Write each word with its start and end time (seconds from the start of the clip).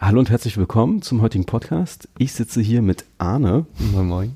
Hallo 0.00 0.20
und 0.20 0.30
herzlich 0.30 0.56
willkommen 0.56 1.02
zum 1.02 1.22
heutigen 1.22 1.44
Podcast. 1.44 2.08
Ich 2.18 2.32
sitze 2.32 2.60
hier 2.60 2.82
mit 2.82 3.04
Arne. 3.18 3.66
Moin, 3.92 4.06
moin. 4.06 4.32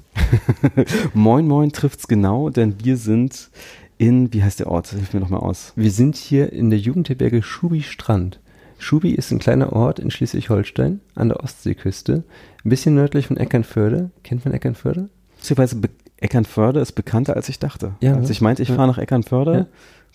moin, 1.15 1.47
moin 1.47 1.71
trifft's 1.71 2.09
genau, 2.09 2.51
denn 2.51 2.83
wir 2.83 2.97
sind 2.97 3.49
in, 3.97 4.33
wie 4.33 4.43
heißt 4.43 4.59
der 4.59 4.67
Ort? 4.67 4.89
Hilf 4.89 5.15
mir 5.15 5.21
nochmal 5.21 5.39
aus. 5.39 5.73
Wir 5.77 5.93
sind 5.93 6.17
hier 6.17 6.53
in 6.53 6.71
der 6.71 6.81
Jugendherberge 6.81 7.45
Schubi 7.45 7.83
Strand. 7.83 8.41
Schubi 8.79 9.13
ist 9.13 9.31
ein 9.31 9.39
kleiner 9.39 9.73
Ort 9.73 10.01
in 10.01 10.11
Schleswig-Holstein 10.11 11.01
an 11.15 11.29
der 11.29 11.39
Ostseeküste, 11.45 12.25
ein 12.65 12.69
bisschen 12.69 12.97
nördlich 12.97 13.29
von 13.29 13.37
Eckernförde. 13.37 14.11
Kennt 14.25 14.45
man 14.45 14.53
Eckernförde? 14.53 15.11
Beziehungsweise 15.37 15.81
Eckernförde 16.17 16.81
ist 16.81 16.93
bekannter, 16.93 17.37
als 17.37 17.49
ich 17.49 17.61
dachte. 17.61 17.95
Ja, 18.01 18.17
als 18.17 18.31
ich 18.31 18.41
meinte, 18.41 18.65
ich 18.65 18.71
ja. 18.71 18.75
fahre 18.75 18.89
nach 18.89 18.99
Eckernförde, 18.99 19.55
Ja. 19.55 19.67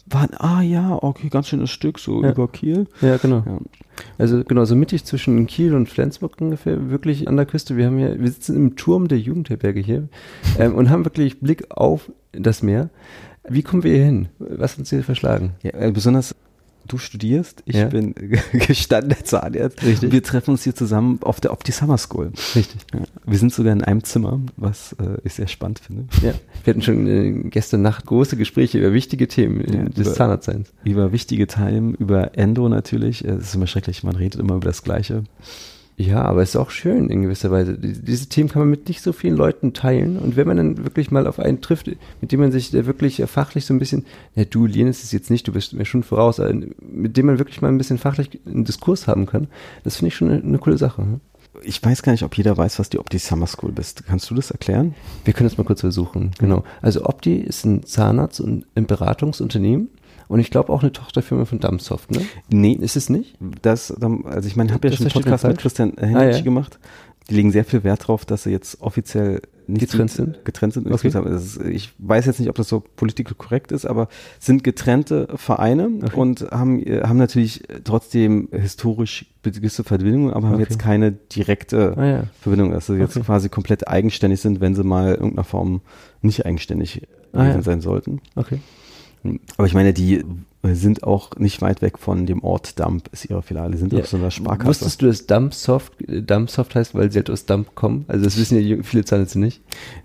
War, 0.09 0.27
ah 0.37 0.61
ja, 0.61 0.97
okay, 1.01 1.29
ganz 1.29 1.47
schönes 1.47 1.69
Stück, 1.69 1.99
so 1.99 2.23
Ja. 2.23 2.31
über 2.31 2.47
Kiel. 2.47 2.87
Ja, 3.01 3.17
genau. 3.17 3.43
Ja. 3.45 3.59
Also 4.17 4.43
genau, 4.43 4.63
so 4.65 4.75
mittig 4.75 5.03
zwischen 5.05 5.47
Kiel 5.47 5.73
und 5.73 5.89
Flensburg 5.89 6.39
ungefähr, 6.39 6.89
wirklich 6.89 7.27
an 7.27 7.35
der 7.35 7.45
Küste. 7.45 7.77
Wir 7.77 7.87
haben 7.87 7.97
hier, 7.97 8.19
wir 8.19 8.27
sitzen 8.31 8.55
im 8.55 8.75
Turm 8.75 9.07
der 9.07 9.19
Jugendherberge 9.19 9.79
hier 9.79 10.07
ähm, 10.59 10.75
und 10.75 10.89
haben 10.89 11.03
wirklich 11.05 11.39
Blick 11.39 11.65
auf 11.71 12.11
das 12.31 12.61
Meer. 12.63 12.89
Wie 13.49 13.63
kommen 13.63 13.83
wir 13.83 13.93
hier 13.93 14.03
hin? 14.05 14.29
Was 14.39 14.73
hat 14.73 14.79
uns 14.79 14.89
hier 14.89 15.03
verschlagen? 15.03 15.51
Ja, 15.63 15.71
äh, 15.71 15.91
besonders 15.91 16.35
du 16.87 16.97
studierst, 16.97 17.61
ich 17.65 17.75
Ja. 17.75 17.85
bin 17.87 18.13
gestandener 18.53 19.23
Zahnarzt. 19.23 19.83
Richtig. 19.83 20.11
Wir 20.11 20.23
treffen 20.23 20.51
uns 20.51 20.63
hier 20.63 20.75
zusammen 20.75 21.19
auf 21.21 21.39
der 21.41 21.51
Opti 21.51 21.71
Summer 21.71 21.97
School. 21.97 22.31
Richtig. 22.55 22.81
Ja. 22.93 23.01
Wir 23.25 23.37
sind 23.37 23.53
sogar 23.53 23.73
in 23.73 23.83
einem 23.83 24.03
Zimmer, 24.03 24.39
was 24.57 24.93
äh, 24.93 25.17
ich 25.23 25.33
sehr 25.33 25.47
spannend 25.47 25.79
finde. 25.79 26.05
Ja, 26.21 26.33
wir 26.63 26.71
hatten 26.73 26.81
schon 26.81 27.07
äh, 27.07 27.49
gestern 27.49 27.81
Nacht 27.81 28.05
große 28.05 28.37
Gespräche 28.37 28.79
über 28.79 28.93
wichtige 28.93 29.27
Themen 29.27 29.61
Ja, 29.71 29.83
des 29.83 30.07
über- 30.07 30.13
Zahnarztseins. 30.15 30.73
Über 30.83 31.11
wichtige 31.11 31.47
Themen, 31.47 31.93
über 31.95 32.37
Endo 32.37 32.67
natürlich. 32.69 33.23
Äh, 33.25 33.31
Es 33.31 33.47
ist 33.49 33.55
immer 33.55 33.67
schrecklich, 33.67 34.03
man 34.03 34.15
redet 34.15 34.39
immer 34.39 34.55
über 34.55 34.65
das 34.65 34.83
Gleiche. 34.83 35.23
Ja, 35.99 36.21
aber 36.21 36.43
es 36.43 36.49
ist 36.49 36.55
auch 36.57 36.69
schön 36.69 37.09
in 37.09 37.23
gewisser 37.23 37.49
Weise. 37.49 37.75
Die- 37.75 37.93
Diese 37.99 38.27
Themen 38.29 38.49
kann 38.49 38.61
man 38.61 38.69
mit 38.69 38.87
nicht 38.87 39.01
so 39.01 39.13
vielen 39.13 39.35
Leuten 39.35 39.73
teilen. 39.73 40.17
Und 40.19 40.35
wenn 40.35 40.45
man 40.45 40.57
dann 40.57 40.77
wirklich 40.85 41.09
mal 41.09 41.25
auf 41.25 41.39
einen 41.39 41.59
trifft, 41.59 41.87
mit 42.21 42.31
dem 42.31 42.39
man 42.39 42.51
sich 42.51 42.71
wirklich 42.71 43.19
äh, 43.19 43.25
fachlich 43.25 43.65
so 43.65 43.73
ein 43.73 43.79
bisschen, 43.79 44.05
ja, 44.35 44.45
du 44.45 44.67
lehnst 44.67 45.03
es 45.03 45.11
jetzt 45.11 45.31
nicht, 45.31 45.47
du 45.47 45.53
bist 45.53 45.73
mir 45.73 45.85
schon 45.85 46.03
voraus, 46.03 46.39
mit 46.79 47.17
dem 47.17 47.25
man 47.25 47.39
wirklich 47.39 47.63
mal 47.63 47.69
ein 47.69 47.79
bisschen 47.79 47.97
fachlich 47.97 48.39
einen 48.45 48.63
Diskurs 48.63 49.07
haben 49.07 49.25
kann, 49.25 49.47
das 49.83 49.95
finde 49.97 50.09
ich 50.09 50.15
schon 50.15 50.29
eine, 50.29 50.43
eine 50.43 50.59
coole 50.59 50.77
Sache. 50.77 51.01
ne? 51.01 51.19
Ich 51.63 51.83
weiß 51.83 52.03
gar 52.03 52.11
nicht, 52.11 52.21
ob 52.21 52.37
jeder 52.37 52.55
weiß, 52.55 52.77
was 52.77 52.89
die 52.89 52.99
Opti 52.99 53.17
Summer 53.17 53.47
School 53.47 53.73
ist. 53.79 54.05
Kannst 54.05 54.29
du 54.29 54.35
das 54.35 54.51
erklären? 54.51 54.93
Wir 55.25 55.33
können 55.33 55.49
das 55.49 55.57
mal 55.57 55.63
kurz 55.63 55.81
versuchen. 55.81 56.29
Genau. 56.37 56.63
Also 56.83 57.05
Opti 57.05 57.37
ist 57.37 57.65
ein 57.65 57.81
Zahnarzt 57.83 58.39
und 58.39 58.67
ein 58.75 58.85
Beratungsunternehmen. 58.85 59.89
Und 60.27 60.39
ich 60.39 60.51
glaube 60.51 60.71
auch 60.73 60.81
eine 60.81 60.91
Tochterfirma 60.91 61.45
von 61.45 61.59
Dumbsoft, 61.59 62.11
ne? 62.11 62.21
Nee, 62.49 62.73
Ist 62.73 62.97
es 62.97 63.09
nicht? 63.09 63.35
das, 63.61 63.91
also 63.91 64.47
ich 64.47 64.55
meine, 64.55 64.69
ich 64.69 64.73
habe 64.73 64.87
ja 64.89 64.93
schon 64.95 65.05
einen 65.07 65.13
Podcast 65.13 65.45
mit. 65.47 65.57
Christian 65.57 65.93
Hennig 65.97 66.15
Ah, 66.15 66.23
ja. 66.29 66.41
gemacht. 66.41 66.79
Die 67.29 67.35
legen 67.35 67.51
sehr 67.51 67.65
viel 67.65 67.83
Wert 67.83 68.03
darauf, 68.03 68.23
dass 68.25 68.43
sie 68.43 68.51
jetzt 68.51 68.81
offiziell 68.81 69.41
nicht 69.67 69.81
Getrennt 69.81 70.11
sind? 70.11 70.45
Getrennt 70.45 70.73
sind. 70.73 70.89
Okay. 70.89 71.09
Ist, 71.35 71.59
ich 71.61 71.91
weiß 71.97 72.25
jetzt 72.25 72.39
nicht, 72.39 72.47
ob 72.49 72.55
das 72.55 72.69
so 72.69 72.79
politisch 72.95 73.27
korrekt 73.37 73.73
ist, 73.73 73.85
aber 73.85 74.07
sind 74.39 74.63
getrennte 74.63 75.27
Vereine 75.35 75.89
Okay. 76.03 76.15
und 76.15 76.41
haben, 76.51 76.81
äh, 76.85 77.01
haben 77.03 77.17
natürlich 77.17 77.63
trotzdem 77.83 78.47
historisch 78.53 79.25
gewisse 79.43 79.83
Verbindungen, 79.83 80.31
aber 80.33 80.47
haben 80.47 80.53
Okay. 80.55 80.63
jetzt 80.63 80.79
keine 80.79 81.11
direkte 81.11 81.97
Ah 81.97 82.05
ja. 82.05 82.23
Verbindung, 82.41 82.71
dass 82.71 82.87
sie 82.87 82.95
jetzt 82.95 83.21
quasi 83.21 83.49
komplett 83.49 83.89
eigenständig 83.89 84.39
sind, 84.39 84.61
wenn 84.61 84.73
sie 84.73 84.83
mal 84.85 85.07
in 85.09 85.15
irgendeiner 85.15 85.43
Form 85.43 85.81
nicht 86.21 86.45
eigenständig 86.45 87.01
Ah, 87.33 87.45
ja. 87.45 87.61
sein 87.61 87.81
sollten. 87.81 88.21
Okay. 88.35 88.59
Aber 89.57 89.67
ich 89.67 89.73
meine, 89.73 89.93
die 89.93 90.23
sind 90.63 91.03
auch 91.03 91.35
nicht 91.37 91.61
weit 91.61 91.81
weg 91.81 91.97
von 91.97 92.25
dem 92.25 92.43
Ort 92.43 92.77
Dump, 92.79 93.07
ist 93.13 93.29
ihre 93.29 93.41
Filiale, 93.41 93.77
sind 93.77 93.93
Ja. 93.93 93.99
auf 93.99 94.07
so 94.07 94.17
einer 94.17 94.31
Sparkasse. 94.31 94.67
Wusstest 94.67 95.01
du, 95.01 95.05
dass 95.05 95.25
Dumpsoft, 95.25 95.93
Dumpsoft 96.07 96.75
heißt, 96.75 96.93
weil 96.93 97.09
sie 97.11 97.19
halt 97.19 97.29
aus 97.29 97.45
Dump 97.45 97.73
kommen? 97.75 98.03
Also 98.09 98.25
das 98.25 98.37
wissen 98.37 98.59
ja 98.59 98.77
viele 98.83 99.05
Zahnärzte 99.05 99.39
nicht. 99.39 99.61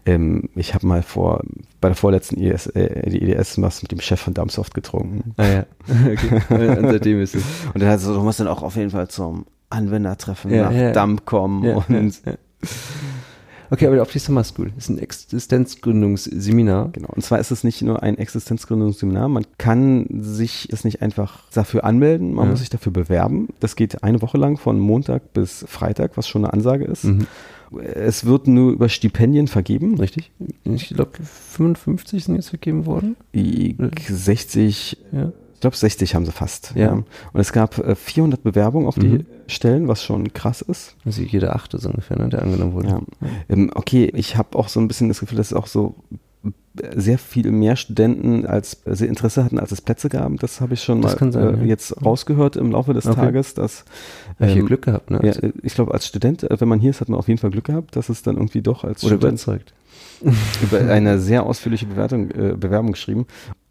Ähm, 0.06 0.50
ich 0.54 0.74
habe 0.74 0.86
mal 0.86 1.02
vor, 1.02 1.42
bei 1.80 1.88
der 1.88 1.96
vorletzten 1.96 2.36
IS, 2.38 2.66
äh, 2.66 3.10
die 3.10 3.22
EDS 3.22 3.60
was 3.60 3.82
mit 3.82 3.90
dem 3.90 4.00
Chef 4.00 4.20
von 4.20 4.34
Dumpsoft 4.34 4.74
getrunken. 4.74 5.32
Ah 5.36 5.46
ja, 5.46 5.66
okay. 6.12 6.78
Und 6.78 6.90
seitdem 6.90 7.20
ist 7.20 7.34
es. 7.34 7.42
Und 7.74 7.82
dann 7.82 7.90
hat 7.90 8.00
so, 8.00 8.14
du 8.14 8.20
musst 8.20 8.38
dann 8.38 8.48
auch 8.48 8.62
auf 8.62 8.76
jeden 8.76 8.90
Fall 8.90 9.08
zum 9.08 9.46
Anwendertreffen 9.70 10.52
Ja, 10.52 10.64
nach 10.64 10.72
ja. 10.72 10.92
Dump 10.92 11.24
kommen. 11.24 11.64
Und. 11.88 12.20
Okay, 13.72 13.86
aber 13.86 14.02
auf 14.02 14.10
die 14.12 14.18
Summer 14.18 14.44
School 14.44 14.70
ist 14.76 14.90
ein 14.90 14.98
Existenzgründungsseminar. 14.98 16.90
Genau. 16.92 17.08
Und 17.08 17.22
zwar 17.24 17.38
ist 17.38 17.50
es 17.50 17.64
nicht 17.64 17.80
nur 17.82 18.02
ein 18.02 18.18
Existenzgründungsseminar. 18.18 19.28
Man 19.28 19.46
kann 19.58 20.06
sich 20.20 20.68
das 20.70 20.84
nicht 20.84 21.00
einfach 21.02 21.44
dafür 21.54 21.84
anmelden. 21.84 22.34
Man 22.34 22.44
Ja. 22.46 22.50
muss 22.50 22.60
sich 22.60 22.68
dafür 22.70 22.92
bewerben. 22.92 23.48
Das 23.60 23.74
geht 23.76 24.02
eine 24.02 24.20
Woche 24.22 24.36
lang 24.36 24.58
von 24.58 24.78
Montag 24.78 25.32
bis 25.32 25.64
Freitag, 25.68 26.16
was 26.16 26.28
schon 26.28 26.44
eine 26.44 26.52
Ansage 26.52 26.84
ist. 26.84 27.04
Mhm. 27.04 27.26
Es 27.94 28.26
wird 28.26 28.46
nur 28.46 28.72
über 28.72 28.90
Stipendien 28.90 29.48
vergeben. 29.48 29.98
Richtig? 29.98 30.30
Ich 30.64 30.90
glaube, 30.90 31.12
55 31.22 32.24
sind 32.24 32.34
jetzt 32.34 32.50
vergeben 32.50 32.84
worden. 32.84 33.16
Die 33.34 33.74
60, 34.06 34.98
Ja. 35.12 35.32
ich 35.54 35.60
glaube 35.60 35.76
60 35.76 36.14
haben 36.14 36.26
sie 36.26 36.32
fast. 36.32 36.74
Ja. 36.76 36.92
Und 36.92 37.06
es 37.40 37.52
gab 37.52 37.78
äh, 37.78 37.94
400 37.94 38.42
Bewerbungen 38.42 38.86
auf 38.86 38.96
die 38.98 39.06
Mhm. 39.08 39.26
Stellen, 39.52 39.88
was 39.88 40.02
schon 40.04 40.32
krass 40.32 40.62
ist. 40.62 40.96
Also 41.04 41.22
jeder 41.22 41.54
Achte 41.54 41.78
so 41.78 41.88
ungefähr, 41.88 42.18
ne, 42.18 42.28
der 42.28 42.42
angenommen 42.42 42.72
wurde. 42.72 42.88
Ja. 42.88 43.00
Ähm, 43.48 43.70
okay, 43.74 44.10
ich 44.14 44.36
habe 44.36 44.58
auch 44.58 44.68
so 44.68 44.80
ein 44.80 44.88
bisschen 44.88 45.08
das 45.08 45.20
Gefühl, 45.20 45.38
dass 45.38 45.48
es 45.48 45.52
auch 45.56 45.66
so 45.66 45.94
sehr 46.96 47.18
viel 47.18 47.50
mehr 47.52 47.76
Studenten 47.76 48.46
als 48.46 48.82
sie 48.86 49.06
Interesse 49.06 49.44
hatten, 49.44 49.58
als 49.58 49.72
es 49.72 49.82
Plätze 49.82 50.08
gab. 50.08 50.34
Das 50.40 50.60
habe 50.60 50.74
ich 50.74 50.82
schon 50.82 51.02
Das 51.02 51.20
mal 51.20 51.30
sein, 51.32 51.54
äh, 51.54 51.58
ja. 51.58 51.64
jetzt 51.64 52.02
rausgehört 52.04 52.56
im 52.56 52.72
Laufe 52.72 52.94
des 52.94 53.06
Okay. 53.06 53.16
Tages, 53.16 53.54
dass 53.54 53.84
Hab 54.40 54.46
ich 54.48 54.52
hier 54.54 54.62
ähm, 54.62 54.66
Glück 54.66 54.82
gehabt, 54.82 55.10
ne? 55.10 55.20
ja, 55.22 55.32
äh, 55.32 55.52
ich 55.62 55.74
glaube, 55.74 55.92
als 55.92 56.06
Student, 56.06 56.44
äh, 56.44 56.60
wenn 56.60 56.68
man 56.68 56.80
hier 56.80 56.90
ist, 56.90 57.00
hat 57.02 57.08
man 57.10 57.18
auf 57.18 57.28
jeden 57.28 57.38
Fall 57.38 57.50
Glück 57.50 57.64
gehabt, 57.66 57.94
dass 57.94 58.08
es 58.08 58.22
dann 58.22 58.36
irgendwie 58.36 58.62
doch 58.62 58.84
als 58.84 59.04
Oder 59.04 59.16
Student 59.16 59.42
überzeugt. 59.42 59.74
über 60.62 60.80
eine 60.80 61.18
sehr 61.18 61.44
ausführliche 61.44 61.86
Bewertung, 61.86 62.30
äh, 62.30 62.54
Bewerbung 62.56 62.92
geschrieben, 62.92 63.26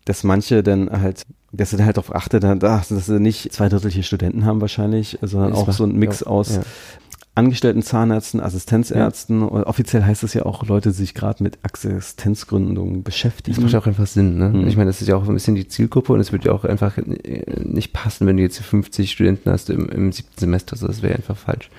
dass 0.05 0.23
manche 0.23 0.61
dann 0.63 0.89
halt, 0.91 1.25
dass 1.51 1.71
dann 1.71 1.85
halt 1.85 1.97
darauf 1.97 2.15
achtet, 2.15 2.43
dass, 2.43 2.87
sie 2.89 3.19
nicht 3.19 3.51
zwei 3.53 3.67
Drittel 3.69 3.91
hier 3.91 4.03
Studenten 4.03 4.45
haben 4.45 4.61
wahrscheinlich, 4.61 5.17
sondern 5.21 5.51
Das 5.51 5.59
auch 5.59 5.67
war- 5.67 5.73
so 5.73 5.83
ein 5.83 5.95
Mix 5.95 6.21
ja, 6.21 6.27
aus 6.27 6.55
ja. 6.55 6.61
angestellten 7.35 7.81
Zahnärzten, 7.81 8.39
Assistenzärzten. 8.39 9.41
Und 9.43 9.63
offiziell 9.63 10.03
heißt 10.03 10.23
es 10.23 10.33
ja 10.33 10.45
auch 10.45 10.65
Leute, 10.65 10.89
die 10.89 10.95
sich 10.95 11.13
gerade 11.13 11.43
mit 11.43 11.57
Assistenzgründungen 11.63 12.95
Das 13.03 13.13
beschäftigen. 13.13 13.61
macht 13.61 13.73
ja 13.73 13.79
auch 13.79 13.87
einfach 13.87 14.07
Sinn, 14.07 14.37
ne? 14.37 14.49
Mhm. 14.49 14.67
Ich 14.67 14.75
meine, 14.77 14.89
das 14.89 15.01
ist 15.01 15.07
ja 15.07 15.15
auch 15.15 15.27
ein 15.27 15.33
bisschen 15.33 15.55
die 15.55 15.67
Zielgruppe 15.67 16.13
und 16.13 16.19
es 16.19 16.31
wird 16.31 16.45
ja 16.45 16.51
auch 16.51 16.63
einfach 16.65 16.97
äh, 16.97 17.43
nicht 17.63 17.93
passen, 17.93 18.27
wenn 18.27 18.37
du 18.37 18.43
jetzt 18.43 18.59
50 18.59 19.11
Studenten 19.11 19.49
hast 19.51 19.69
im, 19.69 19.89
im 19.89 20.11
siebten 20.11 20.37
Semester. 20.39 20.73
Also 20.73 20.87
das 20.87 21.01
wäre 21.01 21.15
einfach 21.15 21.37
falsch. 21.37 21.69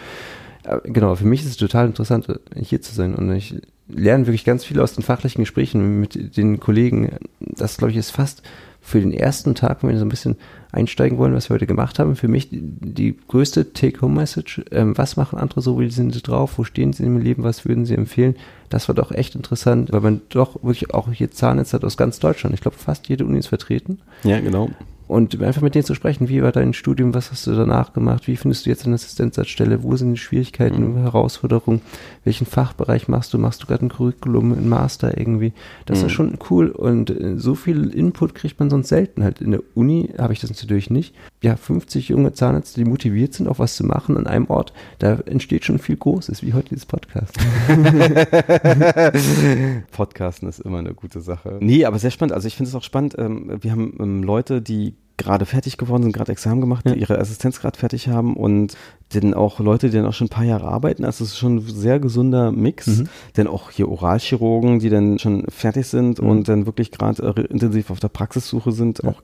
Aber 0.65 0.81
genau, 0.83 1.15
für 1.16 1.27
mich 1.27 1.41
ist 1.43 1.49
es 1.50 1.56
total 1.56 1.87
interessant, 1.87 2.27
hier 2.54 2.81
zu 2.81 2.94
sein 2.94 3.15
und 3.15 3.33
ich 3.34 3.56
lerne 3.89 4.27
wirklich 4.27 4.44
ganz 4.44 4.65
viel 4.65 4.81
aus 4.81 4.94
den 4.94 5.03
fachlichen 5.03 5.43
Gesprächen 5.43 6.00
mit 6.00 6.37
den 6.37 6.60
Kollegen. 6.60 7.10
Das, 7.41 7.77
glaube 7.78 7.91
ich, 7.91 7.97
ist 7.97 8.10
fast 8.10 8.43
für 8.84 9.00
den 9.00 9.12
ersten 9.12 9.54
Tag, 9.54 9.82
wenn 9.82 9.91
wir 9.91 9.98
so 9.98 10.04
ein 10.04 10.10
bisschen 10.10 10.37
einsteigen 10.72 11.16
wollen, 11.16 11.34
was 11.34 11.48
wir 11.48 11.54
heute 11.54 11.69
gemacht 11.69 11.98
haben, 11.98 12.16
für 12.16 12.26
mich 12.26 12.48
die, 12.50 13.16
größte 13.28 13.72
Take-Home-Message. 13.72 14.62
Ähm, 14.72 14.98
was 14.98 15.16
machen 15.16 15.38
andere 15.38 15.62
so, 15.62 15.78
wie 15.78 15.88
sind 15.88 16.12
sie 16.12 16.20
drauf, 16.20 16.59
wo 16.59 16.65
stehen 16.65 16.92
sie 16.92 17.04
im 17.04 17.19
Leben, 17.19 17.44
was 17.44 17.65
würden 17.65 17.87
sie 17.87 17.94
empfehlen? 17.94 18.34
Das 18.71 18.88
war 18.88 18.94
doch 18.94 19.12
echt 19.12 19.37
interessant, 19.37 19.92
weil 19.92 20.00
man 20.00 20.22
doch 20.31 20.62
wirklich 20.65 20.92
auch 20.92 21.10
hier 21.12 21.31
Zahnärzte 21.31 21.76
hat 21.76 21.84
aus 21.84 21.97
ganz 21.97 22.19
Deutschland. 22.19 22.54
Ich 22.54 22.60
glaube, 22.60 22.76
fast 22.76 23.09
jede 23.09 23.25
Uni 23.25 23.38
ist 23.38 23.47
vertreten. 23.47 24.00
Ja, 24.25 24.41
genau. 24.41 24.71
Und 25.12 25.41
einfach 25.43 25.62
mit 25.62 25.75
denen 25.75 25.84
zu 25.84 25.95
sprechen, 25.95 26.28
wie 26.28 26.43
war 26.43 26.53
dein 26.53 26.73
Studium, 26.73 27.15
was 27.15 27.31
hast 27.31 27.47
du 27.47 27.55
danach 27.55 27.93
gemacht, 27.93 28.27
wie 28.28 28.37
findest 28.37 28.65
du 28.67 28.71
jetzt 28.71 28.87
eine 28.87 28.95
Assistenzarztstelle, 28.95 29.83
wo 29.83 29.97
sind 29.97 30.12
die 30.12 30.19
Schwierigkeiten, 30.19 30.93
Mhm. 30.95 31.03
Herausforderungen, 31.03 31.81
welchen 32.25 32.47
Fachbereich 32.47 33.09
machst 33.09 33.34
du, 33.34 33.39
machst 33.39 33.62
du 33.62 33.67
gerade 33.67 33.84
ein 33.84 33.89
Curriculum, 33.91 34.53
ein 34.53 34.69
Master 34.69 35.17
irgendwie, 35.19 35.53
das 35.87 36.01
Mhm. 36.01 36.06
ist 36.06 36.12
schon 36.12 36.39
cool 36.51 36.69
und 36.71 37.11
äh, 37.11 37.39
so 37.39 37.55
viel 37.55 37.91
Input 37.91 38.34
kriegt 38.34 38.59
man 38.59 38.71
sonst 38.71 38.89
selten 38.89 39.22
halt. 39.22 39.41
In 39.41 39.51
der 39.53 39.61
Uni 39.75 40.11
habe 40.19 40.33
ich 40.33 40.41
das 40.41 40.51
natürlich 40.51 40.89
nicht. 40.91 41.15
Ja, 41.43 41.56
50 41.56 42.09
junge 42.09 42.33
Zahnärzte, 42.33 42.83
die 42.83 42.89
motiviert 42.89 43.34
sind, 43.34 43.49
auch 43.49 43.59
was 43.59 43.77
zu 43.77 43.84
machen 43.84 44.17
an 44.17 44.27
einem 44.27 44.47
Ort, 44.49 44.72
da 44.99 45.15
entsteht 45.27 45.65
schon 45.65 45.78
viel 45.78 45.97
Großes, 45.97 46.42
wie 46.42 46.54
heute 46.54 46.71
dieses 46.71 46.86
Podcast. 46.86 47.36
Podcasten 49.92 50.48
ist 50.48 50.60
immer 50.60 50.78
eine 50.78 50.95
gute 50.95 51.21
Sache. 51.21 51.59
Nee, 51.60 51.84
aber 51.84 51.98
sehr 51.98 52.10
spannend. 52.10 52.33
Also 52.33 52.48
ich 52.48 52.57
finde 52.57 52.69
es 52.71 52.75
auch 52.75 52.83
spannend. 52.83 53.15
Ähm, 53.19 53.59
wir 53.60 53.71
haben 53.72 53.95
ähm, 54.01 54.22
Leute, 54.22 54.63
die 54.63 54.95
gerade 55.16 55.47
fertig 55.47 55.76
geworden 55.78 56.03
sind, 56.03 56.12
gerade 56.12 56.32
Examen 56.32 56.60
gemacht, 56.60 56.84
Ja. 56.86 56.94
die 56.94 57.00
ihre 57.00 57.18
Assistenz 57.18 57.60
gerade 57.60 57.78
fertig 57.78 58.09
haben 58.09 58.34
und 58.36 58.74
dann 59.10 59.34
auch 59.34 59.60
Leute, 59.60 59.91
die 59.91 59.97
dann 59.97 60.06
auch 60.06 60.12
schon 60.14 60.26
ein 60.26 60.30
paar 60.30 60.44
Jahre 60.44 60.66
arbeiten. 60.68 61.04
Also 61.04 61.24
es 61.24 61.30
ist 61.32 61.38
schon 61.38 61.56
ein 61.56 61.60
sehr 61.66 62.00
gesunder 62.00 62.50
Mix. 62.50 62.86
Mhm. 62.86 63.09
Denn 63.36 63.47
auch 63.47 63.70
hier 63.70 63.88
Oralchirurgen, 63.88 64.78
die 64.78 64.88
dann 64.88 65.18
schon 65.18 65.44
fertig 65.48 65.86
sind 65.86 66.20
Mhm. 66.20 66.28
und 66.28 66.48
dann 66.48 66.66
wirklich 66.66 66.91
gerade 66.91 67.22
äh, 67.36 67.41
intensiv 67.42 67.91
auf 67.91 68.00
der 68.00 68.09
Praxissuche 68.09 68.72
sind, 68.72 69.00
Ja. 69.03 69.10
auch 69.10 69.22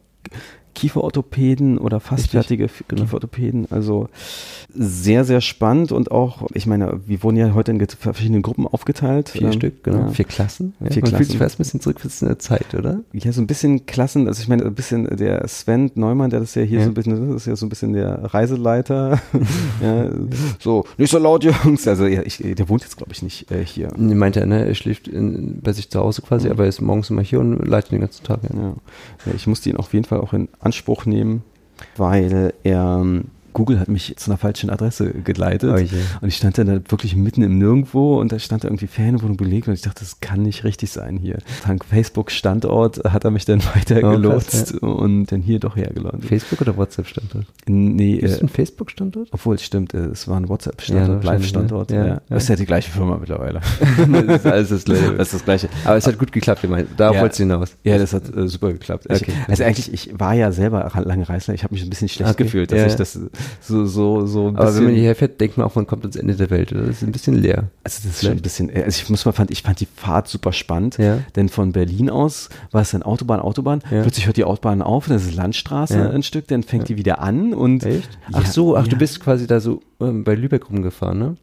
Kieferorthopäden 0.78 1.78
oder 1.78 2.00
fast 2.00 2.28
fertige 2.28 2.68
genau. 2.88 3.02
Kieferorthopäden. 3.02 3.66
Also 3.70 4.08
sehr, 4.74 5.24
sehr 5.24 5.40
spannend 5.40 5.92
und 5.92 6.10
auch, 6.10 6.42
ich 6.54 6.66
meine, 6.66 7.00
wir 7.06 7.22
wurden 7.22 7.36
ja 7.36 7.52
heute 7.54 7.72
in 7.72 7.84
verschiedenen 7.86 8.42
Gruppen 8.42 8.66
aufgeteilt. 8.66 9.30
Vier 9.30 9.48
Ähm, 9.48 9.52
Stück, 9.52 9.82
genau. 9.82 9.98
Ja. 9.98 10.08
Vier 10.10 10.24
Klassen. 10.24 10.74
Ja. 10.80 10.90
Vier 10.90 11.02
Man 11.02 11.10
fühlt 11.12 11.28
sich 11.28 11.36
Klassen. 11.36 11.38
fast 11.38 11.54
ein 11.56 11.58
bisschen 11.58 11.80
zurückversetzt 11.80 12.22
in 12.22 12.28
der 12.28 12.38
Zeit, 12.38 12.74
oder? 12.74 13.00
Ja, 13.12 13.32
so 13.32 13.40
ein 13.40 13.46
bisschen 13.46 13.86
Klassen, 13.86 14.28
also 14.28 14.40
ich 14.42 14.48
meine, 14.48 14.64
ein 14.64 14.74
bisschen 14.74 15.04
der 15.16 15.46
Sven 15.48 15.90
Neumann, 15.94 16.30
der 16.30 16.40
das 16.40 16.54
ja 16.54 16.62
hier 16.62 16.78
Ja. 16.78 16.84
so 16.84 16.90
ein 16.90 16.94
bisschen, 16.94 17.28
das 17.32 17.36
ist 17.42 17.46
ja 17.46 17.56
so 17.56 17.66
ein 17.66 17.68
bisschen 17.70 17.92
der 17.92 18.32
Reiseleiter. 18.34 19.20
ja, 19.82 20.10
so, 20.60 20.84
nicht 20.96 21.10
so 21.10 21.18
laut, 21.18 21.44
Jungs. 21.44 21.86
Also 21.88 22.06
ja, 22.06 22.22
ich, 22.22 22.38
der 22.38 22.68
wohnt 22.68 22.82
jetzt, 22.82 22.96
glaube 22.96 23.12
ich, 23.12 23.22
nicht 23.22 23.50
äh, 23.50 23.64
hier. 23.64 23.88
Nee, 23.96 24.14
meinte 24.14 24.40
er, 24.40 24.46
ne? 24.46 24.64
Er 24.66 24.74
schläft 24.74 25.08
in, 25.08 25.60
bei 25.62 25.72
sich 25.72 25.90
zu 25.90 25.98
Hause 26.00 26.22
quasi, 26.22 26.46
Mhm. 26.46 26.52
aber 26.52 26.62
er 26.64 26.68
ist 26.68 26.80
morgens 26.80 27.10
immer 27.10 27.22
hier 27.22 27.40
und 27.40 27.66
leitet 27.66 27.92
den 27.92 28.00
ganzen 28.00 28.22
Tag. 28.24 28.40
Ja, 28.44 28.74
ich 29.34 29.46
musste 29.46 29.70
ihn 29.70 29.76
auf 29.76 29.92
jeden 29.92 30.04
Fall 30.04 30.20
auch 30.20 30.32
in 30.32 30.48
Anspruch 30.68 31.06
nehmen, 31.06 31.42
weil 31.96 32.52
er 32.62 33.00
ähm, 33.00 33.24
Google 33.58 33.80
hat 33.80 33.88
mich 33.88 34.14
zu 34.16 34.30
einer 34.30 34.38
falschen 34.38 34.70
Adresse 34.70 35.10
geleitet. 35.10 35.90
Je. 35.90 35.98
Und 36.20 36.28
ich 36.28 36.36
stand 36.36 36.58
dann 36.58 36.68
da 36.68 36.74
wirklich 36.90 37.16
mitten 37.16 37.42
im 37.42 37.58
Nirgendwo 37.58 38.20
und 38.20 38.30
da 38.30 38.38
stand 38.38 38.62
da 38.62 38.68
irgendwie 38.68 38.86
Ferienwohnung 38.86 39.36
belegt 39.36 39.66
und 39.66 39.74
ich 39.74 39.82
dachte, 39.82 39.98
das 40.00 40.20
kann 40.20 40.42
nicht 40.42 40.62
richtig 40.62 40.90
sein 40.92 41.16
hier. 41.16 41.38
Dank 41.66 41.84
Facebook-Standort 41.84 43.02
hat 43.12 43.24
er 43.24 43.30
mich 43.30 43.44
dann 43.44 43.60
weiter 43.74 43.96
Oh, 44.04 44.10
gelotst 44.12 44.50
krass, 44.50 44.72
und 44.80 45.26
dann 45.32 45.42
hier 45.42 45.58
doch 45.58 45.76
hergelandet. 45.76 46.24
Facebook 46.24 46.60
oder 46.60 46.76
WhatsApp-Standort? 46.76 47.46
Nee, 47.66 48.14
Ist 48.14 48.32
es 48.32 48.38
äh, 48.38 48.44
ein 48.44 48.48
Facebook-Standort? 48.48 49.28
obwohl 49.32 49.56
es 49.56 49.64
stimmt, 49.64 49.92
äh, 49.94 50.06
es 50.06 50.28
war 50.28 50.36
ein 50.38 50.44
Ja, 50.44 50.48
WhatsApp-Standort, 50.50 51.24
Live-Standort. 51.24 51.90
ne? 51.90 51.96
Ja, 51.96 52.02
Ja, 52.02 52.08
ja. 52.14 52.20
Das 52.28 52.44
ist 52.44 52.48
ja 52.50 52.56
die 52.56 52.66
gleiche 52.66 52.90
Firma 52.90 53.16
mittlerweile. 53.18 53.60
das 54.26 54.36
ist 54.36 54.46
alles 54.46 54.68
das 54.68 54.84
Gleiche. 54.84 55.14
Das 55.16 55.28
ist 55.28 55.34
das 55.34 55.44
Gleiche. 55.44 55.68
Aber 55.84 55.96
es 55.96 56.06
hat 56.06 56.18
gut 56.18 56.32
geklappt, 56.32 56.62
ich 56.62 56.70
meine, 56.70 56.86
darauf 56.96 57.16
Ja. 57.16 57.22
wolltest 57.22 57.40
du 57.40 57.42
hinaus. 57.44 57.76
Ja, 57.84 57.98
das 57.98 58.12
hat 58.12 58.34
äh, 58.34 58.46
super 58.48 58.72
geklappt. 58.72 59.06
Ich, 59.10 59.18
Okay. 59.18 59.32
Also 59.48 59.64
eigentlich, 59.64 59.92
ich 59.92 60.18
war 60.18 60.34
ja 60.34 60.52
selber 60.52 60.90
lange 61.04 61.28
Reisler. 61.28 61.52
Ich 61.54 61.64
habe 61.64 61.74
mich 61.74 61.82
ein 61.82 61.90
bisschen 61.90 62.08
schlecht 62.08 62.30
Okay. 62.30 62.44
gefühlt, 62.44 62.70
dass 62.70 62.78
Ja, 62.78 62.86
ich 62.86 62.92
ja. 62.92 62.98
das 62.98 63.18
so 63.60 63.84
so 63.86 64.26
so 64.26 64.48
ein 64.48 64.56
Aber 64.56 64.64
wenn 64.66 64.66
bisschen. 64.66 64.84
man 64.84 64.94
hierher 64.94 65.14
fährt, 65.14 65.40
denkt 65.40 65.56
man 65.56 65.66
auch, 65.66 65.74
man 65.74 65.86
kommt 65.86 66.02
ans 66.04 66.16
Ende 66.16 66.34
der 66.34 66.50
Welt. 66.50 66.72
Oder? 66.72 66.82
Das 66.82 66.96
ist 66.96 67.02
ein 67.02 67.12
bisschen 67.12 67.34
leer. 67.36 67.64
also 67.84 68.00
das 68.02 68.04
ist 68.04 68.22
schon 68.22 68.32
ein 68.32 68.42
bisschen. 68.42 68.70
Also 68.74 69.02
ich 69.02 69.08
muss 69.10 69.24
mal 69.24 69.32
fand, 69.32 69.50
ich 69.50 69.62
fand 69.62 69.80
die 69.80 69.88
Fahrt 69.94 70.28
super 70.28 70.52
spannend. 70.52 70.98
Ja. 70.98 71.18
Denn 71.36 71.48
von 71.48 71.72
Berlin 71.72 72.10
aus 72.10 72.48
war 72.70 72.82
es 72.82 72.90
dann 72.90 73.02
Autobahn, 73.02 73.40
Autobahn. 73.40 73.80
Ja. 73.90 74.02
Plötzlich 74.02 74.26
hört 74.26 74.36
die 74.36 74.44
Autobahn 74.44 74.82
auf, 74.82 75.06
dann 75.08 75.16
ist 75.16 75.26
es 75.26 75.34
Landstraße 75.34 75.98
Ja. 75.98 76.10
ein 76.10 76.22
Stück, 76.22 76.48
dann 76.48 76.62
fängt 76.62 76.88
die 76.88 76.96
wieder 76.96 77.20
an 77.20 77.54
und 77.54 77.84
Echt? 77.84 78.18
Ach 78.32 78.46
so, 78.46 78.76
ach, 78.76 78.86
du 78.88 78.96
bist 78.96 79.20
quasi 79.20 79.46
da 79.46 79.60
so 79.60 79.80
ähm, 80.00 80.24
bei 80.24 80.34
Lübeck 80.34 80.68
rumgefahren, 80.70 81.18
ne? 81.18 81.36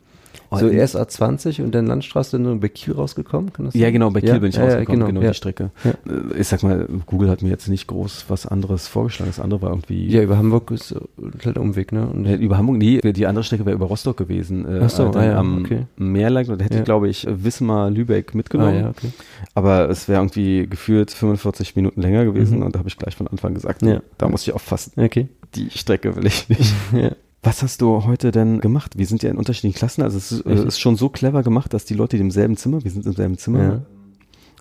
Oh, 0.52 0.58
so 0.58 0.68
erst 0.68 0.96
A20 0.98 1.62
und 1.64 1.74
dann 1.74 1.88
Landstraße 1.88 2.40
dann 2.40 2.60
bei 2.60 2.68
Kiel 2.70 2.94
rausgekommen, 2.94 3.52
kann 3.54 3.66
das 3.66 3.74
sein? 3.74 3.82
Ja, 3.82 3.92
genau, 3.92 4.10
bei 4.12 4.22
Kiel 4.22 4.30
ja, 4.30 4.38
bin 4.40 4.50
ich 4.50 4.56
ja, 4.56 4.62
ja, 4.64 4.70
rausgekommen, 4.70 5.06
genau, 5.08 5.22
ja. 5.22 5.30
die 5.30 5.34
Strecke. 5.36 5.72
Ja. 5.84 5.92
Äh, 5.92 6.40
Ich 6.40 6.48
sag 6.48 6.64
mal, 6.64 6.88
Google 7.06 7.30
hat 7.30 7.42
mir 7.42 7.50
jetzt 7.50 7.68
nicht 7.68 7.88
groß 7.88 8.26
was 8.28 8.46
anderes 8.46 8.88
vorgeschlagen. 8.88 9.30
Das 9.30 9.40
andere 9.40 9.62
war 9.62 9.70
irgendwie. 9.72 10.08
Ja, 10.08 10.22
über 10.22 10.38
Hamburg 10.38 10.72
ist 10.72 10.94
ein 11.18 11.38
kleiner 11.40 11.62
Umweg, 11.62 11.92
ne? 11.92 12.06
Und 12.08 12.26
Über 12.26 12.58
Hamburg, 12.58 12.78
nee, 12.78 13.00
die 13.02 13.26
andere 13.28 13.44
Strecke 13.44 13.66
wäre 13.66 13.76
über 13.76 13.88
Rostock 13.88 14.18
gewesen. 14.18 14.66
Äh, 14.66 14.82
Ach 14.84 14.90
so, 14.90 15.12
ah 15.12 15.26
ja, 15.26 15.40
am 15.40 15.60
okay. 15.64 15.84
Meer 15.98 16.30
lang, 16.30 16.46
da 16.46 16.54
hätte 16.64 16.76
Ja. 16.76 16.80
ich, 16.82 16.86
glaube 16.86 17.10
ich, 17.10 17.28
Wismar, 17.30 17.90
Lübeck 17.90 18.32
ah, 18.34 18.38
mitgenommen. 18.38 18.76
ja, 18.80 18.90
okay. 18.90 19.10
Aber 19.54 19.90
es 19.90 20.08
wäre 20.08 20.20
irgendwie 20.22 20.68
gefühlt 20.68 21.12
45 21.12 21.76
Minuten 21.76 22.02
länger 22.02 22.26
gewesen 22.26 22.60
Mhm. 22.60 22.66
und 22.66 22.76
da 22.76 22.80
habe 22.80 22.90
ich 22.90 22.98
gleich 22.98 23.16
von 23.16 23.28
Anfang 23.28 23.54
gesagt, 23.54 23.82
Ja. 23.82 24.02
da 24.18 24.28
muss 24.28 24.44
ich 24.48 24.54
aufpassen. 24.54 24.94
Okay. 24.98 25.28
Die 25.56 25.70
Strecke 25.70 26.16
will 26.16 26.26
ich 26.28 26.48
nicht. 26.50 26.74
Ja. 26.94 27.12
Was 27.46 27.62
hast 27.64 27.80
du 27.82 28.04
heute 28.06 28.32
denn 28.32 28.60
gemacht? 28.60 28.98
Wir 28.98 29.06
sind 29.06 29.22
ja 29.24 29.30
in 29.30 29.38
unterschiedlichen 29.38 29.78
Klassen, 29.78 30.02
also 30.02 30.18
es 30.18 30.32
ist, 30.32 30.46
äh, 30.46 30.66
ist 30.68 30.80
schon 30.80 30.96
so 30.96 31.10
clever 31.10 31.44
gemacht, 31.44 31.74
dass 31.74 31.86
die 31.86 31.94
Leute, 31.94 32.18
die 32.18 32.22
im 32.24 32.32
selben 32.32 32.58
Zimmer, 32.58 32.84
wir 32.84 32.90
sind 32.92 33.06
im 33.06 33.14
selben 33.14 33.38
Zimmer, 33.38 33.64
Ja. 33.64 33.82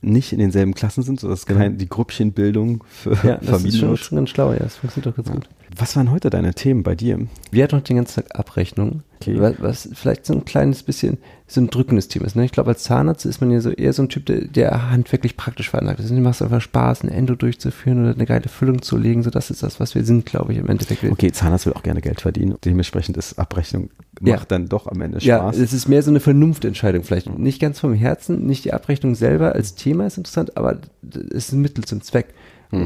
nicht 0.02 0.32
in 0.32 0.38
denselben 0.38 0.74
Klassen 0.74 1.02
sind, 1.02 1.18
so 1.18 1.28
dass 1.28 1.46
Genau. 1.46 1.60
kein, 1.60 1.78
die 1.78 1.88
Grüppchenbildung 1.88 2.84
für 2.88 3.14
Ja, 3.26 3.36
das 3.36 3.42
ist 3.42 3.50
Familien 3.50 3.80
schon, 3.80 3.96
schon 3.96 4.16
ganz 4.16 4.30
schlau, 4.30 4.52
ja, 4.52 4.58
das 4.58 4.76
funktioniert 4.76 5.06
doch 5.18 5.24
ganz 5.24 5.30
gut. 5.34 5.48
Was 5.76 5.96
waren 5.96 6.10
heute 6.10 6.28
deine 6.30 6.52
Themen 6.54 6.82
bei 6.82 6.94
dir? 6.94 7.26
Wir 7.50 7.64
hatten 7.64 7.76
noch 7.76 7.82
den 7.84 7.96
ganzen 7.96 8.22
Tag 8.22 8.38
Abrechnung, 8.38 9.02
Okay. 9.28 9.40
was, 9.40 9.54
was 9.58 9.88
vielleicht 9.94 10.26
so 10.26 10.34
ein 10.34 10.44
kleines 10.44 10.82
bisschen 10.82 11.18
so 11.46 11.60
ein 11.60 11.68
drückendes 11.68 12.08
Thema 12.08 12.24
ist. 12.24 12.36
Ne? 12.36 12.44
Ich 12.46 12.52
glaube, 12.52 12.70
als 12.70 12.84
Zahnarzt 12.84 13.26
ist 13.26 13.40
man 13.40 13.50
ja 13.50 13.60
so 13.60 13.70
eher 13.70 13.92
so 13.92 14.02
ein 14.02 14.08
Typ, 14.08 14.24
der, 14.26 14.46
der 14.46 14.90
handwerklich 14.90 15.36
praktisch 15.36 15.68
veranlagt 15.68 16.00
ist. 16.00 16.08
Dem 16.08 16.22
macht 16.22 16.36
es 16.36 16.42
einfach 16.42 16.62
Spaß, 16.62 17.04
ein 17.04 17.10
Endo 17.10 17.34
durchzuführen 17.34 18.02
oder 18.02 18.14
eine 18.14 18.24
geile 18.24 18.48
Füllung 18.48 18.80
zu 18.80 18.96
legen. 18.96 19.22
So, 19.22 19.28
das 19.30 19.50
ist 19.50 19.62
das, 19.62 19.78
was 19.78 19.94
wir 19.94 20.04
sind, 20.04 20.24
glaube 20.24 20.52
ich, 20.52 20.58
im 20.58 20.68
Endeffekt. 20.68 21.04
Okay, 21.04 21.32
Zahnarzt 21.32 21.66
will 21.66 21.74
auch 21.74 21.82
gerne 21.82 22.00
Geld 22.00 22.22
verdienen. 22.22 22.54
Dementsprechend 22.64 23.16
ist 23.18 23.38
Abrechnung 23.38 23.90
Ja. 24.22 24.36
macht 24.36 24.50
dann 24.52 24.68
doch 24.68 24.86
am 24.86 25.00
Ende 25.02 25.18
Ja, 25.18 25.38
Spaß. 25.38 25.58
es 25.58 25.72
ist 25.74 25.86
mehr 25.86 26.02
so 26.02 26.10
eine 26.10 26.20
Vernunftentscheidung 26.20 27.02
vielleicht. 27.04 27.38
Nicht 27.38 27.60
ganz 27.60 27.78
vom 27.78 27.92
Herzen, 27.92 28.46
nicht 28.46 28.64
die 28.64 28.72
Abrechnung 28.72 29.14
selber 29.14 29.54
als 29.54 29.74
Thema 29.74 30.06
ist 30.06 30.16
interessant, 30.16 30.56
aber 30.56 30.78
es 31.12 31.48
ist 31.48 31.52
ein 31.52 31.60
Mittel 31.60 31.84
zum 31.84 32.00
Zweck, 32.00 32.28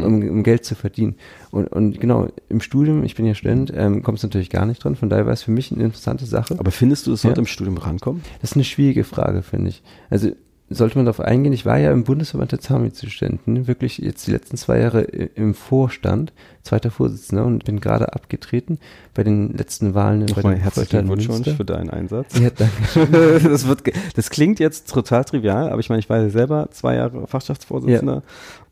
um, 0.04 0.28
um 0.28 0.42
Geld 0.42 0.64
zu 0.64 0.74
verdienen. 0.74 1.16
Und, 1.50 1.66
und 1.68 2.00
genau, 2.00 2.28
im 2.48 2.60
Studium, 2.60 3.04
ich 3.04 3.14
bin 3.14 3.26
ja 3.26 3.34
Student, 3.34 3.72
ähm, 3.74 4.02
kommt 4.02 4.18
es 4.18 4.22
natürlich 4.24 4.50
gar 4.50 4.66
nicht 4.66 4.82
dran, 4.84 4.96
von 4.96 5.08
daher 5.08 5.26
war 5.26 5.32
es 5.32 5.42
für 5.42 5.50
mich 5.50 5.72
eine 5.72 5.84
interessante 5.84 6.26
Sache. 6.26 6.56
Aber 6.58 6.70
findest 6.70 7.06
du, 7.06 7.12
es 7.12 7.22
sollte 7.22 7.38
Ja. 7.38 7.42
im 7.42 7.46
Studium 7.46 7.76
rankommen? 7.78 8.22
Das 8.40 8.50
ist 8.52 8.56
eine 8.56 8.64
schwierige 8.64 9.04
Frage, 9.04 9.42
finde 9.42 9.70
ich. 9.70 9.82
Also 10.10 10.30
sollte 10.70 10.98
man 10.98 11.06
darauf 11.06 11.20
eingehen, 11.20 11.54
ich 11.54 11.64
war 11.64 11.78
ja 11.78 11.90
im 11.92 12.04
Bundesverband 12.04 12.52
der 12.52 12.60
Zahnmedizinstudenten, 12.60 13.66
wirklich 13.68 13.96
jetzt 13.96 14.26
die 14.26 14.32
letzten 14.32 14.58
zwei 14.58 14.78
Jahre 14.80 15.04
i- 15.04 15.30
im 15.34 15.54
Vorstand, 15.54 16.34
zweiter 16.62 16.90
Vorsitzender 16.90 17.46
und 17.46 17.64
bin 17.64 17.80
gerade 17.80 18.12
abgetreten 18.12 18.78
bei 19.14 19.24
den 19.24 19.54
letzten 19.56 19.94
Wahlen. 19.94 20.26
Nochmal 20.26 20.56
herzlichen 20.56 21.06
Glückwunsch 21.06 21.48
für 21.56 21.64
deinen 21.64 21.88
Einsatz. 21.88 22.38
Ja, 22.38 22.50
danke. 22.50 23.40
das, 23.48 23.66
wird, 23.66 23.84
das 24.14 24.28
klingt 24.28 24.58
jetzt 24.60 24.90
total 24.92 25.24
trivial, 25.24 25.70
aber 25.70 25.80
ich 25.80 25.88
meine, 25.88 26.00
ich 26.00 26.10
war 26.10 26.18
ja 26.18 26.28
selber 26.28 26.68
zwei 26.70 26.96
Jahre 26.96 27.26
Fachschaftsvorsitzender. 27.26 28.22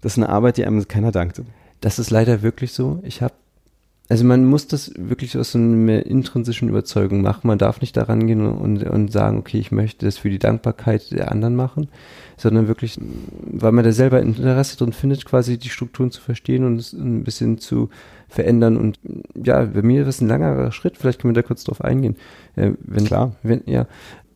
Das 0.07 0.13
ist 0.13 0.19
eine 0.23 0.29
Arbeit, 0.29 0.57
die 0.57 0.65
einem 0.65 0.87
keiner 0.87 1.11
dankte. 1.11 1.45
Das 1.81 1.99
ist 1.99 2.11
leider 2.11 2.43
wirklich 2.43 2.71
so. 2.71 3.01
Ich 3.03 3.23
habe, 3.23 3.35
also 4.09 4.25
man 4.25 4.45
muss 4.45 4.69
das 4.69 4.93
wirklich 4.97 5.37
aus 5.37 5.51
so 5.51 5.59
einer 5.59 6.07
intrinsischen 6.07 6.69
Überzeugung 6.69 7.23
machen. 7.23 7.49
Man 7.49 7.59
darf 7.59 7.81
nicht 7.81 7.97
daran 7.97 8.25
gehen 8.25 8.47
und, 8.47 8.85
und 8.85 9.11
sagen, 9.11 9.37
okay, 9.37 9.59
ich 9.59 9.73
möchte 9.73 10.07
das 10.07 10.17
für 10.17 10.31
die 10.31 10.39
Dankbarkeit 10.39 11.11
der 11.11 11.33
anderen 11.33 11.57
machen, 11.57 11.89
sondern 12.37 12.69
wirklich, 12.69 13.01
weil 13.01 13.73
man 13.73 13.85
da 13.85 13.91
selber 13.91 14.23
Interesse 14.23 14.77
drin 14.77 14.93
findet, 14.93 15.25
quasi 15.25 15.59
die 15.59 15.71
Strukturen 15.71 16.13
zu 16.13 16.21
verstehen 16.21 16.63
und 16.63 16.79
es 16.79 16.93
ein 16.93 17.25
bisschen 17.25 17.59
zu 17.59 17.89
verändern. 18.29 18.77
Und 18.77 19.01
ja, 19.35 19.65
bei 19.65 19.83
mir 19.83 20.03
ist 20.03 20.09
es 20.09 20.21
ein 20.21 20.29
langer 20.29 20.71
Schritt. 20.71 20.99
Vielleicht 20.99 21.21
können 21.21 21.35
wir 21.35 21.43
da 21.43 21.49
kurz 21.49 21.65
drauf 21.65 21.81
eingehen. 21.81 22.15
Äh, 22.55 22.75
wenn, 22.79 23.07
Klar. 23.07 23.35
Wenn, 23.43 23.63
ja, 23.67 23.89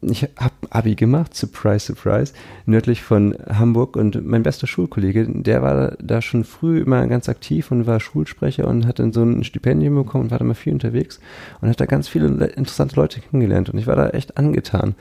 ich 0.03 0.23
habe 0.39 0.55
Abi 0.71 0.95
gemacht, 0.95 1.35
surprise, 1.37 1.87
surprise, 1.87 2.33
nördlich 2.65 3.03
von 3.03 3.37
Hamburg 3.53 3.97
und 3.97 4.25
mein 4.27 4.43
bester 4.43 4.67
Schulkollege, 4.67 5.27
der 5.29 5.61
war 5.63 5.97
da 6.03 6.23
schon 6.23 6.45
früh 6.45 6.81
immer 6.81 7.07
ganz 7.07 7.29
aktiv 7.29 7.71
und 7.71 7.87
war 7.87 8.01
Schulsprecher 8.01 8.67
und 8.67 8.87
hat 8.87 8.99
dann 8.99 9.13
so 9.13 9.23
ein 9.23 9.45
Stipendium 9.45 9.97
bekommen 9.97 10.25
und 10.25 10.31
war 10.31 10.39
da 10.39 10.45
mal 10.45 10.55
viel 10.55 10.73
unterwegs 10.73 11.21
und 11.61 11.69
hat 11.69 11.81
da 11.81 11.87
ganz 11.87 12.09
viele 12.09 12.29
le- 12.29 12.47
interessante 12.47 12.97
Leute 12.97 13.21
kennengelernt 13.21 13.69
und 13.69 13.79
ich 13.79 13.87
war 13.87 13.97
da 13.97 14.09
echt 14.11 14.39
angetan. 14.39 14.95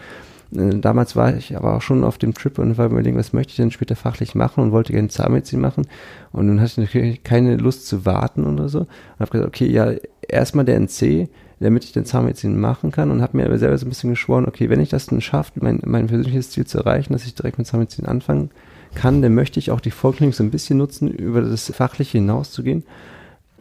Äh, 0.56 0.80
Damals 0.80 1.16
war 1.16 1.36
ich 1.36 1.56
aber 1.56 1.76
auch 1.76 1.82
schon 1.82 2.04
auf 2.04 2.18
dem 2.18 2.34
Trip 2.34 2.58
und 2.60 2.78
war 2.78 2.88
überlegen, 2.88 3.18
was 3.18 3.34
möchte 3.34 3.52
ich 3.52 3.58
denn 3.58 3.72
später 3.72 3.96
fachlich 3.96 4.36
machen 4.36 4.64
und 4.64 4.72
wollte 4.72 4.94
gerne 4.94 5.08
Zahnmedizin 5.10 5.60
machen. 5.62 5.88
Und 6.32 6.48
dann 6.48 6.60
hatte 6.60 6.72
ich 6.72 6.78
natürlich 6.78 7.24
keine 7.24 7.58
Lust 7.58 7.88
zu 7.88 8.06
warten 8.06 8.46
oder 8.46 8.70
so. 8.70 8.80
Und 8.80 8.88
habe 9.20 9.32
gesagt, 9.32 9.48
okay, 9.48 9.68
ja, 9.68 9.94
erstmal 10.28 10.66
der 10.66 10.76
NC, 10.76 11.30
damit 11.60 11.84
ich 11.84 11.92
den 11.92 12.06
Zahnmedizin 12.06 12.60
machen 12.60 12.92
kann 12.92 13.12
und 13.12 13.22
habe 13.22 13.38
mir 13.38 13.46
aber 13.46 13.58
selber 13.58 13.78
so 13.78 13.86
ein 13.86 13.90
bisschen 13.90 14.12
geschworen, 14.12 14.46
okay, 14.46 14.70
wenn 14.70 14.80
ich 14.80 14.90
das 14.90 15.08
dann 15.08 15.22
schaffe, 15.22 15.52
mein, 15.56 15.82
mein 15.86 16.08
persönliches 16.08 16.52
Ziel 16.52 16.66
zu 16.66 16.78
erreichen, 16.80 17.14
dass 17.14 17.26
ich 17.26 17.36
direkt 17.36 17.58
mit 17.58 17.68
Zahnmedizin 17.68 18.06
anfangen 18.06 18.52
kann, 18.96 19.22
dann 19.22 19.36
möchte 19.36 19.60
ich 19.60 19.72
auch 19.72 19.82
die 19.82 19.92
Vorklinik 19.92 20.36
so 20.36 20.44
ein 20.44 20.52
bisschen 20.52 20.78
nutzen, 20.78 21.10
über 21.10 21.42
das 21.42 21.72
Fachliche 21.72 22.18
hinauszugehen 22.18 22.84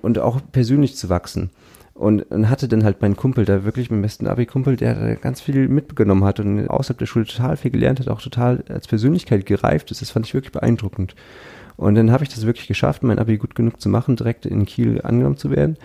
und 0.03 0.19
auch 0.19 0.41
persönlich 0.53 0.97
zu 0.97 1.09
wachsen. 1.09 1.51
Und, 1.95 2.23
und 2.31 2.49
hatte 2.49 2.69
dann 2.69 2.85
halt 2.85 3.03
meinen 3.03 3.17
Kumpel, 3.17 3.45
der 3.45 3.65
wirklich 3.65 3.91
mein 3.91 4.03
besten 4.03 4.29
Abi-Kumpel, 4.29 4.77
der 4.77 4.95
da 4.95 5.15
ganz 5.17 5.41
viel 5.41 5.67
mitgenommen 5.67 6.23
hat 6.23 6.39
und 6.39 6.69
außerhalb 6.69 6.99
der 6.99 7.07
Schule 7.07 7.27
total 7.27 7.57
viel 7.57 7.73
gelernt 7.73 7.99
hat, 7.99 8.07
auch 8.07 8.23
total 8.23 8.63
als 8.69 8.87
Persönlichkeit 8.87 9.47
gereift 9.47 9.91
ist. 9.91 10.01
Das 10.01 10.13
fand 10.13 10.25
ich 10.25 10.33
wirklich 10.33 10.53
beeindruckend. 10.53 11.17
Und 11.79 11.95
dann 11.95 12.11
habe 12.11 12.25
ich 12.25 12.29
das 12.29 12.45
wirklich 12.45 12.67
geschafft, 12.69 13.03
mein 13.03 13.19
Abi 13.19 13.39
gut 13.39 13.55
genug 13.55 13.81
zu 13.81 13.89
machen, 13.89 14.17
direkt 14.17 14.45
in 14.45 14.67
Kiel 14.67 15.01
angenommen 15.03 15.37
zu 15.39 15.51
werden, 15.51 15.77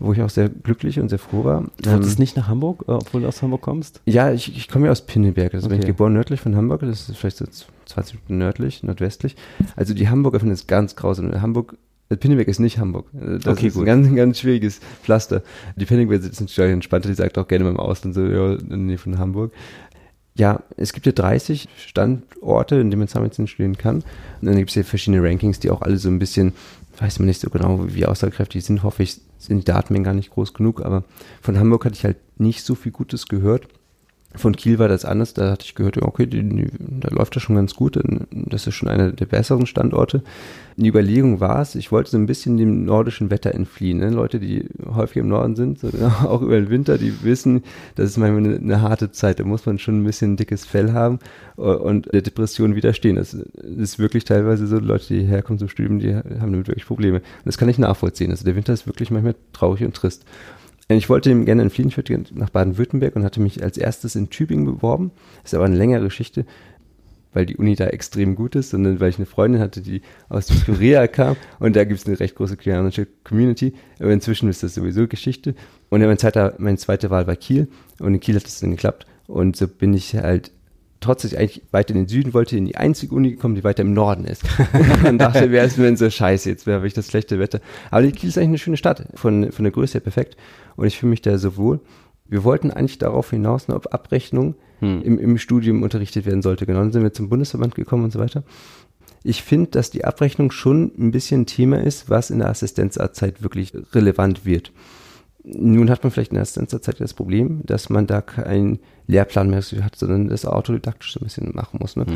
wo 0.00 0.12
ich 0.12 0.20
auch 0.22 0.30
sehr 0.30 0.48
glücklich 0.48 0.98
und 0.98 1.10
sehr 1.10 1.18
froh 1.20 1.44
war. 1.44 1.64
Du 1.80 1.90
wolltest 1.92 2.16
Ähm, 2.18 2.22
nicht 2.22 2.36
nach 2.36 2.48
Hamburg, 2.48 2.84
äh, 2.88 2.92
obwohl 2.92 3.20
du 3.20 3.28
aus 3.28 3.42
Hamburg 3.42 3.60
kommst? 3.60 4.00
ja, 4.06 4.32
ich, 4.32 4.56
ich 4.56 4.66
komme 4.68 4.86
ja 4.86 4.92
aus 4.92 5.02
Pinneberg, 5.02 5.52
also 5.54 5.68
bin 5.68 5.76
ich 5.78 5.84
Okay. 5.84 5.92
geboren 5.92 6.14
nördlich 6.14 6.40
von 6.40 6.56
Hamburg, 6.56 6.80
das 6.80 7.08
ist 7.08 7.16
vielleicht 7.18 7.36
so 7.36 7.44
20 7.84 8.14
Minuten 8.14 8.38
nördlich, 8.38 8.82
nordwestlich. 8.82 9.36
Also 9.76 9.92
die 9.94 10.08
Hamburger 10.08 10.40
finden 10.40 10.54
es 10.54 10.66
ganz 10.66 10.96
grausam. 10.96 11.30
Hamburg, 11.42 11.76
äh, 12.08 12.16
Pinneberg 12.16 12.48
ist 12.48 12.58
nicht 12.58 12.78
Hamburg. 12.78 13.06
Äh, 13.14 13.38
Das 13.38 13.52
Okay, 13.58 13.66
ist 13.66 13.74
gut. 13.74 13.82
ein 13.82 13.86
ganz, 14.04 14.14
ganz 14.16 14.38
schwieriges 14.40 14.80
Pflaster. 15.02 15.42
Die 15.76 15.84
Pinneberger 15.84 16.22
sind 16.22 16.40
natürlich 16.40 16.72
entspannter, 16.72 17.08
die 17.10 17.14
sagt 17.14 17.36
auch 17.36 17.46
gerne 17.46 17.64
mal 17.64 17.70
im 17.70 17.76
Ausland 17.78 18.14
so, 18.14 18.24
ja, 18.24 18.54
in 18.54 18.68
der 18.70 18.78
Nähe 18.78 18.98
von 18.98 19.18
Hamburg. 19.18 19.52
Ja, 20.34 20.62
es 20.76 20.92
gibt 20.92 21.06
ja 21.06 21.12
30 21.12 21.68
Standorte, 21.76 22.76
in 22.76 22.90
denen 22.90 23.00
man 23.00 23.08
Zahnmedizin 23.08 23.46
studieren 23.46 23.76
kann. 23.76 23.96
Und 23.96 24.46
dann 24.46 24.56
gibt 24.56 24.70
es 24.70 24.76
ja 24.76 24.82
verschiedene 24.82 25.22
Rankings, 25.22 25.60
die 25.60 25.70
auch 25.70 25.82
alle 25.82 25.98
so 25.98 26.08
ein 26.08 26.18
bisschen, 26.18 26.54
weiß 26.98 27.18
man 27.18 27.26
nicht 27.26 27.40
so 27.40 27.50
genau, 27.50 27.94
wie 27.94 28.06
aussagekräftig 28.06 28.64
sind. 28.64 28.82
Hoffe 28.82 29.02
ich, 29.02 29.20
sind 29.38 29.58
die 29.58 29.64
Datenmengen 29.64 30.04
gar 30.04 30.14
nicht 30.14 30.30
groß 30.30 30.54
genug. 30.54 30.82
Aber 30.82 31.04
von 31.42 31.58
Hamburg 31.58 31.84
hatte 31.84 31.96
ich 31.96 32.04
halt 32.04 32.16
nicht 32.38 32.64
so 32.64 32.74
viel 32.74 32.92
Gutes 32.92 33.26
gehört. 33.26 33.68
Von 34.34 34.56
Kiel 34.56 34.78
war 34.78 34.88
das 34.88 35.04
anders, 35.04 35.34
da 35.34 35.50
hatte 35.50 35.64
ich 35.64 35.74
gehört, 35.74 36.00
okay, 36.00 36.26
die, 36.26 36.42
die, 36.42 36.66
da 36.78 37.08
läuft 37.10 37.36
das 37.36 37.42
schon 37.42 37.56
ganz 37.56 37.74
gut, 37.74 37.98
das 38.30 38.66
ist 38.66 38.74
schon 38.74 38.88
einer 38.88 39.12
der 39.12 39.26
besseren 39.26 39.66
Standorte. 39.66 40.22
Die 40.76 40.88
Überlegung 40.88 41.40
war 41.40 41.60
es, 41.60 41.74
ich 41.74 41.92
wollte 41.92 42.10
so 42.10 42.16
ein 42.16 42.24
bisschen 42.24 42.56
dem 42.56 42.84
nordischen 42.86 43.30
Wetter 43.30 43.54
entfliehen. 43.54 43.98
Ne? 43.98 44.08
Leute, 44.08 44.40
die 44.40 44.66
häufig 44.94 45.18
im 45.18 45.28
Norden 45.28 45.54
sind, 45.54 45.80
so, 45.80 45.88
auch 46.24 46.40
über 46.40 46.58
den 46.58 46.70
Winter, 46.70 46.96
die 46.96 47.22
wissen, 47.22 47.62
das 47.94 48.10
ist 48.10 48.16
manchmal 48.16 48.44
eine, 48.44 48.56
eine, 48.56 48.80
harte 48.80 49.10
Zeit, 49.12 49.38
da 49.38 49.44
muss 49.44 49.66
man 49.66 49.78
schon 49.78 50.00
ein 50.00 50.04
bisschen 50.04 50.36
dickes 50.36 50.64
Fell 50.64 50.92
haben 50.92 51.18
und 51.56 52.12
der 52.12 52.22
Depression 52.22 52.74
widerstehen. 52.74 53.16
Das 53.16 53.34
ist 53.34 53.98
wirklich 53.98 54.24
teilweise 54.24 54.66
so, 54.66 54.78
Leute, 54.78 55.08
die 55.08 55.24
herkommen 55.24 55.58
zum 55.58 55.68
Studium, 55.68 55.98
die 55.98 56.14
haben 56.14 56.52
damit 56.52 56.68
wirklich 56.68 56.86
Probleme. 56.86 57.18
Und 57.18 57.46
das 57.46 57.58
kann 57.58 57.68
ich 57.68 57.78
nachvollziehen. 57.78 58.30
Also 58.30 58.44
der 58.44 58.56
Winter 58.56 58.72
ist 58.72 58.86
wirklich 58.86 59.10
manchmal 59.10 59.34
traurig 59.52 59.84
und 59.84 59.94
trist. 59.94 60.24
Ich 60.88 61.08
wollte 61.08 61.34
gerne 61.44 61.62
entfliehen, 61.62 61.88
ich 61.88 61.96
wollte 61.96 62.22
nach 62.34 62.50
Baden-Württemberg 62.50 63.16
und 63.16 63.24
hatte 63.24 63.40
mich 63.40 63.62
als 63.62 63.78
erstes 63.78 64.14
in 64.14 64.30
Tübingen 64.30 64.66
beworben. 64.66 65.12
Das 65.42 65.52
ist 65.52 65.56
aber 65.56 65.64
eine 65.64 65.76
längere 65.76 66.04
Geschichte, 66.04 66.44
weil 67.32 67.46
die 67.46 67.56
Uni 67.56 67.76
da 67.76 67.86
extrem 67.86 68.34
gut 68.34 68.54
ist, 68.56 68.70
sondern 68.70 69.00
weil 69.00 69.08
ich 69.08 69.16
eine 69.16 69.26
Freundin 69.26 69.60
hatte, 69.60 69.80
die 69.80 70.02
aus 70.28 70.48
Korea 70.66 71.06
kam 71.08 71.36
und 71.60 71.76
da 71.76 71.84
gibt 71.84 72.00
es 72.00 72.06
eine 72.06 72.20
recht 72.20 72.34
große 72.34 72.56
koreanische 72.56 73.06
Community. 73.24 73.74
Aber 74.00 74.12
inzwischen 74.12 74.48
ist 74.48 74.62
das 74.62 74.74
sowieso 74.74 75.06
Geschichte. 75.08 75.54
Und 75.88 76.00
mein 76.00 76.18
zweiter, 76.18 76.54
meine 76.58 76.78
zweite 76.78 77.10
Wahl 77.10 77.26
war 77.26 77.36
Kiel 77.36 77.68
und 77.98 78.14
in 78.14 78.20
Kiel 78.20 78.36
hat 78.36 78.46
es 78.46 78.60
dann 78.60 78.72
geklappt. 78.72 79.06
Und 79.26 79.56
so 79.56 79.68
bin 79.68 79.94
ich 79.94 80.14
halt 80.14 80.52
trotz 81.02 81.22
dass 81.22 81.32
ich 81.32 81.38
eigentlich 81.38 81.62
weiter 81.70 81.90
in 81.90 82.00
den 82.00 82.08
Süden 82.08 82.32
wollte, 82.32 82.56
in 82.56 82.64
die 82.64 82.76
einzige 82.76 83.14
Uni 83.14 83.32
gekommen, 83.32 83.54
die 83.54 83.64
weiter 83.64 83.82
im 83.82 83.92
Norden 83.92 84.24
ist. 84.24 84.44
und 85.08 85.18
dachte, 85.18 85.50
wäre 85.50 85.66
es 85.66 85.76
mir 85.76 85.96
so 85.96 86.08
scheiße, 86.08 86.48
jetzt 86.48 86.66
wäre 86.66 86.86
ich 86.86 86.94
das 86.94 87.08
schlechte 87.08 87.38
Wetter. 87.38 87.60
Aber 87.90 88.06
Kiel 88.10 88.28
ist 88.28 88.38
eigentlich 88.38 88.48
eine 88.48 88.58
schöne 88.58 88.76
Stadt, 88.76 89.06
von, 89.14 89.52
von 89.52 89.64
der 89.64 89.72
Größe 89.72 89.94
her 89.94 90.00
perfekt. 90.00 90.36
Und 90.76 90.86
ich 90.86 90.98
fühle 90.98 91.10
mich 91.10 91.22
da 91.22 91.36
so 91.38 91.56
wohl. 91.56 91.80
Wir 92.26 92.44
wollten 92.44 92.70
eigentlich 92.70 92.98
darauf 92.98 93.30
hinaus, 93.30 93.68
ne, 93.68 93.74
ob 93.74 93.92
Abrechnung 93.92 94.54
hm. 94.80 95.02
im, 95.02 95.18
im 95.18 95.38
Studium 95.38 95.82
unterrichtet 95.82 96.24
werden 96.24 96.42
sollte. 96.42 96.64
Genau, 96.66 96.78
dann 96.80 96.92
sind 96.92 97.02
wir 97.02 97.12
zum 97.12 97.28
Bundesverband 97.28 97.74
gekommen 97.74 98.04
und 98.04 98.12
so 98.12 98.18
weiter. 98.18 98.42
Ich 99.24 99.42
finde, 99.42 99.70
dass 99.70 99.90
die 99.90 100.04
Abrechnung 100.04 100.50
schon 100.50 100.92
ein 100.98 101.12
bisschen 101.12 101.42
ein 101.42 101.46
Thema 101.46 101.80
ist, 101.80 102.10
was 102.10 102.30
in 102.30 102.38
der 102.38 102.48
Assistenzarztzeit 102.48 103.42
wirklich 103.42 103.72
relevant 103.92 104.44
wird. 104.44 104.72
Nun 105.44 105.90
hat 105.90 106.02
man 106.02 106.10
vielleicht 106.10 106.30
in 106.30 106.36
der 106.36 106.42
Assistenzarztzeit 106.42 107.00
das 107.00 107.14
Problem, 107.14 107.60
dass 107.64 107.90
man 107.90 108.06
da 108.06 108.20
keinen 108.20 108.80
Lehrplan 109.06 109.50
mehr 109.50 109.62
hat, 109.62 109.96
sondern 109.96 110.28
das 110.28 110.46
autodidaktisch 110.46 111.12
so 111.12 111.20
ein 111.20 111.24
bisschen 111.24 111.50
machen 111.54 111.78
muss. 111.80 111.96
Ne? 111.96 112.06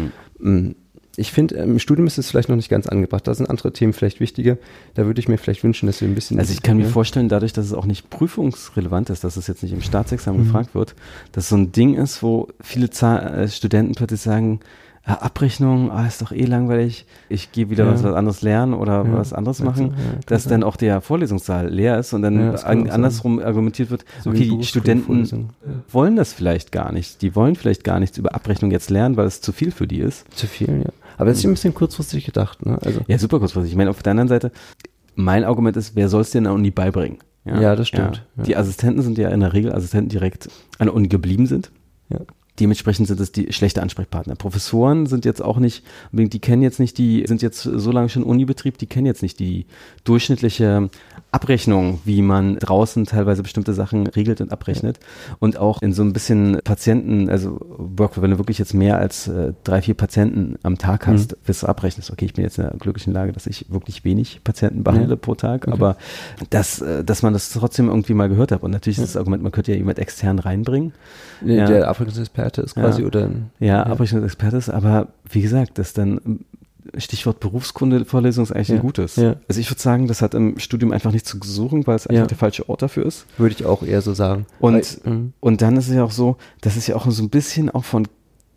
Hm 0.41 0.75
ich 1.17 1.33
finde, 1.33 1.57
im 1.57 1.79
Studium 1.79 2.07
ist 2.07 2.19
es 2.19 2.31
vielleicht 2.31 2.49
noch 2.49 2.57
nicht 2.57 2.69
ganz 2.69 2.87
angebracht. 2.87 3.27
Da 3.27 3.35
sind 3.35 3.49
andere 3.49 3.73
Themen 3.73 3.93
vielleicht 3.93 4.21
wichtiger. 4.21 4.59
Da 4.95 5.07
würde 5.07 5.19
ich 5.19 5.29
mir 5.29 5.39
vielleicht 5.39 5.65
wünschen, 5.65 5.87
dass 5.87 6.01
wir 6.01 6.09
ein 6.09 6.15
bisschen. 6.15 6.39
Also 6.39 6.53
ich 6.53 6.63
kann 6.63 6.77
mir 6.77 6.87
vorstellen, 6.87 7.29
dadurch, 7.29 7.53
dass 7.53 7.67
es 7.67 7.73
auch 7.73 7.87
nicht 7.87 8.11
prüfungsrelevant 8.11 9.11
ist, 9.11 9.25
dass 9.25 9.37
es 9.37 9.47
jetzt 9.47 9.63
nicht 9.63 9.73
im 9.73 9.83
Staatsexamen 9.83 10.43
mhm. 10.43 10.47
gefragt 10.47 10.75
wird, 10.75 10.95
dass 11.33 11.49
so 11.49 11.57
ein 11.57 11.73
Ding 11.73 11.95
ist, 11.95 12.23
wo 12.23 12.49
viele 12.61 12.89
äh, 12.89 13.49
Studenten 13.49 13.95
plötzlich 13.95 14.21
sagen, 14.21 14.61
ja, 15.07 15.19
Abrechnung, 15.21 15.91
ah, 15.93 16.07
ist 16.07 16.21
doch 16.21 16.33
eh 16.33 16.45
langweilig, 16.45 17.07
ich 17.29 17.53
gehe 17.53 17.71
wieder 17.71 17.85
ja. 17.85 17.93
was 17.93 18.05
anderes 18.05 18.43
lernen 18.43 18.75
oder 18.75 19.05
ja. 19.05 19.13
was 19.13 19.33
anderes 19.33 19.63
machen, 19.63 19.95
dass 20.27 20.45
dann 20.45 20.65
auch 20.65 20.77
der 20.77 21.01
Vorlesungssaal 21.01 21.69
leer 21.69 21.99
ist 21.99 22.13
und 22.13 22.23
dann 22.23 22.57
andersrum 22.57 23.39
sein. 23.39 23.47
argumentiert 23.47 23.91
wird, 23.91 24.05
so 24.23 24.31
okay, 24.31 24.51
die 24.59 24.65
Studenten 24.65 25.51
wollen 25.91 26.17
das 26.17 26.33
vielleicht 26.33 26.73
gar 26.73 26.93
nicht, 26.93 27.23
die 27.23 27.37
wollen 27.37 27.55
vielleicht 27.55 27.85
gar 27.85 28.01
nichts 28.01 28.19
über 28.19 28.35
Abrechnung 28.35 28.71
jetzt 28.71 28.91
lernen, 28.91 29.17
weil 29.17 29.27
es 29.27 29.41
zu 29.41 29.53
viel 29.53 29.71
für 29.71 29.87
die 29.87 29.99
ist. 29.99 30.27
Zu 30.35 30.47
viel, 30.47 30.83
ja. 30.85 30.93
Aber 31.19 31.31
das 31.31 31.39
ist 31.39 31.45
ein 31.45 31.53
bisschen 31.53 31.73
kurzfristig 31.73 32.27
gedacht. 32.27 32.65
Ne? 32.67 32.79
Also. 32.85 33.01
Ja, 33.07 33.19
super 33.19 33.39
kurzfristig. 33.39 33.73
Ich 33.73 33.77
meine, 33.77 33.91
auf 33.91 34.03
der 34.03 34.11
anderen 34.11 34.29
Seite, 34.29 34.53
mein 35.15 35.45
Argument 35.45 35.77
ist, 35.77 35.97
wer 35.97 36.09
soll 36.09 36.23
es 36.23 36.31
dir 36.31 36.39
an 36.39 36.45
der 36.45 36.53
Uni 36.53 36.71
beibringen? 36.71 37.19
Ja, 37.45 37.77
das 37.77 37.89
stimmt. 37.89 38.27
Die 38.35 38.57
Assistenten 38.57 39.03
sind 39.03 39.19
ja 39.19 39.29
in 39.29 39.41
der 39.41 39.53
Regel 39.53 39.73
Assistenten 39.73 40.09
direkt 40.09 40.49
an 40.79 40.89
der 40.89 40.95
Uni 40.95 41.07
geblieben 41.07 41.47
sind. 41.47 41.71
Ja. 42.09 42.19
Dementsprechend 42.59 43.09
sind 43.09 43.21
es 43.21 43.33
die 43.33 43.53
schlechte 43.53 43.83
Ansprechpartner. 43.83 44.35
Professoren 44.35 45.07
sind 45.07 45.25
jetzt 45.25 45.43
auch 45.43 45.59
nicht, 45.59 45.85
die 46.13 46.39
kennen 46.39 46.63
jetzt 46.63 46.81
nicht 46.81 46.97
die, 46.99 47.25
sind 47.27 47.43
jetzt 47.43 47.63
so 47.63 47.93
lange 47.93 48.09
schon 48.09 48.23
Unibetrieb, 48.23 48.79
die 48.79 48.87
kennen 48.87 49.07
jetzt 49.07 49.23
nicht 49.23 49.39
die 49.39 49.67
durchschnittliche 50.05 50.89
Abrechnung, 51.31 52.01
wie 52.05 52.23
man 52.23 52.59
draußen 52.59 53.05
teilweise 53.05 53.43
bestimmte 53.43 53.75
Sachen 53.75 54.07
regelt 54.07 54.41
und 54.41 54.53
abrechnet. 54.53 54.99
Und 55.39 55.59
auch 55.59 55.83
in 55.83 55.93
so 55.93 56.03
ein 56.03 56.15
bisschen 56.15 56.59
Patienten, 56.65 57.29
also 57.29 57.59
Workflow, 57.61 58.23
wenn 58.23 58.31
du 58.31 58.39
wirklich 58.39 58.59
jetzt 58.59 58.73
mehr 58.73 58.99
als 58.99 59.29
äh, 59.29 59.53
drei, 59.63 59.83
vier 59.83 59.95
Patienten 59.95 60.57
am 60.63 60.79
Tag 60.79 61.07
hast, 61.07 61.33
mhm. 61.33 61.37
wirst 61.45 61.63
du 61.63 61.67
abrechnest. 61.67 62.11
Okay, 62.11 62.25
ich 62.25 62.33
bin 62.33 62.45
jetzt 62.45 62.59
in 62.59 62.65
der 62.65 62.73
glücklichen 62.79 63.13
Lage, 63.13 63.33
dass 63.33 63.47
ich 63.47 63.67
wirklich 63.69 64.05
wenig 64.05 64.41
Patienten 64.45 64.83
behandle 64.83 65.11
ja. 65.11 65.17
pro 65.17 65.35
Tag, 65.35 65.67
okay. 65.67 65.73
aber 65.73 65.97
dass, 66.49 66.81
äh, 66.81 67.05
dass 67.05 67.23
man 67.23 67.35
das 67.35 67.51
trotzdem 67.51 67.89
irgendwie 67.89 68.15
mal 68.15 68.31
gehört 68.31 68.51
hat. 68.51 68.63
Und 68.63 68.71
natürlich 68.71 68.99
ist 68.99 69.15
das 69.15 69.17
Argument, 69.19 69.43
man 69.43 69.53
könnte 69.53 69.73
ja 69.73 69.79
jemand 69.79 69.99
extern 69.99 70.39
reinbringen. 70.39 70.95
Ja. 71.45 71.67
Der 71.67 71.89
Abrechnungsexperte 71.89 72.46
ist 72.49 72.75
quasi, 72.75 73.03
ja. 73.03 73.07
oder? 73.07 73.31
Ja, 73.59 73.67
ja. 73.67 73.83
Abrechnungsexperte 73.85 74.57
ist, 74.57 74.71
aber 74.71 75.09
wie 75.31 75.43
gesagt, 75.43 75.79
das 75.79 75.93
dann 75.93 76.41
Stichwort 76.97 77.41
Berufskunde-Vorlesung 77.41 78.45
ist 78.45 78.53
eigentlich 78.53 78.69
ja. 78.69 78.75
ein 78.77 78.81
gutes. 78.81 79.17
Ja. 79.17 79.37
Also 79.49 79.61
ich 79.61 79.71
würde 79.71 79.81
sagen, 79.81 80.07
das 80.07 80.23
hat 80.23 80.35
im 80.35 80.59
Studium 80.59 80.93
einfach 80.93 81.13
nichts 81.13 81.29
zu 81.29 81.39
suchen, 81.43 81.87
weil 81.87 81.97
es 81.97 82.07
einfach 82.07 82.23
ja. 82.23 82.27
der 82.27 82.37
falsche 82.37 82.69
Ort 82.69 82.83
dafür 82.83 83.07
ist. 83.07 83.27
Würde 83.39 83.55
ich 83.59 83.67
auch 83.67 83.83
eher 83.83 84.03
so 84.03 84.15
sagen. 84.15 84.47
Und, 84.61 85.01
weil, 85.05 85.33
und 85.41 85.63
dann 85.63 85.77
ist 85.77 85.89
es 85.89 85.95
ja 85.95 86.05
auch 86.05 86.11
so, 86.13 86.37
das 86.61 86.77
ist 86.77 86.87
ja 86.87 86.97
auch 86.97 87.11
so 87.11 87.23
ein 87.23 87.31
bisschen 87.31 87.71
auch 87.71 87.85
von 87.85 88.07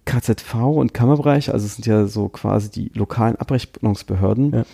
KZV 0.06 0.56
und 0.56 0.94
Kammerbereich, 0.94 1.54
also 1.54 1.66
es 1.66 1.76
sind 1.76 1.86
ja 1.86 2.08
so 2.08 2.30
quasi 2.30 2.72
die 2.72 2.92
lokalen 2.96 3.36
Abrechnungsbehörden, 3.36 4.66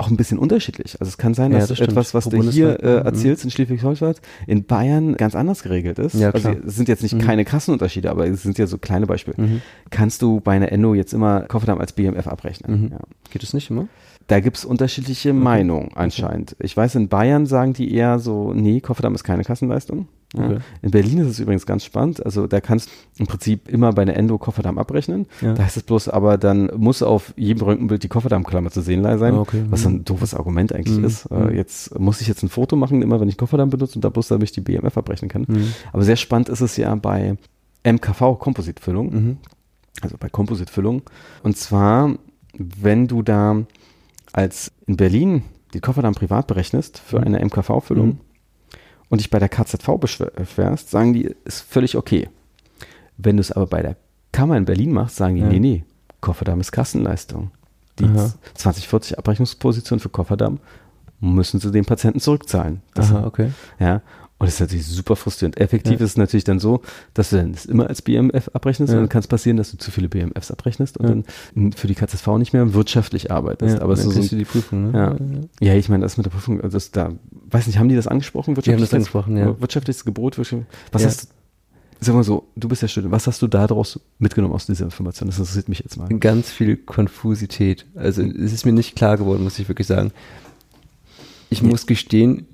auch 0.00 0.10
ein 0.10 0.16
bisschen 0.16 0.38
unterschiedlich. 0.38 0.96
Also 0.98 1.10
es 1.10 1.18
kann 1.18 1.34
sein, 1.34 1.52
dass 1.52 1.68
ja, 1.68 1.76
das 1.76 1.80
etwas, 1.80 2.14
was 2.14 2.24
du 2.24 2.42
hier 2.42 2.82
äh, 2.82 3.00
mhm. 3.00 3.06
erzählst 3.06 3.44
in 3.44 3.50
Schleswig-Holstein, 3.50 4.14
in 4.46 4.64
Bayern 4.64 5.16
ganz 5.16 5.34
anders 5.34 5.62
geregelt 5.62 5.98
ist. 5.98 6.14
Ja, 6.14 6.30
also 6.30 6.50
es 6.66 6.76
sind 6.76 6.88
jetzt 6.88 7.02
nicht 7.02 7.14
mhm. 7.14 7.20
keine 7.20 7.44
krassen 7.44 7.72
Unterschiede, 7.72 8.10
aber 8.10 8.26
es 8.26 8.42
sind 8.42 8.58
ja 8.58 8.66
so 8.66 8.78
kleine 8.78 9.06
Beispiele. 9.06 9.36
Mhm. 9.40 9.62
Kannst 9.90 10.22
du 10.22 10.40
bei 10.40 10.52
einer 10.52 10.72
Endo 10.72 10.94
jetzt 10.94 11.12
immer 11.12 11.42
Kofferdamm 11.42 11.78
als 11.80 11.92
BMF 11.92 12.26
abrechnen? 12.26 12.84
Mhm. 12.84 12.88
Ja. 12.92 12.98
Geht 13.30 13.42
es 13.42 13.52
nicht 13.52 13.70
immer? 13.70 13.88
Da 14.30 14.38
gibt 14.38 14.58
es 14.58 14.64
unterschiedliche 14.64 15.30
okay. 15.30 15.38
Meinungen 15.38 15.90
anscheinend. 15.96 16.52
Okay. 16.52 16.64
Ich 16.64 16.76
weiß, 16.76 16.94
in 16.94 17.08
Bayern 17.08 17.46
sagen 17.46 17.72
die 17.72 17.92
eher 17.92 18.20
so, 18.20 18.52
nee, 18.54 18.80
Kofferdamm 18.80 19.12
ist 19.16 19.24
keine 19.24 19.42
Kassenleistung. 19.42 20.06
Ja. 20.36 20.44
Okay. 20.44 20.58
In 20.82 20.92
Berlin 20.92 21.18
ist 21.18 21.26
es 21.26 21.40
übrigens 21.40 21.66
ganz 21.66 21.84
spannend. 21.84 22.24
Also 22.24 22.46
da 22.46 22.60
kannst 22.60 22.88
du 22.88 22.92
im 23.22 23.26
Prinzip 23.26 23.68
immer 23.68 23.92
bei 23.92 24.02
einer 24.02 24.14
Endo 24.14 24.38
Kofferdamm 24.38 24.78
abrechnen. 24.78 25.26
Ja. 25.40 25.54
Da 25.54 25.64
heißt 25.64 25.78
es 25.78 25.82
bloß, 25.82 26.10
aber 26.10 26.38
dann 26.38 26.70
muss 26.76 27.02
auf 27.02 27.34
jedem 27.36 27.64
Röntgenbild 27.64 28.04
die 28.04 28.08
Kofferdammklammer 28.08 28.70
zu 28.70 28.82
sehen 28.82 29.02
sein, 29.02 29.34
okay. 29.34 29.64
was 29.68 29.84
ein 29.84 30.04
doofes 30.04 30.34
Argument 30.34 30.72
eigentlich 30.72 30.96
mhm. 30.96 31.04
ist. 31.06 31.26
Äh, 31.26 31.34
mhm. 31.34 31.56
jetzt 31.56 31.98
muss 31.98 32.20
ich 32.20 32.28
jetzt 32.28 32.44
ein 32.44 32.50
Foto 32.50 32.76
machen, 32.76 33.02
immer 33.02 33.20
wenn 33.20 33.28
ich 33.28 33.36
Kofferdamm 33.36 33.70
benutze 33.70 33.96
und 33.96 34.04
da 34.04 34.10
bloß 34.10 34.28
damit 34.28 34.44
ich 34.44 34.52
die 34.52 34.60
BMF 34.60 34.96
abrechnen 34.96 35.28
kann. 35.28 35.44
Mhm. 35.48 35.74
Aber 35.92 36.04
sehr 36.04 36.14
spannend 36.14 36.50
ist 36.50 36.60
es 36.60 36.76
ja 36.76 36.94
bei 36.94 37.36
MKV 37.82 38.38
Kompositfüllung. 38.38 39.12
Mhm. 39.12 39.36
Also 40.02 40.16
bei 40.20 40.28
Kompositfüllung. 40.28 41.02
Und 41.42 41.56
zwar, 41.56 42.14
wenn 42.56 43.08
du 43.08 43.22
da 43.22 43.64
als 44.32 44.72
in 44.86 44.96
Berlin 44.96 45.44
die 45.74 45.80
Kofferdamm 45.80 46.14
privat 46.14 46.46
berechnest 46.46 46.98
für 46.98 47.18
mhm. 47.18 47.26
eine 47.26 47.44
MKV-Füllung, 47.44 48.06
mhm 48.06 48.20
und 49.10 49.20
dich 49.20 49.28
bei 49.28 49.38
der 49.38 49.50
KZV 49.50 49.98
beschwerst, 49.98 50.90
sagen 50.90 51.12
die, 51.12 51.34
ist 51.44 51.60
völlig 51.60 51.96
okay. 51.96 52.30
Wenn 53.18 53.36
du 53.36 53.42
es 53.42 53.52
aber 53.52 53.66
bei 53.66 53.82
der 53.82 53.96
Kammer 54.32 54.56
in 54.56 54.64
Berlin 54.64 54.92
machst, 54.92 55.16
sagen 55.16 55.34
die, 55.34 55.42
ja. 55.42 55.48
nee, 55.48 55.58
nee, 55.58 55.84
Kofferdamm 56.20 56.60
ist 56.60 56.72
Kassenleistung. 56.72 57.50
Die 57.98 58.04
Aha. 58.04 58.32
2040 58.54 59.18
Abrechnungsposition 59.18 59.98
für 59.98 60.08
Kofferdamm 60.08 60.60
müssen 61.18 61.60
sie 61.60 61.70
den 61.70 61.84
Patienten 61.84 62.20
zurückzahlen. 62.20 62.80
Das, 62.94 63.10
Aha, 63.10 63.26
okay. 63.26 63.50
Ja, 63.78 64.00
und 64.40 64.46
das 64.46 64.54
ist 64.54 64.60
natürlich 64.60 64.86
super 64.86 65.16
frustrierend. 65.16 65.60
Effektiv 65.60 66.00
ja. 66.00 66.04
ist 66.06 66.12
es 66.12 66.16
natürlich 66.16 66.44
dann 66.44 66.58
so, 66.58 66.80
dass 67.12 67.28
du 67.28 67.36
dann 67.36 67.52
das 67.52 67.66
immer 67.66 67.88
als 67.88 68.00
BMF 68.00 68.48
abrechnest 68.54 68.90
ja. 68.90 68.96
und 68.96 69.02
dann 69.02 69.08
kann 69.10 69.20
es 69.20 69.26
passieren, 69.26 69.58
dass 69.58 69.70
du 69.70 69.76
zu 69.76 69.90
viele 69.90 70.08
BMFs 70.08 70.50
abrechnest 70.50 70.96
und 70.96 71.06
ja. 71.06 71.14
dann 71.54 71.72
für 71.72 71.86
die 71.86 71.94
KZV 71.94 72.26
nicht 72.38 72.54
mehr 72.54 72.72
wirtschaftlich 72.72 73.30
arbeitest. 73.30 73.76
Ja, 73.76 73.82
aber 73.82 73.96
so, 73.96 74.10
so 74.10 74.34
die 74.34 74.46
Prüfung, 74.46 74.92
ne? 74.92 75.46
Ja, 75.60 75.74
ich 75.74 75.90
meine, 75.90 76.02
das 76.02 76.16
mit 76.16 76.24
der 76.24 76.30
Prüfung, 76.30 76.58
also 76.62 76.74
das 76.74 76.90
da, 76.90 77.12
weiß 77.50 77.66
nicht, 77.66 77.78
haben 77.78 77.90
die 77.90 77.96
das 77.96 78.06
angesprochen? 78.06 78.54
Die 78.54 78.72
haben 78.72 78.80
das 78.80 78.94
angesprochen, 78.94 79.36
ja. 79.36 79.60
Wirtschaftliches 79.60 80.06
Gebot, 80.06 80.38
was 80.38 81.04
hast 81.04 81.24
du, 81.24 81.26
sag 82.00 82.14
mal 82.14 82.24
so, 82.24 82.48
du 82.56 82.66
bist 82.66 82.80
ja 82.80 82.88
Student, 82.88 83.12
was 83.12 83.26
hast 83.26 83.42
du 83.42 83.46
daraus 83.46 84.00
mitgenommen 84.18 84.54
aus 84.54 84.64
dieser 84.64 84.86
Information? 84.86 85.28
Das 85.28 85.38
interessiert 85.38 85.68
mich 85.68 85.80
jetzt 85.80 85.98
mal. 85.98 86.08
Ganz 86.18 86.50
viel 86.50 86.78
Konfusität. 86.78 87.84
Also 87.94 88.22
es 88.22 88.54
ist 88.54 88.64
mir 88.64 88.72
nicht 88.72 88.96
klar 88.96 89.18
geworden, 89.18 89.44
muss 89.44 89.58
ich 89.58 89.68
wirklich 89.68 89.86
sagen. 89.86 90.12
Ich 91.50 91.62
muss 91.62 91.86
gestehen, 91.86 92.46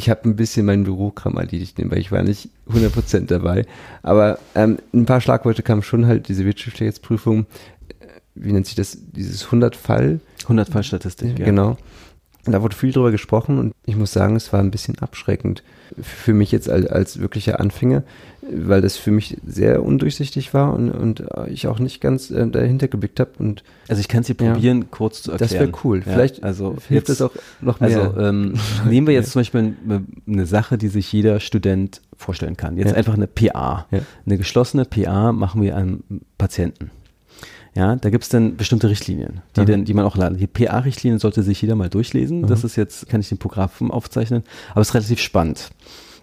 ich 0.00 0.08
habe 0.08 0.24
ein 0.24 0.34
bisschen 0.34 0.64
mein 0.64 0.84
Bürokram 0.84 1.36
erledigt, 1.36 1.76
weil 1.78 1.98
ich 1.98 2.10
war 2.10 2.22
nicht 2.22 2.48
100% 2.72 3.26
dabei. 3.26 3.66
Aber 4.02 4.38
ähm, 4.54 4.78
ein 4.94 5.04
paar 5.04 5.20
Schlagworte 5.20 5.62
kamen 5.62 5.82
schon 5.82 6.06
halt, 6.06 6.28
diese 6.28 6.46
Wirtschaftlichkeitsprüfung, 6.46 7.44
äh, 8.00 8.06
wie 8.34 8.52
nennt 8.52 8.64
sich 8.64 8.76
das, 8.76 8.96
dieses 9.12 9.46
100-Fall? 9.48 10.20
100-Fall-Statistik, 10.46 11.38
ja. 11.38 11.44
Genau. 11.44 11.76
Da 12.44 12.62
wurde 12.62 12.74
viel 12.74 12.92
drüber 12.92 13.10
gesprochen 13.10 13.58
und 13.58 13.74
ich 13.84 13.96
muss 13.96 14.12
sagen, 14.12 14.36
es 14.36 14.52
war 14.52 14.60
ein 14.60 14.70
bisschen 14.70 14.98
abschreckend 14.98 15.62
für 16.00 16.34
mich 16.34 16.52
jetzt 16.52 16.68
als, 16.70 16.86
als 16.86 17.20
wirklicher 17.20 17.60
Anfänger, 17.60 18.02
weil 18.42 18.80
das 18.80 18.96
für 18.96 19.10
mich 19.10 19.36
sehr 19.46 19.82
undurchsichtig 19.82 20.54
war 20.54 20.72
und, 20.72 20.90
und 20.90 21.24
ich 21.48 21.66
auch 21.66 21.78
nicht 21.78 22.00
ganz 22.00 22.30
äh, 22.30 22.46
dahinter 22.48 22.88
geblickt 22.88 23.20
habe. 23.20 23.30
Und 23.38 23.62
also 23.88 24.00
ich 24.00 24.08
kann 24.08 24.20
es 24.20 24.26
hier 24.26 24.36
probieren, 24.36 24.82
ja, 24.82 24.86
kurz 24.90 25.22
zu 25.22 25.32
erklären. 25.32 25.50
Das 25.50 25.60
wäre 25.60 25.72
cool. 25.84 25.98
Ja, 25.98 26.12
Vielleicht 26.12 26.42
also 26.42 26.76
hilft 26.88 27.08
jetzt, 27.08 27.08
das 27.08 27.22
auch 27.22 27.32
noch 27.60 27.80
mehr. 27.80 28.02
Also 28.02 28.20
ähm, 28.20 28.54
nehmen 28.88 29.06
wir 29.06 29.14
jetzt 29.14 29.32
zum 29.32 29.40
Beispiel 29.40 29.74
eine 30.26 30.46
Sache, 30.46 30.78
die 30.78 30.88
sich 30.88 31.12
jeder 31.12 31.40
Student 31.40 32.00
vorstellen 32.16 32.56
kann. 32.56 32.76
Jetzt 32.76 32.94
einfach 32.94 33.14
eine 33.14 33.26
PA. 33.26 33.86
Eine 34.26 34.38
geschlossene 34.38 34.84
PA 34.84 35.32
machen 35.32 35.62
wir 35.62 35.76
einem 35.76 36.02
Patienten. 36.38 36.90
Ja, 37.76 37.94
da 37.96 38.10
gibt 38.10 38.24
es 38.24 38.30
dann 38.30 38.56
bestimmte 38.56 38.88
Richtlinien, 38.88 39.42
die, 39.54 39.60
Aha. 39.60 39.64
dann, 39.66 39.84
die 39.84 39.94
man 39.94 40.04
auch 40.04 40.16
laden. 40.16 40.36
Die 40.38 40.46
PA-Richtlinien 40.48 41.20
sollte 41.20 41.42
sich 41.44 41.62
jeder 41.62 41.76
mal 41.76 41.88
durchlesen. 41.88 42.42
Das 42.46 42.60
Aha. 42.60 42.66
ist 42.66 42.76
jetzt, 42.76 43.08
kann 43.08 43.20
ich 43.20 43.28
den 43.28 43.38
Programm 43.38 43.90
aufzeichnen, 43.92 44.42
aber 44.72 44.80
es 44.80 44.88
ist 44.88 44.94
relativ 44.94 45.20
spannend. 45.20 45.70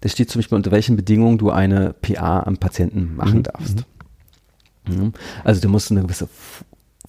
Da 0.02 0.10
steht 0.10 0.30
zum 0.30 0.40
Beispiel, 0.40 0.58
unter 0.58 0.72
welchen 0.72 0.96
Bedingungen 0.98 1.38
du 1.38 1.50
eine 1.50 1.94
PA 2.02 2.42
am 2.42 2.58
Patienten 2.58 3.16
machen 3.16 3.40
Mhm. 3.40 3.44
darfst. 3.44 3.86
Mhm. 4.88 5.14
Also 5.44 5.62
du 5.62 5.70
musst 5.70 5.90
eine 5.92 6.02
gewisse 6.02 6.28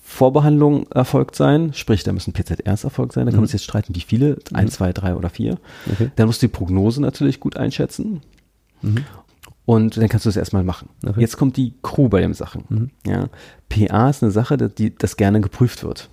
Vorbehandlung 0.01 0.87
erfolgt 0.93 1.35
sein, 1.37 1.75
sprich, 1.75 2.03
da 2.03 2.13
müssen 2.13 2.33
PZRs 2.33 2.85
erfolgt 2.85 3.13
sein. 3.13 3.27
Da 3.27 3.31
kann 3.31 3.39
Mhm. 3.39 3.43
man 3.43 3.47
sich 3.49 3.55
jetzt 3.61 3.65
streiten, 3.65 3.95
wie 3.95 4.01
viele, 4.01 4.39
ein, 4.55 4.69
zwei, 4.69 4.93
drei 4.93 5.15
oder 5.17 5.29
vier. 5.31 5.59
Okay. 5.93 6.11
Dann 6.17 6.27
musst 6.29 6.41
du 6.43 6.47
die 6.47 6.53
Prognose 6.53 7.03
natürlich 7.03 7.41
gut 7.41 7.57
einschätzen. 7.57 8.23
Und 9.69 9.99
dann 9.99 10.09
kannst 10.09 10.25
du 10.25 10.31
das 10.31 10.37
erstmal 10.39 10.65
machen. 10.65 10.89
Okay. 11.07 11.21
Jetzt 11.21 11.37
kommt 11.37 11.59
die 11.59 11.75
Crew 11.83 12.09
bei 12.09 12.23
den 12.23 12.33
Sachen. 12.33 12.65
Mhm. 12.71 12.91
Ja. 13.07 13.29
PA 13.69 14.09
ist 14.09 14.23
eine 14.23 14.33
Sache, 14.33 14.57
die, 14.57 14.69
die 14.75 14.95
das 14.97 15.19
gerne 15.19 15.43
geprüft 15.43 15.85
wird. 15.85 16.09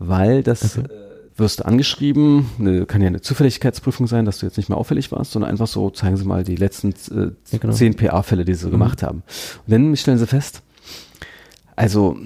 Weil 0.00 0.42
das 0.42 0.76
Okay. 0.76 0.88
äh, 0.92 1.38
wirst 1.38 1.60
du 1.60 1.66
angeschrieben, 1.66 2.46
eine, 2.58 2.86
kann 2.86 3.00
ja 3.00 3.06
eine 3.06 3.20
Zufälligkeitsprüfung 3.20 4.08
sein, 4.08 4.24
dass 4.24 4.38
du 4.40 4.46
jetzt 4.46 4.56
nicht 4.56 4.68
mehr 4.70 4.76
auffällig 4.76 5.12
warst, 5.12 5.30
sondern 5.30 5.52
einfach 5.52 5.68
so, 5.68 5.90
zeigen 5.90 6.16
sie 6.16 6.24
mal 6.24 6.42
die 6.42 6.56
letzten 6.56 6.90
äh, 6.90 7.30
Ja, 7.52 7.58
genau. 7.60 7.72
zehn 7.74 7.94
PA-Fälle, 7.94 8.44
die 8.44 8.54
sie 8.54 8.66
Mhm. 8.66 8.70
gemacht 8.72 9.04
haben. 9.04 9.22
Und 9.66 9.72
dann 9.72 9.96
stellen 9.96 10.18
sie 10.18 10.26
fest, 10.26 10.62
also 11.76 12.16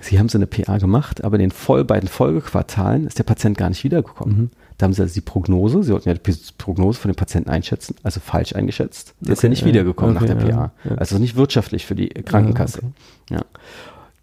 sie 0.00 0.20
haben 0.20 0.28
so 0.28 0.38
eine 0.38 0.46
PA 0.46 0.78
gemacht, 0.78 1.24
aber 1.24 1.34
in 1.34 1.40
den 1.40 1.50
voll, 1.50 1.84
beiden 1.84 2.08
Folgequartalen 2.08 3.08
ist 3.08 3.18
der 3.18 3.24
Patient 3.24 3.58
gar 3.58 3.70
nicht 3.70 3.82
wiedergekommen. 3.82 4.36
Mhm. 4.38 4.50
Da 4.78 4.84
haben 4.84 4.92
sie 4.92 5.02
also 5.02 5.12
die 5.14 5.20
Prognose, 5.20 5.82
sie 5.82 5.92
wollten 5.92 6.08
ja 6.08 6.14
die 6.14 6.32
Prognose 6.56 7.00
von 7.00 7.10
dem 7.10 7.16
Patienten 7.16 7.50
einschätzen, 7.50 7.96
also 8.04 8.20
falsch 8.20 8.54
eingeschätzt. 8.54 9.14
Der 9.20 9.32
ist 9.32 9.40
Okay, 9.40 9.46
ja 9.46 9.50
nicht 9.50 9.60
ja. 9.62 9.66
wiedergekommen 9.66 10.16
Okay, 10.16 10.26
nach 10.28 10.34
der 10.34 10.40
PA. 10.46 10.48
ja, 10.48 10.72
ja. 10.90 10.96
Also 10.96 11.18
nicht 11.18 11.34
wirtschaftlich 11.36 11.84
für 11.84 11.96
die 11.96 12.08
Krankenkasse. 12.10 12.80
Ja. 13.28 13.40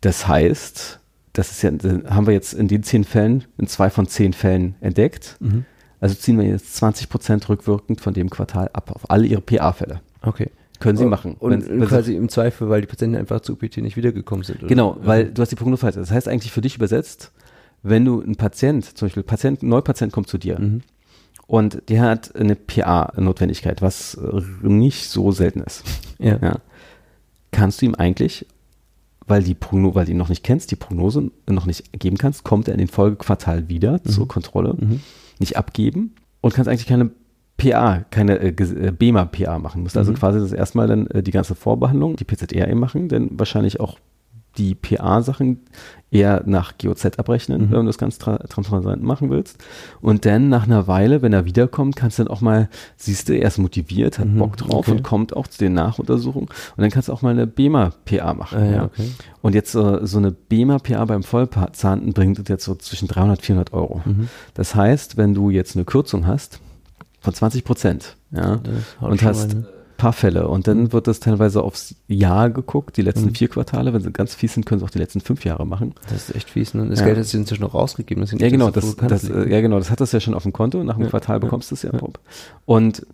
Das 0.02 0.28
heißt, 0.28 1.00
das 1.34 1.52
ist 1.52 1.62
ja, 1.62 1.72
haben 2.10 2.28
wir 2.28 2.34
jetzt 2.34 2.54
in 2.54 2.68
den 2.70 2.84
zehn 2.84 3.04
Fällen, 3.04 3.44
in 3.58 3.68
zwei 3.68 3.90
von 3.90 4.08
zehn 4.08 4.32
Fällen 4.34 4.76
entdeckt. 4.82 5.36
Mhm. 5.42 5.66
Also 6.00 6.16
ziehen 6.16 6.38
wir 6.38 6.46
jetzt 6.46 6.76
20 6.76 7.10
Prozent 7.10 7.50
rückwirkend 7.50 8.00
von 8.00 8.14
dem 8.14 8.30
Quartal 8.30 8.70
ab 8.74 8.92
auf 8.94 9.10
alle 9.10 9.26
ihre 9.28 9.42
PA-Fälle. 9.42 10.02
Okay. 10.22 10.52
Können 10.80 10.98
sie 10.98 11.06
machen. 11.06 11.36
Und 11.40 11.52
Wenn- 11.52 11.70
wenn 11.70 11.80
sie- 11.82 11.86
quasi 11.88 12.16
im 12.16 12.30
Zweifel, 12.30 12.70
weil 12.70 12.82
die 12.82 12.88
Patienten 12.88 13.16
einfach 13.18 13.40
zu 13.42 13.54
UPT 13.54 13.78
nicht 13.82 13.96
wiedergekommen 13.98 14.44
sind. 14.44 14.60
oder? 14.60 14.68
Genau, 14.68 14.98
Ja. 15.02 15.08
weil 15.08 15.32
du 15.32 15.42
hast 15.42 15.50
die 15.50 15.56
Prognose 15.56 15.82
falsch. 15.82 15.96
Das 15.96 16.12
heißt 16.12 16.28
eigentlich 16.28 16.52
für 16.52 16.62
dich 16.62 16.76
übersetzt, 16.76 17.32
wenn 17.88 18.04
du 18.06 18.22
ein 18.22 18.36
Patient, 18.36 18.84
zum 18.98 19.06
Beispiel 19.08 19.24
Patient, 19.24 19.62
ein 19.64 19.70
Neupatient 19.70 20.12
kommt 20.12 20.28
zu 20.28 20.38
dir 20.38 20.60
Mhm. 20.60 20.82
und 21.48 21.82
der 21.90 22.02
hat 22.02 22.36
eine 22.36 22.56
PA-Notwendigkeit, 22.56 23.82
was 23.82 24.18
nicht 24.62 25.10
so 25.10 25.32
selten 25.32 25.62
ist, 25.62 25.84
Ja. 26.20 26.38
ja, 26.42 26.56
kannst 27.52 27.82
du 27.82 27.86
ihm 27.86 27.96
eigentlich, 27.96 28.46
weil 29.28 29.44
die 29.44 29.56
Prognose, 29.56 29.96
weil 29.96 30.06
du 30.06 30.12
ihn 30.12 30.18
noch 30.18 30.30
nicht 30.30 30.44
kennst, 30.44 30.72
die 30.72 30.76
Prognose 30.76 31.32
noch 31.50 31.66
nicht 31.66 32.00
geben 32.00 32.18
kannst, 32.18 32.44
kommt 32.44 32.68
er 32.68 32.74
in 32.74 32.80
den 32.80 32.88
Folgequartal 32.88 33.70
wieder 33.70 34.04
zur 34.04 34.28
Kontrolle, 34.28 34.76
Mhm. 34.80 35.00
nicht 35.40 35.58
abgeben 35.58 36.16
und 36.42 36.54
kannst 36.54 36.70
eigentlich 36.70 36.88
keine 36.88 37.10
PA, 37.58 38.04
keine 38.12 38.38
äh, 38.40 38.50
äh, 38.50 38.92
BEMA-PA 38.92 39.60
machen. 39.60 39.82
Musst 39.84 39.98
also 39.98 40.12
Mhm. 40.12 40.16
quasi 40.18 40.40
das 40.40 40.52
erstmal 40.52 40.88
dann 40.88 41.08
äh, 41.08 41.24
die 41.24 41.32
ganze 41.32 41.56
Vorbehandlung, 41.56 42.18
die 42.18 42.26
PZR 42.26 42.68
eben 42.68 42.80
machen, 42.80 43.08
denn 43.10 43.30
wahrscheinlich 43.40 43.80
auch 43.80 43.98
die 44.58 44.76
PA-Sachen 44.76 45.60
eher 46.12 46.44
nach 46.46 46.78
GOZ 46.78 47.18
abrechnen, 47.20 47.62
Mhm. 47.64 47.72
wenn 47.72 47.80
du 47.82 47.86
das 47.88 47.98
ganz 47.98 48.18
tra 48.18 48.38
transparent 48.38 49.04
machen 49.04 49.30
willst. 49.30 49.58
Und 50.02 50.26
dann 50.26 50.48
nach 50.48 50.64
einer 50.64 50.88
Weile, 50.88 51.22
wenn 51.22 51.34
er 51.34 51.44
wiederkommt, 51.46 51.96
kannst 51.98 52.20
du 52.20 52.24
dann 52.24 52.32
auch 52.34 52.40
mal, 52.42 52.70
siehst 52.96 53.28
du, 53.28 53.34
er 53.38 53.48
ist 53.48 53.58
motiviert, 53.58 54.18
hat 54.20 54.28
Mhm, 54.28 54.38
Bock 54.40 54.56
drauf 54.56 54.88
okay. 54.88 54.92
und 54.92 55.04
kommt 55.04 55.36
auch 55.36 55.48
zu 55.48 55.58
den 55.58 55.74
Nachuntersuchungen. 55.74 56.48
Und 56.48 56.82
dann 56.82 56.90
kannst 56.90 57.10
du 57.10 57.14
auch 57.14 57.22
mal 57.22 57.32
eine 57.32 57.48
BEMA-PA 57.48 58.34
machen. 58.34 58.58
Ah, 58.58 58.66
ja, 58.66 58.72
ja. 58.72 58.84
okay. 58.86 59.10
Und 59.42 59.56
jetzt 59.56 59.76
äh, 59.76 60.00
so 60.08 60.18
eine 60.20 60.32
BEMA-PA 60.32 61.04
beim 61.04 61.24
Vollzahnten 61.24 62.14
bringt 62.14 62.40
uns 62.40 62.48
jetzt 62.48 62.64
so 62.64 62.76
zwischen 62.76 63.08
300 63.10 63.40
und 63.40 63.46
400 63.46 63.74
Euro. 63.74 64.02
Mhm. 64.06 64.30
Das 64.54 64.74
heißt, 64.74 65.18
wenn 65.18 65.34
du 65.34 65.50
jetzt 65.50 65.76
eine 65.76 65.84
Kürzung 65.84 66.28
hast 66.28 66.60
von 67.20 67.34
20 67.34 67.66
Prozent, 67.66 68.16
ja, 68.32 68.60
und 69.02 69.22
hast 69.24 69.52
rein, 69.54 69.60
ne? 69.62 69.68
Paar 69.98 70.14
Fälle 70.14 70.48
und 70.48 70.68
dann 70.68 70.92
wird 70.94 71.08
das 71.08 71.20
teilweise 71.20 71.64
aufs 71.64 71.96
Jahr 72.08 72.50
geguckt, 72.50 72.98
die 72.98 73.02
letzten 73.02 73.28
Mhm. 73.30 73.36
vier 73.36 73.48
Quartale, 73.48 73.94
wenn 73.94 74.02
sie 74.02 74.12
ganz 74.12 74.36
fies 74.36 74.54
sind, 74.54 74.66
können 74.66 74.80
sie 74.80 74.86
auch 74.86 74.90
die 74.90 75.00
letzten 75.00 75.22
fünf 75.22 75.46
Jahre 75.46 75.66
machen. 75.66 75.94
Das 76.10 76.30
ist 76.30 76.36
echt 76.36 76.50
fies, 76.50 76.74
ne? 76.74 76.88
Das 76.90 77.00
Ja. 77.00 77.06
Geld 77.06 77.18
ist 77.18 77.34
inzwischen 77.34 77.62
noch 77.64 77.74
rausgegeben. 77.74 78.22
Das 78.22 78.32
Ja, 78.32 78.50
genau, 78.50 78.72
das, 78.72 78.96
das, 78.98 79.24
liegt. 79.24 79.36
äh, 79.36 79.50
ja, 79.52 79.62
genau, 79.62 79.78
das 79.80 79.90
hat 79.92 80.02
das 80.02 80.12
ja 80.12 80.20
schon 80.20 80.34
auf 80.34 80.44
dem 80.44 80.54
Konto, 80.54 80.84
nach 80.84 80.96
einem 80.96 81.04
Ja, 81.06 81.10
Quartal 81.10 81.40
bekommst 81.40 81.72
du 81.72 81.76
es 81.76 81.82
ja. 81.84 81.92
Und 82.66 83.06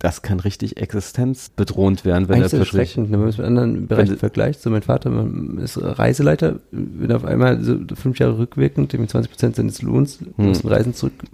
das 0.00 0.20
kann 0.22 0.38
richtig 0.40 0.76
existenzbedrohend 0.76 2.04
werden, 2.04 2.28
wenn 2.28 2.36
Eigentlich 2.36 2.52
er 2.52 2.58
das 2.58 2.68
plötzlich. 2.68 2.80
erschreckend, 2.90 3.12
wenn 3.12 3.20
man 3.20 3.28
es 3.28 3.38
mit 3.38 3.46
anderen 3.46 3.86
Bereichen 3.86 4.16
vergleicht. 4.18 4.60
So 4.60 4.68
mein 4.70 4.82
Vater 4.82 5.08
man 5.10 5.58
ist 5.58 5.78
Reiseleiter, 5.80 6.60
wenn 6.72 7.10
auf 7.12 7.24
einmal 7.24 7.62
so 7.62 7.78
fünf 7.94 8.18
Jahre 8.18 8.36
rückwirkend, 8.38 8.92
dem 8.92 9.08
20 9.08 9.30
Prozent 9.30 9.56
seines 9.56 9.80
Lohns 9.82 10.18
Hm. 10.20 10.46
müssen 10.48 10.68
Reisen 10.68 10.94
zurückzahlen 10.94 11.32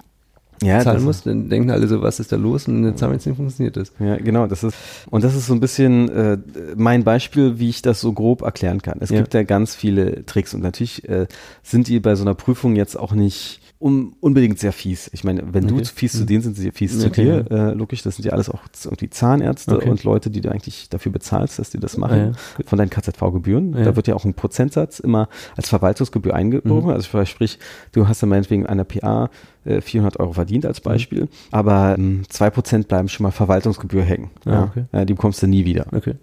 Ja, 0.63 0.85
das, 0.85 1.03
muss, 1.03 1.23
dann 1.23 1.49
denken 1.49 1.71
alle 1.71 1.87
so, 1.89 2.03
was 2.03 2.21
ist 2.21 2.33
da 2.33 2.37
los? 2.37 2.69
Und 2.69 2.85
in 2.85 2.97
Zahnmedizin 2.97 3.31
nicht 3.33 3.37
funktioniert 3.39 3.77
das. 3.77 3.93
Ja, 3.99 4.17
genau, 4.17 4.47
das 4.47 4.63
ist, 4.63 4.77
und 5.11 5.25
das 5.25 5.35
ist 5.35 5.47
so 5.47 5.55
ein 5.55 5.61
bisschen 5.61 6.09
äh, 6.11 6.39
mein 6.77 7.03
Beispiel, 7.03 7.59
wie 7.59 7.71
ich 7.71 7.81
das 7.81 8.01
so 8.01 8.13
grob 8.13 8.43
erklären 8.43 8.83
kann. 8.83 8.99
Es 9.01 9.09
Ja. 9.11 9.19
gibt 9.21 9.33
ja 9.33 9.43
ganz 9.43 9.75
viele 9.75 10.27
Tricks 10.27 10.53
und 10.53 10.63
natürlich 10.63 11.09
äh, 11.09 11.27
sind 11.63 11.89
die 11.89 11.99
bei 12.01 12.15
so 12.15 12.25
einer 12.25 12.35
Prüfung 12.35 12.77
jetzt 12.77 12.99
auch 12.99 13.13
nicht 13.13 13.61
um, 13.81 14.15
unbedingt 14.21 14.59
sehr 14.61 14.73
fies. 14.73 15.11
Ich 15.13 15.25
meine, 15.25 15.43
wenn 15.53 15.67
du 15.67 15.75
Okay. 15.75 15.85
zu 15.85 15.95
fies 15.95 16.13
zu 16.13 16.23
Mhm. 16.23 16.27
denen 16.27 16.43
sind, 16.43 16.57
sie 16.57 16.71
fies 16.71 16.99
zu 16.99 17.07
Okay, 17.09 17.25
dir. 17.25 17.51
Äh, 17.51 17.73
logisch, 17.73 18.03
das 18.03 18.17
sind 18.17 18.25
ja 18.27 18.33
alles 18.33 18.49
auch 18.51 18.61
irgendwie 18.85 19.11
Zahnärzte 19.11 19.77
Okay. 19.77 19.89
und 19.91 20.05
Leute, 20.05 20.31
die 20.31 20.41
du 20.43 20.51
eigentlich 20.53 20.89
dafür 20.91 21.11
bezahlst, 21.11 21.59
dass 21.59 21.71
die 21.71 21.79
das 21.81 21.97
machen, 21.97 22.13
Ah, 22.19 22.25
ja. 22.27 22.33
Gut. 22.59 22.69
von 22.69 22.79
deinen 22.79 22.91
KZV-Gebühren. 22.91 23.75
Ja. 23.77 23.85
Da 23.85 23.97
wird 23.97 24.07
ja 24.07 24.15
auch 24.15 24.25
ein 24.25 24.35
Prozentsatz 24.35 25.01
immer 25.01 25.29
als 25.57 25.69
Verwaltungsgebühr 25.71 26.35
eingebucht. 26.35 26.85
Mhm. 26.85 26.91
Also 26.91 27.25
sprich, 27.25 27.59
du 27.93 28.07
hast 28.07 28.23
dann 28.23 28.29
meinetwegen 28.29 28.67
einer 28.67 28.85
PA 28.85 29.31
äh, 29.65 29.81
400 29.83 30.19
Euro 30.21 30.33
verdient 30.33 30.65
als 30.65 30.81
Beispiel, 30.81 31.29
aber 31.51 31.97
ähm, 31.99 32.23
2% 32.31 32.87
bleiben 32.87 33.09
schon 33.09 33.25
mal 33.25 33.31
Verwaltungsgebühr 33.31 34.03
hängen. 34.03 34.31
Ah, 34.47 34.51
ja. 34.51 34.63
okay. 34.65 34.85
Ja, 34.93 35.05
die 35.05 35.13
bekommst 35.15 35.43
du 35.43 35.47
nie 35.47 35.65
wieder. 35.67 35.87
Okay. 35.95 36.15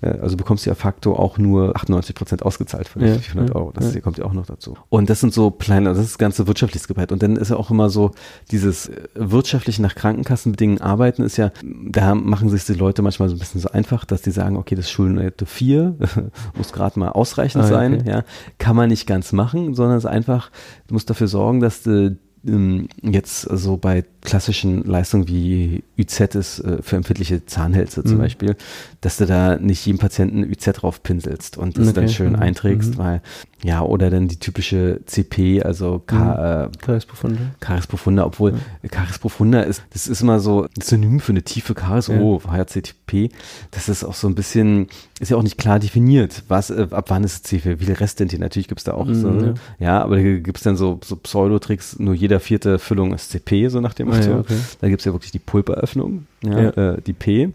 Äh, 0.00 0.10
Also 0.18 0.36
bekommst 0.36 0.64
du 0.66 0.70
ja 0.70 0.74
facto 0.74 1.14
auch 1.16 1.38
nur 1.38 1.76
98% 1.76 2.42
ausgezahlt 2.42 2.86
von 2.88 3.02
den 3.02 3.14
Ja, 3.14 3.18
400 3.20 3.48
ja, 3.50 3.54
Euro. 3.56 3.72
Das 3.72 3.94
ja. 3.94 4.00
kommt 4.00 4.18
ja 4.18 4.24
auch 4.24 4.32
noch 4.32 4.46
dazu. 4.46 4.76
Und 4.90 5.10
das 5.10 5.20
sind 5.20 5.32
so 5.34 5.50
kleine, 5.50 5.88
das 5.90 5.98
ist 5.98 6.10
das 6.10 6.18
ganze 6.18 6.46
wirtschaftliches 6.46 6.86
Gebrett. 6.88 7.12
Und 7.12 7.22
dann 7.22 7.36
ist 7.36 7.50
ja 7.50 7.56
auch 7.56 7.70
immer 7.70 7.90
so, 7.90 8.10
dieses 8.50 8.88
äh, 8.88 9.02
wirtschaftliche 9.14 9.80
nach 9.80 9.94
Krankenkassenbedingungen 9.94 10.80
arbeiten 10.80 11.22
ist 11.22 11.36
ja, 11.36 11.52
da 11.62 12.14
machen 12.14 12.48
sich 12.48 12.64
die 12.64 12.74
Leute 12.74 13.02
manchmal 13.02 13.28
so 13.28 13.36
ein 13.36 13.38
bisschen 13.38 13.60
so 13.60 13.68
einfach, 13.70 14.04
dass 14.04 14.22
die 14.22 14.30
sagen, 14.30 14.56
okay, 14.56 14.74
das 14.74 14.90
Schulnote 14.90 15.46
4 15.46 15.96
muss 16.56 16.72
gerade 16.72 16.98
mal 16.98 17.10
ausreichend 17.10 17.62
Ah, 17.62 17.66
okay. 17.66 17.74
sein. 17.74 18.04
Ja, 18.06 18.24
kann 18.58 18.76
man 18.76 18.88
nicht 18.88 19.06
ganz 19.06 19.32
machen, 19.32 19.74
sondern 19.74 19.98
es 19.98 20.04
ist 20.04 20.10
einfach, 20.10 20.50
du 20.88 20.94
musst 20.94 21.08
dafür 21.08 21.28
sorgen, 21.28 21.60
dass 21.60 21.82
du 21.82 22.16
ähm, 22.48 22.88
jetzt 23.02 23.42
so 23.42 23.76
bei 23.76 24.04
klassischen 24.22 24.82
Leistungen 24.84 25.28
wie 25.28 25.84
ÜZ 25.96 26.34
ist 26.34 26.58
äh, 26.60 26.82
für 26.82 26.96
empfindliche 26.96 27.46
Zahnhälse 27.46 28.02
zum 28.02 28.16
Mhm. 28.16 28.22
Beispiel, 28.22 28.56
dass 29.00 29.16
du 29.18 29.26
da 29.26 29.56
nicht 29.56 29.86
jedem 29.86 29.98
Patienten 29.98 30.42
ÜZ 30.42 30.72
drauf 30.74 31.02
pinselst 31.02 31.56
und 31.56 31.78
das 31.78 31.92
dann 31.92 32.04
Okay. 32.04 32.12
schön 32.12 32.32
Mhm. 32.32 32.38
einträgst, 32.40 32.94
Mhm. 32.94 32.98
weil 32.98 33.22
ja, 33.64 33.82
oder 33.82 34.10
dann 34.10 34.28
die 34.28 34.38
typische 34.38 35.00
CP, 35.06 35.62
also 35.62 36.00
K, 36.06 36.64
äh, 36.64 36.68
Karies 36.80 37.06
Profunde. 37.06 37.38
Caries 37.60 37.86
profunda, 37.86 38.24
obwohl 38.24 38.54
Caries 38.90 39.18
profunda 39.18 39.60
ist, 39.62 39.82
das 39.90 40.06
ist 40.06 40.20
immer 40.20 40.38
so 40.40 40.64
ein 40.64 40.68
Synonym 40.82 41.20
für 41.20 41.32
eine 41.32 41.42
tiefe 41.42 41.74
Karies, 41.74 42.06
Ja. 42.08 42.18
oh, 42.20 42.40
HRCTP, 42.46 43.30
das 43.72 43.88
ist 43.88 44.04
auch 44.04 44.14
so 44.14 44.28
ein 44.28 44.34
bisschen, 44.34 44.86
ist 45.20 45.30
ja 45.30 45.36
auch 45.36 45.42
nicht 45.42 45.58
klar 45.58 45.78
definiert, 45.78 46.44
was, 46.48 46.70
äh, 46.70 46.86
ab 46.90 47.06
wann 47.08 47.24
ist 47.24 47.32
es 47.34 47.42
CP, 47.42 47.80
wie 47.80 47.84
viel 47.86 47.94
Restdentier, 47.94 48.38
natürlich 48.38 48.68
gibt's 48.68 48.84
da 48.84 48.92
auch 48.94 49.06
Mhm, 49.06 49.14
so, 49.14 49.28
ja. 49.32 49.54
ja. 49.78 50.02
aber 50.02 50.16
da 50.16 50.22
gibt's 50.22 50.62
dann 50.62 50.76
so, 50.76 51.00
so 51.04 51.16
Pseudotricks, 51.16 51.98
nur 51.98 52.14
jeder 52.14 52.40
vierte 52.40 52.78
Füllung 52.78 53.12
ist 53.14 53.30
CP, 53.30 53.68
so 53.68 53.80
nach 53.80 53.94
dem 53.94 54.10
Ah, 54.10 54.16
Motto. 54.16 54.30
ja, 54.30 54.38
okay. 54.38 54.56
Da 54.80 54.88
gibt's 54.88 55.04
ja 55.04 55.12
wirklich 55.12 55.32
die 55.32 55.38
Pulperöffnung, 55.40 56.26
ja, 56.44 56.60
Ja. 56.60 56.92
Äh, 56.94 57.02
die 57.02 57.12
P. 57.14 57.50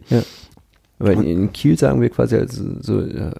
Aber 0.99 1.11
in, 1.11 1.23
in 1.23 1.53
Kiel 1.53 1.77
sagen 1.77 1.99
wir 2.01 2.09
quasi, 2.09 2.35
also 2.37 2.63
so, 2.79 2.99
äh, 3.01 3.09
wenn 3.15 3.31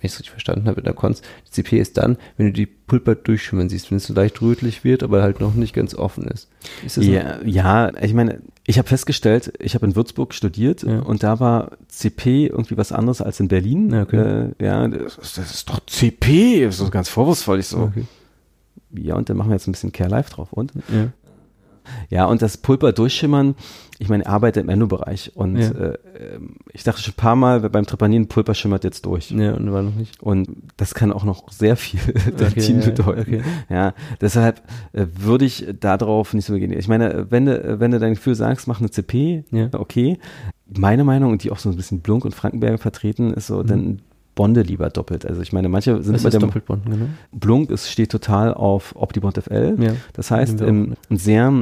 ich 0.00 0.12
es 0.12 0.18
richtig 0.18 0.30
verstanden 0.30 0.66
habe, 0.66 0.80
in 0.80 0.84
der 0.84 0.94
Konz, 0.94 1.22
die 1.46 1.50
CP 1.52 1.78
ist 1.78 1.96
dann, 1.98 2.16
wenn 2.36 2.46
du 2.46 2.52
die 2.52 2.66
Pulper 2.66 3.14
durchschimmern 3.14 3.68
siehst, 3.68 3.90
wenn 3.90 3.98
es 3.98 4.06
so 4.06 4.14
leicht 4.14 4.40
rötlich 4.42 4.82
wird, 4.82 5.02
aber 5.02 5.22
halt 5.22 5.38
noch 5.40 5.54
nicht 5.54 5.74
ganz 5.74 5.94
offen 5.94 6.24
ist. 6.24 6.48
ist 6.84 6.96
das 6.96 7.04
Ja, 7.06 7.38
ja, 7.44 7.92
ich 8.02 8.14
meine, 8.14 8.40
ich 8.64 8.78
habe 8.78 8.88
festgestellt, 8.88 9.52
ich 9.58 9.74
habe 9.74 9.86
in 9.86 9.96
Würzburg 9.96 10.34
studiert 10.34 10.82
Ja. 10.82 11.00
und 11.00 11.22
da 11.22 11.40
war 11.40 11.72
CP 11.88 12.46
irgendwie 12.46 12.76
was 12.76 12.92
anderes 12.92 13.20
als 13.20 13.40
in 13.40 13.48
Berlin. 13.48 13.90
Ja, 13.92 14.02
okay. 14.02 14.50
äh, 14.58 14.64
ja 14.64 14.86
das, 14.88 15.16
ist- 15.18 15.38
das 15.38 15.52
ist 15.54 15.68
doch 15.68 15.80
CP, 15.86 16.68
so 16.70 16.88
ganz 16.90 17.08
vorwurfsvoll. 17.08 17.58
Ich 17.60 17.66
so? 17.68 17.78
Okay. 17.78 18.04
ja, 18.92 19.16
und 19.16 19.28
dann 19.28 19.36
machen 19.36 19.50
wir 19.50 19.54
jetzt 19.56 19.66
ein 19.66 19.72
bisschen 19.72 19.92
Care 19.92 20.10
Live 20.10 20.30
drauf. 20.30 20.52
Und 20.52 20.72
Ja. 20.88 21.08
Ja, 22.10 22.24
und 22.26 22.40
das 22.42 22.58
Pulper 22.58 22.92
durchschimmern, 22.92 23.56
ich 24.02 24.08
meine, 24.08 24.24
ich 24.24 24.28
arbeite 24.28 24.60
im 24.60 24.68
Endobereich 24.68 25.32
und 25.34 25.56
Ja. 25.56 25.70
äh, 25.70 25.98
ähm, 26.34 26.56
ich 26.72 26.82
dachte 26.84 27.00
schon 27.02 27.12
ein 27.12 27.16
paar 27.16 27.36
Mal 27.36 27.60
beim 27.70 27.86
Trepanin, 27.86 28.26
Pulper 28.28 28.54
schimmert 28.54 28.84
jetzt 28.84 29.06
durch. 29.06 29.30
Ja, 29.30 29.54
und 29.54 29.72
war 29.72 29.82
noch 29.82 29.94
nicht. 29.94 30.22
Und 30.22 30.48
das 30.76 30.94
kann 30.94 31.12
auch 31.12 31.24
noch 31.24 31.50
sehr 31.50 31.76
viel 31.76 32.00
Dentin 32.38 32.80
ja, 32.80 32.86
bedeuten. 32.86 33.20
okay. 33.20 33.42
Ja, 33.70 33.94
deshalb 34.20 34.62
äh, 34.92 35.06
würde 35.18 35.44
ich 35.44 35.66
darauf 35.80 36.34
nicht 36.34 36.46
so 36.46 36.54
gehen. 36.54 36.72
Ich 36.72 36.88
meine, 36.88 37.30
wenn 37.30 37.46
du, 37.46 37.80
wenn 37.80 37.90
du 37.92 37.98
dein 37.98 38.14
Gefühl 38.14 38.34
sagst, 38.34 38.66
mach 38.68 38.80
eine 38.80 38.90
CP, 38.90 39.44
Ja. 39.50 39.68
okay. 39.72 40.18
Meine 40.76 41.04
Meinung, 41.04 41.32
und 41.32 41.44
die 41.44 41.50
auch 41.50 41.58
so 41.58 41.68
ein 41.70 41.76
bisschen 41.76 42.00
Blunk 42.00 42.24
und 42.24 42.34
Frankenberger 42.34 42.78
vertreten, 42.78 43.32
ist 43.34 43.46
so, 43.48 43.62
dann 43.62 44.00
bonde 44.34 44.62
lieber 44.62 44.88
doppelt. 44.88 45.26
Also 45.26 45.42
ich 45.42 45.52
meine, 45.52 45.68
manche 45.68 46.02
sind 46.02 46.12
Mhm. 46.12 46.14
Was 46.14 46.22
bei 46.22 46.28
ist 46.28 46.34
dem 46.34 46.40
Doppelbond, 46.40 46.86
genau? 46.86 47.06
Blunk, 47.32 47.70
es 47.70 47.90
steht 47.90 48.10
total 48.10 48.54
auf 48.54 48.96
OptiBond 48.96 49.36
FL. 49.38 49.76
Ja. 49.78 49.92
Das 50.14 50.30
heißt, 50.30 50.62
im, 50.62 50.94
in 51.10 51.16
sehr 51.18 51.52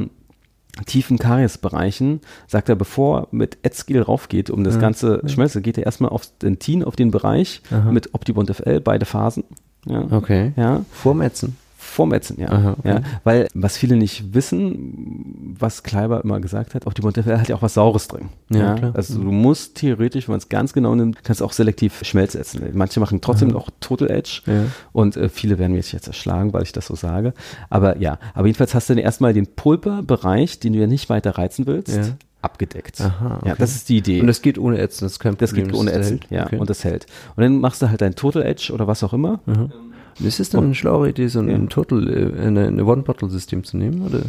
tiefen 0.85 1.17
Kariesbereichen 1.17 2.21
sagt 2.47 2.69
er, 2.69 2.75
bevor 2.75 3.27
mit 3.31 3.57
Edskill 3.63 4.01
raufgeht, 4.01 4.49
um 4.49 4.63
das 4.63 4.75
Ja. 4.75 4.81
ganze 4.81 5.21
Schmelze, 5.27 5.61
geht 5.61 5.77
er 5.77 5.85
erstmal 5.85 6.11
auf 6.11 6.25
den 6.25 6.51
Dentin, 6.53 6.83
auf 6.83 6.95
den 6.95 7.11
Bereich 7.11 7.61
Aha. 7.71 7.91
mit 7.91 8.13
OptiBond 8.13 8.49
FL, 8.55 8.79
beide 8.79 9.05
Phasen. 9.05 9.43
Ja. 9.85 10.05
Okay. 10.11 10.53
Ja, 10.55 10.85
Vorm 10.91 11.21
Ätzen. 11.21 11.57
Vormetzen, 11.91 12.37
ja. 12.39 12.49
Aha, 12.49 12.75
okay. 12.79 12.87
ja. 12.89 13.01
Weil, 13.23 13.47
was 13.53 13.77
viele 13.77 13.95
nicht 13.97 14.33
wissen, 14.33 15.55
was 15.59 15.83
Kleiber 15.83 16.23
immer 16.23 16.39
gesagt 16.39 16.73
hat, 16.75 16.87
OptiBond 16.87 17.17
FL 17.17 17.37
hat 17.37 17.49
ja 17.49 17.55
auch 17.55 17.61
was 17.61 17.73
Saures 17.75 18.07
drin. 18.07 18.29
Ja, 18.49 18.75
klar. 18.75 18.93
Also 18.95 19.19
du 19.21 19.31
musst 19.31 19.75
theoretisch, 19.75 20.27
wenn 20.27 20.33
man 20.33 20.39
es 20.39 20.49
ganz 20.49 20.73
genau 20.73 20.95
nimmt, 20.95 21.23
kannst 21.23 21.41
du 21.41 21.45
auch 21.45 21.51
selektiv 21.53 21.99
Schmelz 22.03 22.35
ätzen. 22.35 22.61
Manche 22.73 22.99
machen 22.99 23.21
trotzdem 23.21 23.49
noch 23.49 23.69
Total 23.79 24.09
Edge. 24.09 24.41
Ja. 24.45 24.63
Und 24.93 25.17
äh, 25.17 25.29
viele 25.29 25.59
werden 25.59 25.73
mich 25.75 25.91
jetzt 25.91 26.07
erschlagen, 26.07 26.53
weil 26.53 26.63
ich 26.63 26.71
das 26.71 26.87
so 26.87 26.95
sage. 26.95 27.33
Aber 27.69 27.97
ja, 27.97 28.17
aber 28.33 28.47
jedenfalls 28.47 28.73
hast 28.73 28.89
du 28.89 28.95
dann 28.95 29.03
erstmal 29.03 29.33
den 29.33 29.47
Pulperbereich, 29.47 30.59
den 30.59 30.73
du 30.73 30.79
ja 30.79 30.87
nicht 30.87 31.09
weiter 31.09 31.37
reizen 31.37 31.67
willst, 31.67 31.95
Ja. 31.95 32.03
abgedeckt. 32.41 33.01
Aha, 33.01 33.41
Ja, 33.45 33.51
okay. 33.51 33.55
das 33.59 33.75
ist 33.75 33.89
die 33.89 33.97
Idee. 33.97 34.21
Und 34.21 34.27
das 34.27 34.41
geht 34.41 34.57
ohne 34.57 34.77
Ätzen, 34.79 35.05
das 35.05 35.13
ist 35.13 35.19
kein 35.19 35.37
das 35.37 35.51
Problem. 35.51 35.67
geht 35.67 35.75
ohne 35.75 35.91
das 35.91 36.11
Ätzen, 36.11 36.19
ja, 36.29 36.45
Okay. 36.45 36.57
und 36.57 36.69
das 36.69 36.83
hält. 36.83 37.05
Und 37.35 37.43
dann 37.43 37.59
machst 37.59 37.81
du 37.81 37.89
halt 37.89 38.01
dein 38.01 38.15
Total 38.15 38.43
Edge 38.43 38.71
oder 38.73 38.87
was 38.87 39.03
auch 39.03 39.13
immer. 39.13 39.39
Ist 40.19 40.39
es 40.39 40.49
dann 40.49 40.65
eine 40.65 40.75
schlaue 40.75 41.09
Idee, 41.09 41.27
so 41.27 41.39
ein 41.39 41.49
Ja. 41.49 41.57
Total, 41.67 42.07
äh, 42.09 42.41
eine, 42.41 42.67
eine 42.67 42.85
One-Bottle-System 42.85 43.63
zu 43.63 43.77
nehmen, 43.77 44.01
oder? 44.01 44.21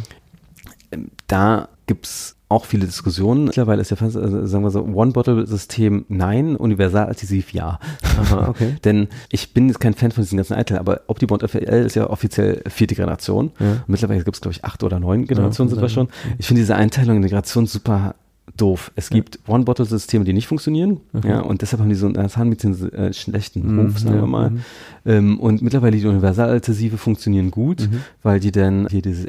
Ähm, 0.91 1.07
Da 1.27 1.69
gibt's 1.87 2.35
auch 2.49 2.65
viele 2.65 2.85
Diskussionen. 2.85 3.45
Mittlerweile 3.45 3.81
ist 3.81 3.89
ja 3.89 3.97
fast, 3.97 4.15
also 4.15 4.45
sagen 4.45 4.63
wir 4.63 4.69
so, 4.69 4.83
One-Bottle-System 4.83 6.05
nein, 6.07 6.55
universal-adhesiv 6.55 7.51
ja. 7.51 7.79
Aha, 8.19 8.47
okay. 8.49 8.75
Denn 8.85 9.07
ich 9.31 9.53
bin 9.53 9.67
jetzt 9.67 9.79
kein 9.79 9.95
Fan 9.95 10.11
von 10.11 10.23
diesen 10.23 10.37
ganzen 10.37 10.53
Eitel, 10.53 10.77
aber 10.77 11.01
OptiBond 11.07 11.49
FL 11.49 11.57
ist 11.85 11.95
ja 11.95 12.09
offiziell 12.09 12.61
vierte 12.67 12.93
Generation. 12.93 13.51
Ja. 13.59 13.83
Mittlerweile 13.87 14.23
gibt 14.23 14.35
es, 14.37 14.41
glaube 14.41 14.53
ich, 14.53 14.63
acht 14.63 14.83
oder 14.83 14.99
neun 14.99 15.25
Generationen 15.25 15.69
Ja, 15.69 15.75
sind 15.75 15.81
wir 15.81 15.89
schon. 15.89 16.09
Ich 16.37 16.45
finde 16.45 16.61
diese 16.61 16.75
Einteilung 16.75 17.17
in 17.17 17.23
Integration 17.23 17.65
super 17.65 18.13
doof. 18.57 18.91
Es 18.95 19.09
gibt 19.09 19.39
One-Bottle-Systeme, 19.47 20.25
die 20.25 20.33
nicht 20.33 20.47
funktionieren. 20.47 20.99
Ja, 21.25 21.39
und 21.39 21.61
deshalb 21.61 21.81
haben 21.81 21.89
die 21.89 21.95
so 21.95 22.07
einen 22.07 22.29
Zahnmedizin 22.29 22.91
äh, 22.91 23.11
schlechten 23.13 23.61
Mhm, 23.73 23.79
Ruf, 23.79 23.99
sagen 23.99 24.15
ja, 24.15 24.21
wir 24.21 24.27
mal. 24.27 24.49
mhm. 24.51 24.59
Ähm, 25.05 25.39
und 25.39 25.61
mittlerweile 25.61 25.97
die 25.97 26.05
Universaladhesive 26.05 26.97
funktionieren 26.97 27.51
gut, 27.51 27.81
Mhm. 27.89 28.01
weil 28.21 28.39
die 28.39 28.51
dann 28.51 28.87
hier 28.89 29.01
dieses 29.01 29.25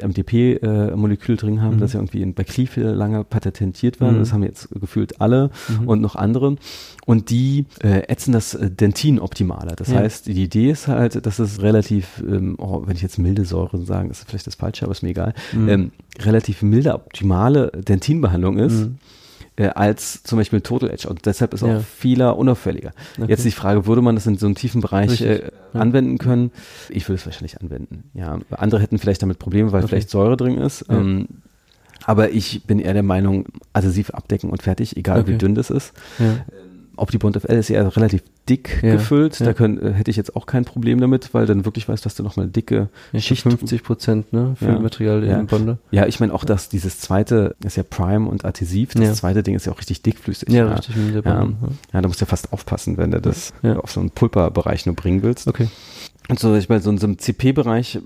MDP-Molekül 0.59 1.37
drin 1.37 1.61
haben, 1.61 1.79
das 1.79 1.93
ja 1.93 1.99
irgendwie 1.99 2.21
in, 2.21 2.33
bei 2.33 2.43
Clearfield 2.43 2.95
lange 2.95 3.23
patentiert 3.23 3.99
war. 3.99 4.11
Mhm. 4.11 4.19
Das 4.19 4.33
haben 4.33 4.43
jetzt 4.43 4.69
gefühlt 4.79 5.19
alle 5.21 5.49
und 5.85 6.01
noch 6.01 6.15
andere. 6.15 6.57
Und 7.05 7.29
die 7.29 7.65
äh, 7.83 8.01
ätzen 8.07 8.31
das 8.31 8.53
äh, 8.53 8.69
Dentin 8.69 9.19
optimaler. 9.19 9.75
Das 9.75 9.89
Ja. 9.89 9.99
heißt, 9.99 10.27
die 10.27 10.43
Idee 10.43 10.71
ist 10.71 10.87
halt, 10.87 11.25
dass 11.25 11.39
es 11.39 11.61
relativ, 11.61 12.23
ähm, 12.27 12.55
oh, 12.57 12.83
wenn 12.85 12.95
ich 12.95 13.01
jetzt 13.01 13.17
milde 13.19 13.45
Säuren 13.45 13.85
sagen, 13.85 14.09
ist 14.09 14.27
vielleicht 14.27 14.47
das 14.47 14.55
Falsche, 14.55 14.85
aber 14.85 14.91
ist 14.91 15.03
mir 15.03 15.09
egal, 15.09 15.33
Mhm. 15.53 15.69
ähm, 15.69 15.91
relativ 16.19 16.61
milde, 16.61 16.93
optimale 16.93 17.71
Dentinbehandlung 17.87 18.57
ist. 18.57 18.87
Äh, 19.57 19.67
als 19.69 20.21
zum 20.23 20.37
Beispiel 20.37 20.59
Total 20.59 20.89
Edge 20.89 21.07
und 21.07 21.25
deshalb 21.25 21.53
ist 21.53 21.61
Ja. 21.61 21.77
auch 21.77 21.81
vieler 21.81 22.35
unauffälliger. 22.37 22.91
Okay. 23.17 23.29
Jetzt 23.29 23.45
die 23.45 23.51
Frage, 23.51 23.87
würde 23.87 24.01
man 24.01 24.15
das 24.15 24.27
in 24.27 24.37
so 24.37 24.45
einem 24.47 24.55
tiefen 24.55 24.81
Bereich 24.81 25.21
äh. 25.21 25.43
Ja. 25.73 25.79
anwenden 25.79 26.17
können? 26.17 26.51
Ich 26.89 27.07
würde 27.07 27.19
es 27.19 27.25
wahrscheinlich 27.25 27.61
anwenden. 27.61 28.03
Ja, 28.13 28.37
andere 28.51 28.81
hätten 28.81 28.97
vielleicht 28.99 29.21
damit 29.21 29.39
Probleme, 29.39 29.71
weil 29.71 29.79
Okay. 29.79 29.89
vielleicht 29.89 30.09
Säure 30.09 30.35
drin 30.35 30.57
ist. 30.57 30.85
Ja. 30.89 30.97
Ähm, 30.97 31.27
aber 32.05 32.31
ich 32.31 32.63
bin 32.65 32.79
eher 32.79 32.93
der 32.93 33.01
Meinung, 33.03 33.45
adhesiv 33.71 34.09
abdecken 34.09 34.49
und 34.49 34.61
fertig, 34.61 34.97
egal 34.97 35.25
wie 35.25 35.31
Okay. 35.31 35.37
dünn 35.37 35.55
das 35.55 35.69
ist. 35.69 35.93
Ja. 36.19 36.45
OptiBond 36.97 37.37
FL 37.41 37.53
ist 37.53 37.69
ja 37.69 37.87
relativ 37.87 38.21
dick 38.49 38.81
Ja, 38.83 38.93
gefüllt. 38.93 39.39
ja. 39.39 39.45
Da 39.47 39.53
können, 39.53 39.79
äh, 39.81 39.91
hätte 39.93 40.11
ich 40.11 40.17
jetzt 40.17 40.35
auch 40.35 40.45
kein 40.45 40.65
Problem 40.65 40.99
damit, 40.99 41.33
weil 41.33 41.45
dann 41.45 41.65
wirklich 41.65 41.87
weißt, 41.89 42.05
dass 42.05 42.15
du 42.15 42.23
nochmal 42.23 42.47
dicke 42.47 42.89
Ja, 43.11 43.19
Schicht 43.19 43.43
50 43.43 43.83
Prozent, 43.83 44.33
ne, 44.33 44.55
für 44.57 44.65
Ja. 44.65 45.19
Ja. 45.19 45.39
im 45.39 45.47
Bonder. 45.47 45.77
Ja, 45.91 46.05
ich 46.05 46.19
meine 46.19 46.33
auch, 46.33 46.43
dass 46.45 46.69
dieses 46.69 46.99
zweite 46.99 47.55
ist 47.63 47.77
ja 47.77 47.83
Prime 47.83 48.29
und 48.29 48.45
adhesiv. 48.45 48.93
Das 48.93 49.17
zweite 49.17 49.43
Ding 49.43 49.55
ist 49.55 49.65
ja 49.65 49.71
auch 49.71 49.79
richtig 49.79 50.01
dickflüssig. 50.03 50.49
Ja, 50.49 50.73
richtig, 50.73 50.95
mit 50.95 51.15
der 51.15 51.23
Ja, 51.23 51.39
Bonder, 51.39 51.69
ja, 51.93 52.01
da 52.01 52.07
musst 52.07 52.21
du 52.21 52.25
ja 52.25 52.29
fast 52.29 52.53
aufpassen, 52.53 52.97
wenn 52.97 53.11
du 53.11 53.21
das 53.21 53.53
auf 53.63 53.91
so 53.91 53.99
einen 53.99 54.11
Pulperbereich 54.11 54.85
nur 54.85 54.95
bringen 54.95 55.23
willst. 55.23 55.47
Okay. 55.47 55.67
Und 56.27 56.39
so, 56.39 56.55
ich 56.55 56.67
bei 56.67 56.79
so, 56.79 56.89
in 56.89 56.97
so 56.97 57.05
einem 57.05 57.19
CP-Bereich 57.19 57.99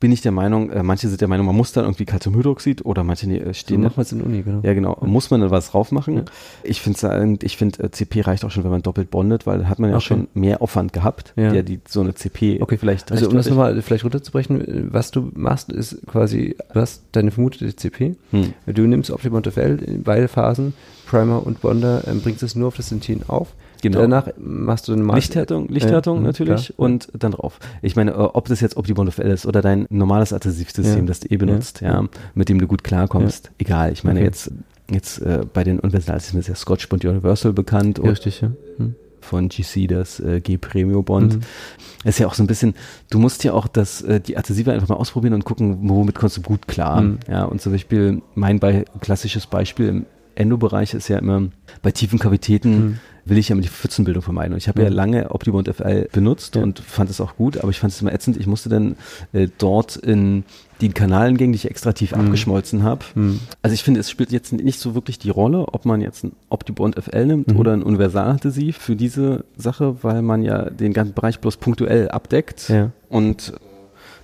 bin 0.00 0.12
ich 0.12 0.22
der 0.22 0.32
Meinung, 0.32 0.70
äh, 0.70 0.82
manche 0.82 1.08
sind 1.08 1.20
der 1.20 1.28
Meinung, 1.28 1.44
man 1.46 1.54
muss 1.54 1.72
dann 1.72 1.84
irgendwie 1.84 2.06
Calciumhydroxid 2.06 2.84
oder 2.86 3.04
manche 3.04 3.26
äh, 3.30 3.52
stehen 3.52 3.82
machen 3.82 3.96
wir 3.96 4.02
jetzt 4.02 4.12
in 4.12 4.18
der 4.18 4.26
Uni, 4.26 4.42
genau. 4.42 4.60
ja, 4.62 4.72
genau. 4.72 4.96
Muss 5.02 5.30
man 5.30 5.42
da 5.42 5.50
was 5.50 5.70
drauf 5.70 5.92
machen? 5.92 6.16
Ja. 6.16 6.24
Ich 6.62 6.80
finde, 6.80 7.36
ich 7.42 7.56
finde, 7.58 7.84
äh, 7.84 7.90
CP 7.90 8.22
reicht 8.22 8.44
auch 8.44 8.50
schon, 8.50 8.64
wenn 8.64 8.70
man 8.70 8.82
doppelt 8.82 9.10
bondet, 9.10 9.46
weil 9.46 9.68
hat 9.68 9.78
man 9.78 9.90
ja 9.90 9.96
Okay. 9.96 10.06
schon 10.06 10.28
mehr 10.32 10.62
Aufwand 10.62 10.94
gehabt, 10.94 11.34
Ja. 11.36 11.52
der 11.52 11.62
die 11.62 11.80
so 11.86 12.00
eine 12.00 12.14
CP 12.14 12.60
Okay, 12.62 12.78
vielleicht 12.78 13.12
Also 13.12 13.28
um 13.28 13.36
das 13.36 13.48
nochmal 13.48 13.80
vielleicht 13.82 14.04
runterzubrechen, 14.04 14.88
was 14.90 15.10
du 15.10 15.30
machst, 15.34 15.70
ist 15.70 15.98
quasi, 16.06 16.56
du 16.72 16.80
hast 16.80 17.04
deine 17.12 17.30
vermutete 17.30 17.76
CP, 17.76 18.16
Hm. 18.30 18.54
du 18.66 18.82
nimmst 18.86 19.10
Optimum 19.10 19.42
FL 19.44 19.78
in 19.86 20.02
beide 20.02 20.28
Phasen, 20.28 20.72
Primer 21.06 21.46
und 21.46 21.60
Bonder, 21.60 22.04
ähm, 22.08 22.20
bringst 22.22 22.42
es 22.42 22.54
nur 22.54 22.68
auf 22.68 22.76
das 22.76 22.88
Dentin 22.88 23.22
auf. 23.28 23.48
Genau. 23.82 24.00
Danach 24.00 24.28
machst 24.38 24.88
du 24.88 24.92
eine 24.92 25.02
Maß- 25.02 25.14
Lichthärtung, 25.16 25.68
Lichthärtung 25.68 26.18
Ja, 26.18 26.22
natürlich 26.24 26.66
klar. 26.66 26.78
und 26.78 27.08
dann 27.18 27.32
drauf. 27.32 27.58
Ich 27.82 27.96
meine, 27.96 28.10
äh, 28.12 28.14
ob 28.14 28.48
das 28.48 28.60
jetzt 28.60 28.76
Optibond 28.76 29.08
of 29.08 29.18
L 29.18 29.30
ist 29.30 29.46
oder 29.46 29.62
dein 29.62 29.86
normales 29.90 30.32
Adhesivsystem, 30.32 30.98
Ja. 31.00 31.04
das 31.06 31.20
du 31.20 31.28
eh 31.30 31.36
benutzt, 31.36 31.80
ja, 31.80 32.04
mit 32.34 32.48
dem 32.48 32.58
du 32.58 32.66
gut 32.66 32.84
klarkommst, 32.84 33.50
egal. 33.58 33.92
Ich 33.92 34.04
meine 34.04 34.20
Okay. 34.20 34.26
jetzt, 34.26 34.50
jetzt 34.90 35.18
äh, 35.22 35.42
bei 35.52 35.64
den 35.64 35.80
Universalsystemen 35.80 36.40
ist 36.40 36.48
ja 36.48 36.54
Scotch 36.54 36.88
Bond 36.88 37.04
Universal 37.04 37.52
bekannt 37.52 37.98
Ja, 38.02 38.10
richtig, 38.10 38.40
ja. 38.40 38.50
Hm. 38.78 38.94
von 39.20 39.48
GC 39.48 39.86
das 39.86 40.18
äh, 40.20 40.40
G 40.40 40.56
Premium 40.58 41.04
Bond. 41.04 41.36
Mhm. 41.36 41.40
Ist 42.04 42.18
ja 42.18 42.26
auch 42.26 42.34
so 42.34 42.42
ein 42.42 42.46
bisschen, 42.46 42.74
du 43.10 43.18
musst 43.18 43.44
ja 43.44 43.52
auch 43.52 43.68
das, 43.68 44.00
äh, 44.02 44.20
die 44.20 44.36
Adhesive 44.38 44.72
einfach 44.72 44.88
mal 44.88 44.96
ausprobieren 44.96 45.34
und 45.34 45.44
gucken, 45.44 45.78
womit 45.82 46.14
kommst 46.16 46.38
du 46.38 46.40
gut 46.42 46.66
klar. 46.68 47.00
Mhm. 47.02 47.18
Ja, 47.28 47.44
und 47.44 47.60
zum 47.60 47.72
Beispiel 47.72 48.22
mein 48.34 48.58
Be 48.58 48.84
klassisches 49.00 49.46
Beispiel 49.46 49.88
im 49.88 50.06
Endo-Bereich 50.36 50.94
ist 50.94 51.08
ja 51.08 51.18
immer, 51.18 51.48
bei 51.82 51.90
tiefen 51.90 52.18
Kavitäten 52.18 52.70
Mhm. 52.84 52.98
Will 53.30 53.38
ich 53.38 53.48
ja 53.48 53.54
immer 53.54 53.62
die 53.62 53.68
Pfützenbildung 53.68 54.22
vermeiden. 54.22 54.52
Und 54.52 54.58
ich 54.58 54.68
habe 54.68 54.82
ja 54.82 54.88
Ja. 54.88 54.94
lange 54.94 55.30
Optibond 55.30 55.68
FL 55.68 56.08
benutzt 56.12 56.56
Ja. 56.56 56.62
und 56.62 56.80
fand 56.80 57.08
es 57.08 57.20
auch 57.20 57.36
gut, 57.36 57.56
aber 57.58 57.70
ich 57.70 57.78
fand 57.80 57.92
es 57.92 58.00
immer 58.02 58.12
ätzend. 58.12 58.36
Ich 58.36 58.46
musste 58.46 58.68
dann 58.68 58.96
äh, 59.32 59.48
dort 59.58 59.96
in 59.96 60.44
den 60.82 60.92
Kanalengängen, 60.94 61.52
die 61.52 61.56
ich 61.56 61.70
extra 61.70 61.92
tief 61.92 62.12
Mhm. 62.14 62.20
abgeschmolzen 62.22 62.82
habe. 62.82 63.04
Hm. 63.14 63.40
Also 63.62 63.74
ich 63.74 63.82
finde, 63.82 64.00
es 64.00 64.10
spielt 64.10 64.32
jetzt 64.32 64.52
nicht 64.52 64.78
so 64.80 64.94
wirklich 64.94 65.18
die 65.18 65.30
Rolle, 65.30 65.66
ob 65.72 65.84
man 65.84 66.00
jetzt 66.00 66.24
ein 66.24 66.32
Optibond 66.48 66.96
FL 66.96 67.26
nimmt 67.26 67.48
Mhm. 67.52 67.56
oder 67.58 67.72
ein 67.72 67.82
Universaladhesiv 67.82 68.76
für 68.78 68.96
diese 68.96 69.44
Sache, 69.56 70.02
weil 70.02 70.22
man 70.22 70.42
ja 70.42 70.68
den 70.70 70.92
ganzen 70.92 71.14
Bereich 71.14 71.38
bloß 71.40 71.56
punktuell 71.58 72.08
abdeckt. 72.10 72.68
Ja. 72.68 72.90
Und 73.08 73.52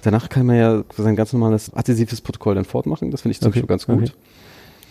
danach 0.02 0.28
kann 0.28 0.46
man 0.46 0.56
ja 0.56 0.84
sein 0.96 1.14
ganz 1.16 1.32
normales 1.32 1.72
adhesives 1.74 2.20
Protokoll 2.22 2.54
dann 2.54 2.64
fortmachen. 2.64 3.10
Das 3.10 3.22
finde 3.22 3.32
ich 3.32 3.40
zum 3.40 3.48
Okay, 3.48 3.60
Beispiel 3.60 3.68
ganz 3.68 3.86
gut. 3.86 4.02
okay. 4.10 4.12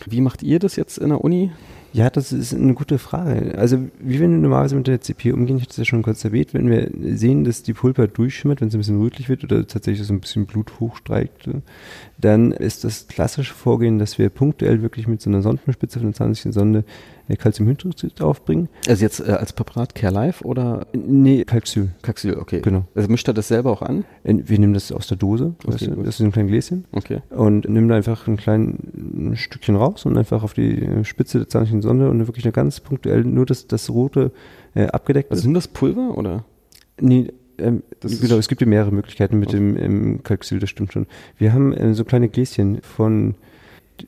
Wie 0.08 0.20
macht 0.20 0.42
ihr 0.42 0.58
das 0.58 0.76
jetzt 0.76 0.98
in 0.98 1.08
der 1.08 1.22
Uni? 1.24 1.50
Ja, 1.96 2.10
das 2.10 2.30
ist 2.30 2.52
eine 2.52 2.74
gute 2.74 2.98
Frage. 2.98 3.56
Also, 3.56 3.78
wie 4.00 4.20
wir 4.20 4.28
normalerweise 4.28 4.76
mit 4.76 4.86
der 4.86 5.00
CP 5.00 5.32
umgehen, 5.32 5.56
ich 5.56 5.62
hatte 5.62 5.70
es 5.70 5.76
ja 5.78 5.86
schon 5.86 6.02
kurz 6.02 6.22
erwähnt, 6.26 6.52
wenn 6.52 6.68
wir 6.68 6.90
sehen, 7.16 7.44
dass 7.44 7.62
die 7.62 7.72
Pulper 7.72 8.06
durchschimmert, 8.06 8.60
wenn 8.60 8.68
es 8.68 8.74
ein 8.74 8.80
bisschen 8.80 9.00
rötlich 9.00 9.30
wird 9.30 9.44
oder 9.44 9.66
tatsächlich 9.66 10.06
so 10.06 10.12
ein 10.12 10.20
bisschen 10.20 10.44
Blut 10.44 10.78
hochstreikt, 10.78 11.48
dann 12.18 12.52
ist 12.52 12.84
das 12.84 13.08
klassische 13.08 13.54
Vorgehen, 13.54 13.98
dass 13.98 14.18
wir 14.18 14.28
punktuell 14.28 14.82
wirklich 14.82 15.08
mit 15.08 15.22
so 15.22 15.30
einer 15.30 15.40
Sondenspitze 15.40 15.98
von 15.98 16.08
einer 16.08 16.14
zahnlichen 16.14 16.52
Sonde 16.52 16.84
Calciumhydroxid 17.34 18.20
aufbringen. 18.22 18.68
Also 18.86 19.02
jetzt 19.02 19.18
äh, 19.18 19.32
als 19.32 19.52
Präparat 19.52 19.96
Care 19.96 20.12
Life 20.14 20.44
oder 20.44 20.86
Nee, 20.94 21.44
Calxyl. 21.44 21.88
Caxyl, 22.02 22.36
okay. 22.38 22.60
Genau. 22.60 22.84
Also 22.94 23.08
mischt 23.08 23.26
er 23.26 23.34
das 23.34 23.48
selber 23.48 23.72
auch 23.72 23.82
an? 23.82 24.04
Wir 24.22 24.58
nehmen 24.60 24.74
das 24.74 24.92
aus 24.92 25.08
der 25.08 25.16
Dose, 25.16 25.54
Okay, 25.64 25.72
weißt 25.72 25.86
du, 25.88 26.02
das 26.04 26.20
ist 26.20 26.20
ein 26.20 26.30
kleines 26.30 26.52
Gläschen. 26.52 26.84
Okay. 26.92 27.22
und 27.30 27.68
nimm 27.68 27.88
da 27.88 27.96
einfach 27.96 28.28
ein 28.28 28.36
kleines 28.36 29.40
Stückchen 29.40 29.74
raus 29.74 30.06
und 30.06 30.16
einfach 30.16 30.44
auf 30.44 30.54
die 30.54 30.82
äh, 30.82 31.04
Spitze 31.04 31.38
der 31.38 31.48
zahnlichen 31.48 31.82
Sonde 31.82 32.08
und 32.08 32.24
wirklich 32.28 32.44
eine 32.44 32.52
ganz 32.52 32.78
punktuell 32.78 33.24
nur 33.24 33.46
das, 33.46 33.66
das 33.66 33.90
rote 33.90 34.30
äh, 34.76 34.86
abgedeckt 34.86 35.30
Also 35.32 35.40
ist. 35.40 35.44
sind 35.44 35.54
das 35.54 35.66
Pulver 35.66 36.16
oder? 36.16 36.44
Nee, 37.00 37.32
ähm, 37.58 37.82
genau, 38.02 38.36
es 38.36 38.48
gibt 38.48 38.60
ja 38.60 38.66
mehrere 38.66 38.92
Möglichkeiten 38.92 39.38
mit 39.38 39.52
dem 39.52 39.76
ähm, 39.78 40.22
Kalxyl, 40.22 40.58
das 40.58 40.68
stimmt 40.70 40.92
schon. 40.92 41.06
Wir 41.38 41.52
haben 41.54 41.74
ähm, 41.76 41.94
so 41.94 42.04
kleine 42.04 42.28
Gläschen 42.28 42.80
von 42.82 43.34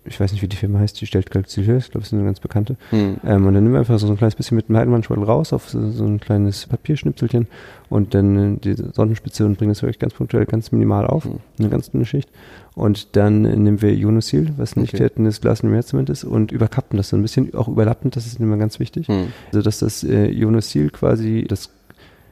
ich 0.05 0.19
weiß 0.19 0.33
nicht, 0.33 0.43
wie 0.43 0.49
die 0.49 0.57
Firma 0.57 0.79
heißt, 0.79 1.01
die 1.01 1.07
stellt 1.07 1.31
Calculator, 1.31 1.77
ich 1.77 1.91
glaube, 1.91 2.01
das 2.01 2.09
ist 2.09 2.13
eine 2.13 2.25
ganz 2.25 2.41
bekannte. 2.41 2.77
Mhm. 2.91 3.17
Ähm, 3.25 3.47
und 3.47 3.55
dann 3.55 3.63
nehmen 3.63 3.73
wir 3.73 3.81
einfach 3.81 3.99
so 3.99 4.09
ein 4.09 4.17
kleines 4.17 4.35
bisschen 4.35 4.57
mit 4.57 4.69
dem 4.69 4.77
Heidelmann-Schwall 4.77 5.23
raus 5.23 5.53
auf 5.53 5.69
so, 5.69 5.91
so, 5.91 6.05
ein 6.05 6.21
kleines 6.21 6.67
Papierschnipselchen 6.67 7.47
und 7.89 8.15
dann 8.15 8.57
äh, 8.57 8.59
die 8.59 8.75
Sonnenspitze 8.93 9.45
und 9.45 9.59
bringen 9.59 9.71
das 9.71 9.83
wirklich 9.83 9.99
ganz 9.99 10.15
punktuell, 10.15 10.47
ganz 10.47 10.73
minimal 10.73 11.07
auf, 11.07 11.25
mhm. 11.25 11.41
eine 11.59 11.69
ganz 11.69 11.91
dünne 11.91 12.05
Schicht. 12.05 12.29
Und 12.75 13.17
dann 13.17 13.43
nehmen 13.43 13.83
wir 13.83 13.93
Ionosil, 13.93 14.53
was 14.57 14.77
nicht 14.77 14.95
okay. 14.95 15.11
das 15.17 15.41
Glas 15.41 15.61
Zement 15.61 16.11
ist, 16.11 16.25
und 16.25 16.53
überkappen 16.53 16.97
das 16.97 17.09
so 17.09 17.17
ein 17.17 17.23
bisschen, 17.23 17.55
auch 17.55 17.69
überlappend, 17.69 18.15
das 18.15 18.27
ist 18.27 18.39
immer 18.39 18.57
ganz 18.57 18.79
wichtig. 18.79 19.09
Mhm. 19.09 19.33
Also, 19.49 19.63
dass 19.63 19.81
das 19.81 20.05
äh, 20.05 20.31
Ionosil 20.31 20.91
quasi 20.91 21.45
das 21.49 21.71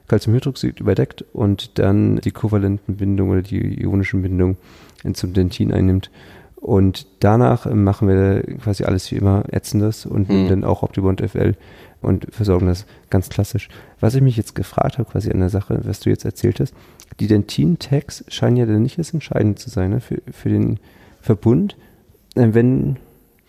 Calciumhydroxid 0.09 0.81
überdeckt 0.81 1.25
und 1.33 1.79
dann 1.79 2.19
die 2.19 2.31
kovalenten 2.31 2.97
Bindungen 2.97 3.33
oder 3.33 3.42
die 3.42 3.83
ionischen 3.83 4.23
Bindungen 4.23 4.57
zum 5.14 5.33
Dentin 5.33 5.73
einnimmt. 5.73 6.11
Und 6.66 7.07
danach 7.20 7.72
machen 7.72 8.09
wir 8.09 8.42
quasi 8.59 8.83
alles 8.83 9.12
wie 9.12 9.14
immer, 9.14 9.44
ätzen 9.52 9.79
das 9.79 10.05
und 10.05 10.29
mhm. 10.29 10.48
dann 10.48 10.64
auch 10.64 10.83
Optibond 10.83 11.20
FL 11.20 11.55
und 12.02 12.26
versorgen 12.35 12.66
das 12.66 12.87
ganz 13.09 13.29
klassisch. 13.29 13.68
Was 14.00 14.16
ich 14.16 14.20
mich 14.20 14.37
jetzt 14.37 14.57
gefragt 14.57 14.98
habe, 14.98 15.09
quasi 15.09 15.31
an 15.31 15.38
der 15.38 15.48
Sache, 15.48 15.79
was 15.85 16.00
du 16.00 16.11
jetzt 16.11 16.24
erzählt 16.24 16.59
hast, 16.59 16.74
die 17.20 17.29
Dentin-Tags 17.29 18.24
scheinen 18.26 18.57
ja 18.57 18.66
dann 18.66 18.83
nicht 18.83 18.98
das 18.98 19.14
Entscheidende 19.14 19.55
zu 19.55 19.70
sein 19.70 19.90
ne, 19.90 20.00
für, 20.00 20.20
für 20.33 20.48
den 20.48 20.81
Verbund. 21.20 21.76
Äh, 22.35 22.48
wenn 22.50 22.96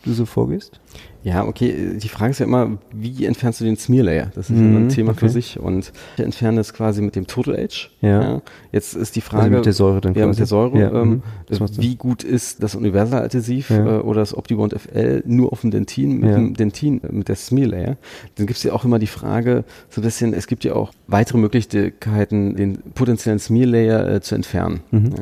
du 0.08 0.14
so 0.14 0.26
vorgehst? 0.26 0.80
Ja, 1.24 1.46
okay. 1.46 1.98
Die 2.02 2.08
Frage 2.08 2.32
ist 2.32 2.40
ja 2.40 2.46
immer, 2.46 2.78
wie 2.94 3.26
entfernst 3.26 3.60
du 3.60 3.66
den 3.66 3.76
Smear 3.76 4.06
Layer? 4.06 4.32
Das 4.34 4.50
ist 4.50 4.56
mhm, 4.56 4.70
immer 4.70 4.80
ein 4.80 4.90
Thema 4.90 5.12
okay. 5.12 5.20
für 5.20 5.30
sich. 5.30 5.60
Und 5.60 5.92
ich 6.16 6.24
entferne 6.24 6.58
das 6.58 6.74
quasi 6.74 7.02
mit 7.02 7.18
dem 7.18 7.28
Total 7.28 7.56
Age. 7.60 7.92
Ja. 8.00 8.22
ja. 8.22 8.42
Jetzt 8.72 8.96
ist 8.96 9.16
die 9.18 9.22
Frage. 9.22 9.44
Also 9.44 9.56
mit 9.58 9.66
der 9.66 9.74
Säure 9.74 10.00
dann 10.00 10.14
ja, 10.14 10.22
quasi. 10.22 10.30
mit 10.30 10.40
der 10.40 10.46
Säure. 10.46 10.80
Ja, 10.80 11.02
ähm, 11.02 11.22
mhm. 11.50 11.70
wie 11.78 11.96
gut 11.96 12.24
ist 12.24 12.64
das 12.64 12.76
Universal-Adhesiv 12.76 13.72
ja. 13.72 13.98
äh, 13.98 14.00
oder 14.00 14.22
das 14.22 14.34
OptiBond 14.34 14.80
FL 14.80 15.24
nur 15.26 15.52
auf 15.52 15.62
dem 15.62 15.72
Dentin, 15.72 16.20
mit 16.20 16.34
dem 16.34 16.54
Dentin, 16.54 17.02
mit 17.12 17.28
der 17.28 17.36
Smear 17.36 17.68
Layer? 17.68 17.98
Dann 18.36 18.46
gibt 18.46 18.58
es 18.58 18.64
ja 18.64 18.72
auch 18.72 18.86
immer 18.86 19.00
die 19.00 19.08
Frage, 19.08 19.66
so 19.90 20.00
ein 20.00 20.06
bisschen, 20.06 20.34
es 20.34 20.48
gibt 20.48 20.64
ja 20.64 20.76
auch 20.76 20.94
weitere 21.08 21.40
Möglichkeiten, 21.40 22.56
den 22.56 22.78
potenziellen 22.94 23.40
Smear 23.40 23.68
Layer 23.68 24.08
äh, 24.08 24.22
zu 24.22 24.36
entfernen. 24.36 24.80
Mhm. 24.92 25.14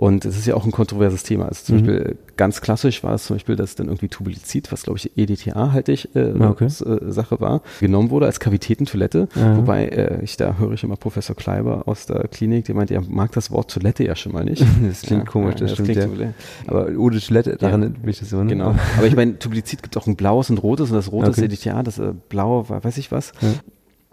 Und 0.00 0.24
es 0.24 0.38
ist 0.38 0.46
ja 0.46 0.54
auch 0.54 0.64
ein 0.64 0.70
kontroverses 0.70 1.24
Thema. 1.24 1.44
Also 1.44 1.62
zum 1.62 1.76
mhm. 1.76 1.80
Beispiel 1.80 2.16
ganz 2.38 2.62
klassisch 2.62 3.04
war 3.04 3.12
es 3.12 3.24
zum 3.24 3.36
Beispiel, 3.36 3.54
dass 3.54 3.74
dann 3.74 3.88
irgendwie 3.88 4.08
Tubulizid, 4.08 4.72
was 4.72 4.84
glaube 4.84 4.98
ich 4.98 5.14
EDTA 5.14 5.72
halte 5.72 5.92
ich 5.92 6.16
äh, 6.16 6.32
ah, 6.38 6.48
okay. 6.48 6.64
äh, 6.64 7.12
Sache 7.12 7.38
war, 7.38 7.60
genommen 7.80 8.08
wurde 8.08 8.24
als 8.24 8.40
Kavitätentoilette. 8.40 9.28
Ja. 9.34 9.58
Wobei 9.58 9.88
äh, 9.88 10.24
ich 10.24 10.38
da 10.38 10.56
höre 10.56 10.72
ich 10.72 10.84
immer 10.84 10.96
Professor 10.96 11.36
Kleiber 11.36 11.86
aus 11.86 12.06
der 12.06 12.28
Klinik, 12.28 12.64
der 12.64 12.76
meint, 12.76 12.90
er 12.90 13.02
mag 13.02 13.32
das 13.32 13.50
Wort 13.50 13.70
Toilette 13.70 14.02
ja 14.02 14.16
schon 14.16 14.32
mal 14.32 14.42
nicht. 14.42 14.64
das 14.82 15.02
klingt 15.02 15.24
ja, 15.24 15.30
komisch, 15.30 15.56
das, 15.56 15.72
ja, 15.72 15.76
das 15.76 15.86
stimmt. 15.86 16.18
Ja. 16.18 16.32
Aber 16.66 16.88
ohne 16.96 17.20
Toilette, 17.20 17.58
daran 17.58 17.92
bin 17.92 18.08
ich 18.08 18.20
das 18.20 18.30
so. 18.30 18.42
Ne? 18.42 18.46
Genau. 18.46 18.74
Aber 18.96 19.06
ich 19.06 19.14
meine, 19.14 19.38
Tubulizid 19.38 19.82
gibt 19.82 19.98
auch 19.98 20.06
ein 20.06 20.16
blaues 20.16 20.48
und 20.48 20.62
rotes 20.62 20.88
und 20.88 20.96
das 20.96 21.12
rote 21.12 21.28
okay. 21.28 21.44
ist 21.44 21.66
EDTA, 21.66 21.82
das 21.82 21.98
äh, 21.98 22.14
blaue 22.30 22.70
war, 22.70 22.82
weiß 22.82 22.96
ich 22.96 23.12
was. 23.12 23.32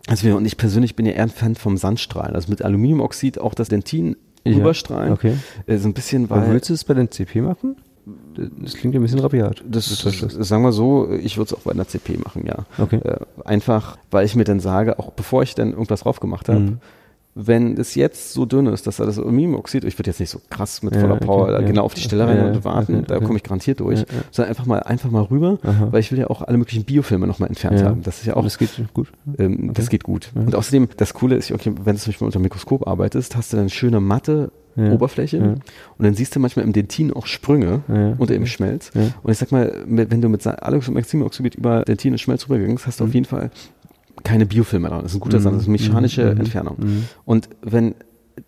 Also 0.06 0.36
und 0.36 0.46
ich 0.46 0.58
persönlich 0.58 0.98
bin 0.98 1.06
ja 1.06 1.14
eher 1.14 1.24
ein 1.24 1.30
Fan 1.30 1.56
vom 1.56 1.78
Sandstrahlen. 1.78 2.36
Also 2.36 2.50
mit 2.50 2.62
Aluminiumoxid 2.62 3.40
auch 3.40 3.54
das 3.54 3.70
Dentin. 3.70 4.18
Rüberstrahlen. 4.56 5.14
Okay. 5.14 5.34
Äh, 5.66 5.78
so 5.78 5.88
ein 5.88 5.94
bisschen, 5.94 6.30
weil. 6.30 6.40
Aber 6.40 6.52
willst 6.52 6.70
du 6.70 6.74
es 6.74 6.84
bei 6.84 6.94
den 6.94 7.10
CP 7.12 7.42
machen? 7.42 7.76
Das 8.62 8.76
klingt 8.76 8.94
ja 8.94 9.02
ein 9.02 9.04
bisschen 9.04 9.20
rabiat. 9.20 9.64
Das, 9.68 9.90
das, 9.90 10.20
das, 10.20 10.48
sagen 10.48 10.64
wir 10.64 10.72
so, 10.72 11.12
ich 11.12 11.38
würde 11.38 11.48
es 11.48 11.54
auch 11.54 11.64
bei 11.64 11.72
einer 11.72 11.88
CP 11.88 12.18
machen, 12.18 12.46
ja. 12.46 12.60
Okay. 12.78 13.00
Äh, 13.04 13.18
einfach, 13.44 13.98
weil 14.12 14.26
ich 14.26 14.36
mir 14.36 14.46
dann 14.46 14.62
sage, 14.62 14.98
auch 14.98 15.12
bevor 15.12 15.44
ich 15.44 15.56
dann 15.56 15.72
irgendwas 15.72 16.02
drauf 16.02 16.20
gemacht 16.22 16.48
habe, 16.48 16.60
mhm 16.60 16.78
wenn 17.38 17.78
es 17.78 17.96
jetzt 17.96 18.34
so 18.34 18.46
dünn 18.46 18.66
ist, 18.68 18.88
dass 18.88 18.98
da 18.98 19.06
das 19.06 19.20
Aluminiumoxid, 19.20 19.84
ich 19.84 19.98
würde 19.98 20.10
jetzt 20.10 20.20
nicht 20.20 20.30
so 20.30 20.42
krass 20.50 20.82
mit 20.82 20.96
voller 20.96 21.18
Power 21.18 21.54
okay, 21.54 21.66
genau 21.66 21.84
auf 21.84 21.94
die 21.94 22.02
Stelle 22.02 22.28
rein 22.28 22.44
und 22.44 22.66
warten, 22.66 22.96
okay, 22.96 23.06
da 23.08 23.20
komme 23.20 23.38
ich 23.38 23.44
garantiert 23.44 23.80
durch, 23.80 24.04
sondern 24.32 24.50
einfach 24.50 24.66
mal 24.66 24.80
einfach 24.80 25.12
mal 25.12 25.24
rüber, 25.24 25.60
Aha. 25.64 25.90
weil 25.92 26.00
ich 26.00 26.12
will 26.12 26.20
ja 26.20 26.30
auch 26.30 26.42
alle 26.42 26.58
möglichen 26.58 26.84
Biofilme 26.84 27.28
nochmal 27.28 27.50
entfernt 27.50 27.84
haben. 27.84 28.02
Das 28.04 28.20
ist 28.20 28.26
ja 28.26 28.36
auch. 28.36 28.44
das 28.44 28.58
geht 28.58 28.72
gut. 28.94 29.12
Ähm, 29.38 29.74
das 29.74 29.90
geht 29.90 30.04
gut. 30.04 30.32
Und 30.34 30.56
außerdem, 30.56 30.90
das 30.98 31.14
Coole 31.14 31.36
ist, 31.36 31.52
okay, 31.52 31.72
wenn 31.84 31.96
du 31.96 32.02
zum 32.02 32.12
Beispiel 32.12 32.26
unter 32.26 32.40
dem 32.40 32.44
Mikroskop 32.44 32.88
arbeitest, 32.88 33.36
hast 33.36 33.54
du 33.54 33.58
dann 33.58 33.70
schöne 33.70 34.00
matte 34.00 34.52
ja, 34.78 34.92
Oberfläche. 34.92 35.38
Ja. 35.38 35.44
Und 35.44 36.06
dann 36.06 36.14
siehst 36.14 36.36
du 36.36 36.40
manchmal 36.40 36.66
im 36.66 36.72
Dentin 36.72 37.12
auch 37.12 37.26
Sprünge 37.26 37.82
ja, 37.88 38.14
unter 38.18 38.34
dem 38.34 38.46
Schmelz. 38.46 38.92
Und 38.94 39.32
ich 39.32 39.38
sag 39.38 39.52
mal, 39.52 39.74
wenn 39.86 40.22
du 40.22 40.30
mit 40.30 40.46
Aluminiumoxid 40.46 41.56
über 41.56 41.84
Dentin 41.84 42.14
und 42.14 42.20
Schmelz 42.20 42.48
rübergingst, 42.48 42.86
hast 42.86 43.00
du 43.00 43.04
mhm. 43.04 43.10
auf 43.10 43.14
jeden 43.16 43.26
Fall 43.26 43.50
keine 44.24 44.46
Biofilme 44.46 44.90
dran. 44.90 45.04
Das 45.04 45.12
ist 45.12 45.18
ein 45.18 45.22
guter 45.22 45.40
mhm. 45.40 45.44
Sand, 45.44 45.56
das 45.56 45.64
ist 45.64 45.68
eine 45.68 45.78
mechanische 45.78 46.32
mhm. 46.34 46.40
Entfernung. 46.40 46.76
Mhm. 46.80 47.04
Und 47.26 47.50
wenn 47.62 47.96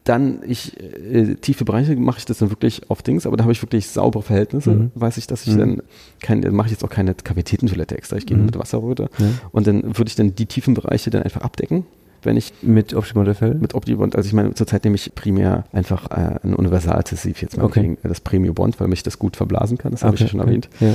dann 0.04 0.42
ich 0.46 0.80
äh, 0.80 1.36
tiefe 1.36 1.66
Bereiche 1.66 1.96
mache 1.96 2.20
ich 2.20 2.26
das 2.26 2.38
dann 2.38 2.50
wirklich 2.52 2.90
auf 2.90 3.02
Dings, 3.02 3.26
aber 3.26 3.38
da 3.38 3.44
habe 3.44 3.52
ich 3.52 3.62
wirklich 3.62 3.88
saubere 3.88 4.24
Verhältnisse. 4.24 4.72
Mhm. 4.72 4.92
Weiß 4.96 5.18
ich, 5.18 5.28
dass 5.28 5.48
ich 5.48 5.54
mhm. 5.54 5.60
dann 5.60 5.82
kein, 6.22 6.42
dann 6.42 6.54
mache 6.54 6.68
ich 6.68 6.72
jetzt 6.72 6.84
auch 6.84 6.90
keine 6.90 7.16
Kavitätentoilette 7.16 7.98
extra. 7.98 8.18
Ich 8.18 8.26
gehe 8.26 8.38
mhm. 8.38 8.46
mit 8.46 8.58
Wasserröte 8.58 9.10
ja. 9.18 9.26
und 9.52 9.68
dann 9.68 9.98
würde 9.98 10.08
ich 10.08 10.16
dann 10.16 10.36
die 10.36 10.46
tiefen 10.46 10.74
Bereiche 10.74 11.10
dann 11.10 11.24
einfach 11.24 11.42
abdecken. 11.42 11.86
Wenn 12.22 12.36
ich 12.36 12.54
mit 12.62 12.94
Optimond 12.94 13.34
FL? 13.38 13.56
Mit 13.56 13.76
Optimond, 13.76 14.16
also 14.16 14.28
ich 14.28 14.34
meine, 14.34 14.54
zurzeit 14.54 14.84
nehme 14.84 14.96
ich 14.96 15.16
primär 15.16 15.64
einfach 15.72 16.12
äh, 16.12 16.38
ein 16.44 16.54
Universaladhesiv 16.54 17.42
jetzt 17.42 17.58
mal 17.58 17.64
okay. 17.64 17.82
gegen 17.82 17.98
das 18.04 18.20
Premium 18.20 18.56
Bond, 18.56 18.78
weil 18.80 18.90
mich 18.90 19.04
das 19.04 19.20
gut 19.20 19.38
verblasen 19.38 19.78
kann, 19.78 19.94
das 19.94 20.02
okay. 20.02 20.08
habe 20.08 20.16
ich 20.16 20.22
ja 20.22 20.28
schon 20.28 20.42
erwähnt. 20.42 20.70
Ja. 20.82 20.94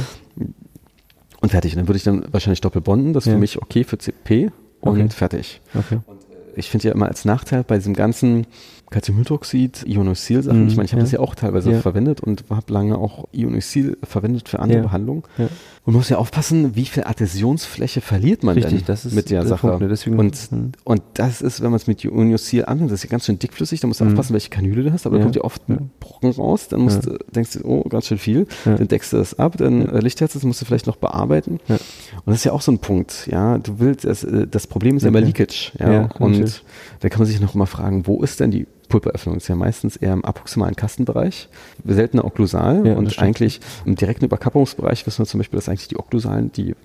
Und 1.41 1.51
fertig. 1.51 1.73
Und 1.73 1.79
dann 1.79 1.89
würde 1.89 1.97
ich 1.97 2.05
dann 2.05 2.27
wahrscheinlich 2.31 2.61
doppelt 2.61 2.85
bonden, 2.85 3.15
das 3.15 3.25
ist 3.25 3.29
ja. 3.29 3.33
für 3.35 3.41
mich 3.41 3.61
okay 3.61 3.85
für 3.85 3.97
CP 3.97 4.51
und 4.85 5.01
okay. 5.01 5.09
fertig. 5.11 5.61
Okay. 5.75 6.01
Und 6.07 6.21
äh, 6.21 6.59
ich 6.59 6.71
finde 6.71 6.89
ja 6.89 6.95
immer 6.95 7.09
als 7.09 7.25
Nachteil 7.25 7.65
bei 7.65 7.77
diesem 7.77 7.95
ganzen 7.95 8.47
Calciumhydroxid, 8.95 9.85
Ionosil-Sachen. 9.89 10.67
Mm, 10.67 10.69
ich 10.69 10.77
meine, 10.77 10.85
ich 10.87 10.93
habe 10.93 11.01
ja. 11.01 11.05
das 11.05 11.13
ja 11.13 11.19
auch 11.19 11.35
teilweise 11.35 11.73
ja. 11.73 11.81
verwendet 11.81 12.21
und 12.21 12.45
habe 12.49 12.73
lange 12.73 12.97
auch 12.97 13.27
Ionosil 13.33 13.99
verwendet 14.05 14.49
für 14.49 14.61
andere. 14.61 14.83
Behandlungen. 14.83 15.25
Und 15.37 15.93
man 15.93 15.97
muss 15.97 16.09
ja 16.09 16.17
aufpassen, 16.17 16.77
wie 16.77 16.85
viel 16.85 17.05
Adhäsionsfläche 17.05 18.01
verliert 18.01 18.43
man 18.43 18.55
Richtig, 18.55 18.79
denn 18.79 18.87
das 18.87 19.05
ist 19.05 19.15
mit 19.15 19.31
der, 19.31 19.41
der 19.41 19.49
Sache. 19.49 19.67
Punkt, 19.67 19.83
ne? 19.83 19.89
Deswegen, 19.89 20.19
und, 20.19 20.37
hm. 20.37 20.73
und 20.85 21.03
das 21.15 21.43
ist, 21.43 21.61
wenn 21.61 21.71
man 21.71 21.77
es 21.77 21.87
mit 21.87 22.05
Ionosil 22.05 22.65
anwendet, 22.65 22.93
das 22.93 23.01
ist 23.01 23.05
ja 23.05 23.11
ganz 23.11 23.27
schön 23.27 23.39
dickflüssig, 23.39 23.81
da 23.81 23.89
musst 23.89 24.01
du 24.01 24.05
mm. 24.05 24.09
aufpassen, 24.09 24.33
welche 24.33 24.49
Kanüle 24.49 24.85
du 24.85 24.93
hast, 24.93 25.07
aber 25.07 25.19
da 25.19 25.25
kommt 25.25 25.37
ja 25.37 25.43
oft 25.43 25.69
ein 25.69 25.91
Brocken 26.01 26.31
raus, 26.31 26.69
dann 26.69 26.81
musst 26.81 27.05
du, 27.05 27.19
denkst 27.35 27.55
du, 27.55 27.65
oh, 27.65 27.83
ganz 27.89 28.07
schön 28.07 28.19
viel, 28.19 28.47
dann 28.65 28.89
deckst 28.89 29.13
du 29.13 29.19
das 29.19 29.39
ab, 29.39 29.57
dann 29.59 29.83
ja. 29.83 29.99
Lichtherz, 29.99 30.33
das 30.33 30.45
musst 30.45 30.61
du 30.61 30.65
vielleicht 30.65 30.87
noch 30.87 30.97
bearbeiten. 30.97 31.59
Und 31.69 31.81
das 32.27 32.37
ist 32.37 32.45
ja 32.45 32.53
auch 32.53 32.63
so 32.63 32.73
ein 32.73 32.79
Punkt, 32.79 33.29
ja, 33.31 33.59
du 33.59 33.81
willst, 33.81 34.05
das, 34.05 34.25
äh, 34.25 34.47
das 34.47 34.67
Problem 34.67 34.97
ist 34.97 35.03
ja 35.03 35.09
immer 35.09 35.21
Leakage, 35.21 35.73
ja, 35.79 36.09
und 36.19 36.63
da 37.01 37.09
kann 37.09 37.19
man 37.19 37.27
sich 37.27 37.41
noch 37.41 37.55
mal 37.55 37.67
fragen, 37.67 38.07
wo 38.07 38.23
ist 38.23 38.41
denn 38.41 38.51
die 38.51 38.67
Pulperöffnung 38.95 39.37
ist 39.39 39.49
ja 39.49 39.57
meistens 39.57 39.97
eher 39.97 40.13
im 40.13 40.25
aproximalen 40.25 40.77
Kastenbereich, 40.77 41.49
seltener 41.85 42.25
okklusal 42.25 42.87
ja, 42.87 42.95
und 42.95 43.19
eigentlich 43.19 43.61
im 43.85 43.97
direkten 43.97 44.25
Überkappungsbereich 44.25 45.05
wissen 45.05 45.19
wir 45.19 45.27
zum 45.27 45.39
Beispiel, 45.39 45.57
dass 45.57 45.69
eigentlich 45.69 45.89
die 45.89 45.99
okklusalen 45.99 46.53
die 46.53 46.77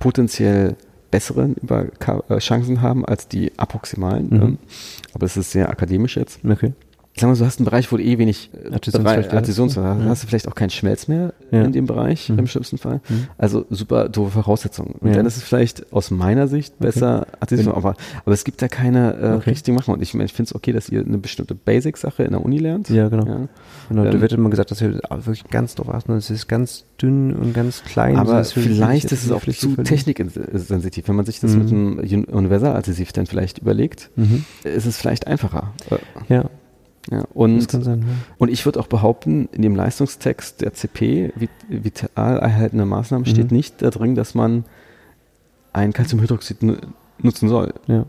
potenziell 0.00 0.74
besseren 1.12 1.54
äh, 1.68 2.38
Chancen 2.38 2.82
haben 2.82 3.04
als 3.04 3.28
die 3.28 3.52
aproximalen. 3.56 4.28
Mhm. 4.30 4.42
Ähm, 4.42 4.58
aber 5.14 5.26
es 5.26 5.36
ist 5.36 5.52
sehr 5.52 5.70
akademisch 5.70 6.16
jetzt. 6.16 6.40
Okay 6.44 6.72
ich 7.18 7.22
sag 7.22 7.28
mal, 7.28 7.36
du 7.36 7.44
hast 7.44 7.58
einen 7.58 7.64
Bereich, 7.64 7.90
wo 7.90 7.96
du 7.96 8.04
eh 8.04 8.16
wenig 8.18 8.50
Adhäsions 8.70 9.76
hast. 9.76 9.84
Dann 9.84 10.08
hast 10.08 10.22
du 10.22 10.28
vielleicht 10.28 10.46
auch 10.46 10.54
keinen 10.54 10.70
Schmelz 10.70 11.08
mehr 11.08 11.34
ja. 11.50 11.64
in 11.64 11.72
dem 11.72 11.86
Bereich 11.86 12.28
mhm. 12.28 12.38
im 12.38 12.46
schlimmsten 12.46 12.78
Fall. 12.78 13.00
Mhm. 13.08 13.26
Also 13.36 13.66
super 13.70 14.08
doofe 14.08 14.30
Voraussetzungen. 14.30 14.92
Und 15.00 15.08
ja. 15.08 15.14
dann 15.14 15.26
ist 15.26 15.36
es 15.36 15.42
vielleicht 15.42 15.92
aus 15.92 16.12
meiner 16.12 16.46
Sicht 16.46 16.78
besser 16.78 17.22
okay. 17.22 17.36
Adhäsion, 17.40 17.74
aber, 17.74 17.96
aber 18.24 18.32
es 18.32 18.44
gibt 18.44 18.62
da 18.62 18.68
keine 18.68 19.14
äh, 19.14 19.32
okay. 19.32 19.50
richtigen 19.50 19.76
Machen. 19.76 19.94
Und 19.94 20.00
ich, 20.00 20.14
ich 20.14 20.32
finde 20.32 20.48
es 20.48 20.54
okay, 20.54 20.70
dass 20.70 20.90
ihr 20.90 21.04
eine 21.04 21.18
bestimmte 21.18 21.56
Basic-Sache 21.56 22.22
in 22.22 22.30
der 22.30 22.44
Uni 22.44 22.58
lernt. 22.58 22.88
Ja, 22.88 23.08
genau. 23.08 23.26
Ja. 23.26 23.48
genau 23.88 24.04
da 24.04 24.20
wird 24.20 24.32
immer 24.32 24.50
gesagt, 24.50 24.70
dass 24.70 24.80
wir 24.80 24.92
wirklich 24.92 25.42
ganz 25.50 25.74
drauf 25.74 25.92
achten. 25.92 26.12
Es 26.12 26.30
ist 26.30 26.46
ganz 26.46 26.84
dünn 27.02 27.34
und 27.34 27.52
ganz 27.52 27.82
klein. 27.82 28.16
Aber 28.16 28.40
ist 28.40 28.52
vielleicht 28.52 29.10
ist 29.10 29.24
es 29.24 29.32
auch 29.32 29.42
zu 29.42 29.74
techniksensitiv. 29.74 31.08
Wenn 31.08 31.16
man 31.16 31.26
sich 31.26 31.40
das 31.40 31.56
mhm. 31.56 31.96
mit 31.96 32.12
einem 32.12 32.24
Universaladhesiv 32.24 33.12
dann 33.12 33.26
vielleicht 33.26 33.58
überlegt, 33.58 34.10
mhm. 34.14 34.44
ist 34.62 34.86
es 34.86 34.96
vielleicht 34.96 35.26
einfacher. 35.26 35.72
Ja. 36.28 36.48
Ja, 37.10 37.24
und, 37.32 37.70
sein, 37.70 38.00
ja. 38.00 38.06
und 38.36 38.50
ich 38.50 38.64
würde 38.66 38.80
auch 38.80 38.86
behaupten, 38.86 39.48
in 39.52 39.62
dem 39.62 39.74
Leistungstext 39.74 40.60
der 40.60 40.74
CP, 40.74 41.32
vital 41.68 42.38
erhaltene 42.38 42.84
Maßnahmen, 42.84 43.26
mhm. 43.26 43.30
steht 43.30 43.50
nicht 43.50 43.80
da 43.80 43.90
drin, 43.90 44.14
dass 44.14 44.34
man 44.34 44.64
ein 45.72 45.92
Calciumhydroxid 45.92 46.58
nutzen 47.18 47.48
soll. 47.48 47.72
Ja. 47.86 48.04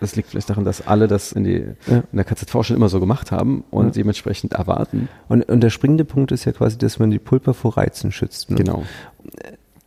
Das 0.00 0.14
liegt 0.14 0.30
vielleicht 0.30 0.48
daran, 0.48 0.64
dass 0.64 0.86
alle 0.86 1.08
das 1.08 1.32
in, 1.32 1.44
die, 1.44 1.64
ja. 1.86 2.04
in 2.12 2.16
der 2.16 2.24
KZV 2.24 2.62
schon 2.62 2.76
immer 2.76 2.88
so 2.88 3.00
gemacht 3.00 3.32
haben 3.32 3.64
und 3.70 3.86
ja. 3.86 3.90
dementsprechend 3.90 4.52
erwarten. 4.52 5.08
Und, 5.28 5.42
und 5.48 5.60
der 5.60 5.70
springende 5.70 6.04
Punkt 6.04 6.30
ist 6.30 6.44
ja 6.44 6.52
quasi, 6.52 6.78
dass 6.78 6.98
man 6.98 7.10
die 7.10 7.18
Pulper 7.18 7.52
vor 7.52 7.76
Reizen 7.76 8.12
schützt. 8.12 8.50
Ne? 8.50 8.56
Genau 8.56 8.84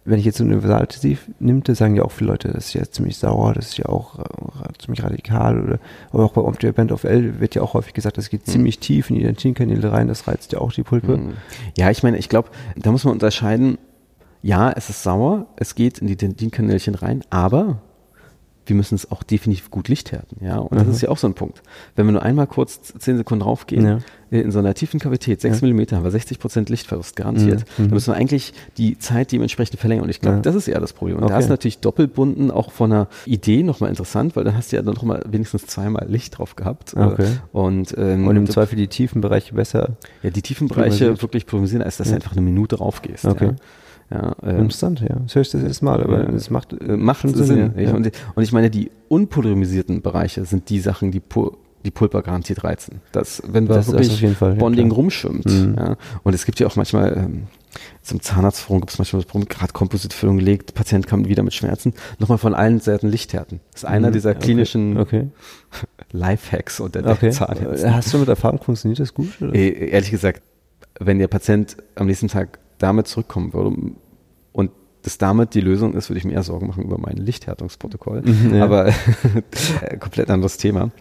wenn 0.03 0.19
ich 0.19 0.25
jetzt 0.25 0.39
ein 0.39 0.47
Universaladhesiv 0.47 1.29
nimmt, 1.39 1.67
sagen 1.75 1.95
ja 1.95 2.03
auch 2.03 2.11
viele 2.11 2.31
Leute, 2.31 2.47
das 2.47 2.67
ist 2.67 2.73
ja 2.73 2.83
ziemlich 2.83 3.17
sauer, 3.17 3.53
das 3.53 3.69
ist 3.69 3.77
ja 3.77 3.85
auch 3.85 4.19
äh, 4.19 4.23
ziemlich 4.79 5.03
radikal 5.03 5.61
oder, 5.61 5.79
oder 6.11 6.23
auch 6.23 6.33
bei 6.33 6.41
Optia 6.41 6.71
Band 6.71 6.91
of 6.91 7.03
L 7.03 7.39
wird 7.39 7.53
ja 7.53 7.61
auch 7.61 7.75
häufig 7.75 7.93
gesagt, 7.93 8.17
das 8.17 8.29
geht 8.29 8.47
mhm. 8.47 8.51
ziemlich 8.51 8.79
tief 8.79 9.09
in 9.09 9.17
die 9.17 9.23
Dentinkanäle 9.23 9.91
rein, 9.91 10.07
das 10.07 10.27
reizt 10.27 10.53
ja 10.53 10.59
auch 10.59 10.71
die 10.71 10.83
Pulpe. 10.83 11.17
Mhm. 11.17 11.33
Ja, 11.77 11.91
ich 11.91 12.01
meine, 12.01 12.17
ich 12.17 12.29
glaube, 12.29 12.49
da 12.75 12.91
muss 12.91 13.03
man 13.03 13.13
unterscheiden, 13.13 13.77
ja, 14.41 14.71
es 14.71 14.89
ist 14.89 15.03
sauer, 15.03 15.45
es 15.55 15.75
geht 15.75 15.99
in 15.99 16.07
die 16.07 16.15
Dentinkanälchen 16.15 16.95
rein, 16.95 17.23
aber 17.29 17.81
wir 18.65 18.75
müssen 18.75 18.95
es 18.95 19.11
auch 19.11 19.23
definitiv 19.23 19.71
gut 19.71 19.87
lichthärten, 19.87 20.37
ja. 20.45 20.57
Und 20.57 20.77
das 20.77 20.85
Mhm. 20.87 20.93
ist 20.93 21.01
ja 21.01 21.09
auch 21.09 21.17
so 21.17 21.27
ein 21.27 21.33
Punkt. 21.33 21.61
Wenn 21.95 22.05
wir 22.05 22.11
nur 22.13 22.21
einmal 22.23 22.45
kurz 22.47 22.79
zehn 22.99 23.17
Sekunden 23.17 23.41
raufgehen, 23.43 23.85
Ja. 23.85 23.99
äh, 24.31 24.39
in 24.41 24.51
so 24.51 24.59
einer 24.59 24.73
tiefen 24.75 24.99
Kavität, 24.99 25.41
6 25.41 25.57
Ja. 25.57 25.65
Millimeter, 25.65 25.95
haben 25.97 26.03
wir 26.03 26.11
60 26.11 26.37
Prozent 26.39 26.69
Lichtverlust 26.69 27.15
garantiert. 27.15 27.65
Mhm. 27.77 27.87
Da 27.89 27.93
müssen 27.95 28.13
wir 28.13 28.17
eigentlich 28.17 28.53
die 28.77 28.97
Zeit 28.99 29.31
dementsprechend 29.31 29.79
verlängern. 29.79 30.03
Und 30.03 30.09
ich 30.11 30.21
glaube, 30.21 30.37
Ja. 30.37 30.41
das 30.43 30.53
ist 30.55 30.67
eher 30.67 30.79
das 30.79 30.93
Problem. 30.93 31.15
Und 31.17 31.23
da 31.29 31.33
Okay. 31.35 31.43
ist 31.43 31.49
natürlich 31.49 31.79
Doppelbunden 31.79 32.51
auch 32.51 32.71
von 32.71 32.91
einer 32.91 33.07
Idee 33.25 33.63
nochmal 33.63 33.89
interessant, 33.89 34.35
weil 34.35 34.43
dann 34.43 34.55
hast 34.55 34.71
du 34.71 34.75
ja 34.75 34.83
dann 34.83 34.93
noch 34.93 35.03
mal 35.03 35.23
wenigstens 35.27 35.65
zweimal 35.65 36.05
Licht 36.07 36.37
drauf 36.37 36.55
gehabt. 36.55 36.93
Okay. 36.95 37.27
Und, 37.51 37.95
ähm, 37.97 38.27
Und 38.27 38.35
im 38.37 38.47
Zweifel 38.49 38.75
die 38.75 38.87
tiefen 38.87 39.21
Bereiche 39.21 39.55
besser. 39.55 39.97
ja, 40.21 40.29
die 40.29 40.41
tiefen 40.43 40.67
Bereiche 40.67 41.21
wirklich 41.21 41.45
polarisieren, 41.47 41.83
als 41.83 41.97
dass 41.97 42.09
du 42.09 42.15
einfach 42.15 42.33
eine 42.33 42.41
Minute 42.41 42.77
raufgehst. 42.77 43.25
Okay. 43.25 43.53
Ja, 44.11 44.35
ähm, 44.43 44.57
Interessant, 44.63 44.99
ja. 44.99 45.15
Das 45.23 45.35
höre 45.35 45.41
ich 45.43 45.51
das 45.51 45.63
erste 45.63 45.85
Mal, 45.85 46.03
aber 46.03 46.23
Ja. 46.23 46.29
es 46.31 46.49
macht, 46.49 46.73
äh, 46.73 46.97
macht 46.97 47.21
schon 47.21 47.33
Sinn. 47.33 47.71
ja. 47.75 47.81
Ich, 47.81 47.93
und, 47.93 48.11
und 48.35 48.43
ich 48.43 48.51
meine, 48.51 48.69
die 48.69 48.91
unpolarisierten 49.07 50.01
Bereiche 50.01 50.43
sind 50.45 50.69
die 50.69 50.79
Sachen, 50.79 51.11
die 51.11 51.19
pu 51.19 51.51
die 51.83 51.89
Pulper 51.89 52.21
garantiert 52.21 52.63
reizen. 52.63 53.01
Das, 53.11 53.41
wenn 53.47 53.65
Das- 53.65 53.87
da 53.87 53.93
wirklich 53.93 54.11
auf 54.11 54.21
jeden 54.21 54.35
Fall, 54.35 54.53
Bonding 54.53 54.89
klar. 54.89 54.97
rumschwimmt. 54.97 55.45
Mhm. 55.45 55.75
Ja. 55.79 55.97
Und 56.21 56.35
es 56.35 56.45
gibt 56.45 56.59
ja 56.59 56.67
auch 56.67 56.75
manchmal, 56.75 57.17
ähm, 57.17 57.43
zum 58.03 58.21
Zahnarztforum 58.21 58.81
gibt 58.81 58.91
es 58.91 58.99
manchmal 58.99 59.23
das 59.23 59.27
Problem, 59.31 59.49
gerade 59.49 59.73
Kompositfüllung 59.73 60.37
legt, 60.37 60.75
Patient 60.75 61.07
kommt 61.07 61.27
wieder 61.27 61.41
mit 61.41 61.55
Schmerzen, 61.55 61.93
nochmal 62.19 62.37
von 62.37 62.53
allen 62.53 62.79
Seiten 62.81 63.07
Lichthärten. 63.07 63.61
Das 63.71 63.81
ist 63.81 63.89
einer 63.89 64.09
Mhm. 64.09 64.13
dieser 64.13 64.29
Okay. 64.31 64.39
klinischen 64.41 64.97
Okay. 64.97 65.29
Lifehacks 66.11 66.79
unter 66.79 67.01
der 67.01 67.13
okay. 67.13 67.31
Zahnärzte. 67.31 67.93
Hast 67.95 68.13
du 68.13 68.19
mit 68.19 68.27
Erfahrung 68.29 68.59
funktioniert 68.61 68.99
das 68.99 69.13
gut? 69.15 69.41
Oder? 69.41 69.55
Äh, 69.55 69.89
Ehrlich 69.89 70.11
gesagt, 70.11 70.43
wenn 70.99 71.17
der 71.17 71.29
Patient 71.29 71.77
am 71.95 72.05
nächsten 72.05 72.27
Tag 72.27 72.59
damit 72.81 73.07
zurückkommen 73.07 73.53
würde 73.53 73.75
und 74.53 74.71
das 75.03 75.17
damit 75.17 75.55
die 75.55 75.61
Lösung 75.61 75.95
ist, 75.95 76.09
würde 76.09 76.19
ich 76.19 76.25
mir 76.25 76.33
eher 76.33 76.43
Sorgen 76.43 76.67
machen 76.67 76.83
über 76.83 76.99
mein 76.99 77.17
Lichthärtungsprotokoll. 77.17 78.21
Mhm, 78.21 78.53
ja. 78.53 78.63
Aber 78.63 78.91
komplett 79.99 80.29
anderes 80.29 80.57
Thema. 80.57 80.91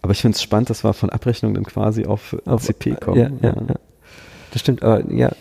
Aber 0.00 0.12
ich 0.12 0.22
finde 0.22 0.36
es 0.36 0.42
spannend, 0.42 0.70
dass 0.70 0.84
wir 0.84 0.94
von 0.94 1.10
Abrechnung 1.10 1.52
dann 1.52 1.64
quasi 1.64 2.06
auf, 2.06 2.34
Auf- 2.46 2.62
CP 2.62 2.94
kommen. 2.94 3.38
Ja, 3.42 3.48
ja. 3.50 3.54
Das 4.52 4.60
stimmt, 4.60 4.82
aber 4.82 5.10
ja, 5.12 5.32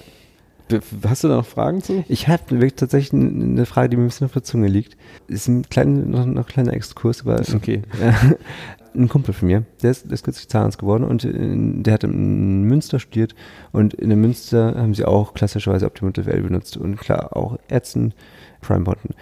Hast 1.05 1.23
du 1.23 1.27
da 1.27 1.37
noch 1.37 1.45
Fragen 1.45 1.81
zu? 1.81 2.03
ich 2.07 2.27
habe 2.27 2.43
wirklich 2.51 2.75
tatsächlich 2.75 3.13
eine 3.13 3.65
Frage, 3.65 3.89
die 3.89 3.97
mir 3.97 4.03
ein 4.03 4.07
bisschen 4.07 4.25
auf 4.25 4.33
der 4.33 4.43
Zunge 4.43 4.67
liegt. 4.67 4.97
Ist 5.27 5.47
ein 5.47 5.63
kleiner, 5.69 6.05
noch, 6.05 6.25
noch 6.25 6.43
ein 6.43 6.47
kleiner 6.47 6.73
Exkurs, 6.73 7.21
aber 7.21 7.41
okay. 7.53 7.81
ein 8.95 9.07
Kumpel 9.09 9.33
von 9.33 9.47
mir, 9.47 9.63
der 9.81 9.91
ist, 9.91 10.05
der 10.05 10.13
ist 10.13 10.23
kürzlich 10.23 10.49
Zahnarzt 10.49 10.77
geworden 10.77 11.03
und 11.03 11.23
äh, 11.23 11.31
der 11.33 11.93
hat 11.93 12.03
in 12.03 12.63
Münster 12.63 12.99
studiert 12.99 13.35
und 13.71 13.93
in 13.93 14.09
der 14.09 14.17
Münster 14.17 14.75
haben 14.75 14.93
sie 14.93 15.05
auch 15.05 15.33
klassischerweise 15.33 15.85
Optimal 15.85 16.11
benutzt 16.11 16.77
und 16.77 16.97
klar 16.97 17.35
auch 17.35 17.57
Ärzten, 17.67 18.13
Prime 18.61 18.83
Bonden. 18.83 19.15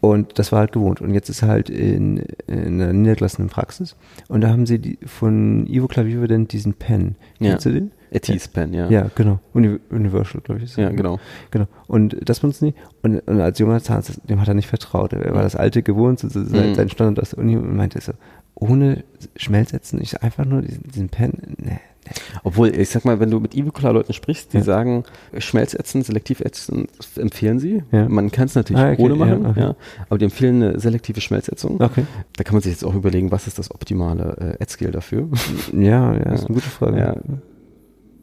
Und 0.00 0.38
das 0.38 0.52
war 0.52 0.58
halt 0.58 0.72
gewohnt. 0.72 1.00
Und 1.00 1.14
jetzt 1.14 1.30
ist 1.30 1.40
er 1.40 1.48
halt 1.48 1.70
in, 1.70 2.18
in 2.46 2.78
einer 2.78 2.92
niedergelassenen 2.92 3.48
Praxis. 3.48 3.96
Und 4.28 4.42
da 4.42 4.50
haben 4.50 4.66
sie 4.66 4.78
die, 4.78 4.98
von 5.06 5.66
Ivo 5.66 5.88
Klaviverdent 5.88 6.52
diesen 6.52 6.74
Pen. 6.74 7.16
Ja. 7.38 7.52
Kennst 7.52 7.64
du 7.64 7.70
den? 7.70 7.90
Etis 8.14 8.48
Pen, 8.48 8.72
ja. 8.72 8.88
Ja, 8.88 9.10
genau. 9.14 9.40
Uni 9.52 9.78
Universal, 9.90 10.40
glaube 10.42 10.58
ich. 10.60 10.70
ist 10.70 10.76
Ja, 10.76 10.88
das. 10.88 10.96
genau. 10.96 11.18
Genau. 11.50 11.66
Und 11.86 12.16
das 12.24 12.40
benutzen 12.40 12.66
die. 12.68 12.74
Und, 13.02 13.18
und 13.20 13.40
als 13.40 13.58
junger 13.58 13.80
Zahnarzt, 13.82 14.20
dem 14.28 14.40
hat 14.40 14.48
er 14.48 14.54
nicht 14.54 14.68
vertraut. 14.68 15.12
Er 15.12 15.34
war 15.34 15.42
das 15.42 15.56
alte 15.56 15.82
gewohnt, 15.82 16.20
so, 16.20 16.28
so, 16.28 16.44
sein, 16.44 16.70
Mhm. 16.70 16.74
sein 16.76 16.88
Standard 16.90 17.20
aus 17.22 17.30
der 17.30 17.38
Uni 17.40 17.56
und 17.56 17.76
meinte 17.76 18.00
so, 18.00 18.12
ohne 18.54 19.02
Schmelzsätzen, 19.36 20.00
ich 20.00 20.22
einfach 20.22 20.44
nur 20.44 20.62
diesen, 20.62 20.84
diesen 20.84 21.08
Pen, 21.08 21.32
nee, 21.58 21.72
nee. 22.06 22.12
Obwohl, 22.42 22.68
ich 22.68 22.90
sag 22.90 23.06
mal, 23.06 23.18
wenn 23.18 23.30
du 23.30 23.40
mit 23.40 23.54
Ibucula-Leuten 23.54 24.12
sprichst, 24.12 24.52
die 24.52 24.58
Ja. 24.58 24.62
sagen, 24.62 25.04
Schmelzätzen, 25.38 26.02
Selektivätzen 26.02 26.86
empfehlen 27.16 27.58
sie. 27.58 27.82
Ja. 27.92 28.08
Man 28.10 28.30
kann 28.30 28.44
es 28.44 28.54
natürlich 28.54 28.82
Ah, 28.82 28.92
okay, 28.92 29.02
ohne 29.02 29.14
machen, 29.16 29.42
ja, 29.42 29.48
okay. 29.50 29.60
ja, 29.60 29.74
aber 30.10 30.18
die 30.18 30.26
empfehlen 30.26 30.62
eine 30.62 30.78
selektive 30.78 31.22
Schmelzätzung. 31.22 31.80
Okay. 31.80 32.04
Da 32.36 32.44
kann 32.44 32.54
man 32.54 32.62
sich 32.62 32.72
jetzt 32.72 32.84
auch 32.84 32.94
überlegen, 32.94 33.32
was 33.32 33.46
ist 33.46 33.58
das 33.58 33.70
optimale 33.70 34.56
äh, 34.58 34.62
Ad-Scale 34.62 34.90
dafür. 34.92 35.28
Ja, 35.72 36.12
ja, 36.12 36.32
ist 36.32 36.44
eine 36.44 36.54
gute 36.54 36.68
Frage. 36.68 37.20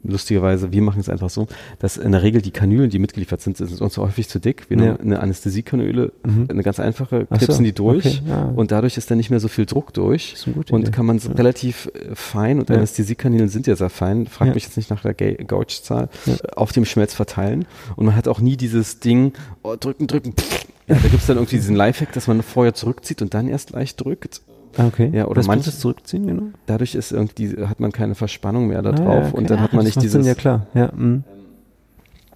Lustigerweise, 0.04 0.72
wir 0.72 0.82
machen 0.82 1.00
es 1.00 1.08
einfach 1.08 1.30
so, 1.30 1.46
dass 1.78 1.96
in 1.96 2.12
der 2.12 2.22
Regel 2.22 2.42
die 2.42 2.50
Kanülen, 2.50 2.90
die 2.90 2.98
mitgeliefert 2.98 3.40
sind, 3.40 3.56
sind 3.56 3.80
uns 3.80 3.96
häufig 3.98 4.28
zu 4.28 4.40
dick. 4.40 4.68
Wir 4.68 4.76
Ja. 4.76 4.82
nehmen 4.84 5.00
eine 5.00 5.20
Anästhesiekanüle, 5.20 6.12
Mhm. 6.24 6.46
eine 6.50 6.62
ganz 6.62 6.80
einfache, 6.80 7.26
Ach 7.30 7.38
so, 7.38 7.46
knipsen 7.46 7.64
die 7.64 7.72
durch 7.72 8.04
okay, 8.06 8.20
ja. 8.28 8.44
und 8.56 8.72
dadurch 8.72 8.96
ist 8.96 9.10
dann 9.10 9.18
nicht 9.18 9.30
mehr 9.30 9.38
so 9.40 9.48
viel 9.48 9.64
Druck 9.66 9.92
durch. 9.94 10.34
Und 10.70 10.82
Idee. 10.82 10.90
kann 10.90 11.06
man 11.06 11.16
es 11.16 11.24
Ja. 11.24 11.32
relativ 11.32 11.88
äh, 11.94 12.14
fein, 12.14 12.58
und. 12.58 12.70
Anästhesiekanülen 12.70 13.48
sind 13.48 13.66
ja 13.66 13.76
sehr 13.76 13.90
fein, 13.90 14.26
frag 14.26 14.54
mich 14.54 14.64
jetzt 14.64 14.76
nicht 14.76 14.90
nach 14.90 15.02
der 15.02 15.14
Gauge-Zahl, 15.14 16.08
äh, 16.26 16.36
auf 16.56 16.72
dem 16.72 16.84
Schmelz 16.84 17.14
verteilen. 17.14 17.64
Und 17.96 18.06
man 18.06 18.16
hat 18.16 18.26
auch 18.28 18.40
nie 18.40 18.56
dieses 18.56 18.98
Ding, 19.00 19.32
oh, 19.62 19.76
drücken, 19.78 20.06
drücken, 20.08 20.32
pff. 20.32 20.66
Ja, 20.88 20.96
da 20.96 21.02
gibt 21.08 21.20
es 21.20 21.26
dann 21.26 21.36
irgendwie 21.36 21.56
diesen 21.56 21.76
Lifehack, 21.76 22.12
dass 22.12 22.26
man 22.26 22.42
vorher 22.42 22.74
zurückzieht 22.74 23.22
und 23.22 23.34
dann 23.34 23.46
erst 23.48 23.70
leicht 23.70 24.00
drückt. 24.04 24.40
Ah, 24.78 24.86
okay. 24.86 25.10
Ja, 25.12 25.26
oder 25.26 25.44
manches 25.44 25.80
zurückziehen, 25.80 26.26
genau. 26.26 26.42
Dadurch 26.66 26.94
ist 26.94 27.12
irgendwie, 27.12 27.56
hat 27.66 27.80
man 27.80 27.92
keine 27.92 28.14
Verspannung 28.14 28.68
mehr 28.68 28.82
da 28.82 28.90
Ah, 28.90 28.92
drauf 28.92 29.22
ja, 29.24 29.28
okay. 29.28 29.36
und 29.36 29.50
dann 29.50 29.60
hat 29.60 29.72
man 29.72 29.80
Ah, 29.80 29.84
nicht 29.84 29.96
das 29.96 30.04
macht 30.04 30.04
dieses. 30.04 30.24
Sinn, 30.24 30.24
ja, 30.24 30.34
klar. 30.34 30.66
Ja, 30.74 30.90
mhm. 30.94 31.24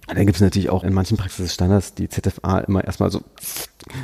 Dann 0.07 0.25
gibt 0.25 0.35
es 0.35 0.41
natürlich 0.41 0.69
auch 0.69 0.85
in 0.85 0.93
manchen 0.93 1.17
Praxisstandards 1.17 1.93
die 1.93 2.07
ZFA 2.07 2.59
immer 2.59 2.81
erstmal 2.85 3.11
so 3.11 3.19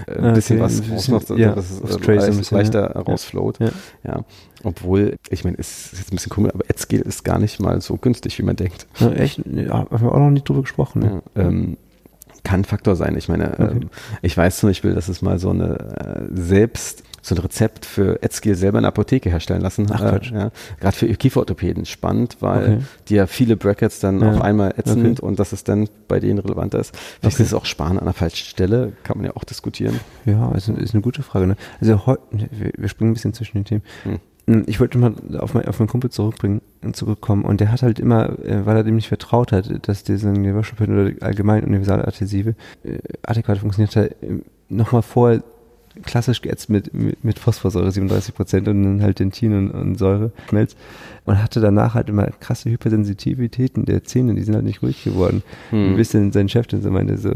äh, 0.07 0.17
ein 0.17 0.25
Ah, 0.25 0.31
bisschen 0.33 0.57
okay, 0.57 0.65
was 0.65 0.81
ein 0.81 0.91
rausmacht, 0.91 1.19
bisschen, 1.21 1.37
ja, 1.37 1.55
dass 1.55 1.71
es 1.71 1.79
äh, 1.79 1.99
Tray 1.99 1.99
so 1.99 2.11
ein 2.11 2.17
leicht- 2.27 2.37
bisschen, 2.39 2.57
leichter 2.57 2.95
ja. 2.95 3.01
rausflowt. 3.01 3.59
Ja. 3.59 3.69
Ja. 4.03 4.25
Obwohl, 4.65 5.15
ich 5.29 5.45
meine, 5.45 5.57
es 5.59 5.93
ist 5.93 5.99
jetzt 5.99 6.11
ein 6.11 6.15
bisschen 6.17 6.29
komisch, 6.31 6.51
aber 6.53 6.65
AdScale 6.69 7.03
ist 7.03 7.23
gar 7.23 7.39
nicht 7.39 7.61
mal 7.61 7.79
so 7.79 7.95
günstig, 7.95 8.37
wie 8.37 8.43
man 8.43 8.57
denkt. 8.57 8.85
ja 8.99 9.11
echt, 9.13 9.41
ja, 9.45 9.71
haben 9.89 10.01
wir 10.01 10.11
auch 10.11 10.19
noch 10.19 10.29
nicht 10.29 10.47
drüber 10.49 10.61
gesprochen. 10.63 10.99
Ne? 11.03 11.21
Ja, 11.35 11.41
ähm, 11.43 11.77
kann 12.43 12.65
Faktor 12.65 12.97
sein. 12.97 13.15
Ich 13.15 13.29
meine, 13.29 13.53
Okay. 13.53 13.63
ähm, 13.71 13.89
ich 14.21 14.35
weiß 14.35 14.57
zum 14.57 14.69
Beispiel, 14.71 14.93
dass 14.93 15.07
es 15.07 15.21
mal 15.21 15.39
so 15.39 15.51
eine 15.51 16.27
äh, 16.33 16.35
selbst 16.41 17.03
so 17.25 17.33
ein 17.33 17.39
Rezept 17.41 17.85
für 17.85 18.19
AdScale 18.21 18.53
selber 18.55 18.77
in 18.79 18.83
der 18.83 18.89
Apotheke 18.89 19.29
herstellen 19.29 19.61
lassen. 19.61 19.87
Ach, 19.91 19.99
Quatsch. 19.99 20.31
ja. 20.31 20.51
Gerade 20.79 20.95
für 20.95 21.07
Kieferorthopäden 21.07 21.85
spannend, 21.85 22.37
weil 22.41 22.63
Okay. 22.63 22.77
die 23.07 23.15
ja 23.15 23.27
viele 23.27 23.55
Brackets 23.55 23.99
dann 24.01 24.19
Ja. 24.21 24.29
auf 24.33 24.41
einmal 24.41 24.73
ätzend 24.77 25.19
Okay. 25.19 25.25
und 25.25 25.39
dass 25.39 25.53
es 25.53 25.63
dann 25.63 25.87
bei 26.09 26.19
denen 26.19 26.39
relevanter 26.39 26.79
ist. 26.79 26.95
Vielleicht 26.95 27.35
Okay. 27.37 27.43
ist 27.43 27.47
es 27.49 27.53
auch 27.53 27.65
Sparen 27.65 27.97
an 27.97 28.05
der 28.05 28.13
falschen 28.13 28.45
Stelle, 28.45 28.91
kann 29.03 29.17
man 29.17 29.25
ja 29.25 29.35
auch 29.35 29.45
diskutieren. 29.45 29.99
Ja, 30.25 30.51
ist, 30.51 30.67
ist 30.67 30.93
eine 30.93 31.01
gute 31.01 31.23
Frage. 31.23 31.47
Ne? 31.47 31.55
Also 31.81 32.05
heu, 32.05 32.17
wir, 32.77 32.89
springen 32.89 33.11
ein 33.11 33.13
bisschen 33.13 33.33
zwischen 33.33 33.57
den 33.57 33.65
Themen. 33.65 33.81
Hm. 34.03 34.19
Ich 34.65 34.81
wollte 34.81 34.97
mal 34.97 35.13
auf, 35.39 35.53
mein, 35.53 35.65
auf 35.69 35.79
meinen 35.79 35.87
Kumpel 35.87 36.09
zurückbringen, 36.09 36.59
zurückkommen 36.91 37.45
und 37.45 37.61
der 37.61 37.71
hat 37.71 37.81
halt 37.81 37.97
immer, 37.97 38.37
äh, 38.43 38.65
weil 38.65 38.75
er 38.75 38.83
dem 38.83 38.95
nicht 38.95 39.07
vertraut 39.07 39.53
hat, 39.53 39.87
dass 39.87 40.03
diese 40.03 40.27
Universal 40.27 40.89
oder 40.89 41.11
allgemein 41.25 41.63
Universaladhesive 41.63 42.55
äh, 42.83 42.97
adäquat 43.23 43.59
funktioniert 43.59 43.95
hat, 43.95 44.11
äh, 44.21 44.41
nochmal 44.67 45.01
vor 45.01 45.39
klassisch 46.03 46.41
geätzt 46.41 46.69
mit, 46.69 46.93
mit, 46.93 47.23
mit 47.23 47.37
Phosphorsäure 47.39 47.91
37 47.91 48.33
Prozent 48.33 48.67
und 48.67 48.83
dann 48.83 49.01
halt 49.03 49.19
Dentin 49.19 49.53
und, 49.55 49.71
und 49.71 49.95
Säure 49.99 50.31
Schmelz 50.49 50.75
und 51.25 51.41
hatte 51.41 51.61
danach 51.61 51.93
halt 51.93 52.09
immer 52.09 52.27
krasse 52.39 52.69
Hypersensitivitäten 52.69 53.85
der 53.85 54.03
Zähne, 54.03 54.33
die 54.35 54.41
sind 54.41 54.55
halt 54.55 54.65
nicht 54.65 54.81
ruhig 54.81 55.03
geworden. 55.03 55.43
Hm. 55.69 55.95
Bis 55.95 56.09
dann 56.09 56.31
sein 56.31 56.49
Chef 56.49 56.67
dann 56.67 56.81
so 56.81 56.89
meinte, 56.91 57.17
so, 57.17 57.31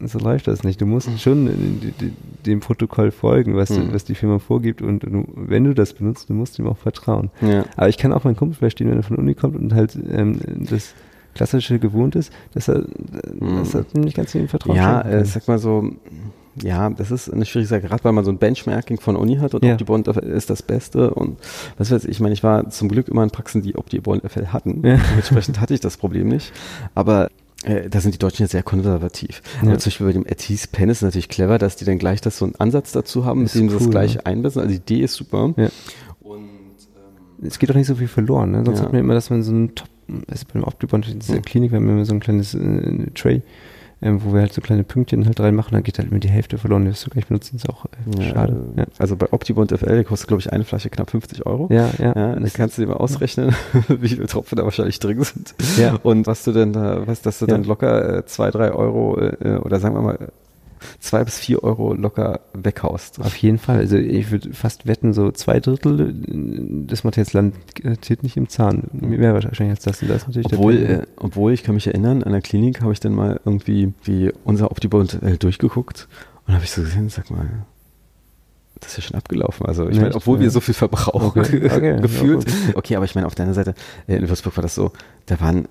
so 0.00 0.18
läuft 0.18 0.46
das 0.46 0.62
nicht. 0.62 0.80
Du 0.80 0.86
musst 0.86 1.08
schon 1.20 1.46
die- 1.80 1.92
die- 1.92 2.12
dem 2.46 2.60
Protokoll 2.60 3.10
folgen, 3.10 3.56
was, 3.56 3.70
Hm. 3.70 3.92
was 3.92 4.04
die 4.04 4.14
Firma 4.14 4.38
vorgibt 4.38 4.82
und 4.82 5.02
du, 5.02 5.24
wenn 5.34 5.64
du 5.64 5.74
das 5.74 5.92
benutzt, 5.94 6.28
du 6.28 6.34
musst 6.34 6.58
ihm 6.58 6.66
auch 6.66 6.76
vertrauen. 6.78 7.30
Ja. 7.40 7.64
Aber 7.76 7.88
ich 7.88 7.98
kann 7.98 8.12
auch 8.12 8.24
meinen 8.24 8.36
Kumpel 8.36 8.56
verstehen, 8.56 8.90
wenn 8.90 8.98
er 8.98 9.02
von 9.02 9.16
der 9.16 9.22
Uni 9.24 9.34
kommt 9.34 9.56
und 9.56 9.74
halt 9.74 9.98
ähm, 10.10 10.38
das 10.70 10.94
Klassische 11.34 11.78
gewohnt 11.78 12.14
ist, 12.14 12.30
dass 12.52 12.68
er, 12.68 12.84
dass 13.40 13.74
er 13.74 13.86
nicht 13.94 14.14
ganz 14.16 14.34
jedem 14.34 14.48
vertraut. 14.48 14.76
Ja, 14.76 15.00
äh, 15.00 15.24
sag 15.24 15.48
mal 15.48 15.58
so, 15.58 15.90
ja, 16.60 16.90
das 16.90 17.10
ist 17.10 17.32
eine 17.32 17.44
schwierige 17.46 17.68
Sache, 17.68 17.80
gerade 17.82 18.04
weil 18.04 18.12
man 18.12 18.24
so 18.24 18.30
ein 18.30 18.38
Benchmarking 18.38 19.00
von 19.00 19.16
Uni 19.16 19.36
hat 19.36 19.54
und 19.54 19.64
Ja. 19.64 19.72
OptiBond 19.72 20.08
ist 20.08 20.50
das 20.50 20.62
Beste 20.62 21.14
und 21.14 21.38
was 21.78 21.90
weiß 21.90 22.04
ich, 22.04 22.10
ich 22.10 22.20
meine, 22.20 22.34
ich 22.34 22.42
war 22.42 22.68
zum 22.70 22.88
Glück 22.88 23.08
immer 23.08 23.22
in 23.22 23.30
Praxen, 23.30 23.62
die 23.62 23.74
OptiBond 23.76 24.22
FL 24.30 24.48
hatten, 24.48 24.86
Ja. 24.86 24.98
dementsprechend 25.10 25.60
hatte 25.60 25.72
ich 25.74 25.80
das 25.80 25.96
Problem 25.96 26.28
nicht, 26.28 26.52
aber 26.94 27.30
äh, 27.64 27.88
da 27.88 28.00
sind 28.00 28.12
die 28.14 28.18
Deutschen 28.18 28.42
ja 28.42 28.48
sehr 28.48 28.62
konservativ. 28.64 29.40
Ja. 29.62 29.68
Aber 29.68 29.78
zum 29.78 29.90
Beispiel 29.90 30.06
bei 30.08 30.12
dem 30.12 30.26
Etis 30.26 30.66
Pen 30.66 30.88
ist 30.90 30.98
es 30.98 31.02
natürlich 31.02 31.28
clever, 31.28 31.58
dass 31.58 31.76
die 31.76 31.84
dann 31.84 31.98
gleich 31.98 32.20
das 32.20 32.36
so 32.38 32.44
einen 32.44 32.56
Ansatz 32.56 32.90
dazu 32.92 33.24
haben, 33.24 33.44
mit 33.44 33.54
dem 33.54 33.68
sie 33.70 33.76
das 33.78 33.88
gleich 33.88 34.14
ja. 34.14 34.20
einbissen. 34.24 34.60
Also 34.60 34.70
die 34.70 34.78
Idee 34.80 35.04
ist 35.04 35.14
super. 35.14 35.54
Ja. 35.56 35.68
Und 36.22 36.40
ähm, 36.40 37.46
es 37.46 37.60
geht 37.60 37.70
auch 37.70 37.76
nicht 37.76 37.86
so 37.86 37.94
viel 37.94 38.08
verloren. 38.08 38.50
Ne? 38.50 38.64
Sonst 38.64 38.80
Ja. 38.80 38.86
hat 38.86 38.92
man 38.92 39.00
immer, 39.00 39.14
dass 39.14 39.30
man 39.30 39.44
so 39.44 39.52
ein 39.52 39.74
Top, 39.76 39.86
also 40.28 40.44
beim 40.52 40.64
Optibond 40.64 41.08
in 41.08 41.20
dieser. 41.20 41.38
Klinik, 41.40 41.70
wir 41.70 41.76
haben 41.78 41.88
immer 41.88 42.04
so 42.04 42.12
ein 42.14 42.18
kleines 42.18 42.52
äh, 42.54 43.06
Tray, 43.14 43.42
ähm, 44.02 44.22
wo 44.24 44.32
wir 44.32 44.40
halt 44.40 44.52
so 44.52 44.60
kleine 44.60 44.84
Pünktchen 44.84 45.24
halt 45.26 45.40
reinmachen, 45.40 45.72
dann 45.72 45.82
geht 45.82 45.98
halt 45.98 46.10
immer 46.10 46.20
die 46.20 46.28
Hälfte 46.28 46.58
verloren, 46.58 46.84
das 46.84 46.94
wirst 46.94 47.06
du 47.06 47.10
gleich 47.10 47.26
benutzen, 47.26 47.56
ist 47.56 47.68
auch 47.68 47.86
äh, 47.86 48.22
ja, 48.22 48.34
schade. 48.34 48.56
Ja, 48.76 48.84
Also 48.98 49.16
bei 49.16 49.32
OptiBond 49.32 49.70
FL 49.70 49.98
die 49.98 50.04
kostet, 50.04 50.28
glaube 50.28 50.40
ich, 50.40 50.52
eine 50.52 50.64
Flasche 50.64 50.90
knapp 50.90 51.10
50 51.10 51.46
Euro. 51.46 51.68
ja. 51.70 51.90
ja. 51.98 52.12
Ja, 52.14 52.36
das 52.36 52.54
kannst 52.54 52.76
du 52.76 52.82
dir 52.82 52.88
mal 52.88 52.96
ausrechnen, 52.96 53.54
wie 53.88 54.08
viele 54.08 54.26
Tropfen 54.26 54.56
da 54.56 54.64
wahrscheinlich 54.64 54.98
drin 54.98 55.22
sind. 55.22 55.54
Ja. 55.78 55.98
Und 56.02 56.26
was 56.26 56.44
du 56.44 56.52
denn 56.52 56.72
da, 56.72 57.06
was, 57.06 57.22
dass 57.22 57.38
du 57.38 57.46
dann 57.46 57.64
locker 57.64 58.18
äh, 58.18 58.26
zwei, 58.26 58.50
drei 58.50 58.72
Euro 58.72 59.18
äh, 59.18 59.58
oder 59.62 59.80
sagen 59.80 59.94
wir 59.94 60.02
mal 60.02 60.14
äh, 60.16 60.28
zwei 61.00 61.24
bis 61.24 61.38
vier 61.38 61.62
Euro 61.62 61.94
locker 61.94 62.40
weghaust. 62.54 63.20
Auf 63.20 63.36
jeden 63.36 63.58
Fall. 63.58 63.78
Also 63.78 63.96
ich 63.96 64.30
würde 64.30 64.52
fast 64.52 64.86
wetten, 64.86 65.12
so 65.12 65.30
zwei 65.30 65.60
Drittel 65.60 66.00
äh, 66.00 66.86
des 66.86 67.04
Materials 67.04 67.32
landet 67.32 68.22
nicht 68.22 68.36
im 68.36 68.48
Zahn. 68.48 68.88
Mehr 68.92 69.34
wahrscheinlich 69.34 69.70
als 69.70 69.84
das. 69.84 70.02
Und 70.02 70.08
das 70.08 70.22
ist 70.22 70.28
natürlich 70.28 70.48
der 70.48 70.58
Obwohl, 70.58 70.76
äh, 70.76 71.02
obwohl 71.16 71.52
ich 71.52 71.62
kann 71.62 71.74
mich 71.74 71.86
erinnern, 71.86 72.22
an 72.22 72.32
der 72.32 72.42
Klinik 72.42 72.82
habe 72.82 72.92
ich 72.92 73.00
dann 73.00 73.14
mal 73.14 73.40
irgendwie 73.44 73.92
wie 74.04 74.32
unser 74.44 74.70
Optibond 74.70 75.22
äh, 75.22 75.38
durchgeguckt 75.38 76.08
und 76.46 76.54
habe 76.54 76.64
ich 76.64 76.70
so 76.70 76.82
gesehen, 76.82 77.08
sag 77.08 77.30
mal, 77.30 77.48
das 78.80 78.90
ist 78.90 78.96
ja 78.96 79.02
schon 79.04 79.16
abgelaufen. 79.16 79.66
Also 79.66 79.88
ich 79.88 80.00
meine, 80.00 80.14
obwohl 80.14 80.38
ja. 80.38 80.44
wir 80.44 80.50
so 80.50 80.60
viel 80.60 80.74
verbrauchen, 80.74 81.40
okay. 81.40 81.64
okay. 81.72 82.00
gefühlt. 82.00 82.46
Okay, 82.74 82.96
aber 82.96 83.04
ich 83.04 83.14
meine, 83.14 83.26
auf 83.26 83.34
deiner 83.34 83.54
Seite, 83.54 83.74
äh, 84.06 84.16
in 84.16 84.28
Würzburg 84.28 84.56
war 84.56 84.62
das 84.62 84.74
so, 84.74 84.92
da 85.26 85.40
waren 85.40 85.66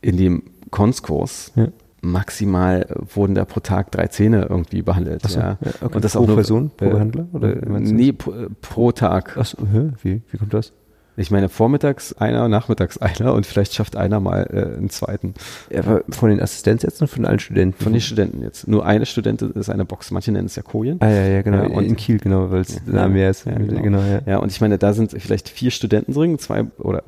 in 0.00 0.16
dem 0.16 0.42
Konstkurs 0.70 1.52
ja. 1.54 1.68
Maximal 2.02 2.86
wurden 3.14 3.34
da 3.34 3.44
pro 3.44 3.60
Tag 3.60 3.90
drei 3.92 4.08
Zähne 4.08 4.46
irgendwie 4.50 4.82
behandelt. 4.82 5.22
So, 5.22 5.38
ja. 5.38 5.56
okay. 5.80 5.94
Und 5.94 6.04
das 6.04 6.12
pro 6.12 6.20
auch 6.20 6.26
nur, 6.26 6.36
Person, 6.36 6.70
pro 6.76 6.86
äh, 6.86 6.90
Behandler? 6.90 7.26
Oder 7.32 7.54
nee, 7.80 8.12
pro, 8.12 8.32
pro 8.60 8.92
Tag. 8.92 9.38
Achso, 9.38 9.56
wie, 10.02 10.22
wie 10.30 10.36
kommt 10.36 10.52
das? 10.52 10.72
Ich 11.16 11.30
meine, 11.30 11.50
vormittags 11.50 12.14
einer, 12.14 12.48
nachmittags 12.48 12.96
einer 12.96 13.34
und 13.34 13.44
vielleicht 13.44 13.74
schafft 13.74 13.96
einer 13.96 14.18
mal 14.18 14.48
äh, 14.50 14.78
einen 14.78 14.88
zweiten. 14.88 15.34
Ja, 15.70 16.00
von 16.08 16.30
den 16.30 16.40
Assistenzsätzen 16.40 17.04
und 17.04 17.08
von 17.08 17.26
allen 17.26 17.38
Studenten? 17.38 17.82
Von 17.82 17.92
den 17.92 18.00
Studenten 18.00 18.42
jetzt. 18.42 18.66
Nur 18.66 18.86
eine 18.86 19.04
Studentin 19.04 19.50
ist 19.52 19.68
eine 19.68 19.84
Box. 19.84 20.10
Manche 20.10 20.32
nennen 20.32 20.46
es 20.46 20.56
ja 20.56 20.62
Kojen. 20.62 20.96
Ah 21.00 21.10
ja, 21.10 21.26
ja, 21.26 21.42
genau. 21.42 21.64
Ja, 21.64 21.68
und 21.68 21.84
in 21.84 21.96
Kiel, 21.96 22.18
genau, 22.18 22.50
weil 22.50 22.62
es 22.62 22.80
ja, 22.90 23.08
mehr 23.08 23.30
ist. 23.30 23.44
Ja, 23.44 23.52
genau. 23.52 23.82
genau 23.82 24.00
ja. 24.00 24.20
ja, 24.24 24.38
und 24.38 24.50
ich 24.50 24.60
meine, 24.62 24.78
da 24.78 24.94
sind 24.94 25.12
vielleicht 25.12 25.50
vier 25.50 25.70
Studenten 25.70 26.14
drin, 26.14 26.38
zwei 26.38 26.64
oder 26.78 27.02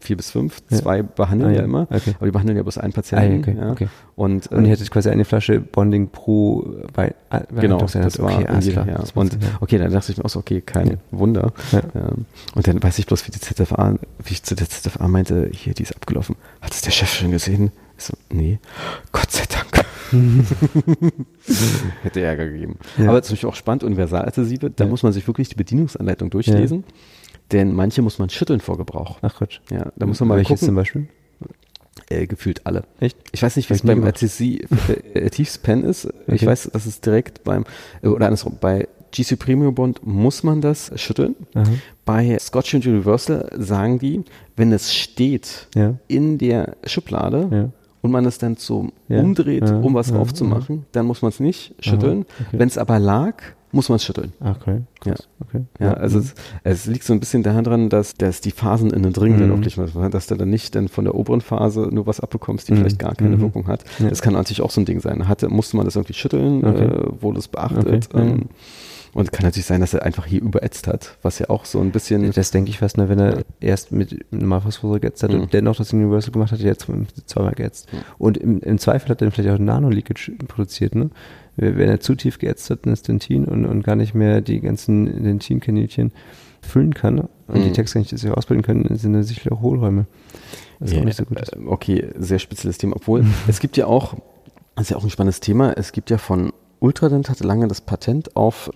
vier 0.00 0.16
bis 0.16 0.30
fünf. 0.30 0.60
Zwei 0.68 1.02
behandeln 1.02 1.52
ah, 1.52 1.56
ja, 1.56 1.62
immer. 1.62 1.82
Okay. 1.90 2.14
Aber 2.16 2.26
die 2.26 2.32
behandeln 2.32 2.56
ja 2.56 2.62
bloß 2.62 2.78
einen 2.78 2.92
Patienten. 2.92 3.58
Ah, 3.60 3.70
okay, 3.70 3.84
okay. 3.84 3.88
Und, 4.16 4.50
äh, 4.50 4.56
und 4.56 4.64
ihr 4.64 4.72
hättet 4.72 4.90
quasi 4.90 5.10
eine 5.10 5.24
Flasche 5.24 5.60
Bonding 5.60 6.08
pro 6.08 6.66
bei, 6.92 7.14
bei 7.30 7.44
Genau, 7.60 7.78
das 7.78 8.18
war 8.18 8.32
okay, 8.32 8.46
jeder, 8.60 8.86
ja. 8.86 9.04
Und 9.14 9.38
okay, 9.60 9.78
dann 9.78 9.92
dachte 9.92 10.12
ich 10.12 10.18
mir 10.18 10.24
auch 10.24 10.30
so, 10.30 10.40
okay, 10.40 10.60
kein 10.60 10.98
Wunder. 11.10 11.52
Und 12.54 12.66
dann 12.66 12.82
weiß 12.82 12.98
ich 12.98 13.06
bloß, 13.06 13.26
wie 13.26 13.30
die 13.30 13.40
ZFA, 13.54 13.96
wie 14.24 14.32
ich 14.32 14.42
zu 14.42 14.54
der 14.54 14.68
ZFA 14.68 15.08
meinte, 15.08 15.50
hier, 15.52 15.74
die 15.74 15.82
ist 15.82 15.94
abgelaufen. 15.94 16.36
Hat 16.60 16.72
es 16.72 16.82
der 16.82 16.90
Chef 16.90 17.12
schon 17.12 17.30
gesehen? 17.30 17.72
Ich 17.96 18.04
so, 18.04 18.14
nee, 18.30 18.58
Gott 19.12 19.30
sei 19.30 19.44
Dank. 19.48 19.84
Hätte 22.02 22.20
Ärger 22.20 22.48
gegeben. 22.48 22.78
Ja. 22.98 23.08
Aber 23.08 23.22
zum 23.22 23.34
Beispiel 23.34 23.48
auch 23.48 23.54
spannend, 23.54 23.84
Universaladhesive, 23.84 24.70
da 24.70 24.84
ja. 24.84 24.90
muss 24.90 25.02
man 25.02 25.12
sich 25.12 25.26
wirklich 25.26 25.48
die 25.48 25.54
Bedienungsanleitung 25.54 26.30
durchlesen, 26.30 26.84
ja. 26.86 27.38
denn 27.52 27.74
manche 27.74 28.02
muss 28.02 28.18
man 28.18 28.30
schütteln 28.30 28.60
vor 28.60 28.76
Gebrauch. 28.76 29.18
Ach 29.22 29.38
Gott. 29.38 29.60
Ja, 29.70 29.92
da 29.96 30.06
muss 30.06 30.20
man 30.20 30.28
mal 30.28 30.36
Welches 30.36 30.60
gucken. 30.60 30.66
zum 30.66 30.74
Beispiel? 30.74 31.08
Äh, 32.10 32.26
gefühlt 32.26 32.66
alle. 32.66 32.84
Echt? 33.00 33.16
Ich 33.32 33.42
weiß 33.42 33.56
nicht, 33.56 33.70
wie 33.70 33.74
es 33.74 33.82
beim 33.82 34.04
RTC 34.04 34.40
äh, 35.14 35.30
Thieves 35.30 35.58
Pen 35.58 35.84
ist. 35.84 36.06
Okay. 36.06 36.34
Ich 36.34 36.46
weiß, 36.46 36.70
dass 36.72 36.86
es 36.86 37.00
direkt 37.00 37.44
beim, 37.44 37.64
äh, 38.02 38.08
oder 38.08 38.26
andersrum, 38.26 38.58
bei 38.60 38.88
GC 39.14 39.38
Premium 39.38 39.74
Bond 39.74 40.04
muss 40.04 40.42
man 40.42 40.60
das 40.60 40.90
schütteln. 40.96 41.36
Aha. 41.54 41.64
Bei 42.04 42.36
Scotch 42.38 42.74
und 42.74 42.86
Universal 42.86 43.48
sagen 43.56 43.98
die, 43.98 44.24
wenn 44.56 44.72
es 44.72 44.92
steht 44.92 45.68
ja. 45.74 45.94
in 46.08 46.38
der 46.38 46.76
Schublade 46.84 47.48
ja. 47.50 47.68
und 48.02 48.10
man 48.10 48.26
es 48.26 48.38
dann 48.38 48.56
so 48.56 48.90
ja. 49.08 49.20
umdreht, 49.20 49.70
um 49.70 49.94
was 49.94 50.12
aufzumachen, 50.12 50.84
dann 50.92 51.06
muss 51.06 51.22
man 51.22 51.28
es 51.30 51.38
nicht 51.38 51.74
schütteln. 51.78 52.26
Okay. 52.48 52.58
Wenn 52.58 52.68
es 52.68 52.76
aber 52.76 52.98
lag, 52.98 53.36
muss 53.70 53.88
man 53.88 53.96
es 53.96 54.04
schütteln. 54.04 54.32
Okay. 54.40 54.82
Ja. 55.04 55.14
okay. 55.40 55.64
Ja, 55.80 55.94
also 55.94 56.18
mhm. 56.18 56.24
es, 56.64 56.80
es, 56.80 56.86
liegt 56.86 57.04
so 57.04 57.12
ein 57.12 57.20
bisschen 57.20 57.42
daran 57.42 57.64
dran, 57.64 57.88
dass, 57.88 58.14
dass 58.14 58.40
die 58.40 58.52
Phasen 58.52 58.90
innen 58.90 59.12
drin 59.12 59.36
mhm. 59.36 59.48
wirklich 59.48 59.76
mal, 59.76 60.10
dass 60.10 60.26
du 60.26 60.36
dann 60.36 60.50
nicht 60.50 60.74
dann 60.74 60.88
von 60.88 61.04
der 61.04 61.14
oberen 61.14 61.40
Phase 61.40 61.88
nur 61.90 62.06
was 62.06 62.20
abbekommst, 62.20 62.68
die 62.68 62.72
mhm. 62.72 62.76
vielleicht 62.78 62.98
gar 62.98 63.14
keine 63.14 63.36
mhm. 63.36 63.42
Wirkung 63.42 63.66
hat. 63.66 63.84
Ja. 63.98 64.08
Das 64.08 64.22
kann 64.22 64.34
natürlich 64.34 64.60
auch 64.60 64.70
so 64.70 64.80
ein 64.80 64.84
Ding 64.84 65.00
sein. 65.00 65.28
Hatte, 65.28 65.48
musste 65.48 65.76
man 65.76 65.84
das 65.84 65.96
irgendwie 65.96 66.14
schütteln, 66.14 66.64
okay. 66.64 66.84
äh, 66.84 67.22
wurde 67.22 67.38
es 67.38 67.48
beachtet. 67.48 68.08
Okay. 68.12 68.22
Ähm, 68.22 68.42
und 69.14 69.30
kann 69.30 69.44
natürlich 69.44 69.66
sein, 69.66 69.80
dass 69.80 69.94
er 69.94 70.02
einfach 70.02 70.26
hier 70.26 70.42
überätzt 70.42 70.88
hat, 70.88 71.16
was 71.22 71.38
ja 71.38 71.48
auch 71.48 71.64
so 71.64 71.80
ein 71.80 71.92
bisschen. 71.92 72.32
Das 72.32 72.50
denke 72.50 72.70
ich 72.70 72.78
fast, 72.78 72.98
ne, 72.98 73.08
wenn 73.08 73.20
er 73.20 73.44
erst 73.60 73.92
mit 73.92 74.26
Normalphosphor 74.32 74.98
geätzt 74.98 75.22
hat 75.22 75.32
mhm. 75.32 75.42
und 75.42 75.54
dennoch 75.54 75.76
das 75.76 75.92
Universal 75.92 76.32
gemacht 76.32 76.52
hat, 76.52 76.58
jetzt 76.60 76.86
zweimal 77.26 77.54
geätzt. 77.54 77.92
Mhm. 77.92 77.98
Und 78.18 78.36
im, 78.36 78.60
im, 78.60 78.78
Zweifel 78.78 79.08
hat 79.10 79.22
er 79.22 79.26
dann 79.26 79.32
vielleicht 79.32 79.54
auch 79.54 79.58
Nano-Leakage 79.58 80.32
produziert, 80.48 80.94
ne? 80.94 81.10
Wenn 81.56 81.88
er 81.88 82.00
zu 82.00 82.16
tief 82.16 82.40
geätzt 82.40 82.68
hat 82.70 82.80
in 82.84 82.90
das 82.90 83.02
Dentin 83.02 83.44
und, 83.44 83.64
und 83.64 83.84
gar 83.84 83.94
nicht 83.94 84.12
mehr 84.12 84.40
die 84.40 84.60
ganzen 84.60 85.22
Dentinkaninchen 85.22 86.10
füllen 86.62 86.94
kann 86.94 87.20
und 87.46 87.60
mhm. 87.60 87.62
die 87.62 87.72
Texte 87.72 88.00
nicht 88.00 88.10
sich 88.10 88.30
ausbilden 88.30 88.64
können, 88.64 88.96
sind 88.96 89.12
da 89.12 89.22
sicherlich 89.22 89.52
auch 89.52 89.62
Hohlräume. 89.62 90.06
Was 90.80 90.92
ja, 90.92 91.00
auch 91.00 91.04
nicht 91.04 91.16
so 91.16 91.24
gut 91.24 91.38
ist. 91.38 91.52
Äh, 91.52 91.60
okay, 91.66 92.08
sehr 92.18 92.40
spezielles 92.40 92.78
Thema. 92.78 92.96
Obwohl, 92.96 93.24
es 93.46 93.60
gibt 93.60 93.76
ja 93.76 93.86
auch, 93.86 94.16
das 94.74 94.86
ist 94.86 94.90
ja 94.90 94.96
auch 94.96 95.04
ein 95.04 95.10
spannendes 95.10 95.38
Thema, 95.38 95.72
es 95.72 95.92
gibt 95.92 96.10
ja 96.10 96.18
von 96.18 96.52
Ultradent 96.84 97.30
hatte 97.30 97.44
lange 97.44 97.66
das 97.66 97.80
Patent 97.80 98.36
auf 98.36 98.70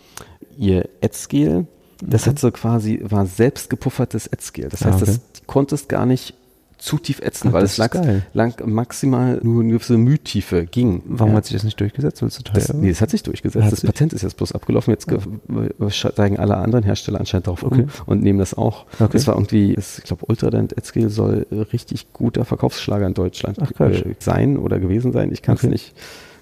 ihr 0.57 0.89
Ätzgel. 1.03 1.67
Das 2.03 2.25
mhm. 2.25 2.31
hat 2.31 2.39
so 2.39 2.51
quasi, 2.51 3.01
war 3.03 3.27
selbst 3.27 3.69
gepuffertes 3.69 4.27
Ätzgel. 4.33 4.69
Das 4.69 4.85
heißt, 4.85 4.95
ah, 4.95 5.03
okay. 5.03 5.05
das 5.07 5.21
konntest 5.47 5.89
gar 5.89 6.07
nicht 6.07 6.35
zu 6.79 6.97
tief 6.97 7.21
ätzen, 7.21 7.49
Ach, 7.49 7.55
weil 7.55 7.65
es 7.65 7.77
lang, 7.77 8.23
lang, 8.33 8.55
maximal 8.65 9.41
nur 9.43 9.63
eine 9.63 9.73
gewisse 9.73 9.99
Mühtiefe 9.99 10.65
ging. 10.65 11.03
Warum 11.07 11.33
ja. 11.33 11.39
hat 11.39 11.47
sich 11.47 11.55
das 11.55 11.65
nicht 11.65 11.79
durchgesetzt? 11.81 12.23
Weil 12.23 12.29
es 12.29 12.37
zu 12.37 12.45
teuer 12.45 12.55
das, 12.55 12.73
Nee, 12.73 12.89
es 12.89 13.01
hat 13.01 13.11
sich 13.11 13.25
durchgesetzt. 13.25 13.65
Hat 13.65 13.73
das 13.73 13.81
sich? 13.81 13.91
Patent 13.91 14.13
ist 14.13 14.23
jetzt 14.23 14.37
bloß 14.37 14.53
abgelaufen. 14.53 14.93
Jetzt 14.93 15.09
ja. 15.11 15.91
steigen 15.91 16.39
alle 16.39 16.57
anderen 16.57 16.85
Hersteller 16.85 17.19
anscheinend 17.19 17.49
darauf 17.49 17.65
okay. 17.65 17.83
um 17.83 17.89
und 18.07 18.23
nehmen 18.23 18.39
das 18.39 18.55
auch. 18.55 18.87
Okay. 18.95 19.09
Das 19.13 19.27
war 19.27 19.35
irgendwie, 19.35 19.75
das, 19.75 19.99
ich 19.99 20.05
glaube, 20.05 20.25
Ultradent 20.27 20.79
Etzgel 20.79 21.11
soll 21.11 21.47
richtig 21.73 22.13
guter 22.13 22.45
Verkaufsschlager 22.45 23.07
in 23.07 23.15
Deutschland 23.15 23.59
Ach, 23.61 23.81
äh, 23.81 24.15
sein 24.21 24.57
oder 24.57 24.79
gewesen 24.79 25.13
sein. 25.13 25.33
Ich 25.33 25.43
kann 25.43 25.57
es 25.57 25.65
okay. 25.65 25.73
nicht 25.73 25.95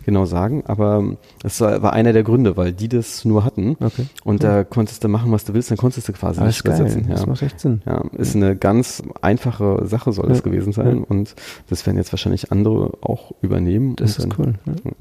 genau 0.06 0.24
sagen, 0.24 0.62
aber 0.66 1.16
es 1.44 1.60
war 1.60 1.92
einer 1.92 2.14
der 2.14 2.22
Gründe, 2.22 2.56
weil 2.56 2.72
die 2.72 2.88
das 2.88 3.24
nur 3.24 3.44
hatten. 3.44 3.76
Okay. 3.80 4.06
Und 4.24 4.42
da 4.42 4.64
konntest 4.64 5.04
du 5.04 5.08
machen, 5.08 5.32
was 5.32 5.44
du 5.44 5.52
willst, 5.52 5.70
dann 5.70 5.76
konntest 5.76 6.08
du 6.08 6.12
quasi 6.12 6.40
Alles 6.40 6.64
nicht 6.64 6.64
übersetzen. 6.64 7.08
Ja. 7.08 7.16
Das 7.16 7.26
macht 7.26 7.42
echt 7.42 7.60
Sinn. 7.60 7.82
Ja, 7.84 8.04
ist 8.16 8.34
ja. 8.34 8.40
eine 8.40 8.56
ganz 8.56 9.02
einfache 9.20 9.84
Sache, 9.84 10.12
soll 10.12 10.28
das 10.28 10.42
gewesen 10.42 10.72
sein. 10.72 11.02
Und 11.04 11.34
das 11.68 11.84
werden 11.84 11.98
jetzt 11.98 12.12
wahrscheinlich 12.12 12.52
andere 12.52 12.92
auch 13.02 13.32
übernehmen. 13.42 13.96
Das 13.96 14.18
ist 14.18 14.22
dann, 14.22 14.34
cool. 14.38 14.54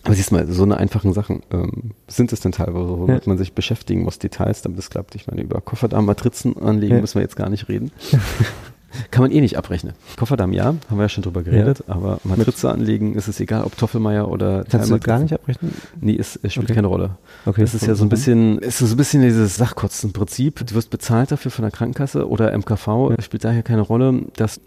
Aber 0.04 0.16
siehst 0.16 0.32
mal, 0.32 0.48
so 0.48 0.64
eine 0.64 0.78
einfachen 0.78 1.14
Sachen 1.14 1.44
ähm, 1.52 1.92
sind 2.08 2.34
es 2.34 2.40
denn 2.40 2.52
teilweise, 2.52 2.90
womit 3.00 3.28
man 3.28 3.38
sich 3.38 3.54
beschäftigen 3.54 4.04
muss, 4.04 4.18
Details, 4.18 4.64
damit 4.64 4.80
es 4.80 4.90
klappt. 4.90 5.14
Ich 5.14 5.28
meine, 5.28 5.44
über 5.44 5.62
Kofferdarm-Matrizen 5.62 6.58
anlegen 6.58 7.00
müssen 7.00 7.16
wir 7.16 7.22
jetzt 7.22 7.36
gar 7.36 7.50
nicht 7.50 7.70
reden. 7.70 7.92
Kann 9.12 9.24
man 9.24 9.32
eh 9.32 9.42
nicht 9.42 9.58
abrechnen. 9.58 9.94
Kofferdamm 10.18 10.54
ja, 10.54 10.66
haben 10.66 10.98
wir 10.98 11.04
ja 11.04 11.10
schon 11.10 11.24
drüber 11.24 11.44
geredet, 11.44 11.84
ja. 11.88 11.96
aber 11.96 12.20
Matrize 12.24 12.70
anlegen 12.70 13.16
ist 13.16 13.28
es 13.28 13.40
egal, 13.40 13.64
ob 13.64 13.78
Toffelmeier 13.78 14.30
oder 14.30 14.64
Kannst 14.70 14.90
du 14.90 15.00
gar 15.00 15.20
nicht 15.20 15.34
abrechnen? 15.34 15.74
Nee, 16.00 16.18
es, 16.18 16.40
es 16.42 16.54
spielt 16.54 16.70
okay. 16.70 16.76
keine 16.76 16.88
Rolle. 16.88 17.18
Okay. 17.46 17.62
Das 17.62 17.74
ist 17.74 17.86
ja 17.86 17.96
so 17.96 18.06
ein 18.06 18.10
bisschen, 18.10 18.60
ist 18.60 18.80
so 18.80 18.86
ein 18.86 18.98
bisschen 18.98 19.22
dieses 19.22 19.56
Sachkotzenprinzip. 19.58 20.66
Du 20.68 20.76
wirst 20.76 20.90
bezahlt 20.90 21.32
dafür 21.32 21.52
von 21.52 21.64
der 21.64 21.72
Krankenkasse 21.72 22.28
oder 22.28 22.56
MKV, 22.58 23.12
ja. 23.12 23.22
spielt 23.22 23.44
daher 23.44 23.64
keine 23.64 23.82
Rolle, 23.82 24.22
dass 24.36 24.60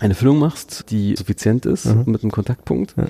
eine 0.00 0.14
Füllung 0.14 0.38
machst, 0.38 0.90
die 0.90 1.14
suffizient 1.16 1.66
ist 1.66 1.86
mhm. 1.86 2.04
mit 2.06 2.22
einem 2.22 2.32
Kontaktpunkt. 2.32 2.94
Ja. 2.96 3.04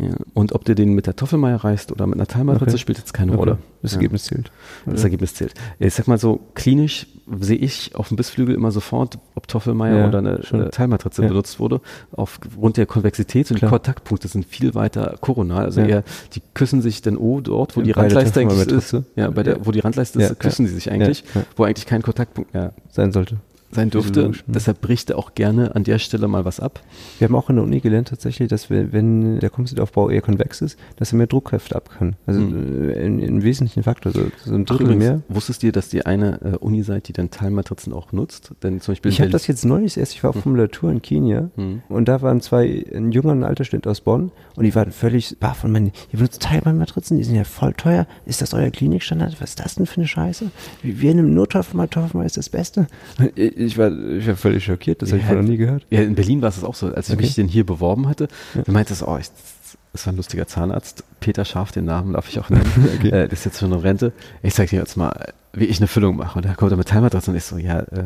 Ja. 0.00 0.14
Und 0.34 0.52
ob 0.52 0.64
du 0.64 0.74
den 0.74 0.94
mit 0.94 1.06
der 1.06 1.16
Toffelmeier 1.16 1.56
reißt 1.56 1.92
oder 1.92 2.06
mit 2.06 2.16
einer 2.16 2.26
Teilmatratze, 2.26 2.72
okay. 2.72 2.78
spielt 2.78 2.98
jetzt 2.98 3.12
keine 3.12 3.32
okay. 3.32 3.38
Rolle. 3.38 3.58
Das 3.82 3.94
Ergebnis 3.94 4.24
zählt. 4.24 4.50
Das 4.86 5.04
Ergebnis 5.04 5.34
zählt. 5.34 5.54
Ich 5.78 5.94
sag 5.94 6.08
mal 6.08 6.18
so, 6.18 6.40
klinisch 6.54 7.06
sehe 7.38 7.56
ich 7.56 7.94
auf 7.94 8.08
dem 8.08 8.16
Bissflügel 8.16 8.54
immer 8.54 8.72
sofort, 8.72 9.18
ob 9.34 9.46
Toffelmeier 9.46 9.98
ja, 9.98 10.08
oder 10.08 10.18
eine 10.18 10.42
schon. 10.42 10.70
Teilmatratze 10.70 11.22
ja. 11.22 11.28
benutzt 11.28 11.60
wurde, 11.60 11.80
aufgrund 12.12 12.76
der 12.76 12.86
Konvexität 12.86 13.50
und 13.50 13.58
Klar. 13.58 13.70
die 13.70 13.76
Kontaktpunkte 13.76 14.28
sind 14.28 14.44
viel 14.44 14.74
weiter 14.74 15.16
koronal. 15.20 15.64
Also 15.64 15.80
eher, 15.80 16.02
die 16.34 16.42
küssen 16.54 16.82
sich 16.82 17.02
dann 17.02 17.16
oh, 17.16 17.40
dort, 17.40 17.76
wo 17.76 17.82
die 17.82 17.92
Randleiste 17.92 18.40
eigentlich 18.40 18.66
ist. 18.68 18.96
Ja, 19.16 19.30
bei 19.30 19.42
der, 19.42 19.64
wo 19.64 19.70
die 19.70 19.80
Randleiste 19.80 20.20
ist, 20.20 20.38
küssen 20.40 20.66
sie 20.66 20.74
sich 20.74 20.90
eigentlich, 20.90 21.24
wo 21.56 21.64
eigentlich 21.64 21.86
kein 21.86 22.02
Kontaktpunkt 22.02 22.52
mehr 22.54 22.72
sein 22.90 23.12
sollte 23.12 23.36
sein 23.72 23.90
dürfte. 23.90 24.32
Deshalb 24.46 24.80
bricht 24.80 25.10
er 25.10 25.18
auch 25.18 25.34
gerne 25.34 25.74
an 25.74 25.84
der 25.84 25.98
Stelle 25.98 26.28
mal 26.28 26.44
was 26.44 26.60
ab. 26.60 26.80
Wir 27.18 27.28
haben 27.28 27.34
auch 27.34 27.50
in 27.50 27.56
der 27.56 27.64
Uni 27.64 27.80
gelernt 27.80 28.08
tatsächlich, 28.08 28.48
dass 28.48 28.70
wir, 28.70 28.92
wenn 28.92 29.38
der 29.38 29.50
Composite-Aufbau 29.50 30.10
eher 30.10 30.22
konvex 30.22 30.60
ist, 30.60 30.78
dass 30.96 31.12
er 31.12 31.18
mehr 31.18 31.26
Druckkräfte 31.26 31.76
ab 31.76 31.90
kann. 31.98 32.16
Also 32.26 32.40
mhm. 32.40 33.42
wesentlichen 33.42 33.82
Faktor, 33.82 34.12
so, 34.12 34.22
so 34.44 34.54
ein 34.54 34.64
Drittel 34.64 34.86
Ach, 34.86 34.90
übrigens, 34.90 35.04
mehr. 35.04 35.22
Wusstest 35.28 35.62
du, 35.62 35.72
dass 35.72 35.88
die 35.88 36.04
eine 36.04 36.40
äh, 36.42 36.56
Uni 36.56 36.82
seid, 36.82 37.08
die 37.08 37.12
dann 37.12 37.30
Teilmatrizen 37.30 37.92
auch 37.92 38.12
nutzt? 38.12 38.52
Denn 38.62 38.80
zum 38.80 38.92
Beispiel 38.92 39.10
ich 39.10 39.20
habe 39.20 39.30
das 39.30 39.46
jetzt 39.46 39.64
neulich 39.64 39.96
erst, 39.96 40.14
ich 40.14 40.22
war 40.22 40.30
auf 40.30 40.36
mhm. 40.36 40.42
Formulatur 40.42 40.90
in 40.90 41.02
Kenia 41.02 41.50
mhm. 41.56 41.82
und 41.88 42.08
da 42.08 42.22
waren 42.22 42.40
zwei, 42.40 42.84
ein 42.94 43.12
junger 43.12 43.32
und 43.32 43.40
ein 43.40 43.44
alter 43.44 43.64
Student 43.64 43.86
aus 43.86 44.00
Bonn 44.00 44.32
und 44.56 44.64
die 44.64 44.74
waren 44.74 44.92
völlig 44.92 45.36
baff 45.38 45.58
von 45.58 45.70
meinen, 45.72 45.92
ihr 46.12 46.18
benutzt 46.18 46.42
Teilmatrizen, 46.42 47.16
die 47.16 47.24
sind 47.24 47.36
ja 47.36 47.44
voll 47.44 47.72
teuer. 47.74 48.06
Ist 48.26 48.42
das 48.42 48.54
euer 48.54 48.70
Klinikstandard? 48.70 49.40
Was 49.40 49.50
ist 49.50 49.60
das 49.60 49.74
denn 49.76 49.86
für 49.86 49.98
eine 49.98 50.08
Scheiße? 50.08 50.50
Wir 50.82 51.14
nehmen 51.14 51.34
nur 51.34 51.48
Toffelmal, 51.48 51.88
Toffelmal 51.88 52.26
ist 52.26 52.36
das 52.36 52.48
Beste. 52.48 52.86
Ich 53.60 53.78
war, 53.78 53.90
ich 53.90 54.26
war 54.26 54.36
völlig 54.36 54.64
schockiert, 54.64 55.02
das 55.02 55.10
ja, 55.10 55.14
habe 55.14 55.20
ich 55.20 55.26
vorher 55.26 55.42
noch 55.42 55.48
nie 55.48 55.56
gehört. 55.56 55.86
Ja, 55.90 56.00
in 56.00 56.14
Berlin 56.14 56.42
war 56.42 56.48
es 56.48 56.62
auch 56.64 56.74
so, 56.74 56.86
als 56.86 57.08
ich 57.08 57.14
okay. 57.14 57.22
mich 57.22 57.34
den 57.34 57.48
hier 57.48 57.64
beworben 57.64 58.08
hatte, 58.08 58.28
ja. 58.54 58.62
du 58.62 58.72
meintest, 58.72 59.02
oh, 59.06 59.18
ich, 59.18 59.30
das 59.92 60.06
war 60.06 60.12
ein 60.12 60.16
lustiger 60.16 60.46
Zahnarzt, 60.46 61.04
Peter 61.20 61.44
Scharf, 61.44 61.72
den 61.72 61.84
Namen 61.84 62.14
darf 62.14 62.28
ich 62.28 62.38
auch 62.38 62.48
nennen, 62.48 62.88
okay. 62.98 63.08
äh, 63.08 63.28
das 63.28 63.40
ist 63.40 63.44
jetzt 63.46 63.60
schon 63.60 63.72
eine 63.72 63.82
Rente. 63.82 64.12
Ich 64.42 64.54
zeig 64.54 64.70
dir 64.70 64.78
jetzt 64.78 64.96
mal, 64.96 65.32
wie 65.52 65.66
ich 65.66 65.78
eine 65.78 65.88
Füllung 65.88 66.16
mache. 66.16 66.38
Und 66.38 66.44
da 66.44 66.54
kommt 66.54 66.70
er 66.70 66.76
mit 66.76 66.88
Teilmatratze 66.88 67.30
und 67.30 67.36
ich 67.36 67.44
so, 67.44 67.58
ja, 67.58 67.80
äh, 67.80 68.04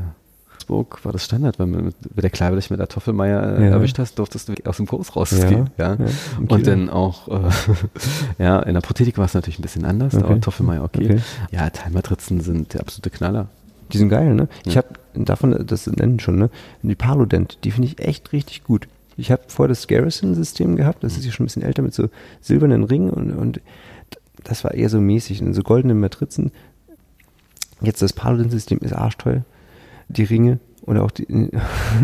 war 0.68 1.12
das 1.12 1.24
Standard, 1.24 1.58
wenn 1.58 1.70
man 1.70 1.84
mit, 1.84 2.16
mit 2.16 2.22
der 2.22 2.30
Kleibe 2.30 2.56
dich 2.56 2.70
mit 2.70 2.80
der 2.80 2.88
Toffelmeier 2.88 3.58
äh, 3.58 3.64
ja. 3.64 3.70
erwischt 3.70 3.98
hast, 3.98 4.18
durftest 4.18 4.48
du 4.48 4.54
aus 4.64 4.78
dem 4.78 4.86
Kurs 4.86 5.14
rausgehen. 5.14 5.70
Ja. 5.76 5.94
ja. 5.94 6.06
Und 6.48 6.66
dann 6.66 6.88
auch, 6.88 7.28
äh, 7.28 7.50
ja, 8.42 8.60
in 8.60 8.74
der 8.74 8.80
Prothetik 8.80 9.18
war 9.18 9.26
es 9.26 9.34
natürlich 9.34 9.58
ein 9.58 9.62
bisschen 9.62 9.84
anders, 9.84 10.14
okay. 10.14 10.24
aber 10.24 10.40
Toffelmeier 10.40 10.82
okay. 10.82 11.04
okay. 11.04 11.20
Ja, 11.50 11.68
Teilmatrizen 11.70 12.40
sind 12.40 12.72
der 12.72 12.80
absolute 12.80 13.10
Knaller. 13.10 13.48
Die 13.92 13.98
sind 13.98 14.08
geil, 14.08 14.34
ne? 14.34 14.48
Ich 14.64 14.76
habe 14.76 14.88
davon, 15.14 15.64
das 15.66 15.86
nennen 15.86 16.20
schon, 16.20 16.36
ne? 16.36 16.50
Die 16.82 16.94
Paludent, 16.94 17.58
die 17.64 17.70
finde 17.70 17.88
ich 17.88 17.98
echt 17.98 18.32
richtig 18.32 18.64
gut. 18.64 18.88
Ich 19.16 19.30
habe 19.30 19.42
vorher 19.46 19.68
das 19.68 19.86
Garrison-System 19.86 20.76
gehabt, 20.76 21.04
das 21.04 21.16
ist 21.16 21.24
ja 21.24 21.30
schon 21.30 21.44
ein 21.44 21.46
bisschen 21.46 21.62
älter 21.62 21.82
mit 21.82 21.94
so 21.94 22.08
silbernen 22.40 22.84
Ringen 22.84 23.10
und, 23.10 23.32
und 23.32 23.60
das 24.42 24.64
war 24.64 24.74
eher 24.74 24.88
so 24.88 25.00
mäßig, 25.00 25.40
und 25.42 25.54
so 25.54 25.62
goldene 25.62 25.94
Matrizen. 25.94 26.50
Jetzt 27.80 28.02
das 28.02 28.12
Paladin-System 28.12 28.78
ist 28.78 28.92
arschteuer. 28.92 29.44
Die 30.08 30.24
Ringe 30.24 30.58
oder 30.82 31.02
auch 31.02 31.10
die, 31.10 31.26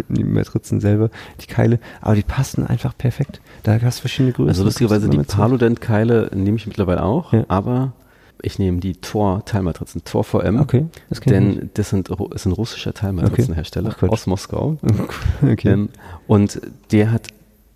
die 0.08 0.24
Matrizen 0.24 0.80
selber, 0.80 1.10
die 1.40 1.46
Keile, 1.46 1.80
aber 2.00 2.14
die 2.14 2.22
passen 2.22 2.66
einfach 2.66 2.96
perfekt. 2.96 3.40
Da 3.62 3.80
hast 3.80 3.98
du 3.98 4.02
verschiedene 4.02 4.32
Größen. 4.32 4.48
Also 4.48 4.64
lustigerweise 4.64 5.08
die 5.08 5.18
Paludent-Keile 5.18 6.30
nehme 6.34 6.56
ich 6.56 6.66
mittlerweile 6.66 7.02
auch, 7.02 7.32
ja. 7.32 7.44
aber 7.48 7.92
ich 8.42 8.58
nehme 8.58 8.80
die 8.80 8.94
Tor-Teilmatrizen, 8.94 10.04
Tor 10.04 10.24
VM, 10.24 10.60
okay, 10.60 10.86
das 11.08 11.20
denn 11.20 11.70
das 11.74 11.90
sind, 11.90 12.08
ist 12.08 12.46
ein 12.46 12.52
russischer 12.52 12.94
Teilmatrizenhersteller 12.94 13.90
okay. 13.90 14.08
aus 14.08 14.26
Moskau. 14.26 14.78
Okay. 15.42 15.70
Ähm, 15.70 15.88
und 16.26 16.60
der 16.92 17.12
hat 17.12 17.28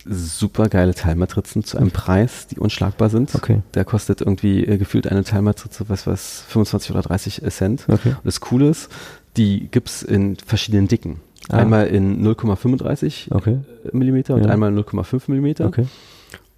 super 0.04 0.68
geile 0.68 0.94
Teilmatrizen 0.94 1.64
zu 1.64 1.78
einem 1.78 1.90
Preis, 1.90 2.46
die 2.46 2.58
unschlagbar 2.58 3.08
sind. 3.08 3.34
Okay. 3.34 3.62
Der 3.74 3.84
kostet 3.84 4.20
irgendwie 4.20 4.64
äh, 4.64 4.76
gefühlt 4.76 5.06
eine 5.06 5.24
Teilmatrize, 5.24 5.88
was 5.88 6.06
was, 6.06 6.44
25 6.48 6.90
oder 6.90 7.02
30 7.02 7.42
Cent. 7.48 7.86
Okay. 7.88 8.10
Und 8.10 8.24
das 8.24 8.40
Coole 8.40 8.68
ist, 8.68 8.90
die 9.36 9.68
gibt's 9.70 10.02
in 10.02 10.36
verschiedenen 10.36 10.88
Dicken. 10.88 11.20
Ah. 11.48 11.58
Einmal 11.58 11.86
in 11.88 12.26
0,35 12.26 13.34
okay. 13.34 13.58
Millimeter 13.92 14.34
und 14.34 14.44
ja. 14.44 14.50
einmal 14.50 14.72
0,5 14.72 15.22
Millimeter. 15.28 15.66
Okay. 15.66 15.86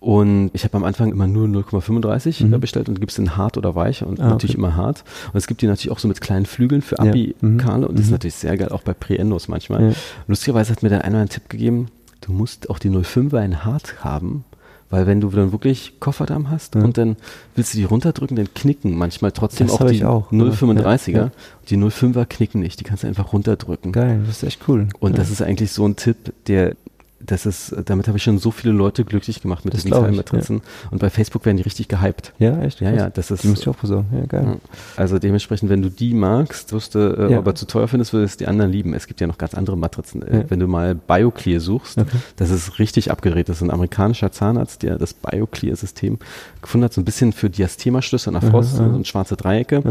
Und 0.06 0.52
ich 0.52 0.62
habe 0.62 0.76
am 0.76 0.84
Anfang 0.84 1.10
immer 1.10 1.26
nur 1.26 1.48
0,35 1.48 2.44
mhm. 2.44 2.60
bestellt 2.60 2.88
und 2.88 3.00
gibt 3.00 3.10
es 3.10 3.18
in 3.18 3.36
hart 3.36 3.56
oder 3.56 3.74
weich 3.74 4.04
und 4.04 4.20
ah, 4.20 4.28
natürlich 4.28 4.54
okay. 4.54 4.58
immer 4.64 4.76
hart. 4.76 5.02
Und 5.32 5.36
es 5.36 5.48
gibt 5.48 5.62
die 5.62 5.66
natürlich 5.66 5.90
auch 5.90 5.98
so 5.98 6.06
mit 6.06 6.20
kleinen 6.20 6.46
Flügeln 6.46 6.80
für 6.80 7.00
Abi-Kale 7.00 7.32
ja. 7.42 7.76
mhm. 7.78 7.84
und 7.86 7.94
das 7.94 8.02
ist 8.02 8.06
mhm. 8.06 8.12
natürlich 8.12 8.36
sehr 8.36 8.56
geil, 8.56 8.68
auch 8.68 8.82
bei 8.82 8.94
Pre-Endos 8.94 9.48
manchmal. 9.48 9.88
Ja. 9.88 9.92
Lustigerweise 10.28 10.70
hat 10.70 10.84
mir 10.84 10.90
dann 10.90 11.00
einer 11.00 11.18
einen 11.18 11.28
Tipp 11.28 11.48
gegeben, 11.48 11.88
du 12.20 12.30
musst 12.30 12.70
auch 12.70 12.78
die 12.78 12.88
05er 12.88 13.44
in 13.44 13.64
hart 13.64 14.04
haben, 14.04 14.44
weil 14.90 15.08
wenn 15.08 15.20
du 15.20 15.28
dann 15.30 15.50
wirklich 15.50 15.94
Kofferdamm 15.98 16.50
hast 16.50 16.76
ja. 16.76 16.84
und 16.84 16.98
dann 16.98 17.16
willst 17.56 17.74
du 17.74 17.78
die 17.78 17.84
runterdrücken, 17.84 18.36
dann 18.36 18.54
knicken 18.54 18.96
manchmal 18.96 19.32
trotzdem 19.32 19.66
das 19.66 19.80
auch 19.80 19.90
die 19.90 20.04
auch, 20.04 20.30
035er. 20.30 21.10
Ja, 21.10 21.18
ja. 21.18 21.30
Die 21.68 21.76
05er 21.76 22.26
knicken 22.26 22.60
nicht, 22.60 22.78
die 22.78 22.84
kannst 22.84 23.02
du 23.02 23.08
einfach 23.08 23.32
runterdrücken. 23.32 23.90
Geil, 23.90 24.20
das 24.24 24.36
ist 24.36 24.44
echt 24.44 24.68
cool. 24.68 24.86
Und 25.00 25.18
das 25.18 25.30
ist 25.30 25.42
eigentlich 25.42 25.72
so 25.72 25.84
ein 25.84 25.96
Tipp, 25.96 26.32
der 26.46 26.76
das 27.26 27.46
ist, 27.46 27.74
damit 27.84 28.08
habe 28.08 28.18
ich 28.18 28.24
schon 28.24 28.38
so 28.38 28.50
viele 28.50 28.72
Leute 28.72 29.04
glücklich 29.04 29.40
gemacht 29.42 29.64
mit 29.64 29.74
das 29.74 29.82
diesen 29.82 30.00
Teilmatrizen. 30.00 30.56
Ja. 30.56 30.90
Und 30.90 30.98
bei 30.98 31.10
Facebook 31.10 31.44
werden 31.44 31.56
die 31.56 31.62
richtig 31.62 31.88
gehypt. 31.88 32.32
Ja, 32.38 32.60
echt? 32.62 32.80
Ja, 32.80 32.92
ja, 32.92 33.10
das 33.10 33.30
ist. 33.30 33.42
Die 33.42 33.48
muss 33.48 33.60
ich 33.60 33.68
auch 33.68 33.76
besorgen. 33.76 34.06
Ja, 34.12 34.26
geil. 34.26 34.56
Also 34.96 35.18
dementsprechend, 35.18 35.68
wenn 35.68 35.82
du 35.82 35.90
die 35.90 36.14
magst, 36.14 36.72
wirst 36.72 36.94
du, 36.94 36.98
äh, 36.98 37.32
ja. 37.32 37.38
aber 37.38 37.54
zu 37.54 37.66
teuer 37.66 37.88
findest, 37.88 38.12
würdest 38.12 38.40
du 38.40 38.44
die 38.44 38.48
anderen 38.48 38.70
lieben. 38.70 38.94
Es 38.94 39.06
gibt 39.06 39.20
ja 39.20 39.26
noch 39.26 39.38
ganz 39.38 39.54
andere 39.54 39.76
Matrizen. 39.76 40.22
Äh, 40.22 40.38
ja. 40.38 40.44
Wenn 40.48 40.60
du 40.60 40.68
mal 40.68 40.94
BioClear 40.94 41.60
suchst, 41.60 41.98
okay. 41.98 42.16
das 42.36 42.50
ist 42.50 42.78
richtig 42.78 43.10
abgedreht. 43.10 43.48
Das 43.48 43.56
ist 43.56 43.62
ein 43.62 43.70
amerikanischer 43.70 44.30
Zahnarzt, 44.32 44.82
der 44.82 44.98
das 44.98 45.14
BioClear-System 45.14 46.18
gefunden 46.62 46.84
hat, 46.84 46.92
so 46.92 47.00
ein 47.00 47.04
bisschen 47.04 47.32
für 47.32 47.50
Diastema-Schlüsse 47.50 48.30
nach 48.30 48.42
Frost, 48.42 48.76
so 48.76 49.04
schwarze 49.04 49.36
Dreiecke. 49.36 49.82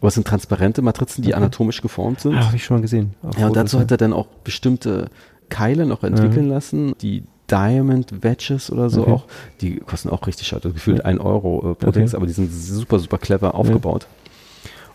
Aber 0.00 0.08
es 0.08 0.14
sind 0.14 0.26
transparente 0.26 0.80
Matrizen, 0.80 1.22
die 1.22 1.28
okay. 1.28 1.36
anatomisch 1.36 1.82
geformt 1.82 2.20
sind. 2.20 2.34
Ah, 2.34 2.46
habe 2.46 2.56
ich 2.56 2.64
schon 2.64 2.78
mal 2.78 2.80
gesehen. 2.80 3.14
ja, 3.38 3.48
und 3.48 3.56
dazu 3.56 3.78
hat 3.78 3.90
er 3.90 3.98
dann 3.98 4.14
auch 4.14 4.26
bestimmte 4.44 5.10
Keile 5.50 5.84
noch 5.84 6.02
entwickeln 6.02 6.46
ja. 6.46 6.54
lassen, 6.54 6.94
die 7.02 7.24
Diamond 7.50 8.22
Wedges 8.22 8.70
oder 8.70 8.88
so 8.90 9.02
okay. 9.02 9.10
auch, 9.10 9.24
die 9.60 9.76
kosten 9.76 10.08
auch 10.08 10.26
richtig 10.26 10.46
schade, 10.46 10.64
also 10.64 10.74
gefühlt 10.74 11.04
ein 11.04 11.18
Euro 11.18 11.72
äh, 11.72 11.74
pro 11.74 11.88
okay. 11.88 12.08
Aber 12.14 12.26
die 12.26 12.32
sind 12.32 12.50
super, 12.52 12.98
super 12.98 13.18
clever 13.18 13.54
aufgebaut. 13.54 14.06
Ja. 14.08 14.19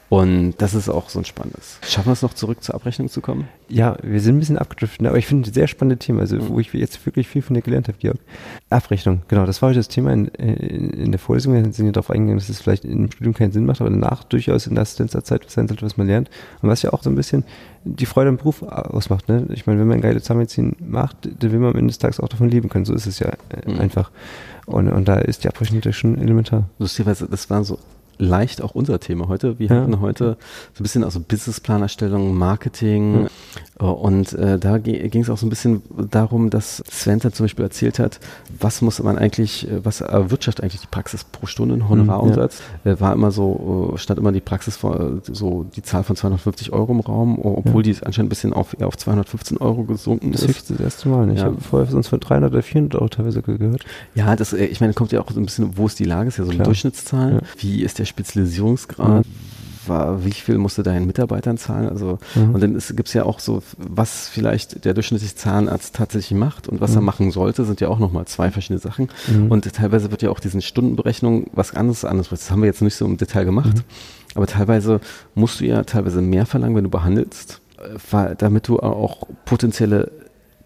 Und 0.10 0.54
das 0.60 0.76
ist 0.76 0.88
auch 0.88 1.10
so 1.10 1.20
ein 1.20 1.26
spannendes. 1.26 1.80
Schaffen 1.82 2.10
wir 2.10 2.14
es 2.14 2.22
noch 2.22 2.36
zurück 2.36 2.64
zur 2.64 2.76
Abrechnung 2.76 3.10
zu 3.10 3.22
kommen? 3.22 3.48
Ja, 3.70 3.98
wir 4.04 4.22
sind 4.22 4.36
ein 4.36 4.40
bisschen 4.40 4.58
abgedriftet, 4.58 5.06
aber 5.08 5.18
ich 5.18 5.26
finde 5.26 5.50
ein 5.50 5.54
sehr 5.54 5.68
spannendes 5.68 6.06
Thema, 6.06 6.22
also 6.22 6.50
wo 6.50 6.60
ich 6.60 6.72
jetzt 6.74 7.04
wirklich 7.08 7.28
viel 7.28 7.42
von 7.42 7.56
dir 7.56 7.62
gelernt 7.62 7.88
habe, 7.88 7.98
Georg. 7.98 8.20
Abrechnung, 8.70 9.24
genau, 9.28 9.48
das 9.48 9.62
war 9.62 9.70
heute 9.70 9.80
das 9.80 9.88
Thema 9.88 10.14
in, 10.14 10.28
in, 10.28 10.90
in 10.92 11.12
der 11.12 11.20
Vorlesung. 11.20 11.54
Wir 11.54 11.64
sind 11.74 11.88
ja 11.88 11.92
darauf 11.92 12.12
eingegangen, 12.12 12.38
dass 12.38 12.50
es 12.50 12.62
vielleicht 12.62 12.86
im 12.86 13.12
Studium 13.12 13.34
keinen 13.34 13.52
Sinn 13.52 13.66
macht, 13.66 13.82
aber 13.82 13.90
danach 13.90 14.24
durchaus 14.24 14.68
in 14.68 14.76
der 14.76 14.84
Assistenzzeit 14.84 15.50
sein 15.50 15.68
sollte, 15.68 15.84
was 15.84 15.98
man 15.98 16.06
lernt. 16.06 16.30
Und 16.62 16.70
was 16.70 16.84
ja 16.84 16.94
auch 16.94 17.02
so 17.02 17.10
ein 17.10 17.16
bisschen 17.16 17.44
die 17.84 18.06
Freude 18.06 18.30
am 18.30 18.38
Beruf 18.38 18.62
ausmacht. 18.64 19.28
Ne? 19.28 19.48
Ich 19.54 19.66
meine, 19.66 19.80
wenn 19.80 19.88
man 19.88 20.02
geile 20.02 20.22
Zahnmedizin 20.22 20.76
macht, 20.80 21.18
dann 21.24 21.52
will 21.52 21.60
man 21.60 21.72
am 21.72 21.78
Ende 21.78 21.92
des 21.92 22.00
Tages 22.00 22.20
auch 22.20 22.28
davon 22.30 22.50
leben 22.50 22.70
können. 22.70 22.86
So 22.86 22.94
ist 22.94 23.08
es 23.08 23.20
ja 23.20 23.30
äh, 23.30 23.72
mhm. 23.72 23.80
einfach. 23.80 24.12
Und, 24.66 24.90
und 24.90 25.08
da 25.08 25.18
ist 25.18 25.44
die 25.44 25.48
Abrechnung 25.48 25.78
natürlich 25.80 25.98
schon 25.98 26.18
elementar. 26.20 26.70
Lustigerweise, 26.80 27.28
das 27.30 27.50
war 27.50 27.64
so 27.64 27.80
leicht 28.18 28.62
auch 28.62 28.76
unser 28.76 29.00
Thema 29.00 29.28
heute. 29.28 29.60
Wir 29.60 29.68
ja. 29.68 29.82
hatten 29.82 30.00
heute 30.00 30.38
so 30.74 30.82
ein 30.82 30.84
bisschen 30.84 31.04
also 31.04 31.20
Businessplanerstellung, 31.20 32.38
Marketing 32.38 33.28
ja. 33.80 33.88
und 33.88 34.34
äh, 34.34 34.58
da 34.60 34.78
ging 34.78 35.22
es 35.22 35.30
auch 35.30 35.38
so 35.38 35.46
ein 35.46 35.50
bisschen 35.50 35.82
darum, 36.12 36.50
dass 36.50 36.84
Sven 36.90 37.22
zum 37.22 37.32
Beispiel 37.32 37.66
erzählt 37.66 38.00
hat, 38.00 38.20
was 38.60 38.82
muss 38.82 39.02
man 39.02 39.18
eigentlich, 39.18 39.70
äh, 39.70 39.84
was 39.84 40.02
erwirtschaftet 40.02 40.64
eigentlich 40.64 40.82
die 40.82 40.88
Praxis 40.88 41.24
pro 41.24 41.46
Stunde, 41.46 41.76
ein 41.76 41.90
Honorarumsatz. 41.90 42.62
Ja. 42.84 42.92
Äh, 42.92 43.02
war 43.02 43.14
immer 43.14 43.32
so, 43.32 43.94
stand 43.98 44.20
immer 44.20 44.32
die 44.32 44.42
Praxis 44.42 44.78
vor, 44.78 45.22
so 45.24 45.66
die 45.76 45.82
Zahl 45.82 46.04
von 46.04 46.16
250 46.16 46.74
Euro 46.74 46.92
im 46.92 47.00
Raum, 47.00 47.40
obwohl 47.40 47.84
die 47.84 47.96
anscheinend 48.04 48.28
ein 48.28 48.30
bisschen 48.30 48.54
auf, 48.54 48.80
auf 48.82 48.98
215 48.98 49.58
Euro 49.58 49.84
gesunken 49.84 50.32
das 50.32 50.44
ist. 50.44 50.70
Das 50.70 50.80
erste 50.80 51.10
Mal. 51.10 51.32
Ich 51.32 51.42
habe 51.42 51.58
vorher 51.60 51.90
sonst 51.90 52.08
von 52.08 52.20
300 52.20 52.52
oder 52.52 52.62
400 52.62 52.96
Euro 52.96 53.10
teilweise 53.10 53.42
gehört. 53.42 53.84
Ja, 54.14 54.36
das, 54.36 54.54
ich 54.54 54.82
meine, 54.82 54.94
kommt 54.94 55.12
ja 55.12 55.22
auch 55.22 55.30
so 55.32 55.40
ein 55.40 55.46
bisschen, 55.46 55.78
wo 55.78 55.88
ist 55.88 56.00
die 56.00 56.06
Lage, 56.06 56.30
ist 56.30 56.38
ja 56.38 56.44
so 56.44 56.50
eine 56.50 56.58
Klar. 56.58 56.66
Durchschnittszahl. 56.66 57.42
Wie 57.58 57.84
ist 57.84 58.00
der 58.00 58.05
der 58.06 58.10
Spezialisierungsgrad? 58.10 59.26
War, 59.88 60.26
wie 60.26 60.32
viel 60.32 60.58
musst 60.58 60.80
du 60.80 60.82
deinen 60.82 61.06
Mitarbeitern 61.06 61.60
zahlen? 61.60 61.88
Also, 61.88 62.18
mhm. 62.34 62.56
und 62.56 62.64
dann 62.64 62.74
gibt 62.74 63.08
es 63.08 63.14
ja 63.14 63.24
auch 63.24 63.40
so, 63.40 63.62
was 63.78 64.28
vielleicht 64.28 64.84
der 64.84 64.96
durchschnittliche 64.96 65.36
Zahnarzt 65.36 65.96
tatsächlich 65.96 66.36
macht 66.36 66.68
und 66.68 66.82
was 66.82 66.92
mhm. 66.92 66.98
er 66.98 67.02
machen 67.02 67.32
sollte, 67.32 67.66
sind 67.66 67.82
ja 67.82 67.90
auch 67.90 68.00
nochmal 68.00 68.26
zwei 68.26 68.50
verschiedene 68.50 68.80
Sachen. 68.80 69.10
Mhm. 69.28 69.52
Und 69.52 69.72
teilweise 69.72 70.10
wird 70.10 70.24
ja 70.24 70.32
auch 70.32 70.40
diesen 70.40 70.64
Stundenberechnung 70.64 71.52
was 71.54 71.76
anderes 71.76 72.04
anderes. 72.04 72.30
Das 72.30 72.50
haben 72.50 72.62
wir 72.62 72.68
jetzt 72.68 72.82
nicht 72.82 72.96
so 72.96 73.06
im 73.06 73.18
Detail 73.18 73.46
gemacht. 73.46 73.76
Mhm. 73.76 73.84
Aber 74.34 74.48
teilweise 74.48 75.02
musst 75.36 75.60
du 75.60 75.66
ja 75.66 75.84
teilweise 75.84 76.20
mehr 76.22 76.48
verlangen, 76.48 76.76
wenn 76.76 76.84
du 76.84 76.90
behandelst, 76.90 77.62
äh, 78.12 78.36
damit 78.36 78.68
du 78.68 78.80
auch 78.80 79.28
potenzielle 79.46 80.12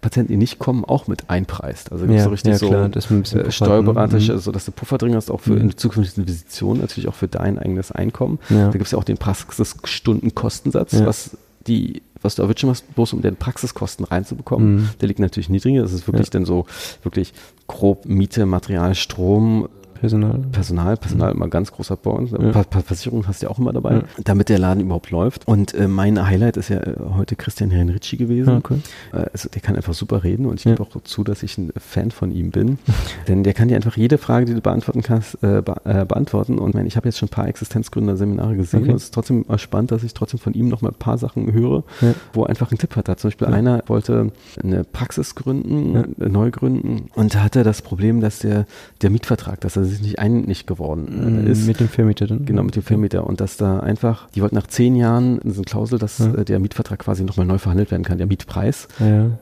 Patienten, 0.00 0.32
die 0.32 0.36
nicht 0.36 0.58
kommen, 0.58 0.84
auch 0.84 1.06
mit 1.06 1.28
einpreist. 1.28 1.92
Also 1.92 2.06
ja, 2.06 2.24
so 2.24 2.30
richtig 2.30 2.60
ja, 2.60 2.68
klar, 2.68 2.90
so 3.00 3.38
äh, 3.38 3.50
steuerberatisch, 3.50 4.28
mhm. 4.28 4.34
also 4.34 4.52
dass 4.52 4.64
du 4.64 4.72
Puffer 4.72 4.98
drin 4.98 5.14
hast, 5.14 5.30
auch 5.30 5.40
für 5.40 5.52
mhm. 5.52 5.60
in 5.62 5.76
zukünftigen 5.76 6.22
Investitionen, 6.22 6.80
natürlich 6.80 7.08
auch 7.08 7.14
für 7.14 7.28
dein 7.28 7.58
eigenes 7.58 7.92
Einkommen. 7.92 8.38
Ja. 8.48 8.66
Da 8.66 8.72
gibt 8.72 8.86
es 8.86 8.92
ja 8.92 8.98
auch 8.98 9.04
den 9.04 9.18
Praxisstundenkostensatz, 9.18 10.92
ja. 10.92 11.06
was 11.06 11.36
die 11.66 12.02
was 12.22 12.34
du 12.34 12.42
erwischen 12.42 12.68
musst, 12.68 12.94
bloß 12.94 13.14
um 13.14 13.22
den 13.22 13.36
Praxiskosten 13.36 14.04
reinzubekommen, 14.04 14.74
mhm. 14.74 14.88
der 15.00 15.08
liegt 15.08 15.20
natürlich 15.20 15.48
niedriger. 15.48 15.82
Das 15.82 15.92
ist 15.92 16.06
wirklich 16.06 16.26
ja. 16.26 16.32
dann 16.32 16.44
so 16.44 16.66
wirklich 17.02 17.32
grob 17.66 18.04
Miete, 18.04 18.46
Material, 18.46 18.94
Strom, 18.94 19.68
Personal. 20.00 20.38
Personal, 20.50 20.96
Personal 20.96 21.32
immer 21.32 21.48
ganz 21.48 21.72
großer 21.72 21.96
Point. 21.96 22.32
Ja. 22.32 22.64
Versicherung 22.82 23.26
hast 23.26 23.42
du 23.42 23.46
ja 23.46 23.50
auch 23.50 23.58
immer 23.58 23.72
dabei, 23.72 23.96
ja. 23.96 24.02
damit 24.24 24.48
der 24.48 24.58
Laden 24.58 24.80
überhaupt 24.80 25.10
läuft. 25.10 25.46
Und 25.46 25.74
äh, 25.74 25.88
mein 25.88 26.26
Highlight 26.26 26.56
ist 26.56 26.70
ja 26.70 26.78
äh, 26.78 26.94
heute 27.14 27.36
Christian 27.36 27.70
Henricci 27.70 28.16
gewesen. 28.16 28.56
Okay. 28.56 28.78
Äh, 29.12 29.26
also 29.32 29.50
der 29.50 29.60
kann 29.60 29.76
einfach 29.76 29.92
super 29.92 30.24
reden 30.24 30.46
und 30.46 30.58
ich 30.58 30.64
gebe 30.64 30.82
auch 30.82 30.88
zu, 31.04 31.22
dass 31.22 31.42
ich 31.42 31.58
ein 31.58 31.70
Fan 31.76 32.10
von 32.10 32.30
ihm 32.30 32.50
bin. 32.50 32.78
Denn 33.28 33.44
der 33.44 33.52
kann 33.52 33.68
dir 33.68 33.76
einfach 33.76 33.96
jede 33.96 34.16
Frage, 34.16 34.46
die 34.46 34.54
du 34.54 34.62
beantworten 34.62 35.02
kannst, 35.02 35.34
äh, 35.42 35.60
be 35.60 35.76
äh, 35.84 36.06
beantworten. 36.06 36.58
Und 36.58 36.74
ich, 36.74 36.86
ich 36.86 36.96
habe 36.96 37.08
jetzt 37.08 37.18
schon 37.18 37.28
ein 37.28 37.32
paar 37.32 37.48
Existenzgründer-Seminare 37.48 38.56
gesehen. 38.56 38.84
Okay. 38.84 38.92
Es 38.92 39.04
ist 39.04 39.14
trotzdem 39.14 39.44
spannend, 39.56 39.92
dass 39.92 40.02
ich 40.02 40.14
trotzdem 40.14 40.40
von 40.40 40.54
ihm 40.54 40.68
noch 40.68 40.80
mal 40.80 40.88
ein 40.88 40.98
paar 40.98 41.18
Sachen 41.18 41.52
höre, 41.52 41.84
ja. 42.00 42.14
wo 42.32 42.44
er 42.44 42.48
einfach 42.48 42.70
einen 42.70 42.78
Tipp 42.78 42.96
hat. 42.96 43.08
Da 43.08 43.18
zum 43.18 43.28
Beispiel 43.28 43.48
einer 43.48 43.82
wollte 43.86 44.32
eine 44.62 44.84
Praxis 44.84 45.34
gründen, 45.34 46.14
neu 46.16 46.50
gründen 46.50 47.10
und 47.14 47.34
da 47.34 47.42
hatte 47.42 47.64
das 47.64 47.82
Problem, 47.82 48.20
dass 48.20 48.38
der, 48.38 48.66
der 49.02 49.10
Mietvertrag, 49.10 49.60
dass 49.60 49.76
er 49.76 49.84
sich 49.90 50.02
nicht 50.02 50.18
einig 50.18 50.66
geworden 50.66 51.46
äh, 51.46 51.50
ist. 51.50 51.66
Mit 51.66 51.80
dem 51.80 51.88
Vermieter 51.88 52.26
dann? 52.26 52.44
Genau, 52.44 52.62
mit 52.62 52.76
dem 52.76 52.82
Vermieter. 52.82 53.26
Und 53.26 53.40
dass 53.40 53.56
da 53.56 53.80
einfach, 53.80 54.28
die 54.30 54.42
wollten 54.42 54.56
nach 54.56 54.66
zehn 54.66 54.96
Jahren, 54.96 55.38
das 55.42 55.52
ist 55.52 55.58
eine 55.58 55.64
Klausel, 55.64 55.98
dass 55.98 56.18
ja. 56.18 56.34
Äh, 56.34 56.44
der 56.44 56.58
Mietvertrag 56.58 56.98
quasi 56.98 57.24
nochmal 57.24 57.46
neu 57.46 57.58
verhandelt 57.58 57.90
werden 57.90 58.04
kann, 58.04 58.18
der 58.18 58.26
Mietpreis. 58.26 58.88
Ja. 58.98 59.38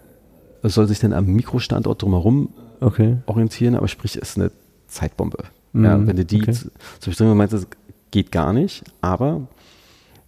Es 0.63 0.75
soll 0.75 0.89
sich 0.89 0.99
dann 0.99 1.13
am 1.13 1.27
Mikrostandort 1.27 2.03
drumherum 2.03 2.51
okay. 2.81 3.19
orientieren, 3.27 3.75
aber 3.75 3.89
sprich, 3.89 4.17
es 4.17 4.31
ist 4.31 4.39
eine 4.39 4.51
Zeitbombe. 4.89 5.45
Mhm. 5.73 5.85
Ja, 5.85 6.07
wenn 6.07 6.17
du 6.17 6.25
die, 6.25 6.43
okay. 6.43 6.53
zum 6.53 6.71
Beispiel 7.07 7.35
meinst, 7.35 7.55
das 7.55 7.67
geht 8.11 8.33
gar 8.33 8.53
nicht, 8.53 8.85
aber 9.01 9.47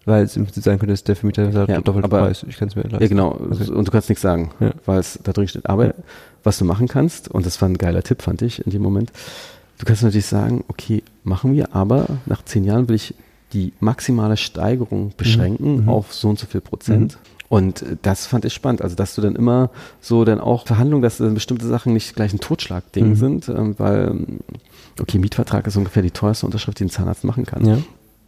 weil 0.07 0.25
es 0.25 0.37
im 0.37 0.45
Prinzip 0.45 0.65
sein 0.65 0.79
könnte, 0.79 0.93
dass 0.93 1.05
der 1.05 1.17
Vermieter 1.17 1.53
sagt, 1.53 1.69
ja, 1.69 1.81
doppelt 1.81 2.05
aber, 2.05 2.21
Preis, 2.21 2.45
ich 2.49 2.57
kann 2.57 2.69
es 2.69 2.77
mir 2.77 2.83
leisten. 2.83 3.03
Ja, 3.03 3.09
genau. 3.09 3.33
Okay. 3.33 3.71
Und 3.71 3.87
du 3.87 3.93
kannst 3.93 4.09
nichts 4.09 4.23
sagen, 4.23 4.51
ja. 4.59 4.73
weil 4.87 4.99
es 4.99 5.19
da 5.23 5.33
drin 5.33 5.47
steht. 5.47 5.67
Aber 5.67 5.87
ja. 5.89 5.95
was 6.43 6.59
du 6.59 6.65
machen 6.65 6.89
kannst, 6.89 7.31
und 7.31 7.45
das 7.45 7.61
war 7.61 7.69
ein 7.69 7.79
geiler 7.79 8.03
Tipp, 8.03 8.23
fand 8.23 8.43
ich 8.43 8.65
in 8.65 8.73
dem 8.73 8.83
Moment, 8.83 9.13
Du 9.81 9.87
kannst 9.87 10.03
natürlich 10.03 10.27
sagen, 10.27 10.63
okay, 10.69 11.03
machen 11.25 11.55
wir, 11.55 11.75
aber 11.75 12.07
nach 12.27 12.45
zehn 12.45 12.65
Jahren 12.65 12.91
will 12.91 12.97
ich 12.97 13.15
die 13.55 13.73
maximale 13.81 14.37
Steigerung 14.37 15.15
beschränken 15.17 15.77
mhm. 15.77 15.83
mhm. 15.85 15.89
auf 15.89 16.13
so 16.13 16.29
und 16.29 16.39
so 16.39 16.47
viel 16.47 16.61
Prozent. 16.61 17.15
Mhm. 17.15 17.47
Und 17.49 17.85
das 18.03 18.27
fand 18.27 18.45
ich 18.45 18.53
spannend. 18.53 18.83
Also, 18.83 18.95
dass 18.95 19.15
du 19.15 19.23
dann 19.23 19.37
immer 19.37 19.71
so 20.03 20.27
dann 20.27 20.39
auch 20.39 20.67
Verhandlungen, 20.67 21.03
dass 21.03 21.17
dann 21.17 21.33
bestimmte 21.33 21.67
Sachen 21.67 21.95
nicht 21.95 22.15
gleich 22.15 22.35
ein 22.35 22.41
Totschlagding 22.41 23.09
mhm. 23.09 23.15
sind, 23.15 23.49
ähm, 23.49 23.75
weil, 23.79 24.27
okay, 25.01 25.19
Mietvertrag 25.19 25.67
ist 25.67 25.79
ungefähr 25.79 26.03
die 26.03 26.11
teuerste 26.11 26.45
Unterschrift, 26.45 26.79
die 26.79 26.85
ein 26.85 26.91
Zahnarzt 26.91 27.25
machen 27.25 27.47
kann. 27.47 27.65
Ja. 27.65 27.79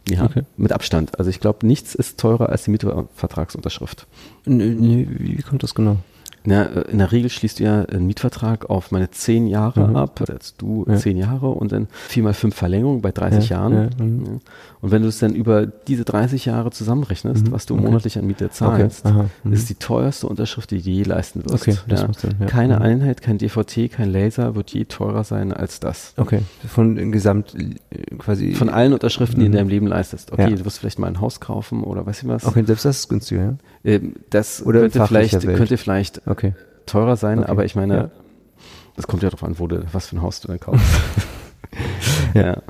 Ja, 0.09 0.25
okay. 0.25 0.41
mit 0.57 0.73
Abstand. 0.73 1.17
Also 1.19 1.29
ich 1.29 1.39
glaube, 1.39 1.65
nichts 1.67 1.93
ist 1.93 2.19
teurer 2.19 2.49
als 2.49 2.63
die 2.63 2.71
Mietvertragsunterschrift. 2.71 4.07
Nee, 4.45 5.07
wie 5.07 5.41
kommt 5.43 5.61
das 5.61 5.75
genau? 5.75 5.97
Na, 6.45 6.63
äh, 6.63 6.91
in 6.91 6.97
der 6.97 7.11
Regel 7.11 7.29
schließt 7.29 7.59
du 7.59 7.63
ja 7.63 7.83
einen 7.83 8.05
Mietvertrag 8.05 8.69
auf 8.69 8.91
meine 8.91 9.09
zehn 9.11 9.47
Jahre 9.47 9.87
mhm. 9.87 9.95
ab, 9.95 10.23
als 10.27 10.55
du 10.55 10.85
ja. 10.87 10.95
zehn 10.95 11.17
Jahre 11.17 11.49
und 11.49 11.71
dann 11.71 11.87
vier 11.91 12.23
mal 12.23 12.33
fünf 12.33 12.55
Verlängerungen 12.55 13.01
bei 13.01 13.11
30 13.11 13.49
ja, 13.49 13.57
Jahren. 13.57 13.73
Ja, 13.73 14.03
mhm. 14.03 14.41
Und 14.81 14.91
wenn 14.91 15.01
du 15.01 15.07
es 15.07 15.19
dann 15.19 15.33
über 15.33 15.65
diese 15.65 16.03
30 16.03 16.45
Jahre 16.45 16.71
zusammenrechnest, 16.71 17.47
mhm. 17.47 17.51
was 17.51 17.65
du 17.65 17.75
okay. 17.75 17.83
monatlich 17.83 18.17
an 18.17 18.27
Miete 18.27 18.49
zahlst, 18.49 19.05
okay. 19.05 19.23
Mhm. 19.43 19.53
ist 19.53 19.69
die 19.69 19.75
teuerste 19.75 20.27
Unterschrift, 20.27 20.71
die 20.71 20.81
du 20.81 20.89
je 20.89 21.03
leisten 21.03 21.45
wirst. 21.45 21.55
Okay, 21.55 21.77
das 21.87 22.01
ja. 22.01 22.13
Sinn, 22.13 22.33
Keine 22.47 22.77
mhm. 22.77 22.81
Einheit, 22.81 23.21
kein 23.21 23.37
DVT, 23.37 23.91
kein 23.91 24.11
Laser 24.11 24.55
wird 24.55 24.71
je 24.71 24.83
teurer 24.85 25.23
sein 25.23 25.53
als 25.53 25.79
das. 25.79 26.13
Okay, 26.17 26.41
von 26.67 27.11
Gesamt 27.11 27.55
äh, 27.55 28.15
quasi. 28.17 28.53
Von 28.53 28.69
allen 28.69 28.93
Unterschriften, 28.93 29.39
die 29.39 29.45
du 29.45 29.51
in 29.51 29.51
deinem 29.53 29.69
Leben 29.69 29.87
leistest. 29.87 30.33
Okay, 30.33 30.55
du 30.55 30.65
wirst 30.65 30.79
vielleicht 30.79 30.99
mal 30.99 31.07
ein 31.07 31.21
Haus 31.21 31.39
kaufen 31.39 31.83
oder 31.83 32.05
weiß 32.05 32.23
ich 32.23 32.27
was. 32.27 32.45
Okay, 32.45 32.63
selbst 32.65 32.85
das 32.85 32.99
ist 32.99 33.09
günstiger, 33.09 33.41
ja? 33.41 33.55
Ähm, 33.83 34.13
das 34.29 34.65
oder 34.65 34.81
könnte 34.81 35.05
vielleicht, 35.07 35.41
könnte 35.41 35.77
vielleicht 35.77 36.27
okay. 36.27 36.53
teurer 36.85 37.17
sein, 37.17 37.39
okay. 37.39 37.51
aber 37.51 37.65
ich 37.65 37.75
meine, 37.75 38.11
es 38.95 39.07
kommt 39.07 39.23
ja 39.23 39.29
darauf 39.29 39.43
an, 39.43 39.59
wo 39.59 39.67
du, 39.67 39.85
was 39.91 40.07
für 40.07 40.17
ein 40.17 40.21
Haus 40.21 40.39
du 40.39 40.47
dann 40.47 40.59
kaufst. 40.59 40.85
ja 42.33 42.61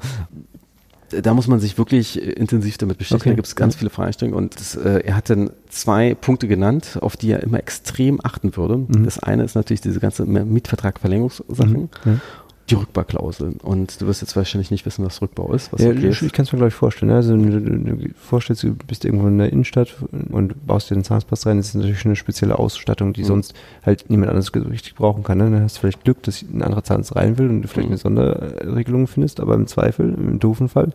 da 1.21 1.33
muss 1.33 1.47
man 1.47 1.59
sich 1.59 1.77
wirklich 1.77 2.21
intensiv 2.21 2.77
damit 2.77 2.97
beschäftigen. 2.97 3.21
Okay. 3.21 3.29
Da 3.31 3.35
gibt 3.35 3.47
es 3.47 3.55
ganz 3.55 3.75
viele 3.75 3.89
Fragestellungen 3.89 4.37
und 4.37 4.59
das, 4.59 4.75
äh, 4.75 5.03
er 5.05 5.15
hat 5.15 5.29
dann 5.29 5.51
zwei 5.69 6.15
Punkte 6.15 6.47
genannt, 6.47 6.97
auf 7.01 7.17
die 7.17 7.31
er 7.31 7.43
immer 7.43 7.59
extrem 7.59 8.19
achten 8.23 8.55
würde. 8.55 8.77
Mhm. 8.77 9.05
Das 9.05 9.19
eine 9.19 9.43
ist 9.43 9.55
natürlich 9.55 9.81
diese 9.81 9.99
ganze 9.99 10.25
Mietvertrag-Verlängerungssachen. 10.25 11.89
Mhm 12.03 12.21
die 12.69 12.75
Rückbauklausel. 12.75 13.55
Und 13.61 13.99
du 13.99 14.07
wirst 14.07 14.21
jetzt 14.21 14.35
wahrscheinlich 14.35 14.71
nicht 14.71 14.85
wissen, 14.85 15.05
was 15.05 15.21
Rückbau 15.21 15.53
ist. 15.53 15.71
ja, 15.77 15.89
okay 15.89 16.09
ich, 16.09 16.21
ich 16.21 16.31
kann 16.31 16.45
es 16.45 16.53
mir, 16.53 16.57
glaube 16.57 16.69
ich, 16.69 16.73
vorstellen. 16.73 17.09
Ne? 17.11 17.17
Also, 17.17 17.35
du, 17.35 17.59
du 17.59 18.09
vorstellst, 18.15 18.63
du 18.63 18.73
bist 18.73 19.03
irgendwo 19.03 19.27
in 19.27 19.37
der 19.37 19.51
Innenstadt 19.51 19.95
und 20.29 20.65
baust 20.65 20.89
dir 20.89 20.95
den 20.95 21.03
Zahnspass 21.03 21.45
rein. 21.45 21.57
Das 21.57 21.67
ist 21.67 21.75
natürlich 21.75 21.99
schon 21.99 22.09
eine 22.09 22.15
spezielle 22.15 22.57
Ausstattung, 22.57 23.13
die 23.13 23.23
mhm. 23.23 23.27
sonst 23.27 23.53
halt 23.85 24.09
niemand 24.09 24.29
anderes 24.29 24.53
richtig 24.55 24.95
brauchen 24.95 25.23
kann. 25.23 25.39
Ne? 25.39 25.51
Dann 25.51 25.63
hast 25.63 25.77
du 25.77 25.81
vielleicht 25.81 26.03
Glück, 26.03 26.23
dass 26.23 26.41
ein 26.41 26.61
anderer 26.61 26.83
Zahnarzt 26.83 27.15
rein 27.15 27.37
will 27.37 27.49
und 27.49 27.63
du 27.63 27.67
vielleicht 27.67 27.89
mhm. 27.89 27.93
eine 27.93 27.97
Sonderregelung 27.97 29.07
findest, 29.07 29.39
aber 29.41 29.55
im 29.55 29.67
Zweifel, 29.67 30.13
im 30.13 30.39
doofen 30.39 30.69
Fall, 30.69 30.93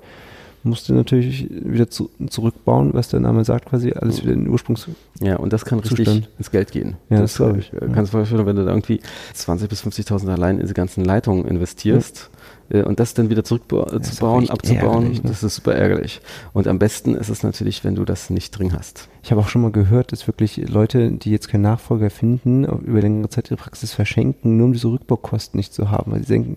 musst 0.63 0.89
du 0.89 0.95
natürlich 0.95 1.49
wieder 1.51 1.89
zu, 1.89 2.11
zurückbauen, 2.29 2.95
was 2.95 3.09
der 3.09 3.21
Name 3.21 3.45
sagt, 3.45 3.67
quasi 3.67 3.93
alles 3.93 4.23
wieder 4.23 4.33
in 4.33 4.45
den 4.45 4.51
Ursprungs. 4.51 4.89
Ja, 5.21 5.37
und 5.37 5.53
das 5.53 5.65
kann 5.65 5.79
richtig 5.81 6.07
Zustand. 6.07 6.29
ins 6.39 6.51
Geld 6.51 6.73
gehen. 6.73 6.97
Ja, 7.11 7.21
das, 7.21 7.33
das 7.33 7.37
glaube 7.37 7.59
ich. 7.59 7.73
Äh, 7.73 7.89
kannst 7.93 8.13
du 8.13 8.19
vorstellen, 8.19 8.47
wenn 8.47 8.57
du 8.57 8.65
da 8.65 8.71
irgendwie 8.71 9.01
20.000 9.35 9.69
bis 9.69 9.85
50.000 9.85 10.29
allein 10.31 10.57
in 10.57 10.63
diese 10.63 10.75
ganzen 10.75 11.05
Leitungen 11.05 11.47
investierst. 11.47 12.31
Ja. 12.71 12.81
Äh, 12.81 12.83
und 12.83 13.01
das 13.01 13.15
dann 13.15 13.31
wieder 13.31 13.45
zurückzubauen, 13.45 14.51
abzubauen, 14.51 15.13
ne? 15.13 15.21
das 15.25 15.43
ist 15.43 15.57
super 15.57 15.75
ärgerlich. 15.75 16.21
Und 16.53 16.67
am 16.67 16.79
besten 16.79 17.15
ist 17.15 17.29
es 17.29 17.43
natürlich, 17.43 17.85
wenn 17.85 17.95
du 17.95 18.05
das 18.05 18.31
nicht 18.31 18.51
drin 18.51 18.73
hast. 18.73 19.09
Ich 19.23 19.31
habe 19.31 19.41
auch 19.41 19.49
schon 19.49 19.63
mal 19.63 19.73
gehört, 19.73 20.13
dass 20.13 20.27
wirklich 20.27 20.57
Leute, 20.69 21.11
die 21.11 21.31
jetzt 21.31 21.49
keinen 21.49 21.63
Nachfolger 21.63 22.11
finden, 22.11 22.65
über 22.65 23.01
längere 23.01 23.29
Zeit 23.29 23.51
ihre 23.51 23.57
Praxis 23.57 23.93
verschenken, 23.93 24.57
nur 24.57 24.67
um 24.67 24.73
diese 24.73 24.89
Rückbaukosten 24.89 25.59
nicht 25.59 25.73
zu 25.73 25.91
haben. 25.91 26.13
Weil 26.13 26.21
sie 26.21 26.33
denken, 26.33 26.57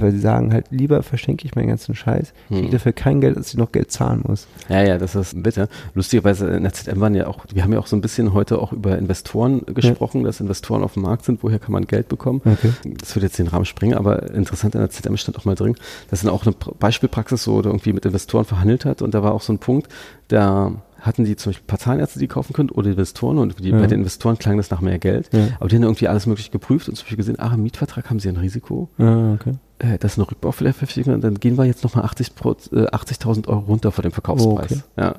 weil 0.00 0.12
sie 0.12 0.20
sagen 0.20 0.52
halt, 0.52 0.66
lieber 0.70 1.02
verschenke 1.02 1.46
ich 1.46 1.54
meinen 1.54 1.68
ganzen 1.68 1.94
Scheiß, 1.94 2.32
kriege 2.48 2.62
hm. 2.62 2.70
dafür 2.70 2.92
kein 2.92 3.20
Geld, 3.20 3.36
als 3.36 3.50
ich 3.50 3.56
noch 3.56 3.72
Geld 3.72 3.90
zahlen 3.90 4.22
muss. 4.26 4.46
Ja, 4.68 4.82
ja, 4.82 4.98
das 4.98 5.14
ist 5.14 5.42
bitter. 5.42 5.68
Lustigerweise 5.94 6.48
in 6.48 6.62
der 6.62 6.72
ZM 6.72 7.00
waren 7.00 7.14
ja 7.14 7.26
auch, 7.26 7.44
wir 7.52 7.62
haben 7.62 7.72
ja 7.72 7.78
auch 7.78 7.86
so 7.86 7.96
ein 7.96 8.00
bisschen 8.00 8.32
heute 8.34 8.60
auch 8.60 8.72
über 8.72 8.98
Investoren 8.98 9.62
gesprochen, 9.66 10.20
ja. 10.20 10.26
dass 10.26 10.40
Investoren 10.40 10.82
auf 10.82 10.94
dem 10.94 11.02
Markt 11.02 11.24
sind, 11.24 11.42
woher 11.42 11.58
kann 11.58 11.72
man 11.72 11.86
Geld 11.86 12.08
bekommen. 12.08 12.40
Okay. 12.44 12.72
Das 12.84 13.14
würde 13.16 13.26
jetzt 13.26 13.38
den 13.38 13.48
Rahmen 13.48 13.64
springen, 13.64 13.94
aber 13.94 14.30
interessant 14.30 14.74
in 14.74 14.80
der 14.80 14.90
ZM 14.90 15.16
stand 15.16 15.38
auch 15.38 15.44
mal 15.44 15.54
drin, 15.54 15.74
dass 16.10 16.22
dann 16.22 16.30
auch 16.30 16.46
eine 16.46 16.54
Beispielpraxis 16.78 17.42
so 17.42 17.62
irgendwie 17.62 17.92
mit 17.92 18.04
Investoren 18.04 18.44
verhandelt 18.44 18.84
hat 18.84 19.02
und 19.02 19.14
da 19.14 19.22
war 19.22 19.32
auch 19.32 19.42
so 19.42 19.52
ein 19.52 19.58
Punkt, 19.58 19.88
da 20.28 20.72
hatten 21.00 21.24
die 21.24 21.36
zum 21.36 21.50
Beispiel 21.50 21.64
ein 21.64 21.68
paar 21.68 21.78
Zahnärzte, 21.78 22.18
die 22.18 22.26
kaufen 22.26 22.52
können 22.52 22.70
oder 22.70 22.90
Investoren 22.90 23.38
und 23.38 23.60
die, 23.60 23.70
ja. 23.70 23.78
bei 23.78 23.86
den 23.86 24.00
Investoren 24.00 24.38
klang 24.38 24.56
das 24.56 24.70
nach 24.70 24.80
mehr 24.80 24.98
Geld. 24.98 25.30
Ja. 25.32 25.48
Aber 25.60 25.68
die 25.68 25.76
haben 25.76 25.82
irgendwie 25.82 26.08
alles 26.08 26.26
mögliche 26.26 26.50
geprüft 26.50 26.88
und 26.88 26.96
zum 26.96 27.04
Beispiel 27.04 27.16
gesehen, 27.16 27.36
ach, 27.38 27.54
im 27.54 27.62
Mietvertrag 27.62 28.10
haben 28.10 28.18
sie 28.18 28.28
ein 28.28 28.36
Risiko. 28.36 28.88
Ja, 28.98 29.34
okay. 29.34 29.54
Äh, 29.78 29.98
das 29.98 30.12
ist 30.12 30.18
eine 30.18 30.30
Rückbaupflichtung 30.30 31.14
und 31.14 31.22
dann 31.22 31.34
gehen 31.38 31.56
wir 31.56 31.64
jetzt 31.64 31.84
nochmal 31.84 32.04
80.000 32.04 32.84
äh, 32.84 32.88
80 32.90 33.48
Euro 33.48 33.58
runter 33.60 33.92
vor 33.92 34.02
dem 34.02 34.12
Verkaufspreis. 34.12 34.72
Oh, 34.72 35.00
okay. 35.00 35.14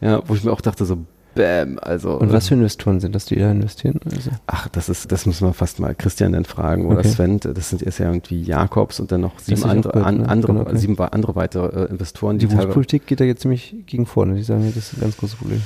ja, 0.00 0.22
wo 0.26 0.34
ich 0.34 0.44
mir 0.44 0.52
auch 0.52 0.60
dachte, 0.60 0.84
so, 0.84 0.98
Bäm, 1.34 1.78
also. 1.82 2.16
Und 2.18 2.32
was 2.32 2.48
für 2.48 2.54
Investoren 2.54 3.00
sind 3.00 3.14
das, 3.14 3.24
die 3.26 3.36
da 3.36 3.50
investieren? 3.50 3.98
Also? 4.04 4.30
Ach, 4.46 4.68
das 4.68 4.88
ist, 4.88 5.10
das 5.10 5.26
müssen 5.26 5.46
wir 5.46 5.52
fast 5.52 5.80
mal 5.80 5.94
Christian 5.94 6.32
dann 6.32 6.44
fragen 6.44 6.86
oder 6.86 7.00
okay. 7.00 7.08
Sven. 7.08 7.40
Das 7.40 7.70
sind 7.70 7.82
erst 7.82 7.98
ja 7.98 8.06
irgendwie 8.06 8.42
Jakobs 8.42 9.00
und 9.00 9.10
dann 9.10 9.22
noch 9.22 9.38
sieben 9.40 9.64
andere, 9.64 10.04
an, 10.04 10.18
ne? 10.18 10.28
andere, 10.28 10.52
genau, 10.52 10.64
okay. 10.66 10.78
sieben 10.78 10.98
andere 10.98 11.34
weitere 11.34 11.86
äh, 11.86 11.90
Investoren. 11.90 12.38
Die, 12.38 12.46
die 12.46 12.56
Politik 12.56 13.06
geht 13.06 13.20
da 13.20 13.24
jetzt 13.24 13.42
ziemlich 13.42 13.74
gegen 13.86 14.06
vorne. 14.06 14.36
Die 14.36 14.42
sagen, 14.42 14.64
das 14.66 14.76
ist 14.76 14.94
ein 14.94 15.00
ganz 15.00 15.16
großes 15.16 15.36
Problem. 15.36 15.62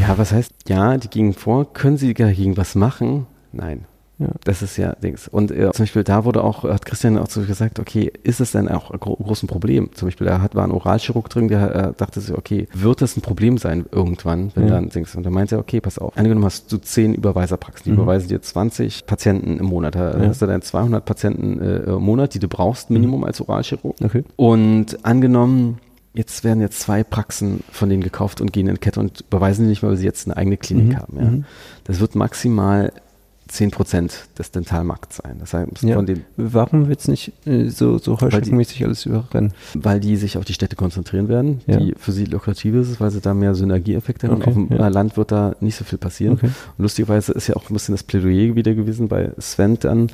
Ja, 0.00 0.18
was 0.18 0.32
heißt, 0.32 0.52
ja, 0.68 0.96
die 0.96 1.08
gingen 1.08 1.32
vor. 1.32 1.72
Können 1.72 1.96
sie 1.96 2.12
dagegen 2.14 2.56
was 2.56 2.74
machen? 2.74 3.26
Nein. 3.52 3.84
Ja. 4.20 4.28
Das 4.44 4.60
ist 4.60 4.76
ja 4.76 4.92
Dings. 4.92 5.28
Und 5.28 5.50
äh, 5.50 5.70
zum 5.72 5.84
Beispiel 5.84 6.04
da 6.04 6.26
wurde 6.26 6.44
auch, 6.44 6.64
hat 6.64 6.84
Christian 6.84 7.16
auch 7.18 7.30
so 7.30 7.40
gesagt, 7.40 7.80
okay, 7.80 8.12
ist 8.22 8.40
es 8.40 8.52
denn 8.52 8.68
auch 8.68 8.90
ein 8.90 9.00
gro 9.00 9.16
großes 9.16 9.48
Problem? 9.48 9.90
Zum 9.94 10.08
Beispiel, 10.08 10.26
da 10.26 10.42
hat, 10.42 10.54
war 10.54 10.64
ein 10.64 10.70
Oralchirurg 10.70 11.30
drin, 11.30 11.48
der 11.48 11.74
äh, 11.74 11.92
dachte 11.96 12.20
sich, 12.20 12.36
okay, 12.36 12.68
wird 12.74 13.00
das 13.00 13.16
ein 13.16 13.22
Problem 13.22 13.56
sein 13.56 13.86
irgendwann, 13.90 14.52
wenn 14.54 14.64
ja. 14.64 14.74
dann 14.74 14.90
Dings? 14.90 15.14
Und 15.14 15.24
dann 15.24 15.32
meinte 15.32 15.56
er, 15.56 15.58
okay, 15.58 15.80
pass 15.80 15.98
auf, 15.98 16.16
angenommen 16.18 16.44
hast 16.44 16.70
du 16.70 16.76
zehn 16.76 17.14
Überweiserpraxen, 17.14 17.84
die 17.84 17.90
mhm. 17.92 18.02
überweisen 18.02 18.28
dir 18.28 18.42
20 18.42 19.06
Patienten 19.06 19.58
im 19.58 19.66
Monat. 19.66 19.94
Da 19.94 20.18
ja. 20.18 20.28
hast 20.28 20.42
du 20.42 20.46
dann 20.46 20.60
200 20.60 21.02
Patienten 21.02 21.58
äh, 21.58 21.76
im 21.94 22.02
Monat, 22.02 22.34
die 22.34 22.38
du 22.38 22.48
brauchst, 22.48 22.90
Minimum 22.90 23.20
mhm. 23.20 23.26
als 23.26 23.40
Oralchirurg. 23.40 23.96
Okay. 24.04 24.24
Und 24.36 25.02
angenommen, 25.04 25.78
jetzt 26.12 26.44
werden 26.44 26.60
jetzt 26.60 26.80
zwei 26.80 27.04
Praxen 27.04 27.62
von 27.70 27.88
denen 27.88 28.02
gekauft 28.02 28.42
und 28.42 28.52
gehen 28.52 28.66
in 28.66 28.80
Kette 28.80 29.00
und 29.00 29.24
überweisen 29.28 29.64
die 29.64 29.70
nicht 29.70 29.82
mehr, 29.82 29.90
weil 29.90 29.98
sie 29.98 30.04
jetzt 30.04 30.26
eine 30.26 30.36
eigene 30.36 30.56
Klinik 30.58 30.88
mhm. 30.88 30.96
haben. 30.98 31.16
Ja. 31.16 31.24
Mhm. 31.24 31.44
Das 31.84 32.00
wird 32.00 32.14
maximal 32.14 32.92
10 33.50 33.70
Prozent 33.72 34.28
des 34.38 34.50
Dentalmarkts 34.52 35.16
sein. 35.22 35.36
Das 35.40 35.52
heißt, 35.52 35.82
ja. 35.82 35.96
von 35.96 36.06
den 36.06 36.24
Warum 36.36 36.88
wird 36.88 37.00
es 37.00 37.08
nicht 37.08 37.32
äh, 37.46 37.68
so, 37.68 37.98
so 37.98 38.20
heuschreckenmäßig 38.20 38.84
alles 38.84 39.06
überrennen? 39.06 39.52
Weil 39.74 40.00
die 40.00 40.16
sich 40.16 40.38
auf 40.38 40.44
die 40.44 40.54
Städte 40.54 40.76
konzentrieren 40.76 41.28
werden, 41.28 41.60
ja. 41.66 41.78
die 41.78 41.94
für 41.98 42.12
sie 42.12 42.24
lukrativ 42.24 42.74
ist, 42.74 43.00
weil 43.00 43.10
sie 43.10 43.20
da 43.20 43.34
mehr 43.34 43.54
Synergieeffekte 43.54 44.28
haben. 44.28 44.36
Okay, 44.36 44.50
auf 44.50 44.54
dem 44.54 44.68
ja. 44.70 44.88
Land 44.88 45.16
wird 45.16 45.32
da 45.32 45.56
nicht 45.60 45.76
so 45.76 45.84
viel 45.84 45.98
passieren. 45.98 46.34
Okay. 46.34 46.46
Und 46.46 46.82
lustigerweise 46.82 47.32
ist 47.32 47.48
ja 47.48 47.56
auch 47.56 47.68
ein 47.68 47.74
bisschen 47.74 47.94
das 47.94 48.04
Plädoyer 48.04 48.54
wieder 48.54 48.74
gewesen 48.74 49.08
bei 49.08 49.32
Sven 49.38 49.78
dann 49.80 50.10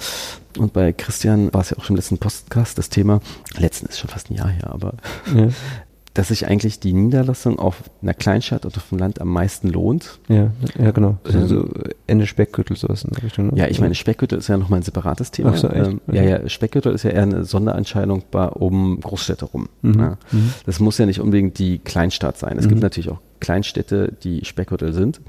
und 0.59 0.73
bei 0.73 0.93
Christian 0.93 1.53
war 1.53 1.61
es 1.61 1.71
ja 1.71 1.79
auch 1.79 1.85
schon 1.85 1.95
im 1.95 1.97
letzten 1.97 2.19
Podcast 2.19 2.79
das 2.79 2.89
Thema, 2.89 3.21
letzten 3.59 3.87
ist 3.87 3.99
schon 3.99 4.11
fast 4.11 4.31
ein 4.31 4.35
Jahr 4.35 4.49
her, 4.49 4.71
aber 4.71 4.95
dass 6.17 6.29
sich 6.29 6.47
eigentlich 6.47 6.81
die 6.81 6.95
Niederlassung 6.95 7.59
auf 7.59 7.83
einer 8.01 8.15
Kleinstadt 8.15 8.65
oder 8.65 8.79
auf 8.79 8.89
dem 8.89 8.99
Land 8.99 9.21
am 9.21 9.29
meisten 9.29 9.69
lohnt. 9.69 10.19
Ja, 10.29 10.51
ja 10.79 10.91
genau. 10.91 11.19
Also 11.25 11.47
so 11.47 11.69
Ende 12.07 12.27
Speckgürtel 12.27 12.75
sowas 12.75 13.05
in 13.05 13.11
der 13.11 13.23
Richtung. 13.23 13.49
Ne? 13.49 13.53
Ja, 13.57 13.69
ich 13.69 13.81
meine, 13.81 13.95
Speckgürtel 13.95 14.39
ist 14.39 14.49
ja 14.49 14.57
nochmal 14.57 14.81
ein 14.81 14.83
separates 14.83 15.31
Thema. 15.31 15.51
Ach 15.53 15.59
so, 15.59 15.69
echt? 15.69 15.91
Ähm. 15.91 16.01
Ja, 16.11 16.23
ja, 16.23 16.49
Speckgürtel 16.49 16.95
ist 16.95 17.03
ja 17.03 17.11
eher 17.11 17.23
eine 17.23 17.45
Sonderentscheidung 17.45 18.23
bei 18.31 18.49
um 18.49 18.99
Großstädte 18.99 19.45
rum. 19.45 19.69
Mhm. 19.83 20.01
Ja. 20.01 20.19
Mhm. 20.33 20.55
Das 20.65 20.81
muss 20.81 20.97
ja 20.97 21.05
nicht 21.05 21.21
unbedingt 21.21 21.59
die 21.59 21.79
Kleinstadt 21.81 22.39
sein. 22.39 22.57
Es 22.57 22.65
mhm. 22.65 22.71
gibt 22.71 22.83
natürlich 22.83 23.11
auch 23.11 23.21
Kleinstädte, 23.41 24.15
die 24.25 24.43
Speckgürtel 24.47 24.95
sind. 24.95 25.21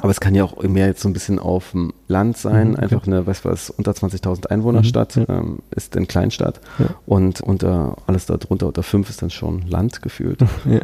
Aber 0.00 0.10
es 0.10 0.20
kann 0.20 0.34
ja 0.34 0.44
auch 0.44 0.62
mehr 0.62 0.86
jetzt 0.86 1.02
so 1.02 1.08
ein 1.08 1.12
bisschen 1.12 1.38
auf 1.38 1.72
dem 1.72 1.92
Land 2.08 2.36
sein, 2.36 2.70
mhm, 2.70 2.76
einfach 2.76 3.06
eine, 3.06 3.26
was 3.26 3.44
was, 3.44 3.70
unter 3.70 3.92
20.000 3.92 4.46
Einwohnerstadt 4.46 5.16
mhm, 5.16 5.24
ja. 5.28 5.38
ähm, 5.38 5.58
ist 5.70 5.96
eine 5.96 6.06
Kleinstadt 6.06 6.60
ja. 6.78 6.86
und 7.06 7.40
unter 7.40 7.96
alles 8.06 8.26
darunter 8.26 8.66
unter 8.66 8.82
fünf 8.82 9.10
ist 9.10 9.22
dann 9.22 9.30
schon 9.30 9.62
Land 9.62 10.02
gefühlt. 10.02 10.40
Ja. 10.64 10.80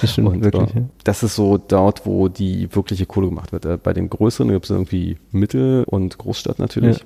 Das 0.00 0.12
stimmt 0.12 0.28
und, 0.28 0.44
wirklich. 0.44 0.74
Ja. 0.74 0.82
Das 1.04 1.22
ist 1.22 1.36
so 1.36 1.56
dort, 1.56 2.04
wo 2.04 2.28
die 2.28 2.74
wirkliche 2.74 3.06
Kohle 3.06 3.28
gemacht 3.28 3.52
wird. 3.52 3.64
Äh, 3.64 3.78
bei 3.80 3.92
den 3.92 4.10
größeren 4.10 4.50
gibt 4.50 4.64
es 4.64 4.70
irgendwie 4.70 5.18
Mittel- 5.30 5.84
und 5.84 6.18
Großstadt 6.18 6.58
natürlich. 6.58 7.04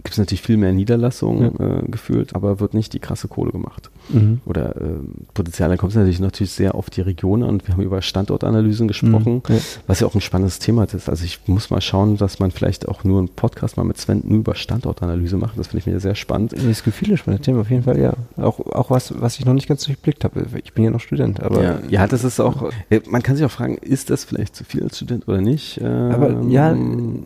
Ja. 0.00 0.02
Gibt 0.02 0.12
es 0.12 0.18
natürlich 0.18 0.42
viel 0.42 0.56
mehr 0.56 0.72
Niederlassungen 0.72 1.54
ja. 1.58 1.78
äh, 1.78 1.82
gefühlt, 1.88 2.34
aber 2.34 2.60
wird 2.60 2.74
nicht 2.74 2.92
die 2.92 2.98
krasse 2.98 3.28
Kohle 3.28 3.52
gemacht. 3.52 3.90
Mhm. 4.08 4.40
Oder 4.46 4.76
äh, 4.76 4.98
Potenzial, 5.34 5.68
da 5.68 5.76
kommt 5.76 5.92
es 5.92 5.96
natürlich, 5.96 6.20
natürlich 6.20 6.52
sehr 6.52 6.74
auf 6.74 6.90
die 6.90 7.00
Region 7.00 7.42
an. 7.42 7.62
Wir 7.64 7.74
haben 7.74 7.82
über 7.82 8.02
Standortanalysen 8.02 8.88
gesprochen, 8.88 9.42
mhm. 9.46 9.60
was 9.86 10.00
ja 10.00 10.06
auch 10.06 10.14
ein 10.14 10.20
spannendes 10.20 10.58
Thema 10.58 10.84
ist. 10.84 11.08
Also 11.08 11.24
ich 11.24 11.40
muss 11.46 11.70
mal 11.70 11.80
schauen, 11.80 12.16
dass 12.16 12.38
man 12.38 12.50
vielleicht 12.50 12.88
auch 12.88 13.04
nur 13.04 13.18
einen 13.18 13.28
Podcast 13.28 13.76
mal 13.76 13.84
mit 13.84 13.98
Sven 13.98 14.22
nur 14.24 14.38
über 14.38 14.54
Standortanalyse 14.54 15.36
macht. 15.36 15.58
Das 15.58 15.68
finde 15.68 15.78
ich 15.78 15.86
mir 15.86 16.00
sehr 16.00 16.14
spannend. 16.14 16.52
Das 16.52 16.82
Gefühl 16.82 17.10
ist 17.10 17.20
spannendes 17.20 17.44
Thema 17.44 17.60
auf 17.60 17.70
jeden 17.70 17.82
Fall, 17.82 17.98
ja. 17.98 18.14
Auch, 18.36 18.58
auch 18.60 18.90
was, 18.90 19.20
was 19.20 19.38
ich 19.38 19.44
noch 19.44 19.54
nicht 19.54 19.68
ganz 19.68 19.84
durchblickt 19.84 20.24
habe. 20.24 20.46
Ich 20.64 20.72
bin 20.72 20.84
ja 20.84 20.90
noch 20.90 21.00
Student, 21.00 21.40
aber 21.42 21.62
ja, 21.62 21.78
ja, 21.88 22.06
das 22.06 22.24
ist 22.24 22.40
auch, 22.40 22.70
äh, 22.88 23.00
man 23.08 23.22
kann 23.22 23.36
sich 23.36 23.44
auch 23.44 23.50
fragen, 23.50 23.76
ist 23.76 24.10
das 24.10 24.24
vielleicht 24.24 24.56
zu 24.56 24.64
viel 24.64 24.82
als 24.82 24.96
Student 24.96 25.28
oder 25.28 25.40
nicht? 25.40 25.80
Ähm, 25.82 26.10
aber 26.10 26.42
ja. 26.48 26.76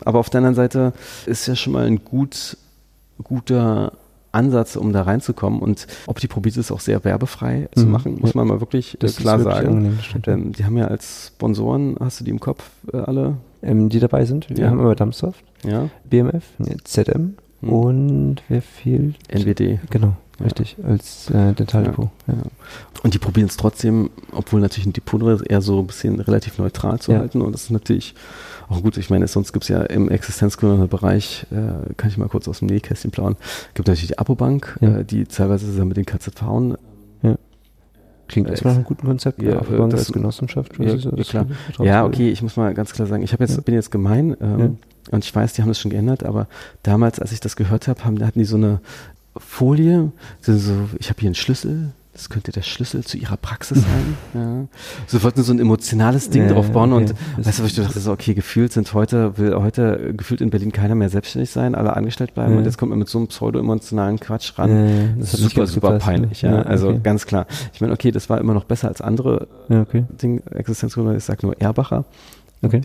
Aber 0.03 0.19
auf 0.19 0.29
der 0.29 0.39
anderen 0.39 0.55
Seite 0.55 0.93
ist 1.25 1.47
ja 1.47 1.55
schon 1.55 1.73
mal 1.73 1.85
ein 1.85 2.03
gut, 2.03 2.57
guter 3.23 3.93
Ansatz, 4.35 4.75
um 4.75 4.93
da 4.93 5.03
reinzukommen. 5.03 5.59
Und 5.59 5.87
ob 6.07 6.19
die 6.19 6.27
probiert 6.27 6.57
ist, 6.57 6.71
auch 6.71 6.81
sehr 6.81 7.03
werbefrei 7.03 7.69
mhm. 7.75 7.79
zu 7.79 7.87
machen, 7.87 8.19
muss 8.19 8.35
man 8.35 8.47
mal 8.47 8.59
wirklich 8.59 8.97
das 8.99 9.15
klar 9.15 9.39
sagen. 9.39 9.97
Ähm, 10.27 10.51
die 10.51 10.65
haben 10.65 10.77
ja 10.77 10.87
als 10.87 11.31
Sponsoren, 11.35 11.95
hast 11.99 12.19
du 12.19 12.25
die 12.25 12.31
im 12.31 12.39
Kopf 12.39 12.69
äh, 12.93 12.97
alle? 12.97 13.37
Ähm, 13.63 13.89
die 13.89 13.99
dabei 13.99 14.25
sind. 14.25 14.49
Wir 14.49 14.57
ja. 14.65 14.69
haben 14.69 14.79
immer 14.79 14.95
Dumpsoft, 14.95 15.43
ja. 15.63 15.89
BMF, 16.07 16.43
ZM 16.83 17.35
mhm. 17.61 17.69
und 17.69 18.35
wer 18.47 18.61
fehlt? 18.61 19.15
NWD. 19.29 19.79
Genau. 19.89 20.15
Richtig, 20.43 20.75
als 20.83 21.29
äh, 21.29 21.53
Dentaldepot. 21.53 22.09
Ja, 22.27 22.33
ja. 22.33 22.41
Und 23.03 23.13
die 23.13 23.19
probieren 23.19 23.47
es 23.47 23.55
trotzdem, 23.55 24.09
obwohl 24.31 24.59
natürlich 24.59 24.85
ein 24.85 24.93
Depot 24.93 25.21
eher 25.43 25.61
so 25.61 25.79
ein 25.79 25.87
bisschen 25.87 26.19
relativ 26.19 26.57
neutral 26.57 26.99
zu 26.99 27.15
halten. 27.15 27.41
Und 27.41 27.53
das 27.53 27.63
ist 27.63 27.71
natürlich 27.71 28.15
auch 28.67 28.81
gut, 28.81 28.97
ich 28.97 29.09
meine, 29.09 29.27
sonst 29.27 29.53
gibt 29.53 29.63
es 29.63 29.69
ja 29.69 29.83
im 29.83 30.09
existenzgründenden 30.09 30.89
Bereich, 30.89 31.45
äh, 31.51 31.93
kann 31.95 32.09
ich 32.09 32.17
mal 32.17 32.27
kurz 32.27 32.47
aus 32.47 32.59
dem 32.59 32.67
Nähkästchen 32.67 33.11
plauen, 33.11 33.35
gibt 33.75 33.87
natürlich 33.87 34.07
die 34.07 34.17
Abobank, 34.17 34.77
ja. 34.81 34.97
äh, 34.97 35.05
die 35.05 35.25
teilweise 35.25 35.65
zusammen 35.67 35.89
mit 35.89 35.97
den 35.97 36.05
KZV 36.05 36.41
ja. 37.21 37.35
Klingt 38.27 38.49
erstmal 38.49 38.73
nach 38.73 38.77
einem 38.79 38.85
guten 38.85 39.05
Konzept. 39.05 39.41
Ja, 39.41 39.59
Abobank 39.59 39.91
das, 39.91 40.01
als 40.01 40.11
Genossenschaft. 40.11 40.79
Ja, 40.79 40.93
ist, 40.93 41.29
klar. 41.29 41.45
ja, 41.79 42.05
okay, 42.05 42.31
ich 42.31 42.41
muss 42.41 42.57
mal 42.57 42.73
ganz 42.73 42.91
klar 42.91 43.07
sagen, 43.07 43.23
ich 43.23 43.31
jetzt, 43.31 43.65
bin 43.65 43.75
jetzt 43.75 43.91
gemein 43.91 44.35
ähm, 44.41 44.77
und 45.11 45.23
ich 45.23 45.35
weiß, 45.35 45.53
die 45.53 45.61
haben 45.61 45.69
das 45.69 45.79
schon 45.79 45.91
geändert, 45.91 46.23
aber 46.23 46.47
damals, 46.81 47.19
als 47.19 47.31
ich 47.31 47.39
das 47.39 47.55
gehört 47.55 47.87
habe, 47.87 48.03
haben, 48.03 48.23
hatten 48.25 48.39
die 48.39 48.45
so 48.45 48.57
eine 48.57 48.81
Folie, 49.37 50.11
so, 50.41 50.55
ich 50.99 51.09
habe 51.09 51.19
hier 51.19 51.27
einen 51.27 51.35
Schlüssel, 51.35 51.91
das 52.13 52.29
könnte 52.29 52.53
der 52.53 52.61
Schlüssel 52.61 53.03
zu 53.03 53.17
ihrer 53.17 53.35
Praxis 53.35 53.79
sein. 53.83 54.17
ja. 54.33 54.67
So 55.05 55.21
wollten 55.23 55.43
so 55.43 55.51
ein 55.51 55.59
emotionales 55.59 56.29
Ding 56.29 56.43
ja, 56.43 56.53
drauf 56.53 56.71
bauen 56.71 56.93
okay. 56.93 57.13
und 57.35 57.45
weißt 57.45 57.59
du, 57.59 57.65
ich 57.65 57.75
dachte 57.75 57.99
so, 57.99 58.13
okay, 58.13 58.33
gefühlt 58.33 58.71
sind 58.71 58.93
heute, 58.93 59.37
will 59.37 59.53
heute 59.55 60.13
gefühlt 60.15 60.39
in 60.39 60.49
Berlin 60.49 60.71
keiner 60.71 60.95
mehr 60.95 61.09
selbstständig 61.09 61.49
sein, 61.49 61.75
alle 61.75 61.95
angestellt 61.95 62.33
bleiben 62.33 62.53
ja. 62.53 62.57
und 62.59 62.65
jetzt 62.65 62.77
kommt 62.77 62.91
man 62.91 62.99
mit 62.99 63.09
so 63.09 63.17
einem 63.17 63.27
pseudo-emotionalen 63.27 64.19
Quatsch 64.19 64.57
ran. 64.57 64.69
Ja, 64.69 65.07
das 65.19 65.33
ist 65.33 65.41
super, 65.41 65.67
super 65.67 65.87
gepasst, 65.89 66.05
peinlich. 66.05 66.41
Ja. 66.41 66.61
also 66.61 66.89
okay. 66.89 66.99
ganz 67.03 67.25
klar. 67.25 67.47
Ich 67.73 67.81
meine, 67.81 67.91
okay, 67.91 68.11
das 68.11 68.29
war 68.29 68.39
immer 68.39 68.53
noch 68.53 68.63
besser 68.63 68.87
als 68.87 69.01
andere 69.01 69.49
ja, 69.67 69.81
okay. 69.81 70.05
Ding, 70.21 70.41
Existenzgründer, 70.47 71.15
ich 71.17 71.23
sag 71.25 71.43
nur 71.43 71.59
Erbacher. 71.59 72.05
Okay. 72.61 72.81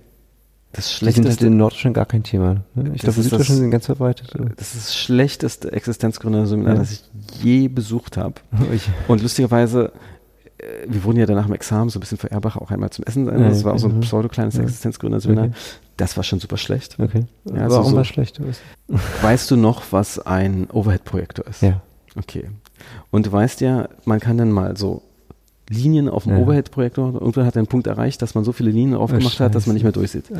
Das 0.72 0.92
schlechteste. 0.92 1.28
Die 1.28 1.36
sind 1.36 1.46
in 1.48 1.56
Norddeutschland 1.56 1.94
gar 1.94 2.06
kein 2.06 2.22
Thema. 2.22 2.62
Ne? 2.74 2.92
Ich 2.94 3.02
glaube, 3.02 3.20
Süddeutschland 3.20 3.60
sind 3.60 3.70
ganz 3.70 3.86
verbreitet. 3.86 4.32
Das 4.56 4.74
ist 4.74 4.86
das 4.86 4.96
schlechteste 4.96 5.72
Existenzgründerseminar, 5.72 6.74
ja. 6.74 6.80
das 6.80 6.92
ich 6.92 7.02
je 7.42 7.68
besucht 7.68 8.16
habe. 8.16 8.34
Und 9.08 9.20
lustigerweise, 9.20 9.92
äh, 10.58 10.64
wir 10.86 11.02
wurden 11.02 11.18
ja 11.18 11.26
danach 11.26 11.46
im 11.46 11.54
Examen 11.54 11.90
so 11.90 11.98
ein 11.98 12.00
bisschen 12.00 12.18
für 12.18 12.30
Erbach 12.30 12.56
auch 12.56 12.70
einmal 12.70 12.90
zum 12.90 13.04
Essen 13.04 13.26
sein. 13.26 13.40
Das 13.40 13.64
war 13.64 13.74
auch 13.74 13.78
so 13.78 13.88
ein 13.88 13.98
pseudo-kleines 14.00 14.56
ja. 14.56 14.62
Existenzgründerseminar. 14.62 15.46
Okay. 15.46 15.54
Das 15.96 16.16
war 16.16 16.22
schon 16.22 16.38
super 16.38 16.56
schlecht. 16.56 16.98
Okay. 17.00 17.24
Ja, 17.46 17.64
also 17.64 17.76
Warum 17.78 17.90
so, 17.90 17.96
war 17.96 18.04
schlecht? 18.04 18.40
Weißt 19.22 19.50
du 19.50 19.56
noch, 19.56 19.82
was 19.90 20.20
ein 20.20 20.70
Overhead-Projektor 20.70 21.46
ist? 21.48 21.62
Ja. 21.62 21.82
Okay. 22.16 22.48
Und 23.10 23.26
du 23.26 23.32
weißt 23.32 23.60
ja, 23.60 23.88
man 24.04 24.20
kann 24.20 24.38
dann 24.38 24.50
mal 24.50 24.76
so 24.76 25.02
Linien 25.70 26.08
auf 26.08 26.24
dem 26.24 26.32
ja. 26.32 26.38
Overhead-Projektor. 26.38 27.14
Irgendwann 27.14 27.46
hat 27.46 27.56
er 27.56 27.60
einen 27.60 27.68
Punkt 27.68 27.86
erreicht, 27.86 28.20
dass 28.22 28.34
man 28.34 28.44
so 28.44 28.52
viele 28.52 28.70
Linien 28.70 28.96
aufgemacht 28.96 29.40
oh, 29.40 29.44
hat, 29.44 29.54
dass 29.54 29.66
man 29.66 29.74
nicht 29.74 29.84
mehr 29.84 29.92
durchsieht. 29.92 30.24
Oh 30.30 30.36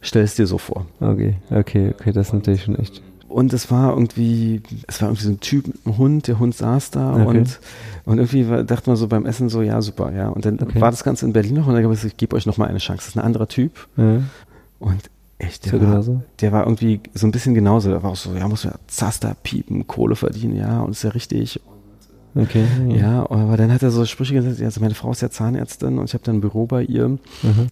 Stell 0.00 0.22
es 0.22 0.36
dir 0.36 0.46
so 0.46 0.58
vor. 0.58 0.86
Okay, 1.00 1.34
okay, 1.50 1.92
okay, 1.98 2.12
das 2.12 2.28
ist 2.28 2.32
natürlich 2.32 2.62
schon 2.62 2.76
echt. 2.76 3.02
Und 3.28 3.52
es 3.52 3.70
war 3.70 3.92
irgendwie, 3.94 4.62
es 4.86 5.00
war 5.00 5.08
irgendwie 5.08 5.24
so 5.24 5.30
ein 5.30 5.40
Typ 5.40 5.66
mit 5.66 5.76
einem 5.84 5.98
Hund, 5.98 6.28
der 6.28 6.38
Hund 6.38 6.54
saß 6.54 6.90
da 6.90 7.14
okay. 7.14 7.38
und, 7.38 7.60
und 8.04 8.18
irgendwie 8.18 8.48
war, 8.48 8.62
dachte 8.62 8.90
man 8.90 8.96
so 8.96 9.08
beim 9.08 9.26
Essen 9.26 9.48
so, 9.48 9.62
ja, 9.62 9.80
super, 9.80 10.12
ja. 10.12 10.28
Und 10.28 10.44
dann 10.44 10.60
okay. 10.60 10.80
war 10.80 10.90
das 10.90 11.02
Ganze 11.02 11.24
in 11.26 11.32
Berlin 11.32 11.54
noch 11.54 11.66
und 11.66 11.74
dann 11.74 11.82
habe 11.82 11.94
ich 11.94 12.04
ich 12.04 12.16
gebe 12.16 12.36
euch 12.36 12.46
noch 12.46 12.58
mal 12.58 12.68
eine 12.68 12.78
Chance. 12.78 12.98
Das 12.98 13.08
ist 13.08 13.16
ein 13.16 13.24
anderer 13.24 13.48
Typ. 13.48 13.88
Ja. 13.96 14.22
Und 14.78 15.10
echt, 15.38 15.72
der, 15.72 15.80
war, 15.80 16.22
der 16.40 16.52
war 16.52 16.64
irgendwie 16.64 17.00
so 17.14 17.26
ein 17.26 17.32
bisschen 17.32 17.54
genauso. 17.54 17.90
Der 17.90 18.02
war 18.02 18.10
auch 18.10 18.16
so, 18.16 18.34
ja, 18.34 18.46
muss 18.48 18.64
ja 18.64 18.74
Zaster 18.86 19.34
piepen, 19.42 19.86
Kohle 19.86 20.14
verdienen, 20.14 20.56
ja, 20.56 20.80
und 20.82 20.90
ist 20.90 21.02
ja 21.02 21.10
richtig. 21.10 21.60
Okay. 22.34 22.64
Ja. 22.88 22.96
ja, 22.96 23.30
aber 23.30 23.56
dann 23.56 23.72
hat 23.72 23.82
er 23.82 23.90
so 23.90 24.04
Sprüche 24.04 24.34
gesagt, 24.34 24.60
also 24.60 24.80
meine 24.80 24.94
Frau 24.94 25.10
ist 25.10 25.22
ja 25.22 25.30
Zahnärztin 25.30 25.98
und 25.98 26.06
ich 26.06 26.14
habe 26.14 26.24
dann 26.24 26.36
ein 26.36 26.40
Büro 26.40 26.66
bei 26.66 26.82
ihr. 26.82 27.08
Mhm. 27.08 27.20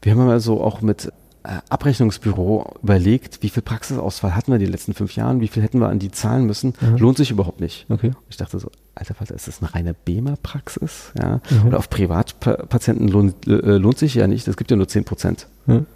Wir 0.02 0.12
haben 0.12 0.24
mal 0.24 0.40
so 0.40 0.62
auch 0.62 0.82
mit 0.82 1.10
äh, 1.42 1.58
Abrechnungsbüro 1.70 2.74
überlegt, 2.82 3.42
wie 3.42 3.48
viel 3.48 3.62
Praxisausfall 3.62 4.34
hatten 4.34 4.52
wir 4.52 4.58
die 4.58 4.66
letzten 4.66 4.92
fünf 4.92 5.16
Jahren, 5.16 5.40
wie 5.40 5.48
viel 5.48 5.62
hätten 5.62 5.80
wir 5.80 5.88
an 5.88 5.98
die 5.98 6.10
zahlen 6.10 6.44
müssen, 6.44 6.74
mhm. 6.80 6.96
lohnt 6.96 7.16
sich 7.16 7.30
überhaupt 7.30 7.60
nicht. 7.60 7.86
Okay. 7.88 8.10
Ich 8.28 8.36
dachte 8.36 8.58
so, 8.58 8.70
alter 8.94 9.14
Vater, 9.14 9.34
ist 9.34 9.48
das 9.48 9.62
eine 9.62 9.74
reine 9.74 9.94
BEMA-Praxis? 9.94 11.12
Ja? 11.18 11.40
Mhm. 11.48 11.68
Oder 11.68 11.78
auf 11.78 11.88
Privatpatienten 11.88 13.08
lohnt, 13.08 13.46
äh, 13.46 13.78
lohnt 13.78 13.98
sich 13.98 14.14
ja 14.14 14.26
nicht, 14.26 14.46
das 14.46 14.56
gibt 14.56 14.70
ja 14.70 14.76
nur 14.76 14.88
zehn 14.88 15.04
Prozent. 15.04 15.46
Mhm. 15.66 15.86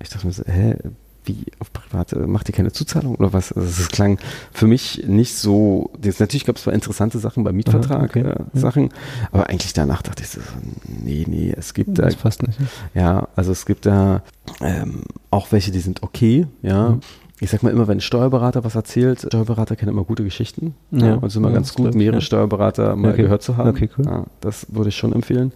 Ich 0.00 0.08
dachte 0.08 0.26
mir 0.26 0.32
so, 0.32 0.44
hä, 0.46 0.76
wie 1.24 1.44
auf 1.58 1.72
private, 1.72 2.26
macht 2.26 2.48
ihr 2.48 2.54
keine 2.54 2.72
Zuzahlung 2.72 3.16
oder 3.16 3.32
was? 3.32 3.52
Also 3.52 3.68
es 3.68 3.88
klang 3.88 4.18
für 4.52 4.66
mich 4.66 5.04
nicht 5.06 5.34
so, 5.34 5.90
das, 6.00 6.20
natürlich 6.20 6.44
gab 6.44 6.56
es 6.56 6.62
zwar 6.62 6.74
interessante 6.74 7.18
Sachen 7.18 7.44
beim 7.44 7.56
Mietvertrag, 7.56 8.10
okay. 8.10 8.20
äh, 8.20 8.28
ja. 8.28 8.60
Sachen, 8.60 8.90
aber 9.32 9.48
eigentlich 9.48 9.72
danach 9.72 10.02
dachte 10.02 10.22
ich 10.22 10.30
so, 10.30 10.40
nee, 10.86 11.24
nee, 11.28 11.54
es 11.56 11.74
gibt 11.74 11.98
das 11.98 12.16
da, 12.16 12.22
passt 12.22 12.42
nicht. 12.46 12.58
Ja, 12.94 13.28
also 13.36 13.52
es 13.52 13.66
gibt 13.66 13.86
da 13.86 14.22
ähm, 14.60 15.02
auch 15.30 15.52
welche, 15.52 15.70
die 15.70 15.80
sind 15.80 16.02
okay, 16.02 16.46
ja. 16.62 16.90
Mhm. 16.90 17.00
Ich 17.40 17.50
sag 17.50 17.64
mal 17.64 17.70
immer, 17.70 17.88
wenn 17.88 17.98
ein 17.98 18.00
Steuerberater 18.00 18.62
was 18.62 18.76
erzählt, 18.76 19.22
Steuerberater 19.22 19.74
kennen 19.74 19.90
immer 19.90 20.04
gute 20.04 20.22
Geschichten. 20.22 20.74
Ja. 20.92 21.06
ja 21.06 21.14
und 21.14 21.24
es 21.24 21.32
ist 21.32 21.36
immer 21.36 21.48
ja, 21.48 21.54
ganz 21.54 21.74
gut, 21.74 21.94
mehrere 21.94 22.20
Steuerberater 22.20 22.94
mal 22.94 23.12
okay. 23.12 23.22
gehört 23.22 23.42
zu 23.42 23.56
haben. 23.56 23.70
Okay, 23.70 23.90
cool. 23.98 24.04
Ja, 24.06 24.24
das 24.40 24.66
würde 24.72 24.90
ich 24.90 24.96
schon 24.96 25.12
empfehlen 25.12 25.52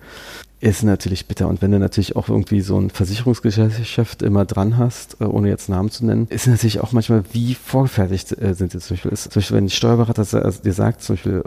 ist 0.61 0.83
natürlich 0.83 1.27
bitter. 1.27 1.49
Und 1.49 1.63
wenn 1.63 1.71
du 1.71 1.79
natürlich 1.79 2.17
auch 2.17 2.29
irgendwie 2.29 2.61
so 2.61 2.79
ein 2.79 2.91
Versicherungsgeschäft 2.91 4.23
immer 4.23 4.45
dran 4.45 4.77
hast, 4.77 5.21
äh, 5.21 5.25
ohne 5.25 5.49
jetzt 5.49 5.69
Namen 5.69 5.91
zu 5.91 6.05
nennen, 6.05 6.27
ist 6.31 6.47
natürlich 6.47 6.81
auch 6.81 6.93
manchmal, 6.93 7.23
wie 7.33 7.55
vorgefertigt 7.55 8.41
äh, 8.41 8.55
sind 8.55 8.73
die 8.73 8.79
zum 8.79 8.97
Beispiel. 8.97 9.13
Ist, 9.13 9.25
zum 9.25 9.41
Beispiel, 9.41 9.57
wenn 9.57 9.65
ein 9.67 9.71
Steuerberater 9.71 10.25
dir 10.25 10.73
sagt, 10.73 11.03
zum 11.03 11.17
Beispiel 11.17 11.45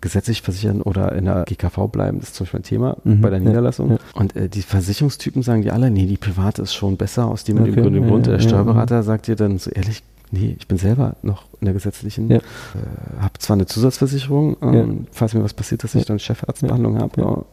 gesetzlich 0.00 0.42
versichern 0.42 0.82
oder 0.82 1.12
in 1.12 1.24
der 1.24 1.44
GKV 1.44 1.88
bleiben, 1.88 2.20
das 2.20 2.28
ist 2.28 2.34
zum 2.36 2.44
Beispiel 2.44 2.60
ein 2.60 2.64
Thema 2.64 2.96
mhm, 3.04 3.20
bei 3.20 3.30
der 3.30 3.40
Niederlassung. 3.40 3.90
Ja, 3.90 3.94
ja. 3.96 4.00
Und 4.14 4.36
äh, 4.36 4.48
die 4.48 4.62
Versicherungstypen 4.62 5.42
sagen 5.42 5.62
die 5.62 5.70
alle, 5.70 5.90
nee, 5.90 6.06
die 6.06 6.16
private 6.16 6.62
ist 6.62 6.74
schon 6.74 6.96
besser 6.96 7.26
aus 7.26 7.44
dem 7.44 7.60
okay, 7.60 7.80
und 7.80 7.92
dem 7.92 8.06
Grund. 8.06 8.26
Ja, 8.26 8.34
der 8.34 8.40
Steuerberater 8.40 9.02
sagt 9.02 9.26
dir 9.26 9.36
dann 9.36 9.58
so 9.58 9.70
ehrlich, 9.70 10.02
nee, 10.30 10.56
ich 10.58 10.68
bin 10.68 10.78
selber 10.78 11.16
noch 11.22 11.44
in 11.60 11.66
der 11.66 11.74
gesetzlichen, 11.74 12.30
äh, 12.30 12.40
habe 13.20 13.38
zwar 13.38 13.54
eine 13.54 13.66
Zusatzversicherung, 13.66 14.56
ähm, 14.62 15.06
falls 15.12 15.34
mir 15.34 15.42
was 15.42 15.54
passiert, 15.54 15.84
dass 15.84 15.94
ich 15.94 16.04
dann 16.04 16.18
Chefarztbehandlung 16.18 16.98
habe. 16.98 17.44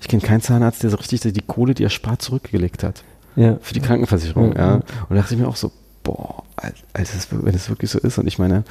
Ich 0.00 0.08
kenne 0.08 0.22
keinen 0.22 0.40
Zahnarzt, 0.40 0.82
der 0.82 0.90
so 0.90 0.96
richtig 0.96 1.20
die 1.20 1.40
Kohle, 1.40 1.74
die 1.74 1.84
er 1.84 1.90
spart, 1.90 2.22
zurückgelegt 2.22 2.82
hat. 2.82 3.02
Ja. 3.34 3.58
Für 3.60 3.74
die 3.74 3.80
Krankenversicherung, 3.80 4.54
ja. 4.54 4.66
ja. 4.66 4.74
Und 4.74 4.84
da 5.10 5.16
dachte 5.16 5.34
ich 5.34 5.40
mir 5.40 5.48
auch 5.48 5.56
so, 5.56 5.72
boah, 6.02 6.44
als 6.56 7.28
wenn 7.30 7.54
es 7.54 7.68
wirklich 7.68 7.90
so 7.90 7.98
ist. 7.98 8.18
Und 8.18 8.26
ich 8.26 8.38
meine, 8.38 8.64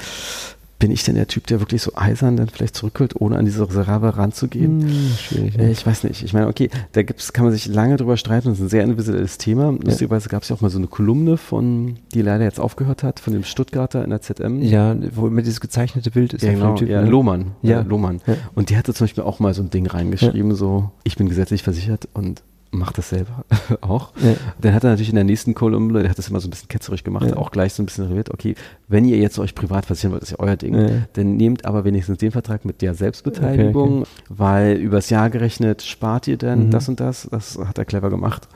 bin 0.77 0.91
ich 0.91 1.03
denn 1.03 1.15
der 1.15 1.27
Typ, 1.27 1.47
der 1.47 1.61
wirklich 1.61 1.81
so 1.81 1.91
eisern 1.95 2.35
dann 2.35 2.49
vielleicht 2.49 2.75
zurückholt, 2.75 3.15
ohne 3.19 3.37
an 3.37 3.45
diese 3.45 3.67
Reserve 3.67 4.17
ranzugehen? 4.17 4.81
Hm, 4.81 5.11
schwierig. 5.17 5.57
Äh, 5.57 5.71
ich 5.71 5.85
weiß 5.85 6.03
nicht. 6.03 6.23
Ich 6.23 6.33
meine, 6.33 6.47
okay, 6.47 6.69
da 6.91 7.03
gibt's, 7.03 7.31
kann 7.31 7.45
man 7.45 7.53
sich 7.53 7.67
lange 7.67 7.95
drüber 7.95 8.17
streiten, 8.17 8.49
das 8.49 8.57
ist 8.57 8.65
ein 8.65 8.69
sehr 8.69 8.83
individuelles 8.83 9.37
Thema. 9.37 9.71
Ja. 9.71 9.77
Lustigerweise 9.83 10.29
gab 10.29 10.43
es 10.43 10.49
ja 10.49 10.55
auch 10.55 10.61
mal 10.61 10.69
so 10.69 10.77
eine 10.77 10.87
Kolumne 10.87 11.37
von, 11.37 11.97
die 12.13 12.21
leider 12.21 12.43
jetzt 12.43 12.59
aufgehört 12.59 13.03
hat, 13.03 13.19
von 13.19 13.33
dem 13.33 13.43
Stuttgarter 13.43 14.03
in 14.03 14.09
der 14.09 14.21
ZM. 14.21 14.61
Ja, 14.61 14.95
wo 15.13 15.27
immer 15.27 15.41
dieses 15.41 15.61
gezeichnete 15.61 16.11
Bild 16.11 16.33
ist. 16.33 16.43
Ja, 16.43 16.51
genau, 16.51 16.75
typ, 16.75 16.89
ja, 16.89 17.01
ne? 17.01 17.09
Lohmann. 17.09 17.51
Ja. 17.61 17.81
Lohmann. 17.81 18.21
Ja. 18.27 18.35
Und 18.53 18.69
die 18.69 18.77
hatte 18.77 18.93
zum 18.93 19.05
Beispiel 19.05 19.23
auch 19.23 19.39
mal 19.39 19.53
so 19.53 19.61
ein 19.61 19.69
Ding 19.69 19.87
reingeschrieben, 19.87 20.55
so, 20.55 20.91
ich 21.03 21.15
bin 21.15 21.29
gesetzlich 21.29 21.63
versichert 21.63 22.09
und 22.13 22.43
macht 22.77 22.97
das 22.97 23.09
selber 23.09 23.45
auch. 23.81 24.11
Ja. 24.17 24.35
Dann 24.61 24.73
hat 24.73 24.83
er 24.83 24.91
natürlich 24.91 25.09
in 25.09 25.15
der 25.15 25.23
nächsten 25.23 25.53
Kolumne, 25.53 26.01
der 26.01 26.09
hat 26.09 26.17
das 26.17 26.29
immer 26.29 26.39
so 26.39 26.47
ein 26.47 26.51
bisschen 26.51 26.69
ketzerisch 26.69 27.03
gemacht, 27.03 27.27
ja. 27.29 27.37
auch 27.37 27.51
gleich 27.51 27.73
so 27.73 27.83
ein 27.83 27.85
bisschen 27.85 28.07
reviert, 28.07 28.31
okay, 28.31 28.55
wenn 28.87 29.05
ihr 29.05 29.17
jetzt 29.17 29.39
euch 29.39 29.55
privat 29.55 29.85
versichern 29.85 30.11
wollt, 30.11 30.23
ist 30.23 30.31
ja 30.31 30.39
euer 30.39 30.55
Ding, 30.55 30.75
ja. 30.75 30.89
dann 31.13 31.37
nehmt 31.37 31.65
aber 31.65 31.85
wenigstens 31.85 32.17
den 32.17 32.31
Vertrag 32.31 32.65
mit 32.65 32.81
der 32.81 32.93
Selbstbeteiligung, 32.93 34.01
okay, 34.01 34.09
okay. 34.09 34.23
weil 34.29 34.77
übers 34.77 35.09
Jahr 35.09 35.29
gerechnet 35.29 35.81
spart 35.81 36.27
ihr 36.27 36.37
dann 36.37 36.67
mhm. 36.67 36.71
das 36.71 36.89
und 36.89 36.99
das, 36.99 37.27
das 37.31 37.57
hat 37.57 37.77
er 37.77 37.85
clever 37.85 38.09
gemacht. 38.09 38.47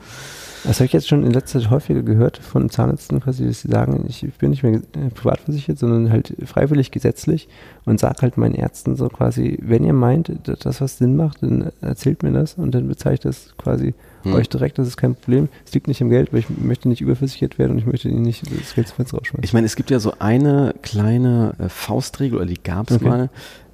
Das 0.64 0.76
habe 0.76 0.86
ich 0.86 0.92
jetzt 0.92 1.08
schon 1.08 1.24
in 1.24 1.32
letzter 1.32 1.60
Zeit 1.60 1.70
häufiger 1.70 2.02
gehört 2.02 2.36
von 2.36 2.68
Zahnärzten, 2.68 3.20
quasi, 3.20 3.46
dass 3.46 3.62
sie 3.62 3.68
sagen, 3.68 4.04
ich 4.08 4.26
bin 4.34 4.50
nicht 4.50 4.62
mehr 4.62 4.74
äh, 4.74 5.10
privat 5.14 5.40
versichert, 5.40 5.78
sondern 5.78 6.10
halt 6.10 6.34
freiwillig 6.44 6.90
gesetzlich 6.90 7.48
und 7.86 7.98
sag 7.98 8.20
halt 8.20 8.36
meinen 8.36 8.54
Ärzten 8.54 8.94
so 8.94 9.08
quasi, 9.08 9.58
wenn 9.62 9.84
ihr 9.84 9.94
meint, 9.94 10.30
dass 10.44 10.58
das 10.58 10.80
was 10.80 10.98
Sinn 10.98 11.16
macht, 11.16 11.42
dann 11.42 11.72
erzählt 11.80 12.22
mir 12.22 12.32
das 12.32 12.54
und 12.54 12.74
dann 12.74 12.90
ich 12.90 13.20
das 13.20 13.56
quasi 13.56 13.94
hm. 14.22 14.34
euch 14.34 14.48
direkt, 14.48 14.78
das 14.78 14.86
ist 14.86 14.96
kein 14.96 15.14
Problem. 15.14 15.48
Es 15.64 15.72
liegt 15.72 15.88
nicht 15.88 16.00
im 16.00 16.10
Geld, 16.10 16.32
weil 16.32 16.40
ich 16.40 16.50
möchte 16.50 16.88
nicht 16.88 17.00
überversichert 17.00 17.58
werden 17.58 17.72
und 17.72 17.78
ich 17.78 17.86
möchte 17.86 18.08
ihnen 18.08 18.22
nicht 18.22 18.42
das 18.42 18.74
Geld 18.74 18.88
zum 18.88 18.96
Fenster 18.96 19.18
rausschmeißen. 19.18 19.44
Ich 19.44 19.52
meine, 19.52 19.66
es 19.66 19.76
gibt 19.76 19.90
ja 19.90 20.00
so 20.00 20.14
eine 20.18 20.74
kleine 20.82 21.54
äh, 21.58 21.68
Faustregel, 21.68 22.38
oder 22.38 22.46
die 22.46 22.62
gab 22.62 22.90
es 22.90 22.96
okay. 22.96 23.08
mal, 23.08 23.30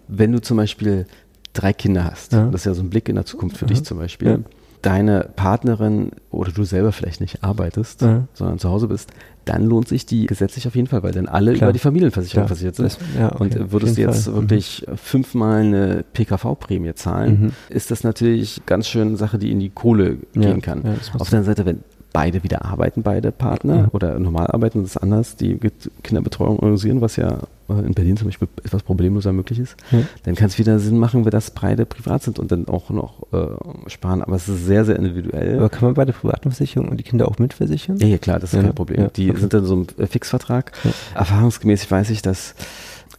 wenn 0.09 0.33
du 0.33 0.41
zum 0.41 0.57
Beispiel 0.57 1.07
drei 1.53 1.73
Kinder 1.73 2.05
hast, 2.05 2.33
ja. 2.33 2.49
das 2.49 2.63
ist 2.63 2.65
ja 2.67 2.75
so 2.75 2.83
ein 2.83 2.91
Blick 2.91 3.09
in 3.09 3.15
der 3.15 3.25
Zukunft 3.25 3.57
für 3.57 3.65
ja. 3.65 3.69
dich 3.69 3.85
zum 3.85 3.99
Beispiel, 3.99 4.29
ja. 4.29 4.39
Deine 4.87 5.29
Partnerin 5.35 6.13
oder 6.31 6.53
du 6.53 6.63
selber 6.63 6.93
vielleicht 6.93 7.21
nicht 7.21 7.43
arbeitest, 7.43 8.05
sondern 8.35 8.59
zu 8.61 8.71
Hause 8.71 8.87
bist, 8.87 9.11
dann 9.45 9.65
lohnt 9.65 9.89
sich 9.89 10.07
die 10.07 10.27
gesetzlich 10.27 10.69
auf 10.69 10.77
jeden 10.77 10.87
Fall, 10.87 11.03
weil 11.03 11.11
dann 11.11 11.27
alle 11.27 11.55
Klar. 11.55 11.69
über 11.69 11.73
die 11.73 11.81
Familienversicherung 11.81 12.45
ja, 12.45 12.47
versichert 12.47 12.77
sind. 12.77 12.87
Das, 12.87 12.99
ja, 13.19 13.33
okay, 13.33 13.59
und 13.59 13.73
würdest 13.73 13.97
du 13.97 14.03
jetzt 14.03 14.25
Fall. 14.27 14.35
Mhm. 14.35 14.41
wirklich 14.43 14.85
mhm. 14.87 14.97
fünfmal 14.97 15.61
eine 15.63 16.05
PKV-Prämie 16.13 16.95
zahlen, 16.95 17.41
mhm. 17.41 17.53
ist 17.69 17.91
das 17.91 18.05
natürlich 18.05 18.63
ganz 18.67 18.87
schön 18.87 19.09
eine 19.09 19.17
Sache, 19.17 19.39
die 19.39 19.51
in 19.51 19.59
die 19.59 19.71
Kohle 19.71 20.19
ja, 20.35 20.43
gehen 20.43 20.63
kann. 20.63 20.85
auf 21.19 21.31
der 21.31 21.39
anderen 21.39 21.45
Seite, 21.45 21.67
wenn 21.67 21.81
beide 22.17 22.43
wieder 22.43 22.65
arbeiten, 22.65 23.03
beide 23.03 23.31
Partner 23.31 23.83
mhm. 23.83 23.89
oder 23.93 24.19
normal 24.19 24.47
arbeiten, 24.47 24.81
das 24.81 24.93
ist 24.93 24.97
anders, 24.97 25.37
die 25.37 25.59
Kinderbetreuung 26.03 26.59
organisieren, 26.59 27.03
was 27.03 27.17
ja 27.17 27.41
in 27.69 27.93
Berlin 27.93 28.17
zum 28.17 28.29
Beispiel 28.29 28.49
etwas 28.65 28.83
problemloser 28.83 29.35
möglich 29.35 29.59
ist, 29.59 29.77
mhm. 29.91 30.09
dann 30.23 30.35
kann 30.35 30.47
es 30.47 30.57
wieder 30.59 30.79
Sinn 30.79 30.97
machen, 30.97 31.27
wenn 31.27 31.31
das 31.31 31.51
beide 31.51 31.85
privat 31.85 32.23
sind 32.23 32.39
und 32.39 32.51
dann 32.51 32.69
auch 32.69 32.89
noch 32.89 33.31
äh, 33.35 33.91
sparen. 33.91 34.23
Aber 34.23 34.37
es 34.37 34.49
ist 34.49 34.65
sehr, 34.65 34.87
sehr 34.87 34.97
individuell. 34.97 35.59
Aber 35.59 35.69
kann 35.69 35.85
man 35.85 35.93
beide 35.93 36.15
privaten 36.15 36.51
Versicherungen 36.53 36.91
und 36.91 36.97
die 36.97 37.05
Kinder 37.05 37.29
auch 37.29 37.39
mitversichern? 37.39 37.99
Ja, 37.99 38.07
ja 38.07 38.17
klar, 38.17 38.39
das 38.39 38.55
ist 38.55 38.57
ja. 38.57 38.63
kein 38.63 38.75
Problem. 38.75 39.03
Ja. 39.03 39.09
Die 39.09 39.31
okay. 39.31 39.41
sind 39.41 39.53
dann 39.53 39.67
so 39.67 39.77
ein 39.77 39.87
äh, 39.99 40.07
Fixvertrag. 40.07 40.73
Ja. 40.85 40.93
Erfahrungsgemäß 41.17 41.91
weiß 41.91 42.09
ich, 42.09 42.23
dass 42.23 42.55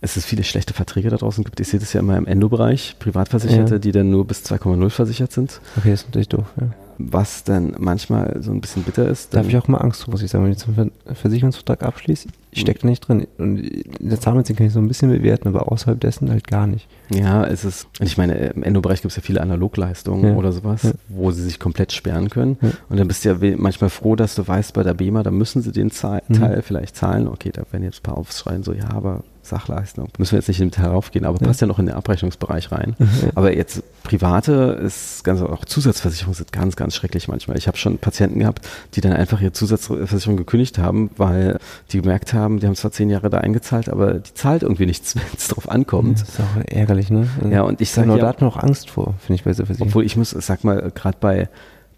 es 0.01 0.25
viele 0.25 0.43
schlechte 0.43 0.73
Verträge 0.73 1.11
da 1.11 1.17
draußen 1.17 1.43
gibt. 1.43 1.59
Ich 1.59 1.67
sehe 1.67 1.79
das 1.79 1.93
ja 1.93 1.99
immer 1.99 2.17
im 2.17 2.25
Endo-Bereich, 2.25 2.95
Privatversicherte, 2.97 3.79
die 3.79 3.91
dann 3.91 4.09
nur 4.09 4.25
bis 4.25 4.43
2,0 4.43 4.89
versichert 4.89 5.33
sind. 5.33 5.61
Okay, 5.77 5.91
das 5.91 6.01
ist 6.01 6.07
natürlich 6.07 6.29
doof, 6.29 6.45
ja 6.59 6.69
was 6.97 7.43
dann 7.43 7.75
manchmal 7.77 8.41
so 8.41 8.51
ein 8.51 8.61
bisschen 8.61 8.83
bitter 8.83 9.07
ist. 9.07 9.33
Da 9.33 9.39
habe 9.39 9.49
ich 9.49 9.57
auch 9.57 9.67
mal 9.67 9.77
Angst 9.77 10.03
vor, 10.03 10.11
muss 10.11 10.21
ich 10.21 10.31
sagen, 10.31 10.45
wenn 10.45 10.51
ich 10.51 10.57
zum 10.57 10.91
Versicherungsvertrag 11.13 11.83
abschließe. 11.83 12.29
Ich 12.57 12.61
stecke 12.61 12.81
da 12.81 12.87
nicht 12.87 13.07
drin. 13.07 13.27
Und 13.37 13.59
in 13.59 14.09
der 14.09 14.19
Zahnmedizin 14.19 14.55
kann 14.55 14.67
ich 14.67 14.73
so 14.73 14.79
ein 14.79 14.87
bisschen 14.87 15.09
bewerten, 15.09 15.47
aber 15.47 15.71
außerhalb 15.71 15.99
dessen 15.99 16.29
halt 16.29 16.47
gar 16.47 16.67
nicht. 16.67 16.87
Ja, 17.09 17.45
es 17.45 17.63
ist, 17.63 17.87
ich 17.99 18.17
meine, 18.17 18.33
im 18.33 18.63
Endobereich 18.63 19.01
gibt 19.01 19.11
es 19.11 19.15
ja 19.15 19.21
viele 19.21 19.41
Analogleistungen 19.41 20.31
ja. 20.31 20.35
oder 20.35 20.51
sowas, 20.51 20.83
ja. 20.83 20.91
wo 21.07 21.31
sie 21.31 21.43
sich 21.43 21.59
komplett 21.59 21.91
sperren 21.91 22.29
können. 22.29 22.57
Ja. 22.61 22.71
Und 22.89 22.97
dann 22.97 23.07
bist 23.07 23.23
du 23.23 23.29
ja 23.29 23.55
manchmal 23.57 23.89
froh, 23.89 24.15
dass 24.15 24.35
du 24.35 24.47
weißt, 24.47 24.73
bei 24.73 24.83
der 24.83 24.93
BEMA, 24.93 25.23
da 25.23 25.31
müssen 25.31 25.61
sie 25.61 25.71
den 25.71 25.91
Zahl, 25.91 26.23
mhm. 26.27 26.33
Teil 26.33 26.61
vielleicht 26.61 26.95
zahlen. 26.95 27.27
Okay, 27.27 27.51
da 27.53 27.63
werden 27.71 27.83
jetzt 27.83 27.99
ein 27.99 28.03
paar 28.03 28.17
aufschreien, 28.17 28.63
so, 28.63 28.73
ja, 28.73 28.89
aber 28.89 29.23
Sachleistung. 29.47 30.09
Müssen 30.17 30.33
wir 30.33 30.39
jetzt 30.39 30.47
nicht 30.47 30.61
im 30.61 30.69
Detail 30.69 30.89
raufgehen, 30.89 31.25
aber 31.25 31.39
passt 31.39 31.61
ja 31.61 31.67
noch 31.67 31.79
in 31.79 31.87
den 31.87 31.95
Abrechnungsbereich 31.95 32.71
rein. 32.71 32.95
Mhm. 32.99 33.07
Aber 33.33 33.55
jetzt 33.55 33.81
private 34.03 34.79
ist 34.83 35.23
ganz, 35.23 35.41
auch 35.41 35.65
Zusatzversicherungen 35.65 36.35
sind 36.35 36.51
ganz, 36.51 36.75
ganz 36.75 36.95
schrecklich 36.95 37.27
manchmal. 37.27 37.57
Ich 37.57 37.67
habe 37.67 37.77
schon 37.77 37.97
Patienten 37.97 38.39
gehabt, 38.39 38.67
die 38.93 39.01
dann 39.01 39.13
einfach 39.13 39.41
ihre 39.41 39.53
Zusatzversicherung 39.53 40.37
gekündigt 40.37 40.77
haben, 40.77 41.09
weil 41.17 41.59
die 41.91 42.01
gemerkt 42.01 42.33
haben, 42.33 42.46
die 42.49 42.67
haben 42.67 42.75
zwar 42.75 42.91
zehn 42.91 43.09
Jahre 43.09 43.29
da 43.29 43.39
eingezahlt, 43.39 43.89
aber 43.89 44.15
die 44.15 44.33
zahlt 44.33 44.63
irgendwie 44.63 44.85
nichts, 44.85 45.15
wenn 45.15 45.23
es 45.35 45.47
drauf 45.49 45.69
ankommt. 45.69 46.21
Das 46.21 46.29
ist 46.29 46.39
auch 46.39 46.63
ärgerlich, 46.65 47.09
ne? 47.09 47.27
Ja, 47.51 47.63
und 47.63 47.81
ich 47.81 47.91
sage 47.91 48.09
ja, 48.09 48.17
da 48.17 48.27
hat 48.27 48.41
man 48.41 48.49
auch 48.49 48.57
Angst 48.57 48.89
vor, 48.89 49.15
finde 49.19 49.35
ich 49.35 49.43
bei. 49.43 49.51
Obwohl 49.79 50.05
ich 50.05 50.15
muss, 50.15 50.31
sag 50.31 50.63
mal, 50.63 50.91
gerade 50.93 51.17
bei 51.19 51.49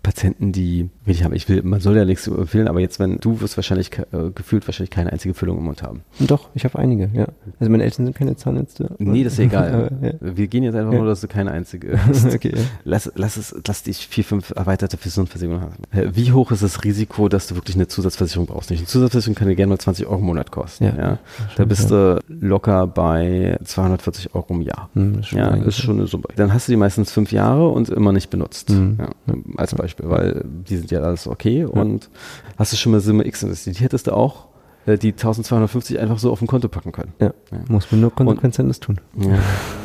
Patienten, 0.01 0.51
die 0.51 0.89
wenig 1.03 1.23
haben. 1.23 1.33
Ich 1.35 1.49
will, 1.49 1.61
man 1.63 1.81
soll 1.81 1.97
ja 1.97 2.05
nichts 2.05 2.27
empfehlen, 2.27 2.67
aber 2.67 2.79
jetzt, 2.79 2.99
wenn 2.99 3.17
du 3.17 3.41
wirst 3.41 3.57
wahrscheinlich 3.57 3.91
äh, 3.97 4.31
gefühlt 4.33 4.65
wahrscheinlich 4.67 4.91
keine 4.91 5.11
einzige 5.11 5.33
Füllung 5.33 5.57
im 5.57 5.65
Mund 5.65 5.83
haben. 5.83 6.01
Doch, 6.19 6.49
ich 6.53 6.63
habe 6.63 6.79
einige, 6.79 7.09
ja. 7.13 7.27
Also 7.59 7.69
meine 7.69 7.83
Eltern 7.83 8.05
sind 8.05 8.15
keine 8.15 8.35
Zahnärzte. 8.35 8.95
Nee, 8.97 9.23
das 9.23 9.33
ist 9.33 9.39
egal. 9.39 9.91
ja. 10.01 10.35
Wir 10.35 10.47
gehen 10.47 10.63
jetzt 10.63 10.75
einfach 10.75 10.93
ja. 10.93 10.99
nur, 10.99 11.07
dass 11.07 11.21
du 11.21 11.27
keine 11.27 11.51
einzige 11.51 11.99
hast. 12.05 12.25
okay, 12.33 12.53
ja. 12.55 12.61
lass, 12.85 13.11
lass 13.15 13.35
es, 13.37 13.55
lass 13.67 13.83
dich 13.83 14.07
vier, 14.07 14.23
fünf 14.23 14.51
erweiterte 14.55 14.97
Versicherungen 14.97 15.61
haben. 15.61 16.15
Wie 16.15 16.31
hoch 16.31 16.51
ist 16.51 16.63
das 16.63 16.83
Risiko, 16.83 17.27
dass 17.27 17.47
du 17.47 17.55
wirklich 17.55 17.75
eine 17.75 17.87
Zusatzversicherung 17.87 18.47
brauchst? 18.47 18.69
Nicht 18.69 18.79
eine 18.79 18.87
Zusatzversicherung 18.87 19.35
kann 19.35 19.47
dir 19.47 19.55
gerne 19.55 19.71
mal 19.71 19.79
20 19.79 20.05
Euro 20.07 20.19
im 20.19 20.25
Monat 20.25 20.51
kosten. 20.51 20.85
Ja. 20.85 20.97
ja. 20.97 21.19
Da 21.57 21.65
bist 21.65 21.91
du 21.91 22.19
locker 22.29 22.87
bei 22.87 23.57
240 23.63 24.33
Euro 24.33 24.53
im 24.53 24.61
Jahr. 24.61 24.89
Hm, 24.93 25.19
ist 25.19 25.31
ja, 25.31 25.49
ist 25.55 25.77
schon 25.77 25.97
eine 25.97 26.07
Summe. 26.07 26.25
Dann 26.35 26.53
hast 26.53 26.67
du 26.67 26.71
die 26.71 26.77
meistens 26.77 27.11
fünf 27.11 27.31
Jahre 27.31 27.67
und 27.67 27.89
immer 27.89 28.11
nicht 28.13 28.29
benutzt. 28.29 28.69
Mhm. 28.69 28.97
Als 29.57 29.75
Beispiel, 29.75 29.88
weil 29.97 30.43
die 30.45 30.77
sind 30.77 30.91
ja 30.91 31.01
alles 31.01 31.27
okay. 31.27 31.65
Und 31.65 32.09
hast 32.57 32.73
du 32.73 32.77
schon 32.77 32.91
mal 32.91 33.01
Summe 33.01 33.25
X 33.25 33.43
investiert? 33.43 33.79
Die 33.79 33.83
hättest 33.83 34.07
du 34.07 34.13
auch 34.13 34.49
äh, 34.89 34.97
die 34.97 35.09
1250 35.09 35.99
einfach 35.99 36.19
so 36.19 36.31
auf 36.31 36.39
dem 36.39 36.47
Konto 36.47 36.67
packen 36.67 36.91
können. 36.91 37.13
Ja, 37.19 37.33
ja. 37.51 37.59
muss 37.67 37.91
man 37.91 38.01
nur 38.01 38.13
konsequent 38.13 38.57
das 38.59 38.79
tun. 38.79 38.99
Ja. 39.17 39.37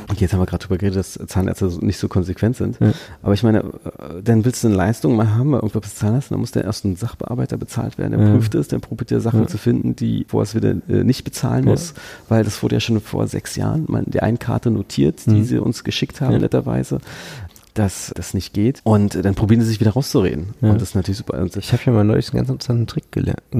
Und 0.09 0.21
jetzt 0.21 0.33
haben 0.33 0.41
wir 0.41 0.47
gerade 0.47 0.63
darüber 0.63 0.79
geredet, 0.79 0.99
dass 0.99 1.19
Zahnärzte 1.27 1.67
nicht 1.85 1.99
so 1.99 2.09
konsequent 2.09 2.57
sind. 2.57 2.79
Ja. 2.81 2.93
Aber 3.23 3.35
ich 3.35 3.43
meine, 3.43 3.61
äh, 3.61 4.23
dann 4.23 4.45
willst 4.45 4.63
du 4.63 4.69
eine 4.69 4.77
Leistung 4.77 5.17
mal 5.17 5.35
haben, 5.35 5.53
irgendwas 5.55 5.83
bezahlen 5.83 6.15
lassen, 6.15 6.35
dann 6.35 6.41
muss 6.41 6.53
der 6.53 6.65
erst 6.65 6.85
ein 6.85 6.97
Sachbearbeiter 6.97 7.57
bezahlt 7.57 7.99
werden, 7.99 8.13
der 8.19 8.27
ja. 8.27 8.33
prüft 8.33 8.55
es, 8.55 8.69
der 8.69 8.79
probiert 8.79 9.11
dir 9.11 9.21
Sachen 9.21 9.49
zu 9.49 9.59
finden, 9.59 9.97
die 9.97 10.27
vorher 10.29 10.45
es 10.45 10.55
wieder 10.55 10.71
äh, 10.89 11.05
nicht 11.05 11.25
bezahlen 11.25 11.65
muss, 11.65 11.95
weil 12.29 12.45
das 12.45 12.63
wurde 12.63 12.77
ja 12.77 12.81
schon 12.81 13.01
vor 13.01 13.27
sechs 13.27 13.57
Jahren 13.57 13.85
mal 13.89 14.03
in 14.05 14.13
der 14.13 14.23
einen 14.23 14.39
Karte 14.39 14.71
notiert, 14.71 15.27
die 15.27 15.31
mhm. 15.31 15.45
sie 15.45 15.59
uns 15.59 15.85
geschickt 15.85 16.21
haben, 16.21 16.39
netterweise 16.39 17.01
dass 17.75 18.12
das 18.14 18.35
nicht 18.35 18.55
geht. 18.55 18.81
Und 18.85 19.25
dann 19.25 19.35
probieren 19.35 19.61
sie 19.61 19.66
sich 19.66 19.81
wieder 19.81 19.93
rauszureden. 19.93 20.55
Ja. 20.61 20.70
Und 20.70 20.81
das 20.81 20.91
ist 20.91 20.95
natürlich 20.95 21.18
super. 21.18 21.39
Und 21.39 21.57
ich 21.57 21.72
habe 21.72 21.83
ja 21.85 21.93
mal 21.93 22.05
neulich 22.05 22.31
einen 22.31 22.39
ganz 22.39 22.49
interessanten 22.49 22.87
Trick 22.87 23.05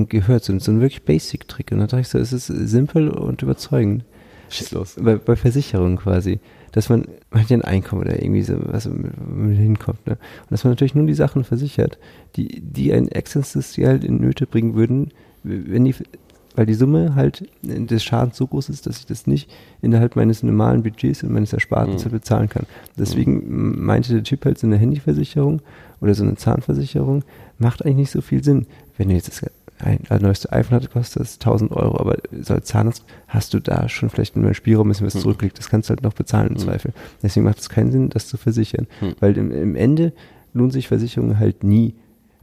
gehört, 0.09 0.45
so, 0.45 0.53
einen 0.53 0.81
wirklich 0.81 1.03
Basic-Trick. 1.03 1.73
Und 1.73 1.81
da 1.81 1.87
dachte 1.87 2.01
ich 2.01 2.09
so, 2.09 2.19
es 2.19 2.33
ist 2.33 2.47
simpel 2.47 3.11
und 3.11 3.43
überzeugend. 3.43 4.05
Schieß 4.51 4.71
los. 4.71 4.97
Bei, 5.01 5.17
bei 5.17 5.35
Versicherungen 5.35 5.97
quasi. 5.97 6.39
Dass 6.71 6.89
man, 6.89 7.07
man 7.31 7.43
hat 7.43 7.51
ja 7.51 7.57
ein 7.57 7.63
Einkommen 7.63 8.03
oder 8.03 8.21
irgendwie 8.21 8.43
so, 8.43 8.55
was 8.59 8.87
mit 8.87 9.59
hinkommt. 9.59 10.07
Ne? 10.07 10.13
Und 10.13 10.51
dass 10.51 10.65
man 10.65 10.73
natürlich 10.73 10.95
nur 10.95 11.07
die 11.07 11.15
Sachen 11.15 11.45
versichert, 11.45 11.99
die, 12.37 12.61
die 12.61 12.93
ein 12.93 13.09
existenziell 13.09 14.05
in 14.05 14.19
Nöte 14.19 14.47
bringen 14.47 14.75
würden, 14.75 15.11
wenn 15.43 15.85
die 15.85 15.95
weil 16.55 16.67
die 16.67 16.75
Summe 16.75 17.15
halt 17.15 17.49
des 17.63 18.05
Schadens 18.05 18.37
so 18.37 18.47
groß 18.47 18.69
ist, 18.69 18.87
dass 18.87 18.99
ich 18.99 19.07
das 19.07 19.27
nicht 19.27 19.51
innerhalb 19.83 20.17
meines 20.17 20.43
normalen 20.43 20.83
Budgets 20.83 21.23
und 21.23 21.33
meines 21.33 21.53
Erspartens 21.53 22.05
mhm. 22.05 22.11
bezahlen 22.11 22.49
kann. 22.49 22.67
Deswegen 22.99 23.35
mhm. 23.35 23.85
meinte 23.85 24.13
der 24.13 24.23
Typ 24.23 24.45
halt 24.45 24.59
so 24.59 24.67
eine 24.67 24.77
Handyversicherung 24.77 25.63
oder 26.01 26.15
so 26.15 26.23
eine 26.23 26.37
Zahnversicherung 26.37 27.25
macht 27.59 27.85
eigentlich 27.85 27.97
nicht 27.97 28.11
so 28.11 28.21
viel 28.21 28.43
Sinn. 28.43 28.67
Wenn 28.97 29.09
du 29.09 29.15
jetzt 29.15 29.29
das 29.29 29.43
ein, 29.79 30.01
das 30.09 30.21
neueste 30.21 30.53
iPhone 30.53 30.77
hat, 30.77 30.91
kostet 30.93 31.21
das 31.21 31.35
1000 31.35 31.73
Euro, 31.73 31.99
aber 31.99 32.17
so 32.41 32.55
als 32.55 32.67
Zahnarzt 32.67 33.05
hast 33.27 33.55
du 33.55 33.61
da 33.61 33.89
schon 33.89 34.09
vielleicht 34.09 34.37
nur 34.37 34.47
ein 34.47 34.55
Spielraum, 34.55 34.87
ein 34.87 34.91
bisschen 34.91 35.07
was 35.07 35.15
mhm. 35.15 35.21
zurückliegt. 35.21 35.59
Das 35.59 35.69
kannst 35.69 35.89
du 35.89 35.95
halt 35.95 36.03
noch 36.03 36.15
bezahlen 36.15 36.49
im 36.49 36.55
mhm. 36.55 36.59
Zweifel. 36.59 36.93
Deswegen 37.23 37.45
macht 37.45 37.59
es 37.59 37.69
keinen 37.69 37.91
Sinn, 37.91 38.11
das 38.11 38.29
zu 38.29 38.37
versichern. 38.37 38.87
Mhm. 39.01 39.15
Weil 39.21 39.37
im, 39.37 39.51
im 39.51 39.77
Ende 39.77 40.13
lohnt 40.53 40.73
sich 40.73 40.89
Versicherung 40.89 41.39
halt 41.39 41.65
nie 41.65 41.95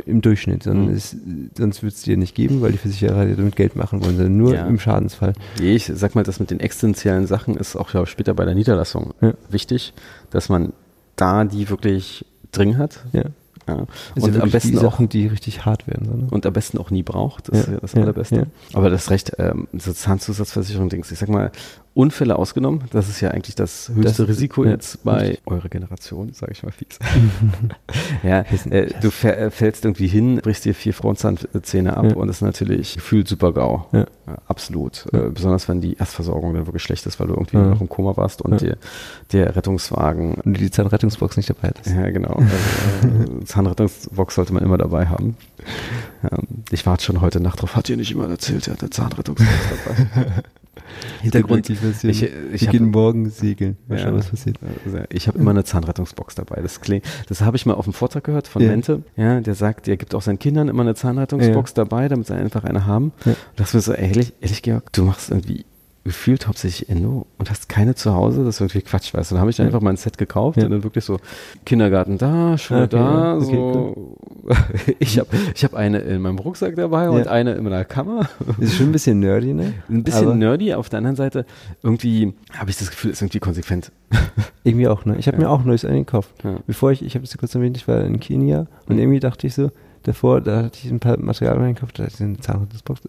im 0.05 0.21
Durchschnitt, 0.21 0.63
sondern 0.63 0.87
mhm. 0.87 0.95
es, 0.95 1.15
sonst 1.57 1.83
würde 1.83 1.95
es 1.95 2.01
dir 2.01 2.17
nicht 2.17 2.35
geben, 2.35 2.61
weil 2.61 2.71
die 2.71 2.77
Versicherer 2.77 3.25
dir 3.25 3.35
damit 3.35 3.55
Geld 3.55 3.75
machen 3.75 4.03
wollen, 4.03 4.15
sondern 4.15 4.37
nur 4.37 4.55
ja. 4.55 4.65
im 4.65 4.79
Schadensfall. 4.79 5.33
Ich 5.59 5.91
sag 5.93 6.15
mal, 6.15 6.23
das 6.23 6.39
mit 6.39 6.51
den 6.51 6.59
existenziellen 6.59 7.27
Sachen 7.27 7.55
ist 7.57 7.75
auch 7.75 7.93
ja, 7.93 8.05
später 8.05 8.33
bei 8.33 8.45
der 8.45 8.55
Niederlassung 8.55 9.13
ja. 9.21 9.33
wichtig, 9.49 9.93
dass 10.29 10.49
man 10.49 10.73
da 11.15 11.43
die 11.43 11.69
wirklich 11.69 12.25
dringend 12.51 12.77
hat. 12.77 13.05
Ja. 13.13 13.23
Ja. 13.67 13.85
Und 14.15 14.41
am 14.41 14.49
besten 14.49 14.71
die 14.71 14.77
Sachen, 14.77 15.07
die 15.07 15.27
richtig 15.27 15.65
hart 15.65 15.87
werden. 15.87 16.05
So, 16.05 16.13
ne? 16.13 16.27
Und 16.31 16.45
am 16.45 16.53
besten 16.53 16.77
auch 16.77 16.89
nie 16.89 17.03
braucht. 17.03 17.49
Das 17.49 17.67
ja, 17.67 17.73
ist 17.75 17.83
das 17.83 17.95
Allerbeste. 17.95 18.35
Ja. 18.35 18.43
Aber 18.73 18.89
das 18.89 19.09
Recht, 19.09 19.33
ähm, 19.37 19.67
so 19.77 19.93
Zahnzusatzversicherung-Dings. 19.93 21.11
Ich 21.11 21.19
sag 21.19 21.29
mal, 21.29 21.51
Unfälle 21.93 22.37
ausgenommen. 22.37 22.85
Das 22.91 23.09
ist 23.09 23.19
ja 23.19 23.31
eigentlich 23.31 23.55
das 23.55 23.91
höchste 23.93 24.23
das, 24.23 24.29
Risiko 24.29 24.63
ja, 24.63 24.71
jetzt 24.71 25.03
bei 25.03 25.39
eurer 25.45 25.67
Generation, 25.67 26.31
sage 26.33 26.53
ich 26.53 26.63
mal 26.63 26.71
fies. 26.71 26.99
ja, 28.23 28.45
äh, 28.69 28.93
du 29.01 29.09
äh, 29.27 29.51
fällst 29.51 29.83
irgendwie 29.83 30.07
hin, 30.07 30.39
brichst 30.41 30.63
dir 30.63 30.73
vier 30.73 30.93
Frontzahnzähne 30.93 31.97
ab 31.97 32.05
ja. 32.05 32.15
und 32.15 32.27
das 32.27 32.37
ist 32.37 32.41
natürlich 32.43 32.95
gefühlt 32.95 33.27
super 33.27 33.51
GAU. 33.51 33.85
Ja. 33.91 34.05
absolut. 34.47 35.05
Äh, 35.11 35.29
besonders 35.33 35.67
wenn 35.67 35.81
die 35.81 35.95
Erstversorgung 35.95 36.53
dann 36.53 36.65
wirklich 36.65 36.83
schlecht 36.83 37.05
ist, 37.05 37.19
weil 37.19 37.27
du 37.27 37.33
irgendwie 37.33 37.57
noch 37.57 37.81
im 37.81 37.89
Koma 37.89 38.15
warst 38.15 38.41
und 38.41 38.61
dir, 38.61 38.77
der 39.33 39.53
Rettungswagen. 39.55 40.35
Und 40.35 40.59
die 40.59 40.71
Zahnrettungsbox 40.71 41.35
nicht 41.35 41.49
dabei 41.49 41.69
hattest. 41.69 41.93
Ja, 41.93 42.09
genau. 42.09 42.35
Also, 42.35 43.41
äh, 43.41 43.43
Zahnrettungsbox 43.43 44.35
sollte 44.35 44.53
man 44.53 44.63
immer 44.63 44.77
dabei 44.77 45.07
haben. 45.07 45.35
Ähm, 46.23 46.63
ich 46.71 46.85
warte 46.85 47.03
schon 47.03 47.19
heute 47.19 47.41
Nacht 47.41 47.61
drauf. 47.61 47.75
Hat 47.75 47.89
ihr 47.89 47.97
nicht 47.97 48.11
immer 48.11 48.29
erzählt, 48.29 48.67
er 48.67 48.73
hat 48.73 48.81
eine 48.81 48.91
Zahnrettungsbox 48.91 49.51
dabei. 49.85 50.43
Hintergrund, 51.21 51.69
ich, 51.69 52.03
ich, 52.03 52.23
ich 52.51 52.69
gehen 52.69 52.91
morgen 52.91 53.29
segeln. 53.29 53.77
Mal 53.87 53.97
ja, 53.97 54.05
schauen, 54.05 54.15
was 54.15 54.27
passiert. 54.27 54.57
Ich 55.09 55.27
habe 55.27 55.39
immer 55.39 55.51
eine 55.51 55.63
Zahnrettungsbox 55.63 56.35
dabei. 56.35 56.61
Das, 56.61 56.79
das 57.27 57.41
habe 57.41 57.57
ich 57.57 57.65
mal 57.65 57.73
auf 57.73 57.85
dem 57.85 57.93
Vortrag 57.93 58.23
gehört 58.23 58.47
von 58.47 58.61
ja. 58.61 58.69
Mente. 58.69 59.03
Ja, 59.15 59.39
der 59.39 59.55
sagt, 59.55 59.87
er 59.87 59.97
gibt 59.97 60.15
auch 60.15 60.21
seinen 60.21 60.39
Kindern 60.39 60.67
immer 60.67 60.81
eine 60.81 60.95
Zahnrettungsbox 60.95 61.71
ja. 61.71 61.75
dabei, 61.75 62.07
damit 62.07 62.27
sie 62.27 62.35
einfach 62.35 62.63
eine 62.63 62.85
haben. 62.85 63.11
Ja. 63.25 63.31
Und 63.31 63.37
das 63.55 63.73
wird 63.73 63.83
so, 63.83 63.93
ehrlich, 63.93 64.33
ehrlich, 64.41 64.61
Georg, 64.61 64.91
du 64.93 65.03
machst 65.03 65.29
irgendwie 65.29 65.65
gefühlt 66.03 66.47
hauptsächlich 66.47 66.89
Endo 66.89 67.27
und 67.37 67.49
hast 67.51 67.69
keine 67.69 67.93
zu 67.93 68.13
Hause, 68.13 68.43
das 68.43 68.55
ist 68.55 68.61
wirklich 68.61 68.85
Quatsch, 68.85 69.13
weißt 69.13 69.31
du. 69.31 69.35
Dann 69.35 69.41
habe 69.41 69.51
ich 69.51 69.57
dann 69.57 69.67
einfach 69.67 69.81
mal 69.81 69.91
ein 69.91 69.97
Set 69.97 70.17
gekauft 70.17 70.57
ja. 70.57 70.65
und 70.65 70.71
dann 70.71 70.83
wirklich 70.83 71.05
so 71.05 71.19
Kindergarten 71.63 72.17
da, 72.17 72.57
Schule 72.57 72.83
okay, 72.83 72.97
da, 72.97 73.35
okay, 73.35 73.45
so. 73.45 74.15
Cool. 74.43 74.55
ich 74.99 75.19
habe 75.19 75.29
ich 75.53 75.63
hab 75.63 75.75
eine 75.75 75.99
in 75.99 76.21
meinem 76.21 76.39
Rucksack 76.39 76.75
dabei 76.75 77.03
ja. 77.03 77.09
und 77.11 77.27
eine 77.27 77.53
in 77.53 77.63
meiner 77.63 77.85
Kammer. 77.85 78.29
Ist 78.59 78.75
schon 78.75 78.87
ein 78.87 78.91
bisschen 78.91 79.19
nerdy, 79.19 79.53
ne? 79.53 79.73
Ein 79.89 80.03
bisschen 80.03 80.27
Aber 80.27 80.35
nerdy, 80.35 80.73
auf 80.73 80.89
der 80.89 80.97
anderen 80.97 81.15
Seite 81.15 81.45
irgendwie 81.83 82.33
habe 82.53 82.71
ich 82.71 82.77
das 82.77 82.89
Gefühl, 82.89 83.11
ist 83.11 83.21
irgendwie 83.21 83.39
konsequent. 83.39 83.91
irgendwie 84.63 84.87
auch, 84.87 85.05
ne? 85.05 85.17
Ich 85.19 85.27
habe 85.27 85.37
ja. 85.37 85.43
mir 85.43 85.49
auch 85.49 85.63
neues 85.63 85.85
eingekauft. 85.85 86.31
Bevor 86.65 86.91
ich, 86.91 87.03
ich 87.03 87.13
habe 87.13 87.25
es 87.25 87.37
kurz 87.37 87.53
erwähnt, 87.53 87.77
ich 87.77 87.87
war 87.87 88.01
in 88.01 88.19
Kenia 88.19 88.65
und 88.87 88.95
mhm. 88.95 89.01
irgendwie 89.01 89.19
dachte 89.19 89.45
ich 89.45 89.53
so, 89.53 89.69
davor, 90.03 90.41
da 90.41 90.63
hatte 90.63 90.79
ich 90.83 90.91
ein 90.91 90.99
paar 90.99 91.17
Materialien 91.17 91.75
gekauft, 91.75 91.99
da 91.99 92.03
hatte 92.03 92.15
ich 92.15 92.21
eine 92.21 92.39
Zahnradbox. 92.39 93.01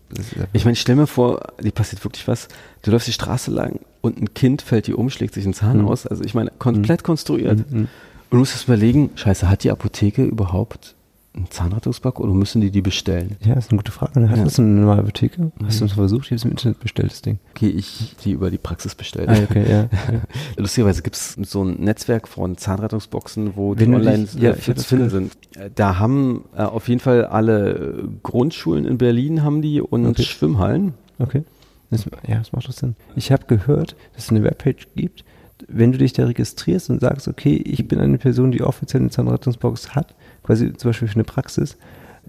Ich 0.53 0.65
meine, 0.65 0.77
stell 0.77 0.97
mir 0.97 1.07
vor, 1.07 1.41
die 1.63 1.71
passiert 1.71 2.05
wirklich 2.05 2.27
was. 2.29 2.49
Du 2.83 2.91
läufst 2.91 3.09
die 3.09 3.13
Straße 3.13 3.51
lang 3.51 3.81
und 4.01 4.21
ein 4.21 4.35
Kind 4.35 4.63
fällt 4.63 4.87
dir 4.87 4.99
um, 4.99 5.11
schlägt 5.11 5.35
sich 5.35 5.45
einen 5.45 5.55
Zahn 5.55 5.79
mhm. 5.79 5.89
aus. 5.89 6.07
Also 6.07 6.25
ich 6.25 6.35
meine, 6.35 6.51
komplett 6.59 7.03
mhm. 7.03 7.07
konstruiert. 7.07 7.71
Mhm. 7.71 7.81
Und 7.81 7.89
du 8.31 8.37
musst 8.39 8.55
es 8.55 8.65
überlegen, 8.65 9.11
scheiße, 9.15 9.49
hat 9.49 9.65
die 9.65 9.71
Apotheke 9.71 10.25
überhaupt 10.25 10.95
einen 11.35 11.51
Zahnrettungsbock 11.51 12.21
oder 12.21 12.33
müssen 12.35 12.61
die 12.61 12.71
die 12.71 12.83
bestellen? 12.83 13.37
Ja, 13.41 13.55
das 13.55 13.67
ist 13.67 13.71
eine 13.71 13.79
gute 13.79 13.93
Frage. 13.93 14.29
Hast 14.29 14.39
ja. 14.39 14.45
du 14.45 14.63
eine 14.63 14.81
normale 14.81 15.01
Apotheke? 15.01 15.51
Hast 15.65 15.81
du 15.81 15.87
es 15.87 15.93
versucht? 15.93 16.27
Ich 16.27 16.31
habe 16.31 16.37
es 16.37 16.45
im 16.45 16.51
Internet 16.51 16.81
bestellt, 16.81 17.11
das 17.11 17.23
Ding. 17.23 17.39
Okay, 17.53 17.69
ich 17.69 18.15
die 18.23 18.33
über 18.33 18.51
die 18.51 18.59
Praxis 18.59 18.95
bestellt. 18.95 19.29
Ah, 19.29 19.39
okay, 19.43 19.65
ja. 19.71 19.89
Lustigerweise 20.57 21.03
gibt 21.03 21.17
es 21.17 21.33
so 21.35 21.65
ein 21.65 21.81
Netzwerk 21.81 22.29
von 22.29 22.59
Zahnrettungsboxen, 22.59 23.57
wo 23.57 23.77
Wenn 23.77 23.91
die 23.91 23.97
online 23.97 24.25
dich, 24.25 24.43
ja, 24.43 24.55
zu 24.55 24.75
finden 24.75 25.11
sind. 25.11 25.33
Da 25.75 25.99
haben 25.99 26.45
äh, 26.55 26.63
auf 26.63 26.89
jeden 26.89 27.01
Fall 27.01 27.25
alle 27.25 28.09
Grundschulen 28.23 28.85
in 28.85 28.99
Berlin 28.99 29.43
haben 29.43 29.63
die 29.63 29.81
und 29.81 30.07
okay. 30.07 30.23
Schwimmhallen. 30.23 30.95
Okay. 31.19 31.45
Das, 31.91 32.07
ja, 32.27 32.39
das 32.39 32.53
macht 32.53 32.67
doch 32.69 32.73
Sinn. 32.73 32.97
Ich 33.17 33.33
habe 33.33 33.45
gehört, 33.47 33.97
dass 34.15 34.25
es 34.25 34.31
eine 34.31 34.43
Webpage 34.43 34.89
gibt, 34.97 35.25
wenn 35.69 35.93
du 35.93 35.99
dich 35.99 36.13
da 36.13 36.25
registrierst 36.25 36.91
und 36.91 37.01
sagst, 37.01 37.29
okay, 37.29 37.57
ich 37.57 37.87
bin 37.87 38.01
eine 38.01 38.19
Person, 38.19 38.51
die 38.51 38.63
offiziell 38.63 39.03
eine 39.03 39.11
Zahnrettungsbox 39.11 39.95
hat, 39.95 40.15
quasi 40.43 40.73
zum 40.75 40.91
Beispiel 40.91 41.09
für 41.09 41.15
eine 41.15 41.25
Praxis, 41.25 41.77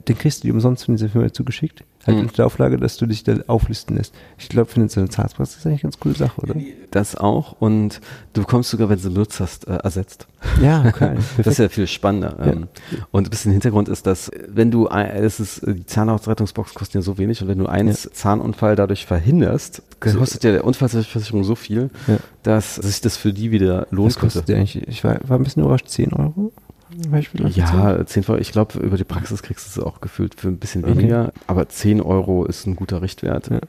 den 0.08 0.18
kriegst 0.18 0.44
du 0.44 0.48
dir 0.48 0.54
umsonst 0.54 0.86
von 0.86 0.96
dieser 0.96 1.08
Firma 1.10 1.32
zugeschickt. 1.32 1.84
Halt 2.06 2.18
Mhm. 2.18 2.24
unter 2.24 2.36
der 2.38 2.46
Auflage, 2.48 2.76
dass 2.78 2.98
du 2.98 3.06
dich 3.06 3.24
da 3.24 3.36
auflisten 3.48 3.96
lässt. 3.96 4.14
Ich 4.38 4.50
glaube, 4.50 4.70
für 4.70 4.86
so 4.90 5.00
eine 5.00 5.08
Zahnarztpraxis 5.10 5.56
ist 5.56 5.60
das 5.64 5.66
eigentlich 5.68 5.84
eine 5.86 5.92
ganz 5.92 6.00
coole 6.00 6.16
Sache, 6.16 6.42
oder? 6.42 6.56
Das 6.92 7.16
auch 7.16 7.56
und 7.62 8.02
du 8.34 8.42
bekommst 8.42 8.72
sogar, 8.72 8.90
wenn 8.90 9.00
du 9.02 9.10
benutzt 9.14 9.40
hast, 9.40 9.66
äh, 9.68 9.76
ersetzt. 9.78 10.28
Ja, 10.62 10.84
okay. 10.86 11.16
Das 11.38 11.48
ist 11.48 11.58
ja 11.60 11.70
viel 11.70 11.88
spannender. 11.88 12.36
Ja. 12.40 12.52
Ähm, 12.52 12.68
Und 13.12 13.28
ein 13.28 13.30
bisschen 13.30 13.54
Hintergrund 13.54 13.88
ist, 13.88 14.06
dass 14.06 14.30
wenn 14.50 14.70
du, 14.72 14.90
ein- 14.90 15.12
es 15.12 15.40
ist, 15.40 15.62
die 15.66 15.86
Zahnarztrettungsboxen 15.86 16.76
kosten 16.76 16.98
ja 16.98 17.02
so 17.02 17.18
wenig 17.18 17.42
und 17.42 17.48
wenn 17.48 17.60
du 17.60 17.68
einen 17.68 17.94
Zahnunfall 17.96 18.76
dadurch 18.76 19.06
verhinderst, 19.06 19.84
kostet 20.02 20.44
ja 20.44 20.52
der 20.52 20.66
Unfallversicherung 20.66 21.46
so 21.46 21.56
viel, 21.56 21.90
Ja. 22.08 22.18
dass 22.42 22.76
sich 22.76 23.00
das 23.00 23.16
für 23.16 23.32
die 23.32 23.52
wieder 23.52 23.88
kostet 24.20 24.50
der 24.50 24.58
eigentlich? 24.58 24.86
Ich 24.90 25.04
war, 25.06 25.18
war 25.26 25.38
ein 25.40 25.44
bisschen 25.44 25.64
überrascht, 25.64 25.88
10 25.88 26.12
Euro? 26.12 26.52
Ja, 27.56 28.06
10 28.06 28.26
Euro. 28.28 28.40
Ich 28.40 28.52
glaube, 28.52 28.80
über 28.80 28.98
die 28.98 29.04
Praxis 29.04 29.42
kriegst 29.42 29.76
du 29.76 29.80
es 29.82 29.86
auch 29.86 30.02
gefühlt 30.02 30.36
für 30.40 30.48
ein 30.50 30.58
bisschen 30.58 30.84
Okay. 30.84 30.98
weniger, 30.98 31.34
aber 31.48 31.68
10 31.70 32.02
Euro 32.02 32.46
ist 32.46 32.68
ein 32.68 32.76
guter 32.76 33.02
Richtwert. 33.02 33.50
Ja. 33.50 33.60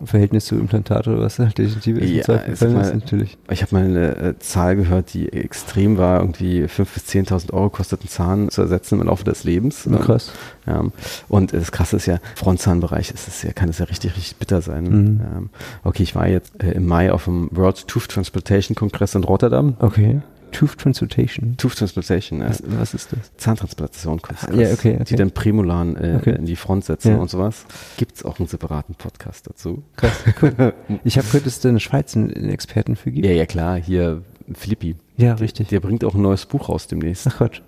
Im 0.00 0.08
Verhältnis 0.08 0.46
zu 0.46 0.56
Implantat 0.56 1.06
oder 1.06 1.20
was 1.20 1.38
halt 1.38 1.58
definitiv 1.58 1.96
ist, 1.98 2.10
Ja, 2.10 2.24
Zweifel 2.24 2.52
ist 2.52 2.74
mal, 2.74 2.92
natürlich. 2.96 3.38
Ich 3.48 3.62
habe 3.62 3.72
mal 3.76 3.84
eine 3.84 4.16
äh, 4.16 4.38
Zahl 4.40 4.74
gehört, 4.74 5.14
die 5.14 5.32
extrem 5.32 5.96
war, 5.96 6.18
irgendwie 6.18 6.64
5.000 6.64 6.94
bis 6.94 7.04
10.000 7.04 7.52
Euro 7.52 7.70
kostet 7.70 8.02
ein 8.02 8.08
Zahn 8.08 8.48
zu 8.48 8.62
ersetzen 8.62 9.00
im 9.00 9.06
Laufe 9.06 9.22
des 9.22 9.44
Lebens. 9.44 9.84
Ja, 9.88 9.98
krass. 9.98 10.32
Ja. 10.66 10.82
Und 11.28 11.52
das 11.52 11.70
Krasse 11.70 11.96
ist 11.98 12.06
ja, 12.06 12.18
Frontzahnbereich 12.34 13.12
ist 13.12 13.28
es 13.28 13.44
ja, 13.44 13.52
kann 13.52 13.68
es 13.68 13.78
ja 13.78 13.84
richtig, 13.84 14.16
richtig 14.16 14.34
bitter 14.38 14.60
sein. 14.60 14.84
Mhm. 14.84 15.20
Ähm, 15.20 15.50
okay, 15.84 16.02
ich 16.02 16.16
war 16.16 16.26
jetzt 16.26 16.60
äh, 16.60 16.72
im 16.72 16.86
Mai 16.86 17.12
auf 17.12 17.26
dem 17.26 17.48
World 17.52 17.86
Tooth 17.86 18.08
Transplantation 18.08 18.74
Kongress 18.74 19.14
in 19.14 19.22
Rotterdam. 19.22 19.76
Okay. 19.78 20.20
Tooth 20.52 20.78
Transportation. 20.78 21.56
Tooth 21.56 21.76
Transplantation, 21.76 22.40
äh, 22.42 22.48
Was, 22.50 22.62
was 22.66 22.94
ist 22.94 23.12
das? 23.12 23.36
Zahntransplantation 23.36 24.22
Kongress, 24.22 24.42
Ja, 24.56 24.72
okay, 24.72 24.94
okay. 24.94 25.04
die 25.04 25.16
dann 25.16 25.30
Prämolaren 25.32 25.96
äh, 25.96 26.16
Okay. 26.20 26.34
in 26.36 26.46
die 26.46 26.56
Front 26.56 26.84
setzen 26.84 27.12
Ja. 27.12 27.16
und 27.18 27.30
sowas. 27.30 27.66
Gibt 27.96 28.16
es 28.16 28.24
auch 28.24 28.38
einen 28.38 28.46
separaten 28.48 28.94
Podcast 28.94 29.48
dazu? 29.48 29.82
Krass, 29.96 30.12
cool. 30.42 30.74
Ich 31.04 31.18
habe 31.18 31.26
gehört, 31.26 31.46
dass 31.46 31.58
es 31.58 31.64
in 31.64 31.72
der 31.74 31.80
Schweiz 31.80 32.14
einen, 32.16 32.32
einen 32.32 32.50
Experten 32.50 32.94
für 32.96 33.10
gibt. 33.10 33.26
Ja, 33.26 33.32
ja 33.32 33.46
klar, 33.46 33.76
hier 33.80 34.22
Filippi. 34.54 34.96
Ja, 35.16 35.34
richtig. 35.34 35.68
Der 35.68 35.80
bringt 35.80 36.04
auch 36.04 36.14
ein 36.14 36.22
neues 36.22 36.46
Buch 36.46 36.68
raus 36.68 36.86
demnächst. 36.86 37.26
Ach 37.28 37.38
Gott. 37.38 37.62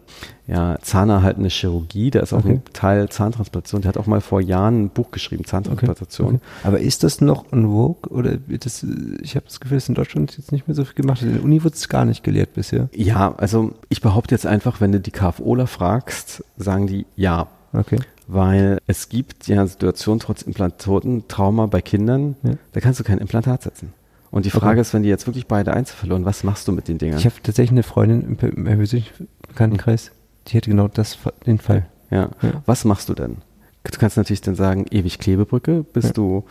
Ja, 0.47 0.79
zahnerhaltende 0.81 1.49
Chirurgie, 1.51 2.11
da 2.11 2.20
ist 2.20 2.33
auch 2.33 2.39
Okay. 2.39 2.53
ein 2.55 2.62
Teil 2.72 3.09
Zahntransplantation. 3.09 3.83
Der 3.83 3.91
hat 3.91 3.99
auch 3.99 4.07
mal 4.07 4.20
vor 4.20 4.41
Jahren 4.41 4.85
ein 4.85 4.89
Buch 4.91 5.11
geschrieben, 5.11 5.45
Zahntransplantation. 5.45 6.37
Okay. 6.37 6.41
Aber 6.64 6.81
ist 6.81 7.03
das 7.05 7.20
noch 7.20 7.51
en 7.53 7.66
vogue? 7.66 8.11
Oder 8.11 8.37
das, 8.39 8.85
ich 9.22 9.37
habe 9.37 9.47
das 9.47 9.61
Gefühl, 9.61 9.77
dass 9.77 9.89
in 9.89 9.95
Deutschland 9.95 10.37
jetzt 10.37 10.53
nicht 10.53 10.66
mehr 10.68 10.75
so 10.75 10.85
viel 10.85 10.95
gemacht 10.95 11.22
wird. 11.22 11.31
In 11.33 11.37
der 11.39 11.45
Uni 11.45 11.62
wird 11.64 11.75
es 11.75 11.89
gar 11.89 12.05
nicht 12.05 12.22
gelehrt 12.25 12.55
bisher. 12.55 12.89
Ja, 12.95 13.35
also 13.37 13.72
ich 13.89 14.01
behaupte 14.01 14.35
jetzt 14.35 14.47
einfach, 14.47 14.81
wenn 14.81 14.93
du 14.93 15.01
die 15.01 15.11
KFOler 15.11 15.66
fragst, 15.66 16.45
sagen 16.57 16.87
die 16.87 17.07
ja. 17.16 17.49
Okay. 17.72 17.99
Weil 18.27 18.79
es 18.87 19.09
gibt 19.11 19.49
ja 19.49 19.66
Situationen 19.66 20.18
trotz 20.20 20.41
Implantaten, 20.43 21.29
Trauma 21.29 21.66
bei 21.66 21.83
Kindern, 21.83 22.37
Ja. 22.43 22.53
da 22.72 22.81
kannst 22.81 22.99
du 23.01 23.05
kein 23.05 23.18
Implantat 23.18 23.62
setzen. 23.64 23.93
Und 24.35 24.45
die 24.47 24.51
Frage 24.51 24.72
Okay. 24.72 24.80
ist, 24.80 24.93
wenn 24.95 25.03
die 25.05 25.09
jetzt 25.09 25.26
wirklich 25.28 25.47
beide 25.47 25.72
Einzel 25.74 25.95
verloren, 25.97 26.24
was 26.24 26.43
machst 26.43 26.66
du 26.66 26.72
mit 26.72 26.89
den 26.89 26.99
Dingern? 26.99 27.18
Ich 27.18 27.24
habe 27.24 27.37
tatsächlich 27.43 27.70
eine 27.70 27.82
Freundin 27.85 28.22
im, 28.22 28.37
per- 28.37 28.53
im 28.53 28.64
persönlichen 28.64 29.28
Bekanntenkreis, 29.47 30.11
die 30.49 30.55
hätte 30.55 30.70
genau 30.70 30.89
das, 30.89 31.18
den 31.47 31.59
Fall. 31.59 31.87
ja. 32.11 32.30
Ja. 32.43 32.62
Was 32.66 32.85
machst 32.85 33.09
du 33.09 33.14
denn? 33.14 33.37
Du 33.85 33.99
kannst 33.99 34.16
natürlich 34.16 34.41
dann 34.41 34.55
sagen, 34.57 34.87
ewig 34.91 35.18
Klebebrücke, 35.18 35.85
bist 35.93 36.09
Ja. 36.09 36.12
du, 36.14 36.45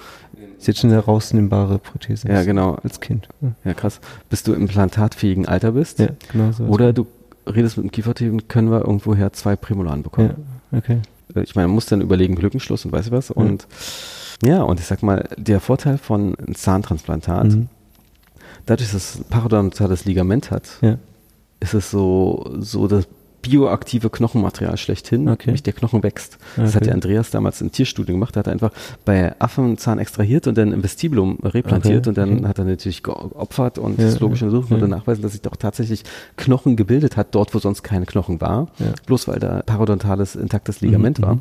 Sie 0.60 0.72
hat 0.72 0.78
schon 0.78 0.92
eine 0.92 1.00
rausnehmbare 1.00 1.78
Prothese. 1.80 2.28
ja 2.30 2.44
genau, 2.44 2.76
Als 2.84 3.00
Kind. 3.02 3.28
Ja, 3.42 3.52
ja 3.66 3.74
krass, 3.74 4.00
bis 4.30 4.44
du 4.44 4.54
implantatfähigen 4.54 5.46
Alter 5.48 5.74
bist. 5.74 6.00
ja 6.00 6.10
genau 6.32 6.52
so. 6.54 6.64
Oder 6.66 6.94
du 6.94 7.06
redest 7.48 7.76
mit 7.78 7.86
dem 7.88 7.92
Kieferthemen, 7.92 8.48
können 8.48 8.72
wir 8.72 8.82
irgendwoher 8.86 9.34
zwei 9.34 9.56
Prämolaren 9.58 10.04
bekommen. 10.04 10.36
Ja, 10.72 10.78
okay. 10.78 11.00
Äh, 11.36 11.42
Ich 11.42 11.56
meine, 11.56 11.68
man 11.68 11.76
muss 11.76 11.88
dann 11.88 12.00
überlegen, 12.02 12.36
Glückenschluss 12.36 12.86
und 12.86 12.92
weiß 12.94 13.08
ich 13.08 13.12
was. 13.12 13.30
Und 13.32 13.68
ja, 14.44 14.62
und 14.64 14.80
ich 14.80 14.86
sag 14.86 15.04
mal, 15.04 15.28
der 15.38 15.60
Vorteil 15.60 15.98
von 15.98 16.36
einem 16.36 16.56
Zahntransplantat, 16.56 17.46
Mhm. 17.54 17.68
dadurch, 18.66 18.92
dass 18.92 19.18
es 19.18 19.24
parodontales 19.30 20.06
Ligament 20.06 20.52
hat, 20.52 20.64
Ja. 20.82 20.98
ist 21.60 21.74
es 21.74 21.92
so, 21.92 22.50
so 22.60 22.88
das 22.88 23.08
bioaktive 23.42 24.10
Knochenmaterial 24.10 24.78
schlechthin, 24.78 25.28
Okay. 25.28 25.48
nämlich 25.48 25.64
der 25.64 25.74
Knochen 25.74 26.02
wächst. 26.02 26.38
Das 26.56 26.76
hat 26.76 26.86
der 26.86 26.94
Andreas 26.94 27.30
damals 27.30 27.60
im 27.60 27.74
Tierstudium 27.74 28.16
gemacht. 28.18 28.38
Er 28.38 28.40
hat 28.40 28.48
einfach 28.48 28.72
bei 29.04 29.36
Affen 29.40 29.78
Zahn 29.78 30.00
extrahiert 30.00 30.48
und 30.48 30.58
dann 30.58 30.72
im 30.72 30.82
Vestibulum 30.82 31.40
replantiert 31.44 32.08
Okay, 32.08 32.10
und 32.10 32.18
dann 32.18 32.48
hat 32.48 32.58
er 32.60 32.64
natürlich 32.64 33.04
geopfert 33.04 33.80
und 33.80 34.00
Ja, 34.00 34.06
histologisch 34.06 34.42
untersucht 34.44 34.70
ja. 34.70 34.76
und 34.76 34.82
dann 34.82 34.92
nachweisen, 34.92 35.24
dass 35.24 35.34
sich 35.34 35.42
doch 35.42 35.58
tatsächlich 35.58 36.04
Knochen 36.38 36.78
gebildet 36.78 37.18
hat, 37.18 37.36
dort 37.36 37.54
wo 37.54 37.60
sonst 37.60 37.84
keine 37.84 38.06
Knochen 38.06 38.40
war, 38.40 38.68
Ja. 38.80 38.94
bloß 39.08 39.28
weil 39.28 39.40
da 39.40 39.62
parodontales 39.66 40.38
intaktes 40.38 40.80
Ligament 40.80 41.20
Mhm, 41.20 41.24
war. 41.24 41.38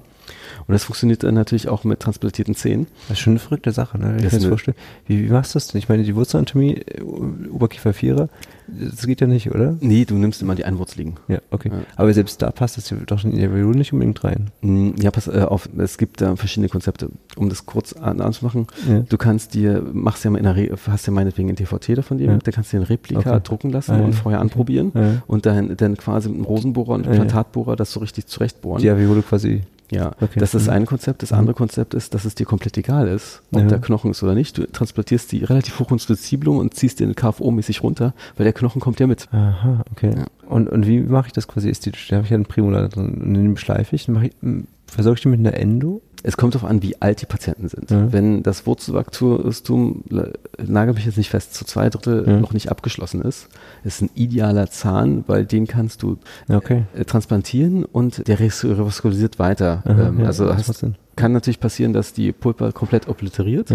Und 0.67 0.73
das 0.73 0.85
funktioniert 0.85 1.23
dann 1.23 1.35
natürlich 1.35 1.69
auch 1.69 1.85
mit 1.85 2.01
transplantierten 2.01 2.55
Zähnen. 2.55 2.87
Das 3.09 3.19
ist 3.19 3.23
schon 3.23 3.33
eine 3.33 3.41
verrückte 3.41 3.73
Sache, 3.73 3.99
ne? 3.99 4.17
Ich 4.17 4.23
Das 4.23 4.31
kann 4.31 4.37
ist 4.39 4.43
mir 4.45 4.47
eine- 4.47 4.49
vorstellen. 4.51 4.77
Wie, 5.07 5.25
wie 5.25 5.33
machst 5.33 5.55
du 5.55 5.57
das 5.59 5.69
denn? 5.69 5.79
Ich 5.79 5.89
meine, 5.89 6.03
die 6.05 6.15
Wurzelanatomie, 6.15 6.75
äh, 6.77 7.03
Oberkiefer 7.51 7.93
Vierer, 7.93 8.29
das 8.69 9.07
geht 9.07 9.21
ja 9.21 9.27
nicht, 9.27 9.51
oder? 9.51 9.77
Nee, 9.81 10.05
du 10.05 10.15
nimmst 10.15 10.41
immer 10.41 10.55
die 10.55 10.65
einwurzeligen. 10.65 11.15
Ja, 11.29 11.39
okay. 11.51 11.71
Ja. 11.73 11.79
Aber 11.97 12.13
selbst 12.15 12.41
da 12.43 12.51
passt 12.51 12.77
das 12.77 12.93
doch 13.07 13.25
in 13.25 13.37
der 13.37 13.47
Evolution 13.51 13.73
nicht 13.79 13.93
unbedingt 13.93 14.23
rein. 14.25 14.51
Mm, 14.63 14.91
Ja, 15.01 15.11
pass 15.11 15.27
äh, 15.29 15.41
auf, 15.43 15.69
es 15.79 15.99
gibt 15.99 16.21
da 16.21 16.37
verschiedene 16.37 16.69
Konzepte. 16.69 17.09
Um 17.37 17.49
das 17.49 17.67
kurz 17.67 17.93
an, 17.93 18.21
anzumachen, 18.21 18.67
Ja. 18.89 19.01
du 19.01 19.17
kannst 19.19 19.55
dir, 19.55 19.83
machst 19.93 20.25
ja 20.25 20.31
mal 20.31 20.39
in 20.39 20.45
der 20.45 20.57
Re 20.57 20.71
hast 20.87 21.07
ja 21.07 21.13
meinetwegen 21.13 21.49
ein 21.51 21.57
TVT 21.57 21.97
davon, 21.97 22.19
Ja. 22.19 22.37
da 22.37 22.51
kannst 22.53 22.73
du 22.73 22.77
dir 22.77 22.83
ein 22.83 22.87
Replika 22.87 23.31
Okay. 23.33 23.41
drucken 23.43 23.71
lassen 23.71 23.93
Ah, 23.93 24.05
und 24.05 24.13
vorher 24.15 24.39
Okay. 24.39 24.43
anprobieren 24.45 25.23
und 25.27 25.45
dann, 25.45 25.77
dann 25.77 25.97
quasi 25.97 26.29
mit 26.29 26.37
einem 26.39 26.45
Rosenbohrer 26.47 26.91
und 26.95 27.05
einem 27.07 27.15
ja. 27.15 27.23
Implantatbohrer 27.23 27.77
das 27.77 27.93
so 27.93 28.01
richtig 28.01 28.27
zurechtbohren. 28.27 28.81
Die 28.81 28.89
Aviole 28.91 29.23
quasi. 29.23 29.63
Ja, 29.93 30.12
Okay. 30.20 30.40
das 30.40 30.55
ist 30.55 30.66
Mhm. 30.66 30.72
eine 30.72 30.84
Konzept. 30.86 31.22
Das 31.22 31.30
Mhm. 31.30 31.38
andere 31.38 31.55
Konzept 31.55 31.95
ist, 31.95 32.14
dass 32.14 32.24
es 32.24 32.34
dir 32.34 32.47
komplett 32.47 32.76
egal 32.78 33.09
ist, 33.09 33.43
ob 33.53 33.61
Ja. 33.61 33.66
der 33.68 33.78
Knochen 33.80 34.11
ist 34.11 34.22
oder 34.22 34.34
nicht. 34.34 34.57
Du 34.59 34.66
transplantierst 34.66 35.30
die 35.32 35.45
relativ 35.45 35.78
hoch 35.78 35.90
ins 35.93 36.09
Vestibulum 36.09 36.59
und 36.59 36.74
ziehst 36.74 37.01
den 37.01 37.14
KFO-mäßig 37.14 37.82
runter, 37.82 38.14
weil 38.36 38.45
der 38.45 38.53
Knochen 38.53 38.80
kommt 38.80 38.99
ja 39.01 39.07
mit. 39.07 39.28
Aha, 39.32 39.84
okay. 39.93 40.14
Ja. 40.16 40.24
Und, 40.49 40.68
und 40.68 40.86
wie 40.86 41.01
mache 41.01 41.26
ich 41.28 41.32
das 41.32 41.47
quasi 41.47 41.68
ästhetisch? 41.68 42.09
Da 42.09 42.16
habe 42.16 42.24
ich 42.24 42.30
ja 42.30 42.36
einen 42.36 42.47
Premolar 42.47 42.88
drin 42.88 43.20
und 43.22 43.34
den 43.34 43.57
schleife 43.57 43.95
ich, 43.95 44.07
dann 44.07 44.14
mache 44.14 44.26
ich, 44.26 44.32
m, 44.43 44.66
versorge 44.86 45.18
ich 45.18 45.22
den 45.22 45.30
mit 45.32 45.40
einer 45.40 45.55
Endo. 45.57 46.03
Es 46.25 46.37
kommt 46.37 46.55
darauf 46.55 46.68
an, 46.70 46.83
wie 46.83 47.01
alt 47.03 47.20
die 47.20 47.27
Patienten 47.27 47.68
sind. 47.68 47.91
Ja. 47.91 48.12
Wenn 48.12 48.43
das 48.43 48.64
Wurzelwachstum, 48.66 50.05
le- 50.09 50.33
nagel 50.64 50.95
mich 50.95 51.05
jetzt 51.05 51.16
nicht 51.18 51.31
fest, 51.31 51.55
zu 51.55 51.64
zwei 51.64 51.91
Drittel 51.91 52.25
Ja. 52.27 52.39
noch 52.41 52.53
nicht 52.53 52.70
abgeschlossen 52.70 53.23
ist, 53.23 53.49
ist 53.85 54.03
ein 54.03 54.11
idealer 54.14 54.70
Zahn, 54.70 55.25
weil 55.27 55.45
den 55.45 55.66
kannst 55.66 56.03
du 56.03 56.18
Okay. 56.49 56.85
äh, 56.95 57.05
transplantieren 57.05 57.85
und 57.85 58.27
der 58.29 58.39
revaskulisiert 58.41 59.39
weiter. 59.39 59.83
Aha, 59.85 60.09
ähm, 60.09 60.25
also 60.25 60.55
hast, 60.55 60.85
kann 61.16 61.33
natürlich 61.33 61.61
passieren, 61.61 61.93
dass 61.93 62.12
die 62.12 62.33
Pulpa 62.33 62.73
komplett 62.73 63.09
obliteriert, 63.09 63.70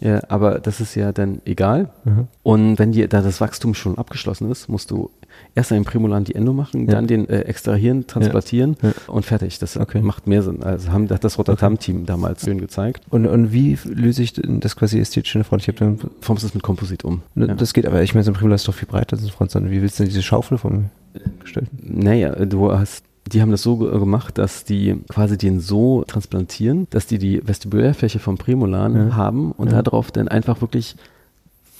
Ja. 0.00 0.14
ja, 0.16 0.22
aber 0.28 0.58
das 0.60 0.80
ist 0.80 0.94
ja 0.94 1.12
dann 1.12 1.40
egal. 1.44 1.90
Aha. 2.04 2.26
Und 2.42 2.78
wenn 2.78 2.92
dir 2.92 3.08
da 3.08 3.20
das 3.22 3.40
Wachstum 3.40 3.74
schon 3.74 3.98
abgeschlossen 3.98 4.50
ist, 4.50 4.68
musst 4.68 4.90
du 4.90 5.10
erst 5.54 5.70
an 5.72 5.78
den 5.78 5.84
Prämolaren 5.84 6.24
die 6.24 6.34
Endo 6.34 6.52
machen, 6.52 6.86
Ja. 6.86 6.92
dann 6.92 7.06
den 7.06 7.28
äh, 7.28 7.40
extrahieren, 7.42 8.06
transplantieren 8.06 8.76
Ja. 8.82 8.92
und 9.08 9.24
fertig. 9.24 9.58
Das 9.58 9.76
Okay. 9.76 10.00
macht 10.00 10.26
mehr 10.26 10.42
Sinn. 10.42 10.62
Also 10.62 10.90
haben 10.92 11.08
hat 11.10 11.22
das 11.24 11.38
Rotterdam-Team 11.38 12.06
damals 12.06 12.44
schön 12.44 12.58
gezeigt. 12.60 13.04
Und, 13.10 13.26
und 13.26 13.52
wie 13.52 13.78
löse 13.84 14.22
ich 14.22 14.32
denn 14.32 14.60
das 14.60 14.74
quasi 14.76 14.98
ästhetisch 14.98 15.34
in 15.34 15.40
der 15.40 15.44
Front? 15.44 15.62
Ich 15.62 15.68
habe 15.68 15.78
dann, 15.78 15.98
Formst 16.20 16.44
es 16.44 16.54
mit 16.54 16.62
Komposit 16.62 17.04
um. 17.04 17.22
ne, 17.34 17.46
Ja. 17.48 17.54
das 17.54 17.72
geht, 17.74 17.86
aber 17.86 18.02
ich 18.02 18.14
meine, 18.14 18.24
so 18.24 18.30
ein 18.30 18.34
Premolar 18.34 18.56
ist 18.56 18.66
doch 18.66 18.74
viel 18.74 18.88
breiter 18.88 19.16
als 19.16 19.24
ein 19.24 19.30
Frontzahn. 19.30 19.70
Wie 19.70 19.82
willst 19.82 19.98
du 19.98 20.02
denn 20.04 20.10
diese 20.10 20.22
Schaufel 20.22 20.58
von 20.58 20.72
mir 21.14 21.20
gestalten? 21.40 21.70
Naja, 21.82 22.34
du 22.44 22.72
hast, 22.72 23.04
die 23.28 23.40
haben 23.42 23.50
das 23.50 23.62
so 23.62 23.76
ge- 23.76 23.90
gemacht, 23.98 24.38
dass 24.38 24.64
die 24.64 24.96
quasi 25.08 25.36
den 25.38 25.60
so 25.60 26.04
transplantieren, 26.06 26.86
dass 26.90 27.06
die 27.06 27.18
die 27.18 27.46
Vestibulärfläche 27.46 28.18
vom 28.18 28.38
Prämolaren 28.38 29.08
Ja. 29.10 29.16
haben 29.16 29.52
und 29.52 29.72
Ja. 29.72 29.82
darauf 29.82 30.10
dann 30.10 30.28
einfach 30.28 30.60
wirklich 30.60 30.96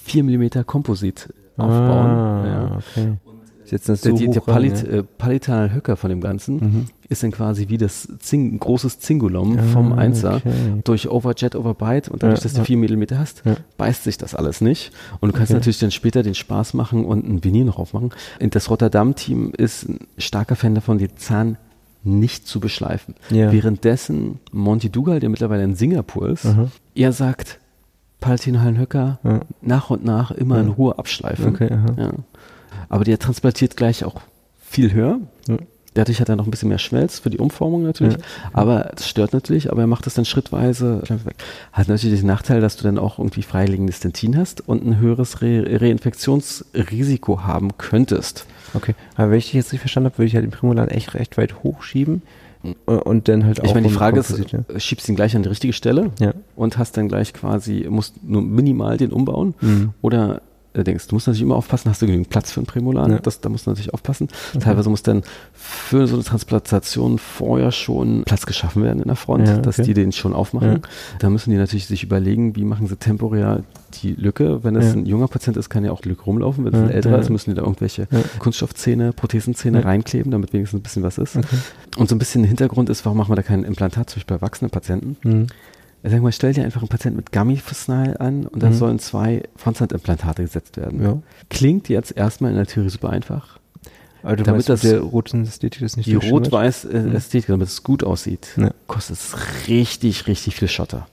4 0.04 0.24
mm 0.24 0.64
Komposit 0.66 1.32
aufbauen. 1.56 2.10
Ah, 2.10 2.46
Ja. 2.46 2.78
okay. 2.78 3.12
Setzen 3.68 3.92
das 3.92 4.00
Der, 4.02 4.12
so 4.12 4.18
die, 4.18 4.26
der 4.30 4.42
hoch 4.42 4.48
ran, 4.48 4.54
Palit, 4.54 4.82
ja. 4.82 4.88
äh, 4.98 5.02
palitale 5.02 5.72
Höcker 5.74 5.96
von 5.96 6.10
dem 6.10 6.20
Ganzen 6.20 6.56
Mhm. 6.56 6.86
ist 7.08 7.22
dann 7.22 7.30
quasi 7.32 7.68
wie 7.68 7.78
das 7.78 8.08
Zing, 8.18 8.58
großes 8.58 8.98
Zingulum 8.98 9.58
Ah, 9.58 9.62
vom 9.72 9.92
Einser. 9.92 10.36
okay. 10.36 10.52
Durch 10.84 11.08
Overjet, 11.10 11.54
Overbite 11.54 12.10
und 12.10 12.22
dadurch, 12.22 12.40
Ja, 12.40 12.42
dass 12.44 12.52
du 12.54 12.58
ja. 12.58 12.64
4 12.64 12.76
mm 12.78 13.04
hast, 13.18 13.42
Ja. 13.44 13.56
beißt 13.76 14.04
sich 14.04 14.16
das 14.18 14.34
alles 14.34 14.60
nicht. 14.60 14.92
Und 15.20 15.32
du 15.32 15.36
kannst 15.36 15.50
Okay. 15.50 15.58
natürlich 15.58 15.78
dann 15.78 15.90
später 15.90 16.22
den 16.22 16.34
Spaß 16.34 16.74
machen 16.74 17.04
und 17.04 17.28
ein 17.28 17.44
Vinyl 17.44 17.64
noch 17.64 17.78
aufmachen. 17.78 18.10
Und 18.40 18.54
das 18.54 18.70
Rotterdam-Team 18.70 19.52
ist 19.56 19.88
ein 19.88 19.98
starker 20.18 20.56
Fan 20.56 20.74
davon, 20.74 20.98
den 20.98 21.16
Zahn 21.16 21.56
nicht 22.04 22.46
zu 22.46 22.60
beschleifen. 22.60 23.14
Ja. 23.30 23.52
Währenddessen 23.52 24.38
Monty 24.52 24.88
Dugal, 24.88 25.20
der 25.20 25.28
mittlerweile 25.28 25.64
in 25.64 25.74
Singapur 25.74 26.30
ist, 26.30 26.46
Aha. 26.46 26.68
er 26.94 27.12
sagt, 27.12 27.58
Palatinhallen-Höcker 28.20 29.18
Ja. 29.24 29.40
nach 29.62 29.90
und 29.90 30.04
nach 30.04 30.30
immer 30.30 30.56
Ja. 30.56 30.62
in 30.62 30.68
Ruhe 30.68 30.98
abschleifen. 30.98 31.46
Okay. 31.48 31.68
Ja. 31.96 32.12
Aber 32.88 33.04
der 33.04 33.18
transplantiert 33.18 33.76
gleich 33.76 34.04
auch 34.04 34.20
viel 34.60 34.92
höher. 34.92 35.20
Ja. 35.48 35.56
Dadurch 35.94 36.20
hat 36.20 36.28
er 36.28 36.36
noch 36.36 36.46
ein 36.46 36.50
bisschen 36.50 36.68
mehr 36.68 36.78
Schmelz 36.78 37.18
für 37.18 37.30
die 37.30 37.38
Umformung 37.38 37.82
natürlich. 37.82 38.14
Ja. 38.14 38.20
Aber 38.52 38.92
das 38.94 39.08
stört 39.08 39.32
natürlich, 39.32 39.72
aber 39.72 39.80
er 39.80 39.86
macht 39.86 40.06
das 40.06 40.14
dann 40.14 40.24
schrittweise 40.24 41.02
weg. 41.24 41.36
Hat 41.72 41.88
natürlich 41.88 42.20
den 42.20 42.26
Nachteil, 42.26 42.60
dass 42.60 42.76
du 42.76 42.84
dann 42.84 42.98
auch 42.98 43.18
irgendwie 43.18 43.42
freiliegendes 43.42 44.00
Dentin 44.00 44.36
hast 44.36 44.68
und 44.68 44.86
ein 44.86 44.98
höheres 44.98 45.42
Re 45.42 45.80
Reinfektionsrisiko 45.80 47.42
haben 47.42 47.76
könntest. 47.78 48.46
Okay, 48.74 48.94
aber 49.16 49.30
wenn 49.30 49.38
ich 49.38 49.46
dich 49.46 49.54
jetzt 49.54 49.66
richtig 49.66 49.80
verstanden 49.80 50.10
habe, 50.10 50.18
würde 50.18 50.26
ich 50.28 50.34
halt 50.34 50.44
den 50.44 50.50
Primolan 50.50 50.88
echt 50.88 51.14
recht 51.14 51.36
weit 51.36 51.64
hochschieben 51.64 52.22
Und 52.84 53.28
dann 53.28 53.44
halt 53.44 53.60
auch. 53.60 53.64
Ich 53.64 53.74
meine, 53.74 53.88
die 53.88 53.94
Frage 53.94 54.18
ist, 54.18 54.36
ja. 54.50 54.80
schiebst 54.80 55.06
du 55.06 55.12
ihn 55.12 55.16
gleich 55.16 55.36
an 55.36 55.42
die 55.42 55.48
richtige 55.48 55.72
Stelle 55.72 56.10
ja. 56.18 56.32
und 56.56 56.76
hast 56.76 56.96
dann 56.96 57.08
gleich 57.08 57.32
quasi, 57.32 57.86
musst 57.88 58.22
nur 58.24 58.42
minimal 58.42 58.96
den 58.96 59.12
umbauen 59.12 59.54
mhm. 59.60 59.90
oder 60.02 60.42
denkst. 60.84 61.08
Du 61.08 61.14
musst 61.14 61.26
natürlich 61.26 61.42
immer 61.42 61.56
aufpassen, 61.56 61.90
hast 61.90 62.02
du 62.02 62.06
genügend 62.06 62.30
Platz 62.30 62.52
für 62.52 62.60
einen 62.60 62.66
Prämolar? 62.66 63.08
Ja. 63.08 63.18
Das, 63.18 63.40
da 63.40 63.48
musst 63.48 63.66
du 63.66 63.70
natürlich 63.70 63.94
aufpassen. 63.94 64.28
Okay. 64.54 64.64
Teilweise 64.64 64.90
muss 64.90 65.02
dann 65.02 65.22
für 65.52 66.06
so 66.06 66.14
eine 66.14 66.24
Transplantation 66.24 67.18
vorher 67.18 67.72
schon 67.72 68.24
Platz 68.24 68.46
geschaffen 68.46 68.82
werden 68.82 69.00
in 69.00 69.08
der 69.08 69.16
Front, 69.16 69.48
ja, 69.48 69.54
okay. 69.54 69.62
dass 69.62 69.76
die 69.76 69.94
den 69.94 70.12
schon 70.12 70.32
aufmachen. 70.32 70.72
Ja. 70.72 70.78
Da 71.18 71.30
müssen 71.30 71.50
die 71.50 71.56
natürlich 71.56 71.86
sich 71.86 72.02
überlegen, 72.02 72.56
wie 72.56 72.64
machen 72.64 72.86
sie 72.86 72.96
temporär 72.96 73.62
die 74.02 74.14
Lücke. 74.14 74.64
Wenn 74.64 74.76
es 74.76 74.94
ein 74.94 75.06
junger 75.06 75.28
Patient 75.28 75.56
ist, 75.56 75.70
kann 75.70 75.84
ja 75.84 75.92
auch 75.92 76.00
die 76.00 76.10
Lücke 76.10 76.24
rumlaufen. 76.24 76.64
Wenn 76.64 76.74
es 76.74 76.80
ein 76.80 76.90
älterer 76.90 77.18
ist, 77.18 77.30
müssen 77.30 77.50
die 77.50 77.56
da 77.56 77.62
irgendwelche 77.62 78.06
Kunststoffzähne, 78.38 79.12
Prothesenzähne 79.12 79.84
reinkleben, 79.84 80.30
damit 80.30 80.52
wenigstens 80.52 80.80
ein 80.80 80.82
bisschen 80.82 81.02
was 81.02 81.18
ist. 81.18 81.36
Okay. 81.36 81.56
Und 81.96 82.08
so 82.08 82.14
ein 82.14 82.18
bisschen 82.18 82.44
Hintergrund 82.44 82.90
ist, 82.90 83.04
warum 83.04 83.18
machen 83.18 83.30
wir 83.30 83.36
da 83.36 83.42
kein 83.42 83.64
Implantat, 83.64 84.10
zum 84.10 84.16
Beispiel 84.16 84.36
bei 84.36 84.44
erwachsenen 84.44 84.70
Patienten? 84.70 85.16
Mhm. 85.22 85.46
Sag 86.04 86.22
mal, 86.22 86.32
stell 86.32 86.52
dir 86.52 86.64
einfach 86.64 86.80
einen 86.80 86.88
Patienten 86.88 87.16
mit 87.16 87.32
Gummy-Snarl 87.32 88.16
an 88.18 88.46
und 88.46 88.62
da 88.62 88.70
mhm. 88.70 88.74
sollen 88.74 88.98
zwei 88.98 89.42
Fronthandimplantate 89.56 90.42
gesetzt 90.42 90.76
werden. 90.76 91.02
Ja. 91.02 91.18
Klingt 91.50 91.88
jetzt 91.88 92.16
erstmal 92.16 92.52
in 92.52 92.56
der 92.56 92.66
Theorie 92.66 92.88
super 92.88 93.10
einfach. 93.10 93.58
Aber 94.22 94.36
du 94.36 94.42
damit 94.42 94.68
meinst, 94.68 94.68
das 94.68 94.80
der 94.82 95.00
roten 95.00 95.42
Ästhetik 95.42 95.80
das 95.82 95.96
nicht 95.96 96.06
Die 96.06 96.14
rot-weiß 96.14 96.86
äh, 96.86 97.10
Ästhetik, 97.10 97.48
damit 97.48 97.68
es 97.68 97.82
gut 97.82 98.04
aussieht, 98.04 98.48
ja. 98.56 98.70
kostet 98.86 99.16
es 99.16 99.36
richtig, 99.68 100.26
richtig 100.26 100.56
viel 100.56 100.68
Schotter. 100.68 101.06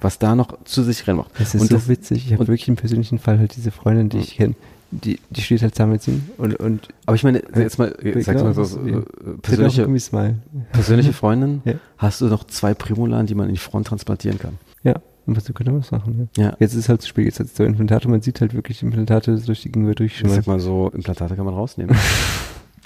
Was 0.00 0.18
da 0.18 0.34
noch 0.34 0.64
zu 0.64 0.82
sich 0.82 1.06
reinmacht. 1.08 1.30
Das 1.38 1.54
ist 1.54 1.60
und 1.60 1.68
so 1.68 1.76
das, 1.76 1.88
witzig. 1.88 2.26
Ich 2.26 2.32
habe 2.32 2.46
wirklich 2.46 2.68
im 2.68 2.76
persönlichen 2.76 3.18
Fall 3.18 3.38
halt 3.38 3.56
diese 3.56 3.72
Freundin, 3.72 4.08
die 4.08 4.18
ich 4.18 4.36
kenne, 4.36 4.54
die, 4.90 5.18
die 5.30 5.40
steht 5.42 5.62
halt 5.62 5.74
Zahnmedizin 5.74 6.30
und, 6.38 6.56
und 6.56 6.88
aber 7.04 7.14
ich 7.14 7.24
meine, 7.24 7.42
jetzt 7.54 7.78
mal, 7.78 7.94
äh, 8.02 8.20
sag 8.22 8.36
mal 8.42 8.54
so, 8.54 8.64
so 8.64 8.80
äh, 8.80 9.02
persönliche, 9.42 9.86
persönliche 10.72 11.12
Freundin, 11.12 11.60
ja. 11.64 11.74
hast 11.98 12.20
du 12.20 12.26
noch 12.26 12.44
zwei 12.44 12.74
Primolaren, 12.74 13.26
die 13.26 13.34
man 13.34 13.48
in 13.48 13.54
die 13.54 13.60
Front 13.60 13.88
transplantieren 13.88 14.38
kann? 14.38 14.58
Ja, 14.82 14.94
und 15.26 15.36
was 15.36 15.44
könnte 15.44 15.70
man 15.70 15.80
das 15.80 15.90
machen? 15.90 16.30
Ja. 16.36 16.44
ja. 16.44 16.56
Jetzt 16.58 16.72
ist 16.72 16.80
es 16.80 16.88
halt 16.88 17.02
zu 17.02 17.08
spät, 17.08 17.26
jetzt 17.26 17.38
hat 17.38 17.46
es 17.46 17.54
zwei 17.54 17.64
Implantate, 17.64 18.08
man 18.08 18.22
sieht 18.22 18.40
halt 18.40 18.54
wirklich 18.54 18.82
Implantate 18.82 19.38
durch 19.38 19.62
die 19.62 19.70
Gegenwehr 19.70 19.94
durchschimmern. 19.94 20.36
Sag 20.36 20.46
mal 20.46 20.60
so, 20.60 20.90
Implantate 20.94 21.36
kann 21.36 21.44
man 21.44 21.54
rausnehmen. 21.54 21.96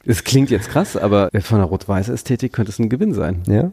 Es 0.05 0.25
klingt 0.25 0.51
jetzt 0.51 0.69
krass, 0.69 0.97
aber 0.97 1.31
von 1.43 1.59
der 1.59 1.67
rot-weiß 1.67 2.09
Ästhetik 2.09 2.53
könnte 2.53 2.73
es 2.73 2.79
ein 2.81 2.89
Gewinn 2.89 3.15
sein. 3.15 3.43
Ja. 3.47 3.71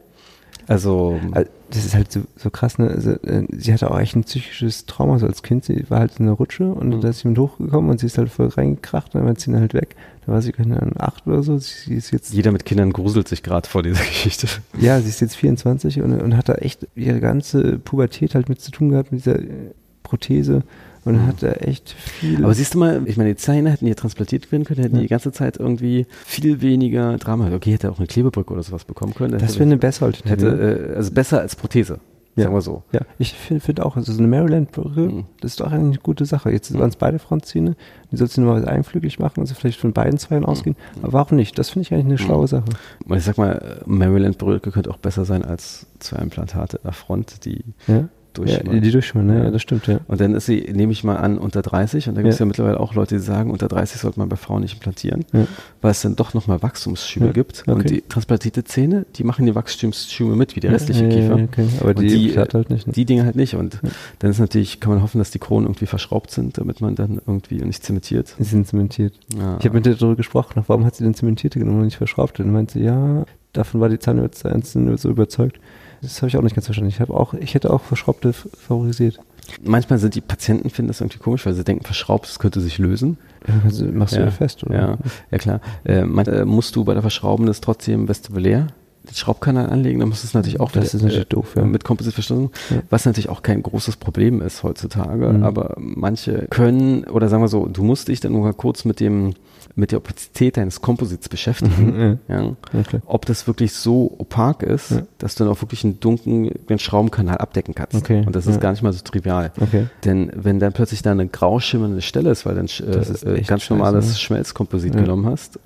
Also, 0.68 1.20
also, 1.32 1.50
das 1.72 1.86
ist 1.86 1.95
halt 1.95 2.12
so, 2.12 2.22
so 2.36 2.52
krass, 2.52 2.78
ne? 2.78 2.89
Also, 2.89 3.12
äh, 3.12 3.47
sie 3.52 3.74
hatte 3.74 3.89
auch 3.89 4.00
echt 4.00 4.16
ein 4.16 4.24
psychisches 4.24 4.86
Trauma 4.86 5.18
so 5.18 5.26
als 5.26 5.41
Kind. 5.41 5.66
Sie 5.66 5.89
war 5.89 6.00
halt 6.00 6.20
in 6.20 6.26
der 6.26 6.36
Rutsche 6.36 6.66
und 6.72 6.89
mhm. 6.89 7.02
da 7.02 7.10
ist 7.10 7.20
sie 7.20 7.28
mit 7.28 7.39
hochgekommen 7.39 7.89
und 7.89 8.00
sie 8.00 8.06
ist 8.06 8.20
halt 8.20 8.30
voll 8.30 8.50
reingekracht 8.50 9.16
und 9.16 9.22
dann 9.22 9.28
war 9.28 9.39
sie 9.39 9.52
halt 9.52 9.74
weg. 9.74 9.95
Da 10.26 10.32
war 10.32 10.43
sie, 10.43 10.54
Ahnung, 10.54 10.93
acht 11.00 11.26
oder 11.26 11.41
so. 11.41 11.58
Sie 11.58 11.95
ist 11.95 12.12
jetzt. 12.12 12.34
Jeder 12.34 12.52
mit 12.52 12.66
Kindern 12.66 12.93
gruselt 12.93 13.28
sich 13.28 13.41
gerade 13.41 13.68
vor 13.68 13.82
dieser 13.82 14.04
Geschichte. 14.06 14.47
Ja, 14.80 15.02
sie 15.02 15.10
ist 15.10 15.22
jetzt 15.22 15.38
24 15.38 16.02
und, 16.02 16.22
und 16.22 16.38
hat 16.38 16.50
da 16.50 16.54
echt 16.54 16.88
ihre 16.95 17.20
ganze 17.20 17.80
Pubertät 17.80 18.36
halt 18.36 18.47
mit 18.47 18.62
zu 18.62 18.70
tun 18.70 18.89
gehabt 18.89 19.12
mit 19.12 19.22
dieser 19.22 19.39
äh, 19.39 19.74
Prothese 20.04 20.64
und 21.06 21.16
mhm. 21.16 21.28
hat 21.28 21.43
da 21.43 21.52
echt 21.52 21.91
viel. 21.91 22.43
Aber 22.43 22.54
siehst 22.54 22.74
du 22.74 22.80
mal, 22.80 23.02
ich 23.06 23.18
meine, 23.18 23.30
die 23.30 23.36
Zähne 23.36 23.72
hätten 23.72 23.86
hier 23.86 23.95
transplantiert 23.95 24.52
werden 24.52 24.64
können, 24.64 24.82
hätten 24.82 24.95
ja. 24.97 25.02
die 25.02 25.08
ganze 25.08 25.32
Zeit 25.32 25.58
irgendwie 25.58 26.06
viel 26.26 26.62
weniger 26.62 27.18
Drama. 27.18 27.52
Okay, 27.54 27.74
hätte 27.74 27.91
auch 27.91 27.97
eine 27.97 28.08
Klebebrücke 28.08 28.54
oder 28.54 28.64
sowas 28.64 28.86
bekommen 28.86 29.14
können. 29.14 29.38
Das 29.38 29.56
wäre 29.56 29.64
eine 29.64 29.78
bessere 29.78 30.06
Alternative. 30.06 30.52
Hätte, 30.52 30.91
äh, 30.93 30.95
also 30.95 31.12
besser 31.12 31.39
als 31.39 31.56
Prothese. 31.56 32.00
Ja. 32.36 32.45
Sagen 32.45 32.56
wir 32.56 32.62
so. 32.62 32.84
Ja, 32.93 33.02
ich 33.18 33.34
finde 33.34 33.62
find 33.62 33.82
auch, 33.82 33.97
also 33.97 34.14
so 34.14 34.20
eine 34.20 34.28
Maryland-Brücke, 34.28 35.02
mhm. 35.02 35.26
das 35.41 35.52
ist 35.52 35.60
doch 35.60 35.72
eigentlich 35.72 35.97
eine 35.97 36.04
gute 36.04 36.26
Sache. 36.26 36.52
Jetzt 36.52 36.74
waren 36.78 36.89
es 36.89 36.95
beide 36.95 37.20
Frontzähne, 37.20 37.76
die 38.12 38.18
sollst 38.18 38.38
du 38.38 38.41
nur 38.41 38.54
mal 38.54 38.66
einflügig 38.66 39.20
machen, 39.20 39.41
also 39.41 39.56
vielleicht 39.56 39.80
von 39.80 39.91
beiden 39.91 40.18
Zweien 40.20 40.43
mhm. 40.43 40.47
ausgehen. 40.47 40.76
Aber 41.02 41.14
warum 41.14 41.38
nicht? 41.38 41.60
Das 41.60 41.72
finde 41.72 41.84
ich 41.84 41.93
eigentlich 41.93 42.06
eine 42.06 42.14
mhm. 42.14 42.18
schlaue 42.20 42.47
Sache. 42.47 42.70
Ich 43.14 43.24
sag 43.24 43.38
mal, 43.38 43.82
Maryland-Brücke 43.86 44.72
könnte 44.72 44.89
auch 44.89 44.97
besser 44.97 45.26
sein 45.26 45.43
als 45.43 45.88
zwei 46.00 46.20
Implantate 46.20 46.78
in 46.78 46.84
der 46.84 46.93
Front, 46.93 47.45
die 47.45 47.64
ja? 47.88 48.08
Durchschimmern. 48.40 48.76
Ja, 48.76 48.82
die 48.82 48.92
durchschimmern, 48.92 49.28
ne? 49.28 49.44
ja, 49.44 49.52
das 49.52 49.62
stimmt, 49.62 49.88
ja. 49.88 50.00
Und 50.08 50.20
dann 50.20 50.34
ist 50.34 50.46
sie, 50.46 50.70
nehme 50.74 50.92
ich 50.92 51.04
mal 51.04 51.18
an, 51.18 51.38
unter 51.38 51.62
30 51.62 52.10
und 52.10 52.16
da 52.16 52.22
gibt 52.22 52.34
es 52.34 52.40
ja. 52.40 52.44
ja. 52.44 52.48
mittlerweile 52.48 52.80
auch 52.80 52.94
Leute, 52.96 53.16
die 53.16 53.22
sagen, 53.22 53.52
unter 53.52 53.68
30 53.68 54.02
sollte 54.02 54.20
man 54.20 54.30
bei 54.30 54.36
Frauen 54.36 54.62
nicht 54.62 54.74
implantieren, 54.74 55.26
ja. 55.34 55.48
weil 55.82 55.92
es 55.92 56.02
dann 56.02 56.16
doch 56.16 56.34
nochmal 56.34 56.62
Wachstumsschübe 56.62 57.34
gibt. 57.34 57.64
Okay. 57.68 57.72
Und 57.72 57.90
die 57.90 58.02
transplantierte 58.02 58.64
Zähne, 58.64 59.06
die 59.16 59.24
machen 59.24 59.46
die 59.46 59.56
Wachstumsschübe 59.56 60.36
mit, 60.36 60.56
wie 60.56 60.60
der 60.60 60.72
restliche 60.72 61.08
Kiefer. 61.08 61.36
Okay. 61.36 61.68
Aber 61.82 61.94
die, 61.94 62.08
die, 62.08 62.38
halt 62.38 62.70
nicht, 62.70 62.88
ne? 62.88 62.94
die 62.94 63.06
Dinge 63.06 63.26
halt 63.26 63.36
nicht. 63.36 63.56
Und 63.56 63.80
dann 64.20 64.32
ist 64.32 64.40
natürlich, 64.40 64.80
kann 64.80 64.94
man 64.94 65.02
hoffen, 65.02 65.20
dass 65.20 65.32
die 65.32 65.40
Kronen 65.40 65.68
irgendwie 65.68 65.86
verschraubt 65.86 66.32
sind, 66.32 66.58
damit 66.58 66.82
man 66.82 66.96
dann 66.96 67.22
irgendwie 67.26 67.56
nicht 67.56 67.84
zementiert. 67.84 68.36
Die 68.40 68.44
sind 68.44 68.68
zementiert. 68.68 69.14
Ich 69.60 69.66
habe 69.66 69.72
mit 69.72 69.86
der 69.86 69.96
darüber 69.96 70.16
gesprochen, 70.16 70.64
warum 70.68 70.86
hat 70.86 70.96
sie 70.96 71.04
denn 71.04 71.14
zementierte 71.14 71.60
genommen 71.60 71.80
und 71.80 71.86
nicht 71.86 71.98
verschraubt? 71.98 72.40
Und 72.40 72.48
dann 72.48 72.54
meinte 72.54 72.74
sie, 72.74 72.86
ja, 72.86 73.26
davon 73.54 73.82
war 73.82 73.90
die 73.90 74.00
Zahnärztin 74.00 74.98
so 74.98 75.10
überzeugt. 75.10 75.60
Das 76.02 76.22
habe 76.22 76.28
ich 76.28 76.38
auch 76.38 76.41
nicht 76.41 76.56
ganz 76.56 76.66
verstanden. 76.66 76.89
Ich 76.89 77.02
auch, 77.10 77.34
ich 77.34 77.54
hätte 77.54 77.72
auch 77.72 77.82
Verschraubte 77.82 78.34
favorisiert. 78.34 79.20
Manchmal 79.64 80.00
sind 80.00 80.16
die 80.16 80.22
Patienten 80.22 80.70
finden 80.70 80.89
das 80.89 81.02
irgendwie 81.02 81.18
komisch, 81.18 81.45
weil 81.45 81.54
sie 81.54 81.64
denken, 81.64 81.84
verschraubt, 81.84 82.28
das 82.28 82.39
könnte 82.39 82.62
sich 82.62 82.78
lösen. 82.78 83.18
Also 83.64 83.86
machst 83.86 84.16
du 84.16 84.20
ja, 84.20 84.32
fest, 84.32 84.64
oder? 84.64 84.76
Ja, 84.76 84.97
ja 85.32 85.38
klar. 85.38 85.62
Äh, 85.84 86.04
man, 86.04 86.26
äh, 86.28 86.45
musst 86.45 86.76
du 86.76 86.84
bei 86.84 86.93
der 86.93 87.02
Verschrauben 87.02 87.45
das 87.45 87.62
trotzdem 87.62 88.08
vestibulär 88.08 88.68
den 89.10 89.16
Schraubkanal 89.16 89.70
anlegen, 89.70 89.99
dann 89.99 90.10
muss 90.10 90.24
es 90.24 90.34
natürlich 90.34 90.60
auch 90.60 90.72
das 90.72 90.93
ist 90.93 91.01
natürlich 91.01 91.26
äh, 91.26 91.30
doof, 91.30 91.53
ja. 91.55 91.64
mit 91.64 91.84
Kompositverschlüsselung, 91.84 92.51
ja. 92.70 92.82
was 92.89 93.05
natürlich 93.05 93.30
auch 93.30 93.41
kein 93.41 93.64
großes 93.64 93.97
Problem 93.97 94.41
ist 94.41 94.64
heutzutage, 94.64 95.28
mhm. 95.28 95.43
aber 95.43 95.76
manche 95.78 96.47
können 96.49 97.03
oder 97.05 97.30
sagen 97.30 97.43
wir 97.43 97.47
so, 97.47 97.66
du 97.66 97.84
musst 97.84 98.07
dich 98.07 98.20
dann 98.20 98.34
nur 98.34 98.41
mal 98.41 98.53
kurz 98.53 98.86
mit 98.86 98.99
dem 98.99 99.34
mit 99.76 99.91
der 99.91 99.99
Opazität 99.99 100.57
deines 100.57 100.82
Komposits 100.82 101.30
beschäftigen. 101.30 101.97
Mhm, 101.97 102.20
ja. 102.28 102.55
Okay. 102.78 102.99
Ob 103.05 103.26
das 103.26 103.47
wirklich 103.47 103.74
so 103.74 104.14
opak 104.18 104.64
ist, 104.64 104.91
ja. 104.91 105.01
dass 105.18 105.36
du 105.36 105.43
dann 105.43 105.53
auch 105.53 105.62
wirklich 105.62 105.84
einen 105.84 105.99
dunklen 105.99 106.80
Schraubenkanal 106.80 107.38
abdecken 107.38 107.76
kannst. 107.76 107.95
Okay. 107.95 108.24
Und 108.26 108.36
das 108.36 108.45
ist 108.45 108.55
ja. 108.55 108.60
gar 108.60 108.72
nicht 108.72 108.82
mal 108.82 108.93
so 108.93 109.01
trivial. 109.03 109.51
Okay. 109.60 109.88
Denn 110.05 110.32
wenn 110.36 110.60
dann 110.60 110.74
plötzlich 110.74 111.01
da 111.01 111.12
eine 111.12 111.28
grau 111.28 111.60
schimmernde 111.60 112.01
Stelle 112.01 112.32
ist, 112.32 112.45
weil 112.45 112.55
dann 112.55 112.68
äh, 112.68 113.41
ganz 113.41 113.70
normales 113.70 114.07
ne? 114.07 114.16
Schmelzkomposit 114.16 114.93
genommen 114.93 115.26
hast, 115.26 115.60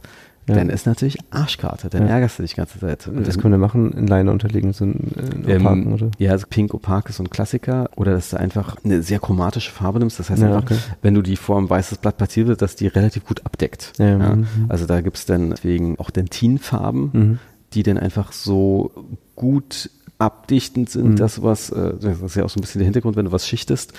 ja. 0.47 0.55
dann 0.55 0.69
ist 0.69 0.85
natürlich 0.85 1.17
Arschkarte, 1.31 1.89
dann 1.89 2.03
ja. 2.03 2.09
ärgerst 2.09 2.37
du 2.37 2.43
dich 2.43 2.51
die 2.51 2.57
ganze 2.57 2.79
Zeit. 2.79 3.07
Und 3.07 3.25
das 3.27 3.37
können 3.37 3.53
wir 3.53 3.57
machen, 3.57 3.93
in 3.93 4.07
Leine 4.07 4.31
unterlegen, 4.31 4.73
so 4.73 4.85
ein 4.85 5.11
äh, 5.45 5.57
Opaken, 5.57 5.83
ähm, 5.83 5.93
oder? 5.93 6.11
Ja, 6.17 6.31
also 6.31 6.45
Pink 6.49 6.73
Opak 6.73 7.09
ist 7.09 7.17
so 7.17 7.23
ein 7.23 7.29
Klassiker. 7.29 7.89
Oder 7.95 8.13
dass 8.13 8.29
du 8.29 8.37
einfach 8.37 8.77
eine 8.83 9.01
sehr 9.01 9.19
chromatische 9.19 9.71
Farbe 9.71 9.99
nimmst. 9.99 10.19
Das 10.19 10.29
heißt 10.29 10.41
ja, 10.41 10.47
einfach, 10.47 10.63
okay. 10.63 10.77
wenn 11.01 11.13
du 11.13 11.21
die 11.21 11.37
vor 11.37 11.57
ein 11.57 11.69
weißes 11.69 11.99
Blatt 11.99 12.17
platziert 12.17 12.47
wird, 12.47 12.61
dass 12.61 12.75
die 12.75 12.87
relativ 12.87 13.25
gut 13.25 13.45
abdeckt. 13.45 13.93
Ja, 13.97 14.17
mhm. 14.17 14.47
Also 14.69 14.85
da 14.85 15.01
gibt 15.01 15.17
es 15.17 15.25
dann 15.25 15.51
deswegen 15.51 15.97
auch 15.99 16.09
Dentinfarben, 16.09 17.09
mhm. 17.13 17.39
die 17.73 17.83
dann 17.83 17.97
einfach 17.97 18.31
so 18.31 18.91
gut 19.35 19.89
abdichtend 20.19 20.89
sind, 20.89 21.11
mhm. 21.11 21.15
dass 21.15 21.41
was, 21.41 21.69
äh, 21.69 21.93
das 21.99 22.21
ist 22.21 22.35
ja 22.35 22.43
auch 22.45 22.49
so 22.49 22.59
ein 22.59 22.61
bisschen 22.61 22.79
der 22.79 22.85
Hintergrund, 22.85 23.15
wenn 23.15 23.25
du 23.25 23.31
was 23.31 23.47
schichtest, 23.47 23.93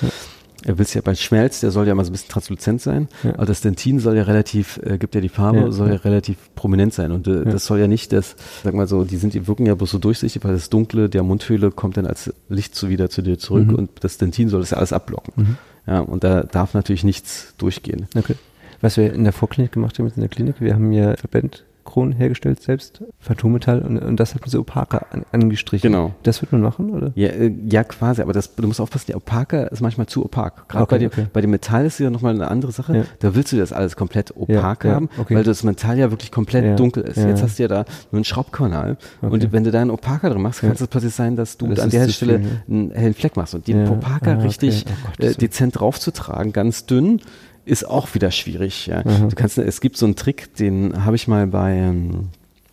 er 0.65 0.79
will 0.79 0.85
es 0.85 0.95
ja 0.95 1.01
bei 1.03 1.15
Schmelz, 1.15 1.61
der 1.61 1.71
soll 1.71 1.87
ja 1.87 1.95
mal 1.95 2.05
so 2.05 2.11
ein 2.11 2.13
bisschen 2.13 2.31
transluzent 2.31 2.81
sein, 2.81 3.09
ja. 3.23 3.35
aber 3.35 3.47
das 3.47 3.61
Dentin 3.61 4.01
soll 4.01 4.17
ja 4.17 4.23
relativ, 4.23 4.81
äh, 4.83 4.99
gibt 4.99 5.15
ja 5.15 5.21
die 5.21 5.29
Farbe, 5.29 5.59
ja, 5.59 5.71
soll 5.71 5.91
ja, 5.91 5.97
relativ 5.97 6.37
prominent 6.55 6.95
sein 6.95 7.13
und 7.13 7.27
äh, 7.29 7.45
das 7.45 7.67
soll 7.67 7.79
ja 7.79 7.87
nicht 7.87 8.13
das, 8.13 8.37
sag 8.63 8.75
mal 8.75 8.87
so, 8.87 9.05
die 9.05 9.17
sind, 9.17 9.35
die 9.35 9.47
wirken 9.47 9.67
ja 9.67 9.75
bloß 9.75 9.91
so 9.91 9.99
durchsichtig, 9.99 10.43
weil 10.45 10.55
das 10.55 10.71
Dunkle 10.71 11.09
der 11.09 11.23
Mundhöhle 11.23 11.71
kommt 11.71 11.97
dann 11.97 12.07
als 12.07 12.33
Licht 12.49 12.75
so 12.75 12.89
wieder 12.89 13.11
zu 13.11 13.23
dir 13.23 13.39
zurück 13.39 13.69
mhm. 13.69 13.75
und 13.75 13.91
das 14.01 14.19
Dentin 14.19 14.49
soll 14.49 14.61
das 14.61 14.71
ja 14.71 14.79
alles 14.79 14.93
abblocken. 14.93 15.33
Mhm. 15.37 15.57
Ja, 15.87 16.01
und 16.01 16.25
da 16.25 16.43
darf 16.45 16.73
natürlich 16.73 17.05
nichts 17.05 17.55
durchgehen. 17.59 18.07
Okay. 18.17 18.37
Was 18.81 18.97
wir 18.97 19.13
in 19.13 19.25
der 19.25 19.35
Vorklinik 19.35 19.73
gemacht 19.73 19.99
haben, 19.99 20.07
in 20.07 20.21
der 20.21 20.29
Klinik, 20.29 20.61
wir 20.61 20.75
haben 20.75 20.93
ja 20.93 21.15
Verband 21.17 21.65
Kronen 21.85 22.13
hergestellt 22.13 22.63
selbst, 22.63 23.03
Phantommetall 23.21 23.83
und, 23.83 23.99
und 23.99 24.19
das 24.19 24.35
hat 24.35 24.43
man 24.43 24.51
so 24.51 24.61
opaker 24.61 25.07
an, 25.11 25.25
angestrichen. 25.33 25.91
Genau. 25.91 26.15
Das 26.23 26.43
wird 26.43 26.53
man 26.53 26.61
machen, 26.61 26.91
oder? 26.91 27.13
Ja, 27.15 27.29
äh, 27.29 27.53
ja 27.69 27.85
quasi, 27.85 28.23
aber 28.23 28.33
das, 28.33 28.55
du 28.55 28.67
musst 28.67 28.81
aufpassen, 28.81 29.07
der 29.09 29.17
opaker 29.17 29.71
ist 29.71 29.81
manchmal 29.81 30.07
zu 30.07 30.25
opak. 30.25 30.69
Gerade 30.69 30.85
okay, 30.85 30.95
bei, 30.95 30.99
dem, 30.99 31.07
okay. 31.09 31.27
bei 31.33 31.41
dem 31.41 31.51
Metall 31.51 31.87
ist 31.87 31.99
ja 31.99 32.11
nochmal 32.11 32.35
eine 32.35 32.49
andere 32.49 32.73
Sache. 32.73 32.97
Ja. 32.97 33.05
Da 33.21 33.35
willst 33.35 33.53
du 33.53 33.57
das 33.57 33.73
alles 33.73 33.97
komplett 33.97 34.37
opak 34.37 34.85
ja, 34.85 34.93
haben, 34.93 35.09
okay. 35.19 35.35
weil 35.35 35.45
das 35.45 35.63
Metall 35.63 35.99
ja 35.99 36.11
wirklich 36.11 36.31
komplett 36.31 36.79
dunkel 36.79 37.05
ist. 37.05 37.17
Jetzt 37.17 37.43
hast 37.43 37.59
du 37.59 37.63
ja 37.65 37.69
da 37.69 37.85
nur 38.11 38.19
einen 38.19 38.25
Schraubkanal 38.25 38.97
und 39.21 39.53
wenn 39.53 39.65
du 39.65 39.71
da 39.71 39.81
einen 39.81 39.91
Opaker 39.91 40.31
drin 40.31 40.43
machst, 40.43 40.61
kann 40.61 40.73
es 40.73 40.87
plötzlich 40.87 41.15
sein, 41.15 41.37
dass 41.37 41.57
du 41.57 41.69
das 41.69 41.81
an 41.81 41.91
der 41.91 42.09
Stelle 42.09 42.41
viel, 42.41 42.49
einen 42.69 42.91
hellen 42.91 43.15
Fleck 43.15 43.37
machst 43.37 43.55
und 43.55 43.67
den 43.67 43.89
Opaker 43.89 44.39
ah, 44.39 44.43
richtig 44.43 44.85
oh 44.89 45.23
äh, 45.23 45.35
dezent 45.35 45.79
draufzutragen, 45.79 46.53
ganz 46.53 46.87
dünn, 46.87 47.21
ist 47.65 47.89
auch 47.89 48.15
wieder 48.15 48.31
schwierig. 48.31 48.87
Ja. 48.87 49.03
Du 49.03 49.35
kannst, 49.35 49.59
es 49.59 49.81
gibt 49.81 49.97
so 49.97 50.07
einen 50.07 50.17
Trick, 50.17 50.55
den 50.57 51.05
habe 51.05 51.17
ich 51.17 51.29
mal 51.29 51.47
bei 51.47 51.75
ähm, 51.75 52.29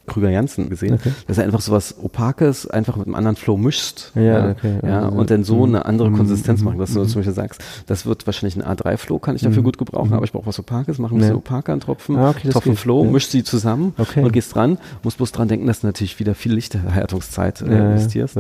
Krüger 0.08 0.30
Janssen 0.30 0.70
gesehen, 0.70 0.96
okay. 0.96 1.12
dass 1.28 1.38
er 1.38 1.46
einfach 1.46 1.62
so 1.62 1.72
was 1.72 1.98
Opakes 1.98 2.68
einfach 2.68 2.98
mit 2.98 3.06
einem 3.06 3.16
anderen 3.16 3.36
Flow 3.38 3.56
mischst. 3.56 4.12
Ja, 4.16 4.22
ja, 4.22 4.50
okay, 4.52 4.80
ja 4.84 5.08
und 5.08 5.30
dann 5.30 5.44
so 5.44 5.64
eine 5.64 5.86
andere 5.86 6.10
mhm. 6.10 6.18
Konsistenz 6.18 6.62
machen, 6.62 6.80
dass 6.80 6.94
du 6.94 7.00
mhm. 7.00 7.08
zum 7.08 7.20
Beispiel 7.20 7.34
sagst, 7.34 7.64
das 7.86 8.06
wird 8.06 8.26
wahrscheinlich 8.26 8.62
ein 8.62 8.64
A3-Flow, 8.64 9.20
kann 9.20 9.36
ich 9.36 9.44
dafür 9.44 9.62
mhm. 9.62 9.66
gut 9.66 9.78
gebrauchen, 9.78 10.10
mhm. 10.10 10.16
aber 10.16 10.26
ich 10.26 10.32
brauche 10.32 10.48
was 10.48 10.60
Opakes, 10.60 10.98
mach 10.98 11.12
ein 11.12 11.18
bisschen 11.18 11.32
ja. 11.32 11.38
opaker 11.38 11.72
einen 11.72 11.82
Tropfen, 11.82 12.18
ah, 12.18 12.32
okay, 12.32 12.50
Tropfen 12.50 12.76
Flow, 12.76 13.06
ja. 13.06 13.12
misch 13.12 13.28
sie 13.28 13.44
zusammen 13.44 13.94
okay. 13.98 14.24
und 14.24 14.34
gehst 14.34 14.54
dran, 14.54 14.80
musst 15.04 15.18
bloß 15.18 15.32
dran 15.32 15.48
denken, 15.48 15.68
dass 15.68 15.82
du 15.82 15.88
natürlich 15.88 16.20
wieder 16.20 16.36
viel 16.36 16.54
Lichterhärtungszeit 16.54 17.62
äh, 17.62 17.66
investierst. 17.66 18.38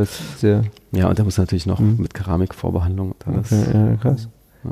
Ja, 0.93 1.07
und 1.07 1.19
da 1.19 1.23
muss 1.23 1.37
natürlich 1.37 1.67
noch 1.67 1.79
mhm. 1.79 1.97
mit 1.99 2.13
Keramikvorbehandlung 2.13 3.13
und 3.13 3.27
alles. 3.27 3.49
Ja, 3.51 3.95
krass. 3.95 4.27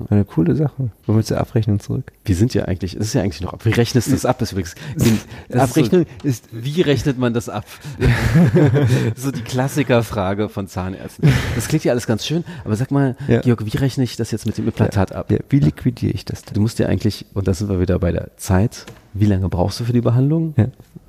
Eine 0.09 0.23
coole 0.23 0.55
Sache. 0.55 0.91
Womit 1.05 1.25
zur 1.25 1.39
Abrechnung 1.39 1.79
zurück? 1.79 2.11
Wir 2.23 2.35
sind 2.35 2.53
ja 2.53 2.65
eigentlich, 2.65 2.95
es 2.95 3.07
ist 3.07 3.13
ja 3.13 3.21
eigentlich 3.21 3.41
noch 3.41 3.53
ab. 3.53 3.65
Wie 3.65 3.71
rechnest 3.71 4.07
du 4.07 4.11
das 4.11 4.25
ab? 4.25 4.37
Das 4.39 4.51
übrigens, 4.51 4.75
das 5.49 5.61
Abrechnung 5.61 6.05
ist, 6.23 6.45
wie 6.51 6.81
rechnet 6.81 7.17
man 7.17 7.33
das 7.33 7.49
ab? 7.49 7.65
so 9.15 9.31
die 9.31 9.41
Klassikerfrage 9.41 10.49
von 10.49 10.67
Zahnärzten. 10.67 11.29
Das 11.55 11.67
klingt 11.67 11.83
ja 11.83 11.91
alles 11.91 12.05
ganz 12.05 12.25
schön, 12.25 12.43
aber 12.65 12.75
sag 12.75 12.91
mal, 12.91 13.15
ja. 13.27 13.41
Georg, 13.41 13.65
wie 13.65 13.77
rechne 13.77 14.03
ich 14.03 14.15
das 14.15 14.31
jetzt 14.31 14.45
mit 14.45 14.57
dem 14.57 14.65
Implantat 14.65 15.11
ab? 15.11 15.31
Ja, 15.31 15.39
wie 15.49 15.59
liquidiere 15.59 16.13
ich 16.13 16.25
das 16.25 16.43
denn? 16.43 16.53
Du 16.53 16.61
musst 16.61 16.77
ja 16.79 16.87
eigentlich, 16.87 17.25
und 17.33 17.47
da 17.47 17.53
sind 17.53 17.69
wir 17.69 17.79
wieder 17.79 17.97
bei 17.99 18.11
der 18.11 18.37
Zeit, 18.37 18.85
wie 19.13 19.25
lange 19.25 19.49
brauchst 19.49 19.79
du 19.79 19.85
für 19.85 19.93
die 19.93 20.01
Behandlung? 20.01 20.53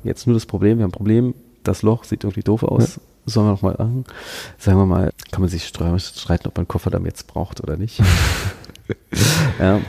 Jetzt 0.05 0.27
nur 0.27 0.35
das 0.35 0.47
Problem, 0.47 0.79
wir 0.79 0.85
haben 0.85 0.91
ein 0.91 0.93
Problem, 0.93 1.35
das 1.65 1.83
Loch 1.83 2.05
sieht 2.05 2.25
irgendwie 2.25 2.43
doof 2.43 2.63
aus 2.63 2.99
sollen 3.27 3.47
wir 3.47 3.53
noch 3.53 3.63
mal 3.63 3.77
sagen? 3.77 4.05
Sagen 4.59 4.79
wir 4.79 4.87
mal, 4.87 5.13
kann 5.31 5.41
man 5.41 5.51
sich 5.51 5.67
streiten, 5.67 6.49
ob 6.49 6.57
man 6.57 6.69
Kofferdamm 6.69 7.07
jetzt 7.07 7.27
braucht 7.27 7.61
oder 7.61 7.77
nicht. 7.77 8.01
ja. 9.59 9.81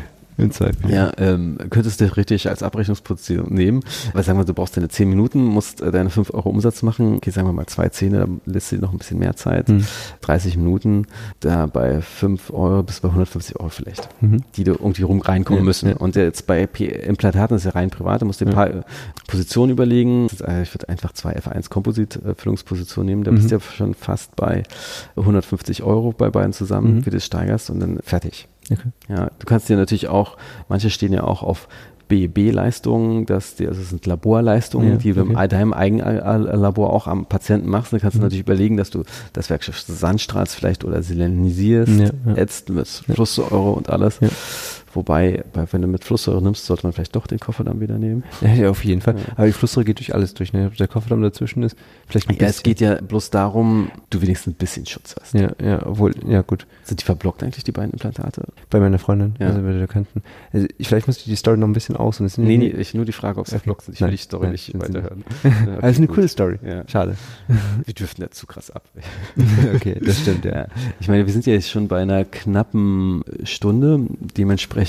In 0.42 0.52
Zweifel. 0.52 0.90
Ja, 0.90 1.12
ähm, 1.18 1.58
könntest 1.70 2.02
du 2.02 2.18
richtig 2.18 2.50
als 2.50 2.64
Abrechnungsposition 2.64 3.54
nehmen. 3.54 3.82
Weil 4.14 4.24
sagen 4.24 4.40
wir, 4.40 4.46
du 4.46 4.54
brauchst 4.54 4.76
deine 4.76 4.90
10 4.90 5.08
Minuten, 5.08 5.44
musst 5.44 5.82
äh, 5.82 5.92
deine 5.92 6.10
5 6.10 6.34
Euro 6.34 6.50
Umsatz 6.50 6.82
machen. 6.82 7.18
Okay, 7.18 7.30
sagen 7.30 7.48
wir 7.48 7.54
mal 7.54 7.68
zwei 7.68 7.90
Zähne, 7.90 8.20
dann 8.20 8.42
lässt 8.46 8.72
du 8.72 8.78
dir 8.78 8.82
noch 8.82 8.92
ein 8.92 8.98
bisschen 8.98 9.20
mehr 9.20 9.36
Zeit. 9.36 9.70
Mhm. 9.70 9.86
30 10.22 10.58
Minuten, 10.58 11.06
da 11.42 11.68
bei 11.68 12.02
5 12.02 12.52
Euro 12.52 12.82
bis 12.82 13.02
bei 13.02 13.10
150 13.10 13.60
Euro 13.60 13.70
vielleicht, 13.70 14.10
mhm. 14.22 14.44
die 14.56 14.64
du 14.64 14.72
irgendwie 14.72 15.04
rum 15.04 15.22
reinkommen 15.22 15.62
ja, 15.62 15.66
müssen. 15.66 15.90
Ja. 15.90 15.98
Und 15.98 16.16
jetzt 16.16 16.48
bei 16.48 16.66
P 16.66 16.86
Implantaten 16.86 17.58
ist 17.58 17.66
ja 17.66 17.72
rein 17.72 17.90
privat, 17.90 18.22
du 18.22 18.26
musst 18.26 18.42
dir 18.42 18.48
ein 18.48 18.54
paar 18.54 18.74
ja. 18.74 18.82
Positionen 19.28 19.72
überlegen. 19.72 20.26
ich 20.26 20.74
würde 20.74 20.90
einfach 20.90 21.14
zwei 21.14 21.38
F1 21.38 21.70
Komposit-Füllungspositionen 21.70 23.06
nehmen, 23.06 23.24
da 23.24 23.32
mhm. 23.32 23.36
bist 23.36 23.52
du 23.52 23.56
ja 23.56 23.62
schon 23.62 23.94
fast 23.94 24.36
bei 24.36 24.64
150 25.18 25.84
Euro 25.84 26.14
bei 26.14 26.30
beiden 26.30 26.54
zusammen, 26.54 26.96
mhm. 26.96 27.06
wie 27.06 27.10
du 27.12 27.18
es 27.18 27.26
steigerst 27.26 27.70
und 27.70 27.80
dann 27.80 28.00
fertig. 28.04 28.48
Okay. 28.70 28.90
Ja, 29.10 29.32
du 29.40 29.46
kannst 29.46 29.70
dir 29.70 29.78
natürlich 29.78 30.08
auch, 30.08 30.38
manche 30.70 30.90
stehen 30.90 31.14
ja 31.14 31.24
auch 31.24 31.44
auf 31.44 31.68
BEB-Leistungen, 32.12 33.26
das, 33.26 33.56
die, 33.56 33.68
also 33.68 33.80
das 33.80 33.90
sind 33.90 34.06
Laborleistungen, 34.06 34.92
ja, 34.92 34.96
die 34.98 35.14
du 35.14 35.22
okay. 35.22 35.44
in 35.44 35.50
deinem 35.50 35.72
eigenen 35.72 36.04
Labor 36.06 36.92
auch 36.92 37.08
am 37.08 37.26
Patienten 37.26 37.70
machst. 37.70 37.94
Dann 37.94 38.02
kannst 38.02 38.16
mhm. 38.16 38.22
du 38.22 38.26
natürlich 38.26 38.42
überlegen, 38.42 38.76
dass 38.76 38.90
du 38.90 39.04
das 39.32 39.50
Werkstoff 39.50 39.80
sandstrahlst 39.80 40.54
vielleicht 40.56 40.84
oder 40.84 41.02
selenisierst, 41.04 42.00
ja, 42.00 42.10
ja. 42.26 42.36
ätzt 42.36 42.70
mit 42.70 42.88
Flusssäure 42.88 43.72
und 43.72 43.90
alles. 43.90 44.20
Ja. 44.92 44.96
Wobei, 44.96 45.44
wenn 45.54 45.82
du 45.82 45.88
mit 45.88 46.04
Flusssäure 46.04 46.42
nimmst, 46.42 46.66
sollte 46.66 46.84
man 46.84 46.94
vielleicht 46.94 47.16
doch 47.16 47.28
den 47.28 47.40
Kofferdamm 47.40 47.80
wieder 47.80 47.98
nehmen. 47.98 48.24
Ja, 48.52 48.70
auf 48.70 48.84
jeden 48.84 49.02
Fall. 49.02 49.16
Aber 49.36 49.46
die 49.46 49.54
Flusssäure 49.54 49.86
geht 49.86 50.00
durch 50.00 50.14
alles 50.14 50.34
durch. 50.34 50.52
Ne? 50.52 50.68
Ob 50.68 50.76
der 50.76 50.88
Kofferdamm 50.88 51.22
dazwischen 51.22 51.64
ist, 51.64 51.78
vielleicht 52.08 52.30
ein 52.30 52.36
Ja, 52.38 52.48
es 52.48 52.64
geht 52.64 52.82
ja 52.82 52.96
bloß 52.96 53.30
darum, 53.30 53.90
du 54.10 54.22
wenigstens 54.22 54.54
ein 54.54 54.58
bisschen 54.58 54.86
Schutz 54.86 55.16
hast. 55.20 55.34
Ja, 55.34 55.52
ja, 55.64 55.86
obwohl, 55.86 56.14
ja 56.28 56.42
gut. 56.42 56.68
Sind 56.84 57.02
die 57.02 57.06
verblockt 57.06 57.44
eigentlich, 57.44 57.64
die 57.64 57.72
beiden 57.72 57.92
Implantate? 57.92 58.44
Bei 58.70 58.80
meiner 58.80 59.00
Freundin, 59.00 59.36
ja. 59.40 59.48
also 59.48 59.62
bei 59.62 59.72
der 59.72 59.80
Bekannten. 59.80 60.22
Also 60.52 60.68
vielleicht 60.82 61.08
muss 61.08 61.18
ich 61.18 61.24
die 61.24 61.36
Story 61.36 61.58
noch 61.58 61.68
ein 61.68 61.74
bisschen 61.74 61.96
aus. 61.96 62.20
Und 62.20 62.38
nee, 62.38 62.58
nee, 62.58 62.68
ich, 62.68 62.94
nur 62.94 63.06
die 63.06 63.14
Frage, 63.14 63.40
ob 63.40 63.48
sie 63.48 63.56
okay. 63.56 63.60
verblockt 63.60 63.84
sind. 63.84 63.94
Ich 63.96 64.02
will 64.02 64.12
die 64.12 64.18
Story 64.18 64.44
nein, 64.44 64.52
nicht 64.52 64.74
weiterhören. 64.80 65.24
okay, 65.44 65.78
also 65.82 66.00
eine 66.00 66.08
gut. 66.08 66.16
coole 66.16 66.28
Story. 66.28 66.60
Ja. 66.66 66.84
Schade. 66.88 67.16
Wir 67.86 67.94
dürften 67.94 68.22
ja 68.22 68.32
zu 68.32 68.46
krass 68.48 68.70
ab. 68.70 68.84
okay, 69.76 69.98
das 70.04 70.20
stimmt, 70.20 70.46
ja. 70.46 70.68
Ich 71.00 71.08
meine, 71.08 71.26
wir 71.26 71.34
sind 71.34 71.46
ja 71.46 71.54
jetzt 71.54 71.70
schon 71.70 71.88
bei 71.88 72.02
einer 72.02 72.26
knappen 72.26 73.24
Stunde. 73.44 74.06
Dementsprechend 74.38 74.81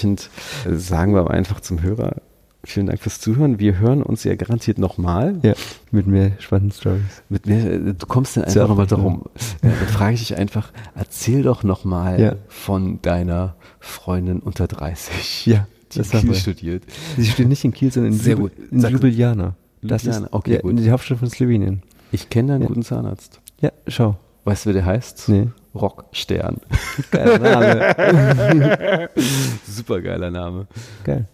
sagen 0.70 1.14
wir 1.14 1.30
einfach 1.30 1.60
zum 1.60 1.82
Hörer, 1.82 2.16
vielen 2.64 2.86
Dank 2.86 3.00
fürs 3.00 3.20
Zuhören. 3.20 3.58
Wir 3.58 3.78
hören 3.78 4.02
uns 4.02 4.24
ja 4.24 4.34
garantiert 4.34 4.78
nochmal. 4.78 5.38
Ja, 5.42 5.54
mit 5.90 6.06
mehr 6.06 6.32
spannenden 6.38 6.72
Stories. 6.72 7.22
Mit 7.28 7.46
mehr, 7.46 7.78
du 7.78 8.06
kommst 8.06 8.36
dann 8.36 8.44
einfach 8.44 8.68
nochmal 8.68 8.86
darum. 8.86 9.24
Ja, 9.62 9.70
dann 9.70 9.88
frage 9.88 10.14
ich 10.14 10.20
dich 10.20 10.36
einfach, 10.36 10.72
erzähl 10.94 11.42
doch 11.42 11.62
nochmal 11.62 12.20
ja. 12.20 12.36
von 12.48 13.00
deiner 13.02 13.56
Freundin 13.80 14.40
unter 14.40 14.66
30. 14.66 15.46
Ja, 15.46 15.66
die 15.92 16.00
in 16.00 16.04
Kiel 16.08 16.34
studiert. 16.34 16.84
Sie 17.16 17.26
studiert 17.26 17.48
nicht 17.48 17.64
in 17.64 17.72
Kiel, 17.72 17.92
sondern 17.92 18.12
in, 18.12 18.18
Sehr 18.18 18.36
gut. 18.36 18.52
in 18.70 18.80
Ljubljana. 18.80 19.56
Das 19.82 20.04
ist 20.04 20.22
okay, 20.30 20.60
ja, 20.62 20.72
die 20.72 20.90
Hauptstadt 20.90 21.18
von 21.18 21.28
Slowenien. 21.28 21.82
Ich 22.12 22.30
kenne 22.30 22.54
einen 22.54 22.66
guten 22.66 22.82
Zahnarzt. 22.82 23.40
Ja, 23.60 23.72
schau. 23.88 24.16
Weißt 24.44 24.64
du, 24.66 24.70
wie 24.70 24.74
der 24.74 24.84
heißt? 24.84 25.28
Nee. 25.28 25.48
Rockstern. 25.74 26.58
Geiler 27.10 27.38
Name. 27.38 29.08
Super 29.66 30.00
geiler 30.00 30.30
Name. 30.30 30.66
Geil. 31.04 31.26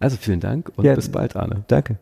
Also 0.00 0.16
vielen 0.16 0.40
Dank 0.40 0.72
und 0.76 0.84
ja, 0.84 0.94
bis 0.94 1.10
bald, 1.10 1.36
Arne. 1.36 1.64
Danke. 1.68 1.94